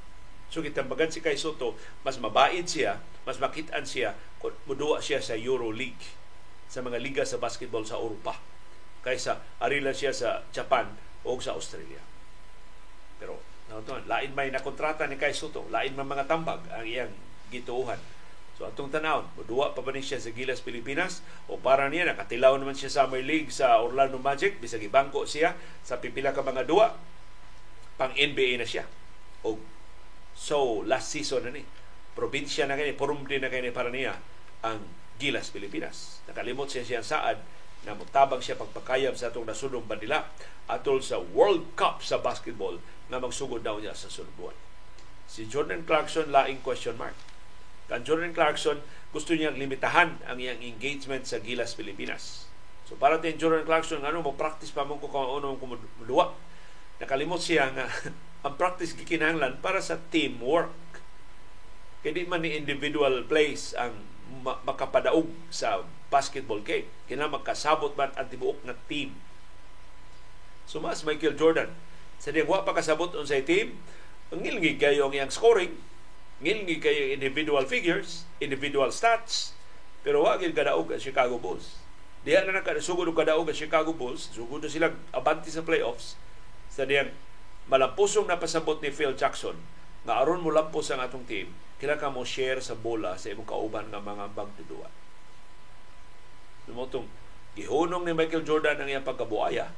So 0.49 0.65
kitambagan 0.65 1.13
si 1.13 1.21
Kay 1.21 1.37
Soto 1.37 1.77
mas 2.01 2.17
mabait 2.17 2.65
siya 2.65 2.97
mas 3.29 3.37
makitaan 3.37 3.85
siya 3.85 4.17
kung 4.41 4.57
muduwa 4.65 5.05
siya 5.05 5.21
sa 5.21 5.37
Euro 5.37 5.69
League 5.69 6.17
sa 6.65 6.81
mga 6.81 6.97
liga 6.97 7.29
sa 7.29 7.37
basketball 7.37 7.85
sa 7.85 8.01
Europa 8.01 8.41
kaysa 9.05 9.37
arilan 9.61 9.93
siya 9.93 10.17
sa 10.17 10.49
Japan 10.49 10.89
o 11.29 11.37
sa 11.37 11.53
Australia. 11.53 12.01
Pero 13.21 13.37
Lain 14.11 14.35
may 14.35 14.51
nakontrata 14.51 15.07
ni 15.07 15.15
Kai 15.15 15.31
Soto, 15.31 15.63
lain 15.71 15.95
man 15.95 16.11
mga 16.11 16.27
tambag 16.27 16.59
ang 16.75 16.83
iyang 16.83 17.13
gituuhan. 17.51 17.99
So 18.61 18.69
atong 18.69 18.93
tanaw, 18.93 19.25
duwa 19.49 19.73
pa 19.73 19.81
ba 19.81 19.89
ni 19.89 20.05
siya 20.05 20.21
sa 20.21 20.37
Gilas 20.37 20.61
Pilipinas 20.61 21.25
o 21.49 21.57
para 21.57 21.89
niya 21.89 22.13
nakatilaw 22.13 22.61
naman 22.61 22.77
siya 22.77 22.93
sa 22.93 23.09
Summer 23.09 23.25
League 23.25 23.49
sa 23.49 23.81
Orlando 23.81 24.21
Magic 24.21 24.61
bisag 24.61 24.85
ibangko 24.85 25.25
siya 25.25 25.57
sa 25.81 25.97
pipila 25.97 26.37
ka 26.37 26.45
mga 26.45 26.69
duwa 26.69 26.93
pang 27.97 28.13
NBA 28.13 28.61
na 28.61 28.69
siya. 28.69 28.85
O 29.49 29.57
so 30.37 30.85
last 30.85 31.09
season 31.09 31.49
na 31.49 31.57
ni 31.57 31.65
probinsya 32.13 32.69
na 32.69 32.77
kani, 32.77 32.93
porumdi 32.93 33.41
na 33.41 33.49
kani 33.49 33.73
para 33.73 33.89
niya 33.89 34.21
ang 34.61 34.85
Gilas 35.17 35.49
Pilipinas. 35.49 36.21
Nakalimot 36.29 36.69
siya 36.69 36.85
siya 36.85 37.01
saad 37.01 37.41
na 37.89 37.97
mutabang 37.97 38.45
siya 38.45 38.61
pagpakayab 38.61 39.17
sa 39.17 39.33
atong 39.33 39.49
nasunong 39.49 39.89
bandila 39.89 40.29
atol 40.69 41.01
sa 41.01 41.17
World 41.17 41.65
Cup 41.81 42.05
sa 42.05 42.21
basketball 42.21 42.77
na 43.09 43.17
magsugod 43.17 43.65
daw 43.65 43.81
niya 43.81 43.97
sa 43.97 44.13
sunod 44.13 44.37
buwan. 44.37 44.57
Si 45.25 45.49
Jordan 45.49 45.89
Clarkson 45.89 46.29
laing 46.29 46.61
question 46.61 47.01
mark 47.01 47.17
Kan 47.91 48.07
Jordan 48.07 48.31
Clarkson, 48.31 48.79
gusto 49.11 49.35
niyang 49.35 49.59
limitahan 49.59 50.15
ang 50.31 50.39
iyang 50.39 50.63
engagement 50.63 51.27
sa 51.27 51.43
Gilas 51.43 51.75
Pilipinas. 51.75 52.47
So 52.87 52.95
para 52.95 53.19
din 53.19 53.35
Jordan 53.35 53.67
Clarkson, 53.67 54.07
ano 54.07 54.23
mo 54.23 54.39
practice 54.39 54.71
pa 54.71 54.87
mo 54.87 55.03
ko 55.03 55.11
kung 55.11 55.43
ano 55.43 55.55
mo 55.55 55.59
kumuduwa. 55.59 56.31
Nakalimot 57.03 57.43
siya 57.43 57.75
nga 57.75 57.91
ang 58.47 58.55
practice 58.55 58.95
gikinahanglan 58.95 59.59
para 59.59 59.83
sa 59.83 59.99
teamwork. 60.15 60.71
Kaya 62.07 62.15
di 62.15 62.31
man 62.31 62.47
ni 62.47 62.55
individual 62.55 63.27
plays 63.27 63.75
ang 63.75 63.93
makapadaog 64.47 65.27
sa 65.51 65.83
basketball 66.09 66.63
game. 66.63 66.87
Kina 67.11 67.27
magkasabot 67.27 67.99
man 67.99 68.15
ang 68.15 68.31
tibuok 68.31 68.63
na 68.63 68.79
team. 68.87 69.19
So 70.71 70.79
mas 70.79 71.03
Michael 71.03 71.35
Jordan, 71.35 71.75
sa 72.23 72.31
diyang 72.31 72.47
wa 72.47 72.63
pa 72.63 72.71
kasabot 72.71 73.11
on 73.19 73.27
sa 73.27 73.43
team, 73.43 73.75
ang 74.31 74.47
ngilngi 74.47 74.79
kayo 74.79 75.11
ang 75.11 75.15
iyang 75.15 75.35
scoring, 75.35 75.75
ngilngi 76.41 76.81
kay 76.81 77.13
individual 77.13 77.69
figures, 77.69 78.25
individual 78.41 78.89
stats, 78.89 79.53
pero 80.01 80.25
wag 80.25 80.41
yung 80.41 80.57
kadaog 80.57 80.89
ang 80.89 81.01
Chicago 81.01 81.37
Bulls. 81.37 81.77
Diya 82.25 82.49
na 82.49 82.61
nakasugod 82.61 83.05
og 83.05 83.17
kadaog 83.17 83.45
ang 83.45 83.57
Chicago 83.57 83.93
Bulls, 83.93 84.33
sugod 84.33 84.65
sila 84.65 84.89
abanti 85.13 85.53
sa 85.53 85.61
playoffs 85.61 86.17
sa 86.73 86.89
diyang 86.89 87.13
malampusong 87.69 88.25
napasabot 88.25 88.81
ni 88.81 88.89
Phil 88.89 89.13
Jackson 89.13 89.57
nga 90.09 90.17
aron 90.25 90.41
mo 90.41 90.49
lampos 90.49 90.89
ang 90.89 91.05
atong 91.05 91.29
team, 91.29 91.53
kila 91.77 92.01
ka 92.01 92.09
mo 92.09 92.25
share 92.25 92.65
sa 92.65 92.73
bola 92.73 93.21
sa 93.21 93.29
imong 93.29 93.45
kauban 93.45 93.93
nga 93.93 94.01
mga 94.01 94.33
magdudua. 94.33 94.89
Lumotong 96.73 97.05
gihunong 97.53 98.09
ni 98.09 98.17
Michael 98.17 98.49
Jordan 98.49 98.81
ang 98.81 98.89
iyang 98.89 99.05
pagkabuaya. 99.05 99.69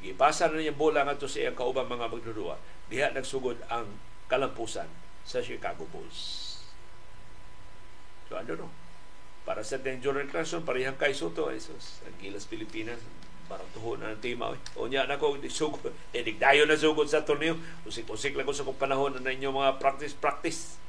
Gipasa 0.00 0.48
na 0.48 0.64
niya 0.64 0.72
bola 0.72 1.04
ngadto 1.04 1.28
sa 1.28 1.44
iyang 1.44 1.56
kauban 1.56 1.84
mga 1.84 2.08
magdudua. 2.08 2.56
Diha 2.88 3.12
nagsugod 3.12 3.60
ang 3.68 4.00
kalampusan 4.32 5.05
sa 5.26 5.42
Chicago 5.42 5.84
Bulls. 5.90 6.46
So 8.30 8.38
ano 8.38 8.54
no? 8.54 8.68
Para 9.46 9.62
sa 9.62 9.78
Jordan 9.78 10.26
Clarkson, 10.26 10.66
parehang 10.66 10.98
kay 10.98 11.14
Soto, 11.14 11.46
ay 11.50 11.62
sus, 11.62 12.02
ang 12.02 12.18
Gilas 12.18 12.50
Pilipinas, 12.50 12.98
parang 13.46 13.66
tuho 13.70 13.94
na 13.94 14.10
ng 14.10 14.18
tema. 14.18 14.50
O 14.74 14.90
niya 14.90 15.06
na 15.06 15.22
ko, 15.22 15.38
sugod, 15.46 15.94
eh, 16.10 16.22
digdayo 16.26 16.66
na 16.66 16.74
sugod 16.74 17.06
sa 17.06 17.22
torneo. 17.22 17.54
Usik-usik 17.86 18.34
lang 18.34 18.42
ko 18.42 18.50
sa 18.50 18.66
kong 18.66 18.78
panahon 18.78 19.14
na 19.14 19.30
ninyo 19.30 19.54
mga 19.54 19.78
practice-practice. 19.78 20.82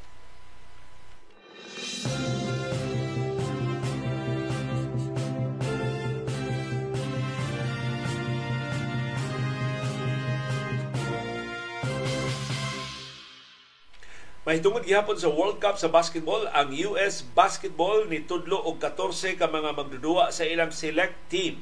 Mahitungod 14.57 14.89
gihapon 14.89 15.21
sa 15.21 15.29
World 15.29 15.61
Cup 15.61 15.77
sa 15.77 15.85
basketball, 15.85 16.49
ang 16.49 16.73
US 16.89 17.21
basketball 17.21 18.09
ni 18.09 18.25
tudlo 18.25 18.57
og 18.57 18.81
14 18.81 19.37
ka 19.37 19.45
mga 19.45 19.77
magdudua 19.77 20.33
sa 20.33 20.49
ilang 20.49 20.73
select 20.73 21.13
team. 21.29 21.61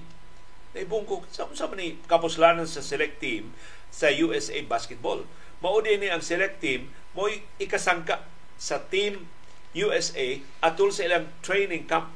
Naibungkok 0.72 1.27
sa 1.27 1.43
sa 1.51 1.67
ni 1.76 1.99
kapuslanan 2.07 2.63
sa 2.63 2.80
select 2.80 3.19
team 3.19 3.51
sa 3.91 4.07
USA 4.07 4.55
basketball. 4.63 5.27
Mao 5.59 5.84
ni 5.84 6.07
ang 6.07 6.23
select 6.23 6.63
team 6.63 6.88
mo 7.11 7.27
ikasangka 7.59 8.23
sa 8.55 8.80
team 8.88 9.27
USA 9.76 10.39
atol 10.63 10.88
sa 10.95 11.03
ilang 11.03 11.27
training 11.43 11.91
camp. 11.91 12.07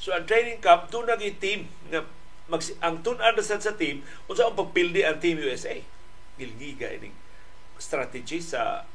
So 0.00 0.16
ang 0.16 0.24
training 0.24 0.64
camp 0.64 0.88
doon 0.88 1.12
nagi 1.12 1.36
team 1.36 1.68
nga 1.92 2.08
mag, 2.48 2.64
ang 2.80 3.04
tun-an 3.04 3.36
sa 3.44 3.76
team 3.76 4.00
unsa 4.24 4.48
ang 4.48 4.56
pagpildi 4.56 5.04
ang 5.04 5.20
team 5.20 5.36
USA. 5.36 5.76
Gilgiga 6.40 6.96
ini 6.96 7.12
strategy 7.76 8.40
sa 8.40 8.88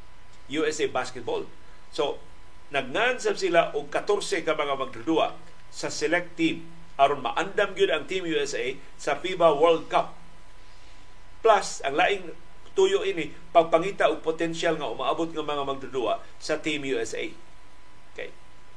USA 0.52 0.90
Basketball. 0.90 1.48
So, 1.94 2.20
nagnansab 2.74 3.38
sila 3.38 3.70
og 3.78 3.94
14 3.94 4.44
ka 4.44 4.57
mga 4.57 4.76
magdudua 4.76 5.38
sa 5.70 5.94
select 5.94 6.36
team 6.36 6.65
aron 6.98 7.26
maandam 7.26 7.74
gyud 7.74 7.90
ang 7.90 8.06
Team 8.06 8.26
USA 8.30 8.78
sa 8.98 9.18
FIBA 9.18 9.57
World 9.57 9.90
Cup. 9.90 10.14
Plus, 11.41 11.82
ang 11.82 11.98
laing 11.98 12.30
tuyo 12.74 13.06
ini 13.06 13.30
pagpangita 13.53 14.10
og 14.10 14.26
potensyal 14.26 14.78
nga 14.78 14.90
umaabot 14.90 15.30
nga 15.30 15.45
mga 15.45 15.64
magdudua 15.65 16.22
sa 16.38 16.61
Team 16.61 16.86
USA. 16.86 17.26
Okay. 18.14 18.30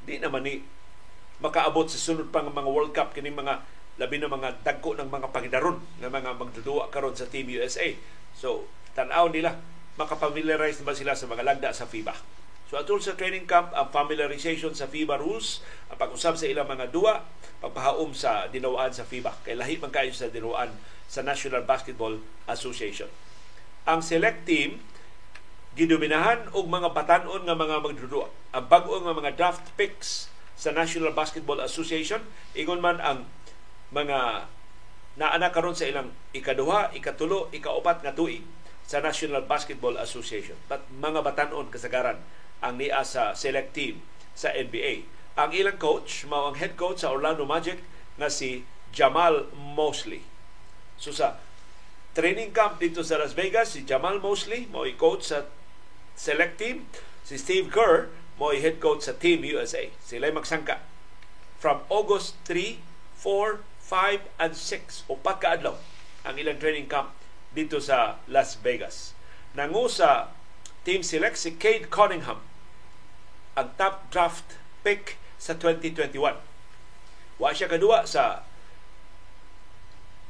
Di 0.05 0.20
naman 0.20 0.44
ni 0.44 0.64
makaabot 1.40 1.88
sa 1.88 2.01
sunod 2.01 2.32
pang 2.32 2.48
mga 2.48 2.68
World 2.68 2.93
Cup 2.97 3.12
kini 3.12 3.28
mga 3.28 3.64
labi 3.97 4.20
na 4.20 4.28
mga 4.28 4.60
dagko 4.64 4.97
ng 4.97 5.09
mga 5.09 5.32
pagdaron 5.32 5.80
nga 6.01 6.09
mga 6.12 6.36
magdudua 6.36 6.88
karon 6.93 7.16
sa 7.16 7.28
Team 7.28 7.48
USA. 7.52 7.93
So, 8.36 8.68
tan-aw 8.97 9.28
nila 9.28 9.56
makapamiliarize 9.97 10.85
ba 10.85 10.93
sila 10.93 11.16
sa 11.16 11.24
mga 11.28 11.43
lagda 11.44 11.73
sa 11.73 11.89
FIBA. 11.89 12.12
So 12.66 12.77
atol 12.77 12.98
sa 13.01 13.14
training 13.14 13.48
camp, 13.48 13.73
ang 13.73 13.89
familiarization 13.94 14.74
sa 14.77 14.90
FIBA 14.90 15.23
rules, 15.23 15.62
ang 15.89 15.97
pag-usab 15.97 16.36
sa 16.36 16.47
ilang 16.51 16.68
mga 16.68 16.93
duwa, 16.93 17.24
pagpahaom 17.62 18.12
sa 18.12 18.51
dinawaan 18.52 18.93
sa 18.93 19.09
FIBA. 19.09 19.32
Kay 19.47 19.56
lahi 19.56 19.81
man 19.81 19.94
kayo 19.94 20.12
sa 20.12 20.28
dinawaan 20.28 20.74
sa 21.06 21.23
National 21.23 21.64
Basketball 21.64 22.20
Association. 22.51 23.09
Ang 23.86 24.02
select 24.02 24.44
team, 24.44 24.82
gidominahan 25.78 26.51
og 26.52 26.66
mga 26.66 26.90
batanon 26.90 27.47
nga 27.47 27.55
mga 27.55 27.81
magdudua. 27.81 28.27
Ang 28.51 28.64
bag-o 28.66 28.98
nga 28.98 29.14
mga 29.14 29.39
draft 29.39 29.64
picks 29.78 30.28
sa 30.59 30.74
National 30.74 31.14
Basketball 31.14 31.62
Association, 31.62 32.18
ingon 32.59 32.82
man 32.82 32.98
ang 32.98 33.31
mga 33.94 34.51
naana 35.16 35.55
karon 35.55 35.78
sa 35.78 35.86
ilang 35.86 36.10
ikaduha, 36.35 36.93
ikatulo, 36.98 37.48
ikaupat 37.55 38.02
nga 38.02 38.12
tuig 38.12 38.43
sa 38.86 39.02
National 39.02 39.42
Basketball 39.42 39.98
Association. 39.98 40.54
But 40.70 40.86
mga 40.94 41.26
batanon 41.26 41.68
kasagaran 41.68 42.22
ang 42.62 42.78
niya 42.78 43.02
sa 43.02 43.34
select 43.34 43.74
team 43.74 44.00
sa 44.32 44.54
NBA. 44.54 45.04
Ang 45.36 45.50
ilang 45.52 45.76
coach, 45.76 46.24
mao 46.24 46.48
ang 46.48 46.56
head 46.56 46.78
coach 46.78 47.04
sa 47.04 47.12
Orlando 47.12 47.44
Magic 47.44 47.82
nga 48.16 48.30
si 48.30 48.64
Jamal 48.94 49.50
Mosley. 49.52 50.24
So 50.96 51.12
sa 51.12 51.36
training 52.16 52.56
camp 52.56 52.80
dito 52.80 53.04
sa 53.04 53.20
Las 53.20 53.36
Vegas, 53.36 53.76
si 53.76 53.84
Jamal 53.84 54.22
Mosley 54.22 54.64
mo 54.72 54.88
coach 54.96 55.28
sa 55.34 55.44
select 56.16 56.56
team. 56.56 56.88
Si 57.26 57.36
Steve 57.36 57.68
Kerr 57.68 58.08
mo 58.38 58.54
head 58.54 58.78
coach 58.78 59.04
sa 59.04 59.18
Team 59.18 59.42
USA. 59.44 59.90
Sila 60.00 60.30
magsangka 60.30 60.80
from 61.58 61.82
August 61.90 62.38
3, 62.46 62.78
4, 63.18 63.60
5, 63.82 64.40
and 64.40 64.54
6 64.54 65.10
o 65.10 65.18
pagkaadlaw 65.18 65.74
ang 66.22 66.34
ilang 66.38 66.58
training 66.62 66.86
camp 66.86 67.10
dito 67.57 67.81
sa 67.81 68.20
Las 68.28 68.61
Vegas. 68.61 69.16
Nangu 69.57 69.89
sa 69.89 70.28
team 70.85 71.01
select 71.01 71.41
si 71.41 71.57
Cade 71.57 71.89
Cunningham, 71.89 72.45
ang 73.57 73.73
top 73.81 74.12
draft 74.12 74.61
pick 74.85 75.16
sa 75.41 75.57
2021. 75.57 76.37
Wa 77.41 77.57
siya 77.57 77.73
kadua 77.73 78.05
sa 78.05 78.45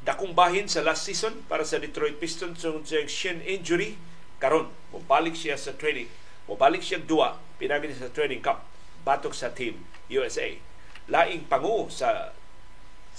dakong 0.06 0.38
bahin 0.38 0.70
sa 0.70 0.86
last 0.86 1.02
season 1.02 1.42
para 1.50 1.66
sa 1.66 1.82
Detroit 1.82 2.22
Pistons 2.22 2.62
sa 2.62 2.70
shin 3.10 3.42
injury 3.42 3.98
karon 4.38 4.70
mobalik 4.94 5.34
siya 5.34 5.58
sa 5.58 5.74
training 5.74 6.06
mobalik 6.46 6.78
siya 6.78 7.02
dua 7.02 7.42
pinagi 7.58 7.90
sa 7.90 8.06
training 8.14 8.38
camp 8.38 8.62
batok 9.02 9.34
sa 9.34 9.50
team 9.50 9.82
USA 10.06 10.54
laing 11.10 11.50
pangu 11.50 11.90
sa 11.90 12.30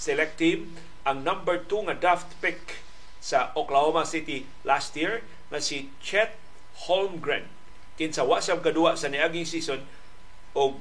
select 0.00 0.40
team 0.40 0.72
ang 1.04 1.20
number 1.20 1.60
2 1.68 1.92
nga 1.92 1.96
draft 1.96 2.32
pick 2.40 2.80
sa 3.18 3.50
Oklahoma 3.58 4.06
City 4.06 4.46
last 4.62 4.94
year 4.94 5.26
na 5.50 5.58
si 5.58 5.90
Chet 5.98 6.38
Holmgren. 6.86 7.50
Kinsa 7.98 8.22
wa 8.22 8.38
siyang 8.38 8.62
kadua 8.62 8.94
sa 8.94 9.10
niaging 9.10 9.46
season 9.46 9.82
o 10.54 10.78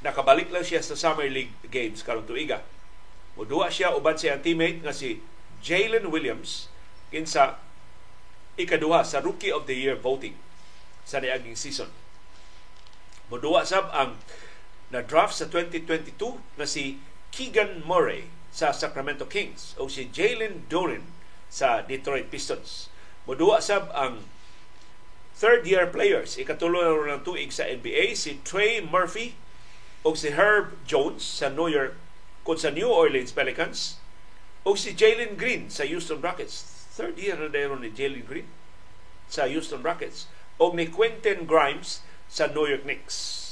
nakabalik 0.00 0.48
lang 0.48 0.64
siya 0.64 0.80
sa 0.80 0.96
Summer 0.96 1.28
League 1.28 1.52
games 1.68 2.00
karong 2.00 2.24
tuiga. 2.24 2.64
Mudua 3.36 3.70
siya 3.70 3.94
uban 3.94 4.16
siya 4.18 4.38
ang 4.38 4.42
teammate 4.42 4.82
nga 4.82 4.94
si 4.94 5.22
Jalen 5.62 6.10
Williams 6.10 6.72
kinsa 7.12 7.58
ikaduha 8.58 9.06
sa 9.06 9.22
Rookie 9.22 9.54
of 9.54 9.70
the 9.70 9.76
Year 9.76 9.94
voting 9.94 10.34
sa 11.06 11.22
niaging 11.22 11.54
season. 11.54 11.90
Mudua 13.28 13.62
sab 13.68 13.92
ang 13.92 14.18
na 14.88 15.04
draft 15.04 15.36
sa 15.36 15.46
2022 15.46 16.16
na 16.56 16.64
si 16.64 16.96
Keegan 17.28 17.84
Murray 17.84 18.26
sa 18.48 18.72
Sacramento 18.72 19.28
Kings 19.28 19.76
o 19.76 19.86
si 19.86 20.08
Jalen 20.08 20.64
Duren 20.72 21.17
sa 21.48 21.84
Detroit 21.84 22.28
Pistons. 22.28 22.92
Mudua 23.28 23.60
sab 23.60 23.92
ang 23.92 24.24
third-year 25.36 25.88
players. 25.88 26.36
Ikatulo 26.40 27.04
na 27.04 27.20
ng 27.20 27.24
tuig 27.24 27.52
sa 27.52 27.68
NBA, 27.68 28.16
si 28.16 28.40
Trey 28.42 28.80
Murphy 28.80 29.36
o 30.02 30.14
si 30.14 30.32
Herb 30.32 30.74
Jones 30.88 31.22
sa 31.22 31.52
New 31.52 31.68
York 31.68 31.94
kung 32.42 32.56
sa 32.56 32.72
New 32.72 32.88
Orleans 32.88 33.30
Pelicans 33.30 34.00
o 34.64 34.72
si 34.74 34.96
Jalen 34.96 35.36
Green 35.36 35.68
sa 35.68 35.84
Houston 35.84 36.18
Rockets. 36.24 36.88
Third 36.96 37.20
year 37.20 37.38
na 37.38 37.52
dayon 37.52 37.84
ni 37.84 37.92
Jalen 37.92 38.26
Green 38.26 38.48
sa 39.30 39.46
Houston 39.46 39.84
Rockets 39.84 40.26
o 40.58 40.72
ni 40.74 40.90
Quentin 40.90 41.46
Grimes 41.46 42.02
sa 42.26 42.50
New 42.50 42.66
York 42.66 42.82
Knicks. 42.82 43.44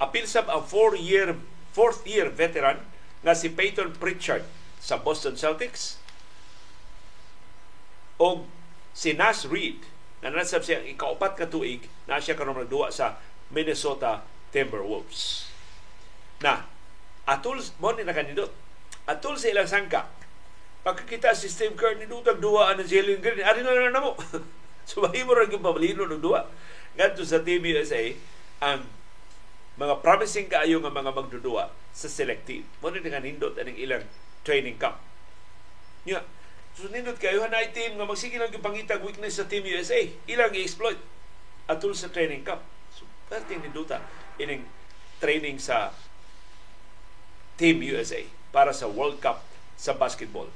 Apil 0.00 0.26
sab 0.26 0.50
ang 0.50 0.66
four-year 0.66 1.38
fourth 1.70 2.02
year 2.08 2.26
veteran 2.32 2.82
nga 3.22 3.36
si 3.36 3.46
Peyton 3.52 3.94
Pritchard 3.96 4.42
sa 4.82 4.98
Boston 4.98 5.38
Celtics 5.38 6.01
o 8.22 8.46
si 8.94 9.18
Nas 9.18 9.50
Reed 9.50 9.82
na 10.22 10.30
nasab 10.30 10.62
siya 10.62 10.86
ikaupat 10.86 11.34
ka 11.34 11.50
tuig 11.50 11.82
na 12.06 12.22
siya 12.22 12.38
karon 12.38 12.62
sa 12.94 13.18
Minnesota 13.50 14.22
Timberwolves. 14.54 15.50
Na 16.38 16.62
atul 17.26 17.58
mo 17.82 17.90
ni 17.90 18.06
nakanindot. 18.06 18.54
Atul 19.10 19.34
sa 19.34 19.50
ilang 19.50 19.66
sangka. 19.66 20.06
Pagkakita 20.86 21.34
si 21.34 21.50
Steve 21.50 21.74
Kerr 21.74 21.98
ni 21.98 22.06
Dutag 22.06 22.38
duwa 22.38 22.70
ang 22.70 22.82
Jalen 22.82 23.18
Green, 23.18 23.42
ari 23.42 23.66
na 23.66 23.74
lang 23.74 23.94
namo. 23.94 24.14
so 24.88 25.02
mahimo 25.02 25.34
ra 25.34 25.46
gyud 25.46 25.62
pabalino 25.62 26.06
ng 26.06 26.22
duwa. 26.22 26.46
Ngadto 26.94 27.26
sa 27.26 27.42
Team 27.42 27.66
USA 27.66 28.02
ang 28.62 28.86
mga 29.78 29.98
promising 30.02 30.46
kaayo 30.46 30.78
nga 30.78 30.90
mga 30.90 31.10
magdudua 31.14 31.70
sa 31.90 32.06
selective. 32.06 32.66
Mo 32.78 32.90
ni 32.90 33.02
nga 33.02 33.22
nindot 33.22 33.58
aning 33.58 33.78
ilang 33.78 34.06
training 34.46 34.78
camp. 34.78 34.98
Nya, 36.02 36.22
so 36.72 36.88
nindot 36.88 37.20
kayo 37.20 37.44
na 37.48 37.64
team 37.68 38.00
nga 38.00 38.08
magsige 38.08 38.40
lang 38.40 38.52
gipangitag 38.52 39.04
weakness 39.04 39.36
sa 39.36 39.48
Team 39.48 39.64
USA. 39.68 40.00
Ilang 40.28 40.56
i-exploit 40.56 40.96
atul 41.68 41.92
sa 41.94 42.10
training 42.10 42.42
camp. 42.42 42.64
So, 42.96 43.06
perting 43.28 43.62
ninduta 43.62 44.02
ining 44.40 44.64
training 45.22 45.60
sa 45.60 45.94
Team 47.60 47.84
USA 47.84 48.24
para 48.50 48.72
sa 48.72 48.88
World 48.88 49.20
Cup 49.20 49.44
sa 49.78 49.94
basketball. 49.94 50.48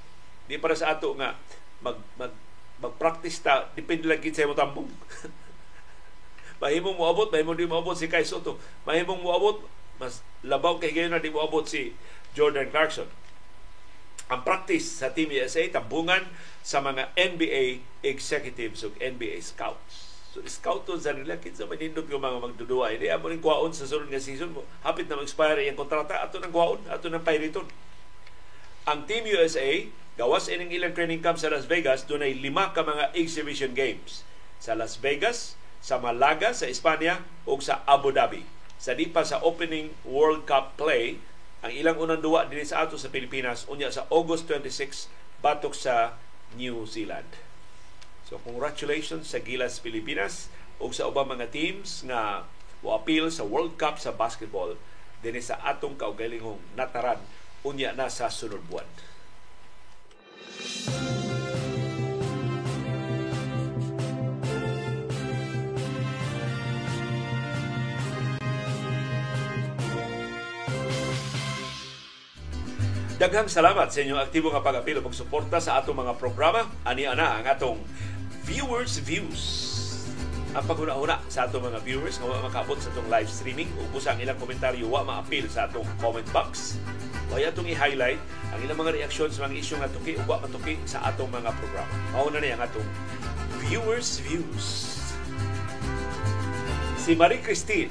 Di 0.49 0.57
para 0.59 0.75
sa 0.75 0.97
ato 0.97 1.13
nga 1.15 1.37
mag 1.85 2.01
mag 2.17 2.33
mag-practice 2.77 3.41
ta 3.41 3.69
depende 3.73 4.05
lang 4.05 4.21
sa 4.21 4.45
imong 4.45 4.59
tambong. 4.59 4.91
mahimong 6.63 6.97
moabot, 6.97 7.29
mahimong 7.33 7.57
di 7.57 7.69
moabot 7.69 7.97
si 7.97 8.09
Kai 8.09 8.25
Soto. 8.25 8.61
Mahimong 8.85 9.21
moabot, 9.21 9.65
mas 9.97 10.21
labaw 10.45 10.77
kay 10.77 10.93
gayon 10.93 11.17
na 11.17 11.21
di 11.21 11.33
moabot 11.33 11.65
si 11.65 11.97
Jordan 12.37 12.69
Clarkson. 12.69 13.09
Ang 14.27 14.43
practice 14.43 15.03
sa 15.03 15.15
Team 15.15 15.31
USA, 15.31 15.63
tambungan 15.71 16.27
sa 16.67 16.83
mga 16.83 17.15
NBA 17.15 17.83
executives 18.03 18.83
ug 18.83 18.99
NBA 18.99 19.39
scouts. 19.39 20.27
So, 20.35 20.43
scouton 20.43 20.99
sa 20.99 21.15
nila, 21.15 21.39
kinsa 21.39 21.65
manindot 21.65 22.05
ko 22.11 22.19
mga 22.19 22.43
magdudua. 22.43 22.93
Hindi, 22.93 23.09
amo 23.09 23.31
rin 23.31 23.41
kuwaon 23.41 23.73
sa 23.73 23.87
sunod 23.87 24.11
nga 24.11 24.21
season 24.21 24.53
mo. 24.53 24.67
Hapit 24.83 25.07
na 25.07 25.17
mag-expire 25.17 25.63
yung 25.65 25.79
kontrata, 25.79 26.21
ato 26.21 26.43
ng 26.43 26.51
kuwaon, 26.51 26.83
ato 26.91 27.07
ng 27.07 27.23
payriton. 27.23 27.65
Ang 28.91 29.07
Team 29.07 29.25
USA, 29.31 29.87
gawas 30.19 30.51
ining 30.51 30.75
ilang 30.75 30.93
training 30.93 31.23
camp 31.23 31.39
sa 31.39 31.49
Las 31.49 31.71
Vegas, 31.71 32.05
doon 32.05 32.27
ay 32.27 32.35
lima 32.35 32.75
ka 32.75 32.83
mga 32.83 33.15
exhibition 33.15 33.73
games. 33.73 34.27
Sa 34.59 34.75
Las 34.75 34.99
Vegas, 34.99 35.57
sa 35.87 36.03
Malaga 36.03 36.51
sa 36.51 36.67
Espanya 36.67 37.23
ug 37.47 37.63
sa 37.63 37.87
Abu 37.87 38.11
Dhabi. 38.11 38.43
Sa 38.77 38.93
di 38.93 39.07
sa 39.09 39.39
opening 39.39 39.95
World 40.03 40.45
Cup 40.45 40.75
play, 40.75 41.23
ang 41.67 41.75
ilang 41.75 41.99
unang 41.99 42.23
duwa 42.23 42.47
dinhi 42.47 42.63
sa 42.63 42.87
ato 42.87 42.95
sa 42.95 43.11
Pilipinas 43.11 43.67
unya 43.67 43.91
sa 43.91 44.07
August 44.15 44.47
26 44.47 45.11
batok 45.43 45.75
sa 45.75 46.15
New 46.55 46.87
Zealand. 46.87 47.27
So 48.31 48.39
congratulations 48.39 49.35
sa 49.35 49.43
Gilas 49.43 49.83
Pilipinas 49.83 50.47
ug 50.79 50.95
sa 50.95 51.11
ubang 51.11 51.27
mga 51.27 51.51
teams 51.51 52.07
nga 52.07 52.47
appeal 52.87 53.35
sa 53.35 53.43
World 53.43 53.75
Cup 53.75 53.99
sa 53.99 54.15
basketball 54.15 54.79
dinhi 55.27 55.43
sa 55.43 55.59
atong 55.59 55.99
kaugalingong 55.99 56.63
nataran 56.79 57.19
unya 57.67 57.91
na 57.99 58.07
sa 58.07 58.31
sunod 58.31 58.63
buwan. 58.71 58.87
Daghang 73.17 73.49
salamat 73.49 73.89
sa 73.89 74.05
inyong 74.05 74.21
aktibo 74.21 74.53
nga 74.53 74.61
pag-apil 74.61 75.01
ug 75.01 75.09
suporta 75.09 75.57
sa 75.57 75.81
atong 75.81 75.97
mga 76.05 76.21
programa. 76.21 76.69
Ani 76.85 77.09
ana 77.09 77.41
ang 77.41 77.49
atong 77.49 77.81
viewers 78.45 79.01
views. 79.01 79.73
Ang 80.53 80.61
paghuna-huna 80.69 81.25
sa 81.25 81.49
atong 81.49 81.65
mga 81.65 81.81
viewers 81.81 82.21
nga 82.21 82.45
makaabot 82.45 82.77
sa 82.77 82.93
atong 82.93 83.09
live 83.09 83.25
streaming 83.33 83.73
ug 83.81 83.89
busa 83.89 84.13
ang 84.13 84.21
ilang 84.21 84.37
komentaryo 84.37 84.85
wa 84.85 85.01
ma-appeal 85.01 85.49
sa 85.49 85.65
atong 85.65 85.89
comment 85.97 86.29
box. 86.29 86.77
Wa 87.33 87.41
atong 87.41 87.65
i-highlight 87.73 88.21
ang 88.53 88.61
ilang 88.61 88.85
mga 88.85 89.01
reaksyon 89.01 89.33
sa 89.33 89.49
mga 89.49 89.65
isyu 89.65 89.81
nga 89.81 89.89
tuki 89.89 90.21
ug 90.21 90.29
wa 90.29 90.37
matuki 90.37 90.77
sa 90.85 91.01
atong 91.09 91.33
mga 91.33 91.57
programa. 91.57 91.97
Mao 92.13 92.29
na 92.29 92.37
ni 92.45 92.53
ang 92.53 92.61
atong 92.61 92.85
viewers 93.65 94.21
views. 94.21 94.93
Si 97.01 97.17
Marie 97.17 97.41
Christine 97.41 97.89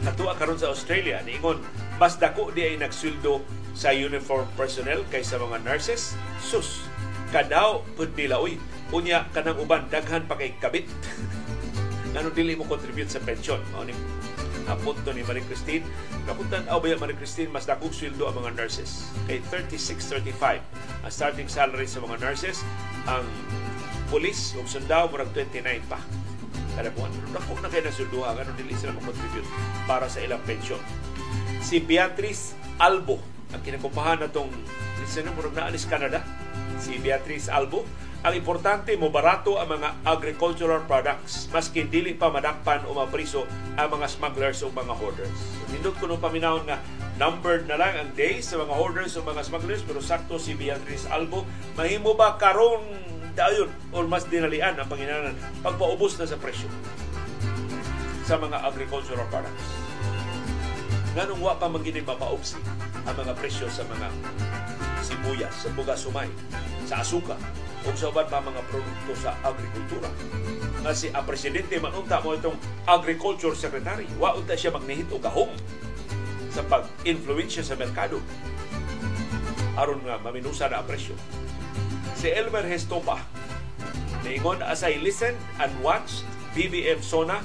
natua 0.00 0.32
karon 0.32 0.56
sa 0.56 0.72
Australia 0.72 1.20
niingon 1.20 1.83
mas 1.98 2.18
dako 2.18 2.50
di 2.50 2.66
ay 2.66 2.74
nagsweldo 2.80 3.44
sa 3.74 3.90
uniform 3.90 4.46
personnel 4.58 5.02
kaysa 5.10 5.38
mga 5.38 5.62
nurses. 5.62 6.18
Sus 6.42 6.86
kadaw 7.30 7.82
pud 7.98 8.14
nila 8.14 8.38
uy 8.38 8.58
unya 8.94 9.26
kanang 9.34 9.58
uban 9.58 9.86
daghan 9.90 10.26
pa 10.26 10.38
kay 10.38 10.54
kabit. 10.58 10.86
Ngano 12.14 12.30
dili 12.30 12.54
mo 12.54 12.62
contribute 12.66 13.10
sa 13.10 13.18
pension 13.22 13.58
mao 13.74 13.82
ni 13.82 13.94
apunto 14.70 15.12
ni 15.12 15.26
Marie 15.26 15.44
Christine. 15.44 15.84
Kapuntan 16.24 16.64
aw 16.70 16.80
ba 16.80 16.94
Marie 16.96 17.18
Christine? 17.18 17.50
Mas 17.52 17.68
dako 17.68 17.90
sweldo 17.90 18.30
ang 18.30 18.38
mga 18.38 18.54
nurses. 18.56 19.10
Kay 19.26 19.42
36.35 19.50 20.62
ang 21.04 21.12
starting 21.12 21.50
salary 21.50 21.84
sa 21.84 22.00
mga 22.00 22.22
nurses 22.22 22.64
ang 23.04 23.26
pulis 24.08 24.56
ug 24.56 24.64
sundao 24.64 25.10
murag 25.10 25.30
29 25.36 25.62
pa. 25.90 26.00
Kada 26.74 26.90
buwan. 26.90 27.12
Dako 27.30 27.62
na 27.62 27.70
kayo 27.70 27.86
nasulduha, 27.86 28.34
ganun 28.34 28.56
dili 28.58 28.74
sila 28.74 28.94
mag-contribute 28.98 29.46
para 29.86 30.10
sa 30.10 30.18
ilang 30.22 30.42
pensyon. 30.42 30.80
Si 31.64 31.80
Beatrice 31.80 32.52
Albo, 32.76 33.16
ang 33.48 33.64
kinakumpahan 33.64 34.20
na 34.20 34.28
itong 34.28 34.52
listener 35.00 35.32
mo 35.32 35.48
na 35.48 35.72
alis 35.72 35.88
Canada, 35.88 36.20
si 36.76 37.00
Beatrice 37.00 37.48
Albo, 37.48 37.88
ang 38.20 38.36
importante 38.36 38.92
mo 39.00 39.08
barato 39.08 39.56
ang 39.56 39.80
mga 39.80 40.04
agricultural 40.04 40.84
products 40.84 41.48
maski 41.48 41.88
dili 41.88 42.12
pa 42.12 42.28
madakpan 42.28 42.84
o 42.84 42.96
mapriso 42.96 43.48
ang 43.80 43.96
mga 43.96 44.12
smugglers 44.12 44.60
o 44.60 44.68
mga 44.72 44.92
hoarders. 44.92 45.32
So, 45.32 45.64
nindot 45.72 45.96
ko 45.96 46.04
nung 46.08 46.20
paminahon 46.20 46.68
nga 46.68 46.80
numbered 47.16 47.64
na 47.64 47.80
lang 47.80 47.96
ang 47.96 48.10
days 48.12 48.48
sa 48.48 48.60
mga 48.60 48.72
hoarders 48.72 49.16
o 49.16 49.24
mga 49.24 49.44
smugglers 49.44 49.84
pero 49.84 50.00
sakto 50.04 50.40
si 50.40 50.56
Beatrice 50.56 51.08
Albo 51.12 51.44
mahimo 51.76 52.16
ba 52.16 52.40
karon 52.40 52.84
dayon 53.36 53.68
or 53.92 54.08
mas 54.08 54.24
dinalian 54.24 54.76
ang 54.80 54.88
Panginoon 54.88 55.36
pagpaubos 55.60 56.16
na 56.16 56.24
sa 56.24 56.40
presyo 56.40 56.68
sa 58.24 58.40
mga 58.40 58.56
agricultural 58.64 59.28
products. 59.28 59.83
Nganong 61.14 61.38
wa 61.46 61.54
pa 61.54 61.70
magini 61.70 62.02
mapaupsi 62.02 62.58
ang 63.06 63.14
mga 63.14 63.38
presyo 63.38 63.70
sa 63.70 63.86
mga 63.86 64.10
sibuyas, 64.98 65.54
sa 65.54 65.70
buga 65.70 65.94
sumay, 65.94 66.26
sa 66.90 67.06
asuka, 67.06 67.38
o 67.86 67.94
sa 67.94 68.10
uban 68.10 68.26
pa 68.26 68.42
mga 68.42 68.58
produkto 68.66 69.14
sa 69.14 69.38
agrikultura. 69.46 70.10
Nga 70.82 70.90
si 70.90 71.14
ang 71.14 71.22
presidente 71.22 71.78
manunta 71.78 72.18
mo 72.18 72.34
itong 72.34 72.58
agriculture 72.90 73.54
secretary, 73.54 74.10
wa 74.18 74.34
unta 74.34 74.58
siya 74.58 74.74
magnihit 74.74 75.06
o 75.14 75.22
gahom 75.22 75.54
sa 76.50 76.66
pag-influensya 76.66 77.62
sa 77.62 77.78
merkado 77.78 78.18
aron 79.74 80.02
nga 80.06 80.18
maminusa 80.18 80.70
na 80.70 80.82
ang 80.82 80.86
presyo 80.86 81.14
si 82.18 82.30
Elmer 82.30 82.66
Hestopa. 82.66 83.22
Naingon, 84.22 84.64
as 84.64 84.80
I 84.80 84.96
listened 84.98 85.36
and 85.60 85.70
watched 85.78 86.24
BBM 86.56 87.04
Sona, 87.04 87.44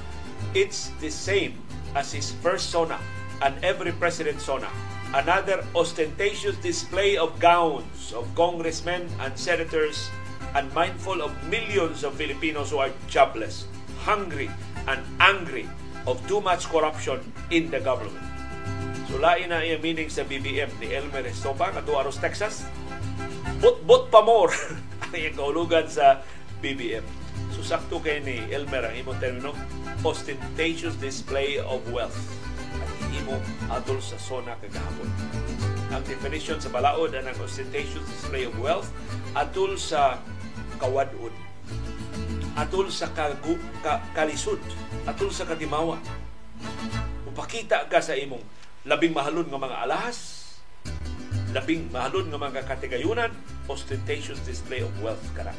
it's 0.55 0.95
the 1.03 1.11
same 1.11 1.59
as 1.93 2.15
his 2.15 2.31
first 2.39 2.71
Sona 2.71 2.97
and 3.41 3.57
every 3.63 3.91
president 3.91 4.41
Sona. 4.41 4.69
Another 5.13 5.65
ostentatious 5.75 6.55
display 6.61 7.17
of 7.17 7.39
gowns 7.39 8.13
of 8.13 8.29
congressmen 8.35 9.09
and 9.19 9.33
senators 9.33 10.09
and 10.53 10.71
mindful 10.73 11.21
of 11.21 11.33
millions 11.49 12.03
of 12.03 12.13
Filipinos 12.15 12.69
who 12.69 12.77
are 12.77 12.91
jobless, 13.07 13.65
hungry, 14.05 14.49
and 14.87 15.01
angry 15.19 15.67
of 16.05 16.21
too 16.27 16.41
much 16.41 16.69
corruption 16.69 17.19
in 17.49 17.69
the 17.69 17.79
government. 17.79 18.25
So 19.09 19.17
lain 19.17 19.49
na 19.49 19.65
iya 19.65 19.81
meaning 19.81 20.13
sa 20.13 20.21
BBM 20.21 20.69
ni 20.77 20.93
Elmer 20.93 21.25
Estopa, 21.25 21.73
Katuaros, 21.73 22.21
Texas 22.21 22.61
bot-bot 23.59 24.07
pa 24.07 24.23
more 24.23 24.55
ang 25.03 25.11
iyang 25.11 25.35
kahulugan 25.35 25.85
sa 25.91 26.23
BBM. 26.63 27.03
So 27.51 27.59
sakto 27.59 27.99
kay 27.99 28.23
ni 28.23 28.39
Elmer 28.53 28.87
ang 28.87 28.95
imong 28.95 29.19
termino, 29.19 29.51
ostentatious 30.03 30.95
display 30.95 31.59
of 31.59 31.83
wealth. 31.91 32.38
At 33.09 33.17
imo 33.25 33.41
atol 33.73 33.97
sa 34.05 34.21
zona 34.21 34.53
kagahapon. 34.61 35.09
Ang 35.89 36.05
definition 36.05 36.61
sa 36.61 36.69
balaod 36.69 37.09
ang 37.17 37.25
ostentatious 37.41 38.05
display 38.05 38.45
of 38.45 38.53
wealth 38.61 38.93
atol 39.33 39.73
sa 39.81 40.21
kawadud. 40.77 41.33
atol 42.53 42.91
sa 42.91 43.07
kagu, 43.15 43.55
ka, 43.79 44.03
kalisod, 44.11 44.59
atol 45.07 45.31
sa 45.31 45.47
katimawa. 45.47 45.97
Upakita 47.25 47.87
ka 47.87 48.03
sa 48.03 48.13
imong 48.13 48.43
labing 48.83 49.15
mahalon 49.15 49.47
nga 49.47 49.57
mga 49.57 49.77
alahas, 49.87 50.19
labing 51.55 51.87
mahalon 51.89 52.27
nga 52.29 52.37
mga 52.37 52.61
katigayunan, 52.67 53.31
ostentatious 53.65 54.43
display 54.43 54.83
of 54.83 54.91
wealth 54.99 55.23
ka 55.33 55.49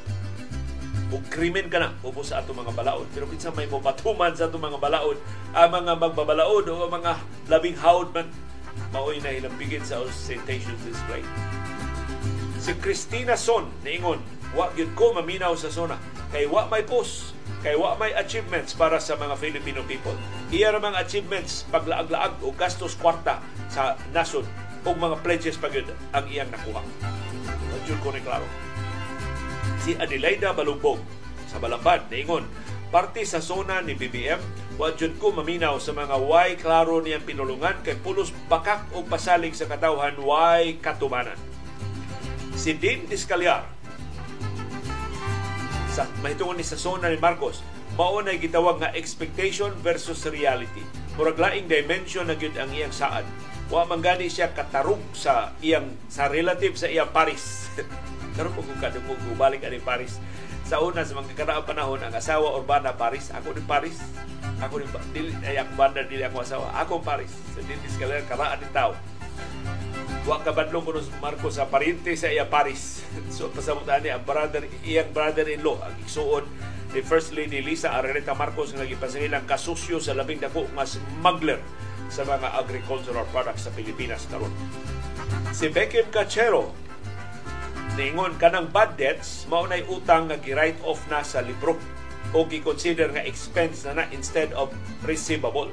O 1.11 1.19
krimen 1.27 1.67
ka 1.67 1.83
na 1.83 1.91
upo 2.07 2.23
sa 2.23 2.39
ato 2.39 2.55
mga 2.55 2.71
balaod. 2.71 3.11
Pero 3.11 3.27
kinsa 3.27 3.51
may 3.51 3.67
mabatuman 3.67 4.31
sa 4.35 4.47
ato 4.47 4.63
mga 4.63 4.79
balaod, 4.79 5.19
ang 5.51 5.71
mga 5.75 5.99
magbabalaod 5.99 6.71
o 6.71 6.87
mga 6.87 7.19
labing 7.51 7.79
hawd 7.79 8.15
man, 8.15 8.31
maoy 8.95 9.19
na 9.19 9.35
hilambigin 9.35 9.83
sa 9.83 9.99
ostentatious 9.99 10.79
display. 10.87 11.27
Si 12.63 12.71
Christina 12.79 13.35
Son, 13.35 13.67
niingon, 13.83 14.23
wa 14.55 14.71
gyud 14.75 14.95
ko 14.95 15.15
maminaw 15.15 15.55
sa 15.55 15.71
sona 15.71 15.99
kay 16.31 16.47
wa 16.47 16.67
may 16.71 16.83
post 16.87 17.35
kay 17.63 17.75
wa 17.75 17.95
may 17.99 18.15
achievements 18.15 18.75
para 18.75 19.03
sa 19.03 19.19
mga 19.19 19.35
Filipino 19.39 19.83
people. 19.87 20.15
Iya 20.55 20.75
ra 20.75 20.79
mga 20.79 21.03
achievements 21.03 21.67
paglaag-laag 21.71 22.39
o 22.43 22.55
gastos 22.55 22.95
kwarta 22.95 23.43
sa 23.67 23.99
nasod 24.15 24.47
o 24.87 24.91
mga 24.95 25.19
pledges 25.21 25.59
pagod 25.59 25.87
ang 26.15 26.25
iyang 26.31 26.49
nakuha. 26.49 26.83
Medyo 27.71 27.95
ko 28.01 28.15
ni 28.15 28.23
klaro. 28.23 28.70
Si 29.81 29.97
Adelaida 29.97 30.53
Balugbog 30.53 31.01
sa 31.51 31.59
Balambad, 31.59 32.07
niingon, 32.13 32.47
parte 32.95 33.27
sa 33.27 33.43
zona 33.43 33.83
ni 33.83 33.99
BBM, 33.99 34.39
wa 34.79 34.95
jud 34.95 35.19
ko 35.19 35.35
maminaw 35.35 35.77
sa 35.83 35.91
mga 35.93 36.17
why 36.21 36.55
klaro 36.57 37.03
niyang 37.03 37.27
pinulungan 37.27 37.83
kay 37.83 37.99
pulos 37.99 38.31
bakak 38.47 38.87
o 38.95 39.03
pasalig 39.05 39.53
sa 39.53 39.67
katawhan 39.67 40.17
why 40.23 40.79
katumanan. 40.79 41.37
Si 42.55 42.73
Dean 42.79 43.05
Discalyar, 43.11 43.67
sa 45.91 46.07
mahitungon 46.23 46.57
ni 46.57 46.65
sa 46.65 46.79
zona 46.79 47.11
ni 47.11 47.19
Marcos 47.19 47.67
mao 47.99 48.23
na 48.23 48.39
gitawag 48.39 48.79
nga 48.79 48.95
expectation 48.95 49.75
versus 49.83 50.23
reality. 50.31 50.81
Murag 51.19 51.37
laing 51.37 51.67
dimension 51.67 52.31
na 52.31 52.39
gyud 52.39 52.55
ang 52.55 52.71
iyang 52.71 52.95
saad 52.95 53.27
wa 53.71 53.87
man 53.87 54.03
gani 54.03 54.27
siya 54.27 54.51
katarog 54.51 55.03
sa 55.15 55.55
iyang 55.63 55.95
sa 56.11 56.27
relative 56.27 56.75
sa 56.79 56.91
iyang 56.91 57.11
Paris 57.11 57.71
karon 58.37 58.53
ko 58.55 58.63
kadungog 58.79 59.21
balik 59.37 59.67
ani 59.67 59.83
Paris. 59.83 60.21
Sa 60.67 60.79
una 60.79 61.03
sa 61.03 61.19
mga 61.19 61.35
karaang 61.35 61.67
panahon 61.67 61.99
ang 61.99 62.15
asawa 62.15 62.55
urbana 62.55 62.95
Paris. 62.95 63.35
Ako 63.35 63.57
ni 63.57 63.63
Paris. 63.67 63.99
Ako 64.63 64.79
ni 64.79 64.87
dili 65.11 65.33
ay 65.43 65.59
ako 65.59 65.73
banda 65.75 66.07
dili 66.07 66.23
ako 66.23 66.47
asawa. 66.47 66.71
Ako 66.85 67.03
Paris. 67.03 67.33
Sa 67.55 67.59
so, 67.59 67.67
dili 67.67 67.83
escaler 67.87 68.23
karaan 68.31 68.63
ni 68.63 68.69
tao. 68.71 68.95
Wa 70.29 70.39
kabadlong 70.45 70.85
kuno 70.85 71.01
Marcos 71.19 71.59
sa 71.59 71.67
pariente 71.67 72.15
sa 72.15 72.31
iya 72.31 72.47
Paris. 72.47 73.03
so 73.35 73.51
pasamutan 73.51 74.05
ni 74.05 74.13
ang 74.13 74.23
brother 74.23 74.63
iyang 74.85 75.11
brother-in-law 75.11 75.81
ang 75.83 75.95
igsuon 76.05 76.45
ni 76.91 77.01
First 77.07 77.35
Lady 77.35 77.63
Lisa 77.63 77.95
Araneta 77.95 78.35
Marcos 78.35 78.75
nga 78.75 78.87
gipasangilang 78.87 79.47
kasusyo 79.47 80.03
sa 80.03 80.15
labing 80.15 80.43
dako 80.43 80.67
nga 80.75 80.87
smuggler 80.87 81.63
sa 82.11 82.27
mga 82.27 82.59
agricultural 82.59 83.27
products 83.31 83.71
sa 83.71 83.75
Pilipinas 83.75 84.27
karon. 84.27 84.51
Si 85.55 85.71
Beckham 85.71 86.11
Cachero 86.11 86.75
ningon 87.99 88.37
kanang 88.39 88.71
bad 88.71 88.95
debts 88.95 89.47
mao 89.51 89.67
nay 89.67 89.83
utang 89.89 90.31
nga 90.31 90.39
gi-write 90.39 90.79
off 90.87 91.03
na 91.11 91.25
sa 91.27 91.43
libro 91.43 91.75
o 92.31 92.47
gi-consider 92.47 93.11
nga 93.11 93.27
expense 93.27 93.83
na 93.87 94.03
na 94.03 94.05
instead 94.15 94.55
of 94.55 94.71
receivable. 95.03 95.71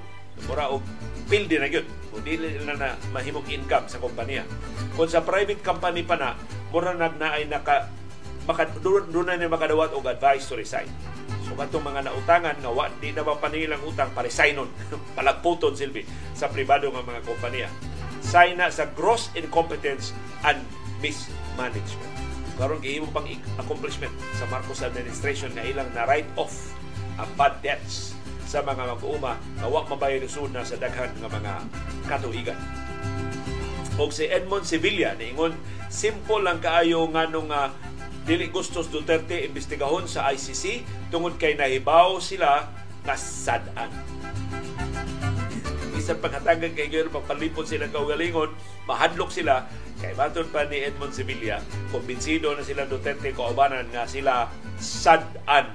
Mura 0.50 0.70
og 0.70 0.82
pildi 1.30 1.58
na 1.58 1.70
gyud 1.70 1.86
o 2.14 2.22
dili 2.22 2.58
na 2.66 2.74
na 2.74 2.90
mahimong 3.14 3.46
income 3.50 3.86
sa 3.86 4.02
kompanya. 4.02 4.46
Kung 4.98 5.10
sa 5.10 5.22
private 5.22 5.62
company 5.62 6.02
pa 6.02 6.18
na, 6.18 6.34
mura 6.74 6.94
nagnaay 6.98 7.46
naka 7.50 7.90
maka 8.48 8.64
doon 8.80 9.12
na 9.12 9.36
makadawat 9.52 9.92
og 9.92 10.08
advice 10.08 10.48
to 10.48 10.56
resign. 10.56 10.88
So 11.44 11.56
katong 11.56 11.84
mga 11.84 12.08
nautangan 12.08 12.58
nga 12.64 12.72
wa 12.72 12.88
di 13.00 13.12
na 13.12 13.28
mapanilang 13.28 13.84
utang 13.84 14.12
pa 14.16 14.24
resignon, 14.24 14.72
palagputon 15.20 15.76
silbi 15.76 16.08
sa 16.32 16.48
pribado 16.48 16.88
nga 16.90 17.04
mga 17.04 17.22
kompanya. 17.28 17.68
Sign 18.24 18.58
na 18.58 18.72
sa 18.72 18.88
gross 18.96 19.30
incompetence 19.36 20.16
and 20.48 20.64
mismanagement. 21.58 22.14
Karon 22.58 22.82
gihimo 22.82 23.10
pang 23.10 23.26
accomplishment 23.58 24.14
sa 24.38 24.46
Marcos 24.50 24.82
administration 24.86 25.54
nga 25.54 25.66
ilang 25.66 25.90
na 25.94 26.06
write 26.06 26.30
off 26.38 26.74
ang 27.18 27.30
bad 27.34 27.58
debts 27.66 28.14
sa 28.46 28.62
mga 28.62 28.98
mag-uuma 28.98 29.38
nga 29.58 29.68
wa 29.68 29.82
mabayad 29.90 30.26
na 30.54 30.62
sa 30.66 30.78
daghan 30.78 31.10
nga 31.18 31.30
mga 31.30 31.54
katuigan. 32.06 32.58
O 33.98 34.10
si 34.14 34.30
Edmond 34.30 34.66
Sevilla 34.66 35.18
niingon 35.18 35.58
simple 35.90 36.46
lang 36.46 36.62
kaayo 36.62 37.10
nganong 37.10 37.50
uh, 37.50 37.70
dili 38.26 38.50
gustos 38.54 38.90
Duterte 38.90 39.46
imbestigahon 39.46 40.06
sa 40.06 40.30
ICC 40.30 40.86
tungod 41.10 41.38
kay 41.42 41.58
nahibaw 41.58 42.22
sila 42.22 42.70
nga 43.06 43.16
sadan. 43.18 43.90
Bisan 46.08 46.24
paghatagag 46.24 46.72
kay 46.72 46.88
Gayon 46.88 47.12
pagpalipod 47.12 47.68
sila 47.68 47.92
kaugalingon, 47.92 48.56
mahadlok 48.88 49.28
sila 49.28 49.68
kay 50.00 50.16
baton 50.16 50.48
pa 50.56 50.64
ni 50.64 50.88
Edmond 50.88 51.12
Sevilla, 51.12 51.60
kumbinsido 51.92 52.56
na 52.56 52.64
sila 52.64 52.88
Duterte 52.88 53.36
kaubanan 53.36 53.92
nga 53.92 54.08
sila 54.08 54.48
sadan. 54.80 55.68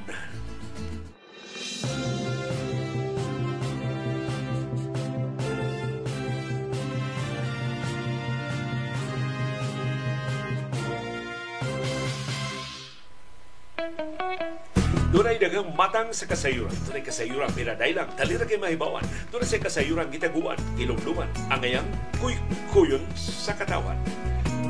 Dunay 15.13 15.37
daghang 15.37 15.77
matang 15.77 16.09
sa 16.17 16.25
kasayuran. 16.25 16.73
Dunay 16.89 17.05
kasayuran 17.05 17.53
pinaday 17.53 17.93
lang. 17.93 18.09
Dali 18.17 18.33
ra 18.33 18.49
kay 18.49 18.57
mahibawan. 18.57 19.05
Dunay 19.29 19.45
sa 19.45 19.61
kasayuran 19.61 20.09
gitaguan, 20.09 20.57
ilumluman. 20.81 21.29
Ang 21.53 21.85
kuy-kuyon 22.17 23.05
sa 23.13 23.53
katawan. 23.53 24.01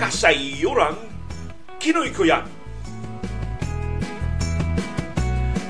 Kasayuran 0.02 0.98
kinoy-kuyan. 1.78 2.42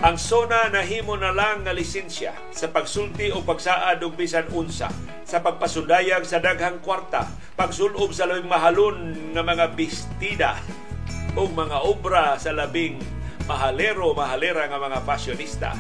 Ang 0.02 0.16
SONA 0.16 0.72
nahimo 0.72 1.20
na 1.20 1.36
lang 1.36 1.68
nga 1.68 1.76
lisensya 1.76 2.32
sa 2.48 2.72
pagsulti 2.72 3.28
o 3.28 3.44
pagsaad 3.44 4.00
og 4.00 4.16
bisan 4.16 4.48
unsa 4.56 4.88
sa 5.28 5.44
pagpasundayag 5.44 6.24
sa 6.24 6.40
daghang 6.40 6.80
kwarta, 6.80 7.28
pagsulob 7.60 8.10
sa 8.16 8.24
labing 8.24 8.48
mahalon 8.48 8.96
nga 9.36 9.44
mga 9.44 9.76
bistida 9.76 10.56
o 11.36 11.44
mga 11.44 11.78
obra 11.86 12.34
sa 12.40 12.56
labing 12.56 13.21
mahalero, 13.47 14.14
mahalera 14.14 14.66
nga 14.70 14.78
mga 14.78 14.98
pasyonista. 15.02 15.70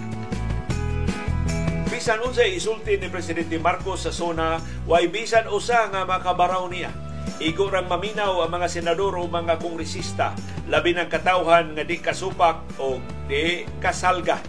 Bisan 1.92 2.24
unsay 2.24 2.56
isulti 2.56 2.96
ni 2.96 3.12
Presidente 3.12 3.60
Marcos 3.60 4.08
sa 4.08 4.12
zona, 4.12 4.58
way 4.88 5.12
bisan 5.12 5.46
usa 5.52 5.92
nga 5.92 6.08
makabaraw 6.08 6.64
niya. 6.66 6.90
Igo 7.38 7.68
rang 7.68 7.86
maminaw 7.86 8.42
ang 8.42 8.50
mga 8.50 8.70
senador 8.70 9.14
o 9.18 9.28
mga 9.28 9.60
kongresista, 9.60 10.32
labi 10.66 10.96
ng 10.96 11.06
katawhan 11.10 11.76
nga 11.76 11.84
di 11.84 12.00
kasupak 12.00 12.80
o 12.80 12.98
di 13.28 13.68
kasalga. 13.78 14.40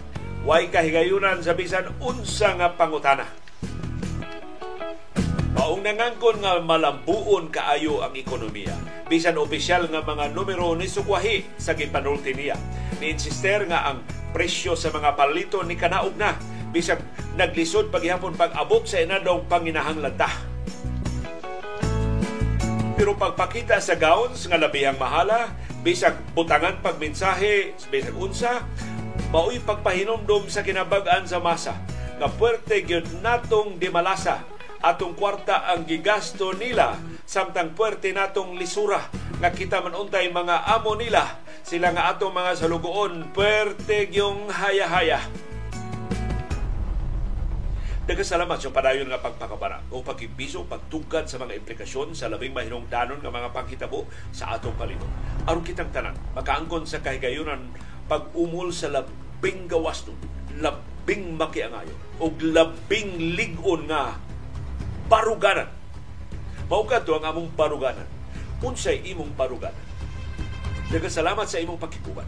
Way 0.44 0.72
kahigayunan 0.72 1.40
sa 1.40 1.56
bisan 1.56 1.88
unsa 2.00 2.56
nga 2.56 2.72
pangutana. 2.72 3.43
Maong 5.64 5.80
nangangkon 5.80 6.44
nga 6.44 6.60
malambuon 6.60 7.48
kaayo 7.48 8.04
ang 8.04 8.12
ekonomiya. 8.12 8.76
Bisan 9.08 9.40
opisyal 9.40 9.88
nga 9.88 10.04
mga 10.04 10.36
numero 10.36 10.76
ni 10.76 10.84
sukwahi 10.84 11.56
sa 11.56 11.72
gipanulti 11.72 12.36
niya 12.36 12.52
ni-insister 13.00 13.64
nga 13.72 13.88
ang 13.88 14.04
presyo 14.36 14.76
sa 14.76 14.92
mga 14.92 15.16
palito 15.16 15.64
ni 15.64 15.72
kanaog 15.72 16.20
na 16.20 16.36
bisag 16.68 17.00
naglisod 17.40 17.88
paghihapon 17.88 18.36
pag-abot 18.36 18.84
sa 18.84 19.00
inadong 19.00 19.48
panginahanglan 19.48 20.12
ta. 20.20 20.28
Pero 23.00 23.16
pagpakita 23.16 23.80
sa 23.80 23.96
gowns 23.96 24.44
nga 24.44 24.60
labihang 24.60 25.00
mahala, 25.00 25.48
bisag 25.80 26.20
butangan 26.36 26.84
pagmensahe, 26.84 27.72
bisag 27.88 28.12
unsa, 28.20 28.68
mao'y 29.32 29.64
pagpahinomdom 29.64 30.44
sa 30.44 30.60
kinabag-an 30.60 31.24
sa 31.24 31.40
masa 31.40 31.72
nga 32.20 32.28
puwerte 32.28 32.84
gyud 32.84 33.08
natong 33.24 33.80
di 33.80 33.88
malasa 33.88 34.52
atong 34.84 35.16
kwarta 35.16 35.64
ang 35.72 35.88
gigasto 35.88 36.52
nila. 36.52 37.00
Samtang 37.24 37.72
puwerte 37.72 38.12
natong 38.12 38.60
lisura 38.60 39.00
nga 39.40 39.48
kita 39.48 39.80
man 39.80 39.96
untay 39.96 40.28
mga 40.28 40.68
amo 40.76 40.92
nila. 40.92 41.40
Sila 41.64 41.88
nga 41.96 42.12
ato 42.12 42.28
mga 42.28 42.60
salugoon 42.60 43.32
pwerte 43.32 44.12
yung 44.12 44.52
haya-haya. 44.52 45.24
Daghang 48.04 48.28
salamat 48.36 48.60
sa 48.60 48.68
padayon 48.68 49.08
nga 49.08 49.16
pagpakabara 49.16 49.88
o 49.88 50.04
pagkibiso, 50.04 50.68
pagtugkad 50.68 51.24
sa 51.24 51.40
mga 51.40 51.56
implikasyon 51.56 52.12
sa 52.12 52.28
labing 52.28 52.52
mahinungdanon 52.52 53.24
nga 53.24 53.32
mga 53.32 53.48
panghitabo 53.56 54.04
sa 54.28 54.52
atong 54.52 54.76
palito. 54.76 55.08
Aron 55.48 55.64
kitang 55.64 55.88
tanan, 55.88 56.12
makaangkon 56.36 56.84
sa 56.84 57.00
kahigayunan 57.00 57.72
pag-umol 58.04 58.76
sa 58.76 58.92
labing 58.92 59.64
gawas 59.64 60.04
nun, 60.04 60.20
labing 60.60 61.40
makiangayon, 61.40 61.96
o 62.20 62.28
labing 62.28 63.40
ligon 63.40 63.88
nga 63.88 64.20
paruganan. 65.08 65.68
Maugad 66.68 67.04
ang 67.04 67.24
among 67.28 67.48
paruganan. 67.54 68.08
Unsay 68.64 69.04
imong 69.12 69.36
paruganan? 69.36 69.84
Daghang 70.88 71.12
salamat 71.12 71.46
sa 71.48 71.60
imong 71.60 71.80
pagkikuban. 71.80 72.24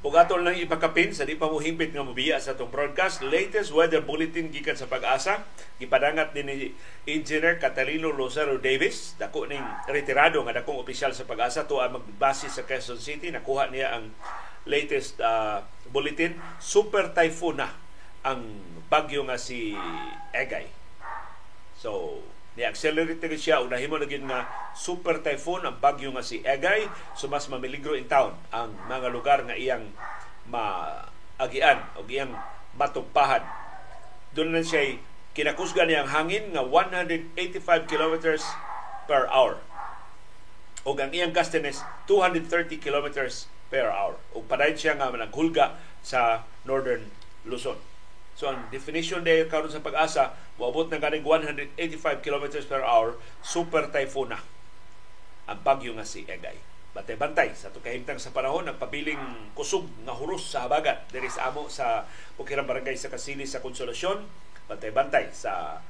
Ug 0.00 0.16
atol 0.16 0.40
lang 0.40 0.56
ipakapin 0.56 1.12
sa 1.12 1.28
di 1.28 1.36
pa 1.36 1.44
mo 1.44 1.60
himpit 1.60 1.92
nga 1.92 2.00
mobiya 2.00 2.40
sa 2.40 2.56
itong 2.56 2.72
broadcast, 2.72 3.20
latest 3.20 3.68
weather 3.68 4.00
bulletin 4.00 4.48
gikan 4.48 4.72
sa 4.72 4.88
pag-asa, 4.88 5.44
gipadangat 5.76 6.32
din 6.32 6.48
ni 6.48 6.72
Engineer 7.04 7.60
Catalino 7.60 8.08
Lozaro 8.08 8.56
Davis, 8.56 9.12
dako 9.20 9.44
ning 9.44 9.60
retirado 9.92 10.40
nga 10.40 10.56
dakong 10.56 10.80
opisyal 10.80 11.12
sa 11.12 11.28
pag-asa. 11.28 11.68
Tuwa 11.68 11.92
magbase 11.92 12.48
sa 12.48 12.64
Quezon 12.64 12.96
City, 12.96 13.28
nakuha 13.28 13.68
niya 13.68 14.00
ang 14.00 14.08
latest 14.64 15.20
uh, 15.20 15.60
bulletin, 15.92 16.32
super 16.56 17.12
typhoon 17.12 17.60
na 17.60 17.68
ang 18.24 18.40
bagyo 18.88 19.28
nga 19.28 19.36
si 19.36 19.76
Egay. 20.32 20.64
So, 21.76 22.20
ni-accelerate 22.58 23.22
na 23.22 23.38
siya. 23.38 23.62
Ug 23.62 23.70
nahimo 23.70 23.98
na 23.98 24.06
nga 24.06 24.40
super 24.74 25.22
typhoon. 25.22 25.66
Ang 25.66 25.78
bagyo 25.78 26.10
nga 26.10 26.24
si 26.24 26.42
Egay. 26.42 26.90
So 27.14 27.30
mas 27.30 27.46
mamiligro 27.46 27.94
in 27.94 28.10
town 28.10 28.34
ang 28.50 28.74
mga 28.90 29.08
lugar 29.12 29.38
nga 29.46 29.54
iyang 29.54 29.90
maagian 30.50 31.84
o 31.94 32.06
iyang 32.06 32.34
matugpahan. 32.74 33.44
Doon 34.34 34.54
na 34.54 34.62
siya 34.62 34.98
kinakusgan 35.34 35.86
niya 35.86 36.02
ang 36.06 36.10
hangin 36.10 36.50
nga 36.54 36.62
185 36.66 37.86
kilometers 37.86 38.42
per 39.06 39.30
hour. 39.30 39.62
O 40.82 40.96
ang 40.96 41.12
iyang 41.14 41.30
gustiness 41.30 41.84
230 42.10 42.80
kilometers 42.82 43.46
per 43.70 43.86
hour. 43.90 44.18
Ug 44.34 44.46
padayon 44.50 44.78
siya 44.78 44.98
nga 44.98 45.12
naghulga 45.14 45.78
sa 46.02 46.42
northern 46.66 47.06
Luzon. 47.46 47.78
So 48.34 48.48
ang 48.48 48.72
definition 48.72 49.20
day 49.20 49.44
karon 49.46 49.68
sa 49.68 49.84
pag-asa, 49.84 50.32
moabot 50.60 50.92
na 50.92 51.00
ganing 51.00 51.24
185 51.24 52.20
kilometers 52.20 52.68
per 52.68 52.84
hour, 52.84 53.16
super 53.40 53.88
typhoon 53.88 54.36
na 54.36 54.40
ang 55.48 55.58
bagyo 55.64 55.96
nga 55.96 56.04
si 56.04 56.28
Egay. 56.28 56.60
Bantay-bantay 56.92 57.56
sa 57.56 57.72
tukahimtang 57.72 58.20
sa 58.20 58.34
panahon 58.34 58.68
nagpabiling 58.68 59.54
kusog 59.56 59.88
nga 60.04 60.12
huros 60.12 60.44
sa 60.44 60.68
habagat 60.68 61.08
diri 61.08 61.32
sa 61.32 61.48
amo 61.48 61.70
sa 61.72 62.04
Bukirang 62.36 62.68
Barangay 62.68 62.98
sa 62.98 63.08
Kasili 63.08 63.48
sa 63.48 63.64
Konsolasyon. 63.64 64.26
Bantay-bantay 64.68 65.32
sa 65.32 65.80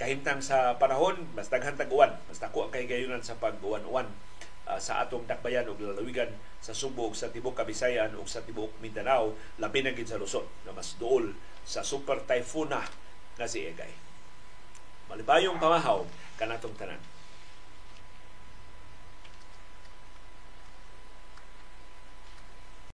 kahimtang 0.00 0.42
sa 0.42 0.76
panahon, 0.82 1.14
mas 1.38 1.46
daghan 1.46 1.78
tag-uwan, 1.78 2.16
mas 2.26 2.42
dako 2.42 2.66
ang 2.66 2.72
kahigayunan 2.74 3.22
sa 3.22 3.38
pag-uwan-uwan 3.38 4.08
uh, 4.66 4.80
sa 4.80 5.04
atong 5.04 5.28
dakbayan 5.28 5.68
ug 5.68 5.78
lalawigan 5.78 6.32
sa 6.62 6.74
Subo 6.74 7.12
sa 7.12 7.30
tibuok 7.30 7.62
Kabisayan 7.62 8.14
ug 8.18 8.26
sa 8.26 8.42
tibuok 8.42 8.82
Mindanao 8.82 9.36
labi 9.60 9.84
na 9.84 9.94
gid 9.94 10.08
sa 10.08 10.18
Luzon 10.18 10.46
na 10.66 10.72
mas 10.74 10.96
duol 10.98 11.34
sa 11.62 11.86
super 11.86 12.22
typhoon 12.26 12.72
na 12.72 12.82
nga 13.36 13.46
si 13.48 13.64
Egay. 13.68 13.92
Malipayong 15.12 15.60
pamahaw 15.60 16.04
kanatong 16.40 16.74
tanan. 16.76 17.11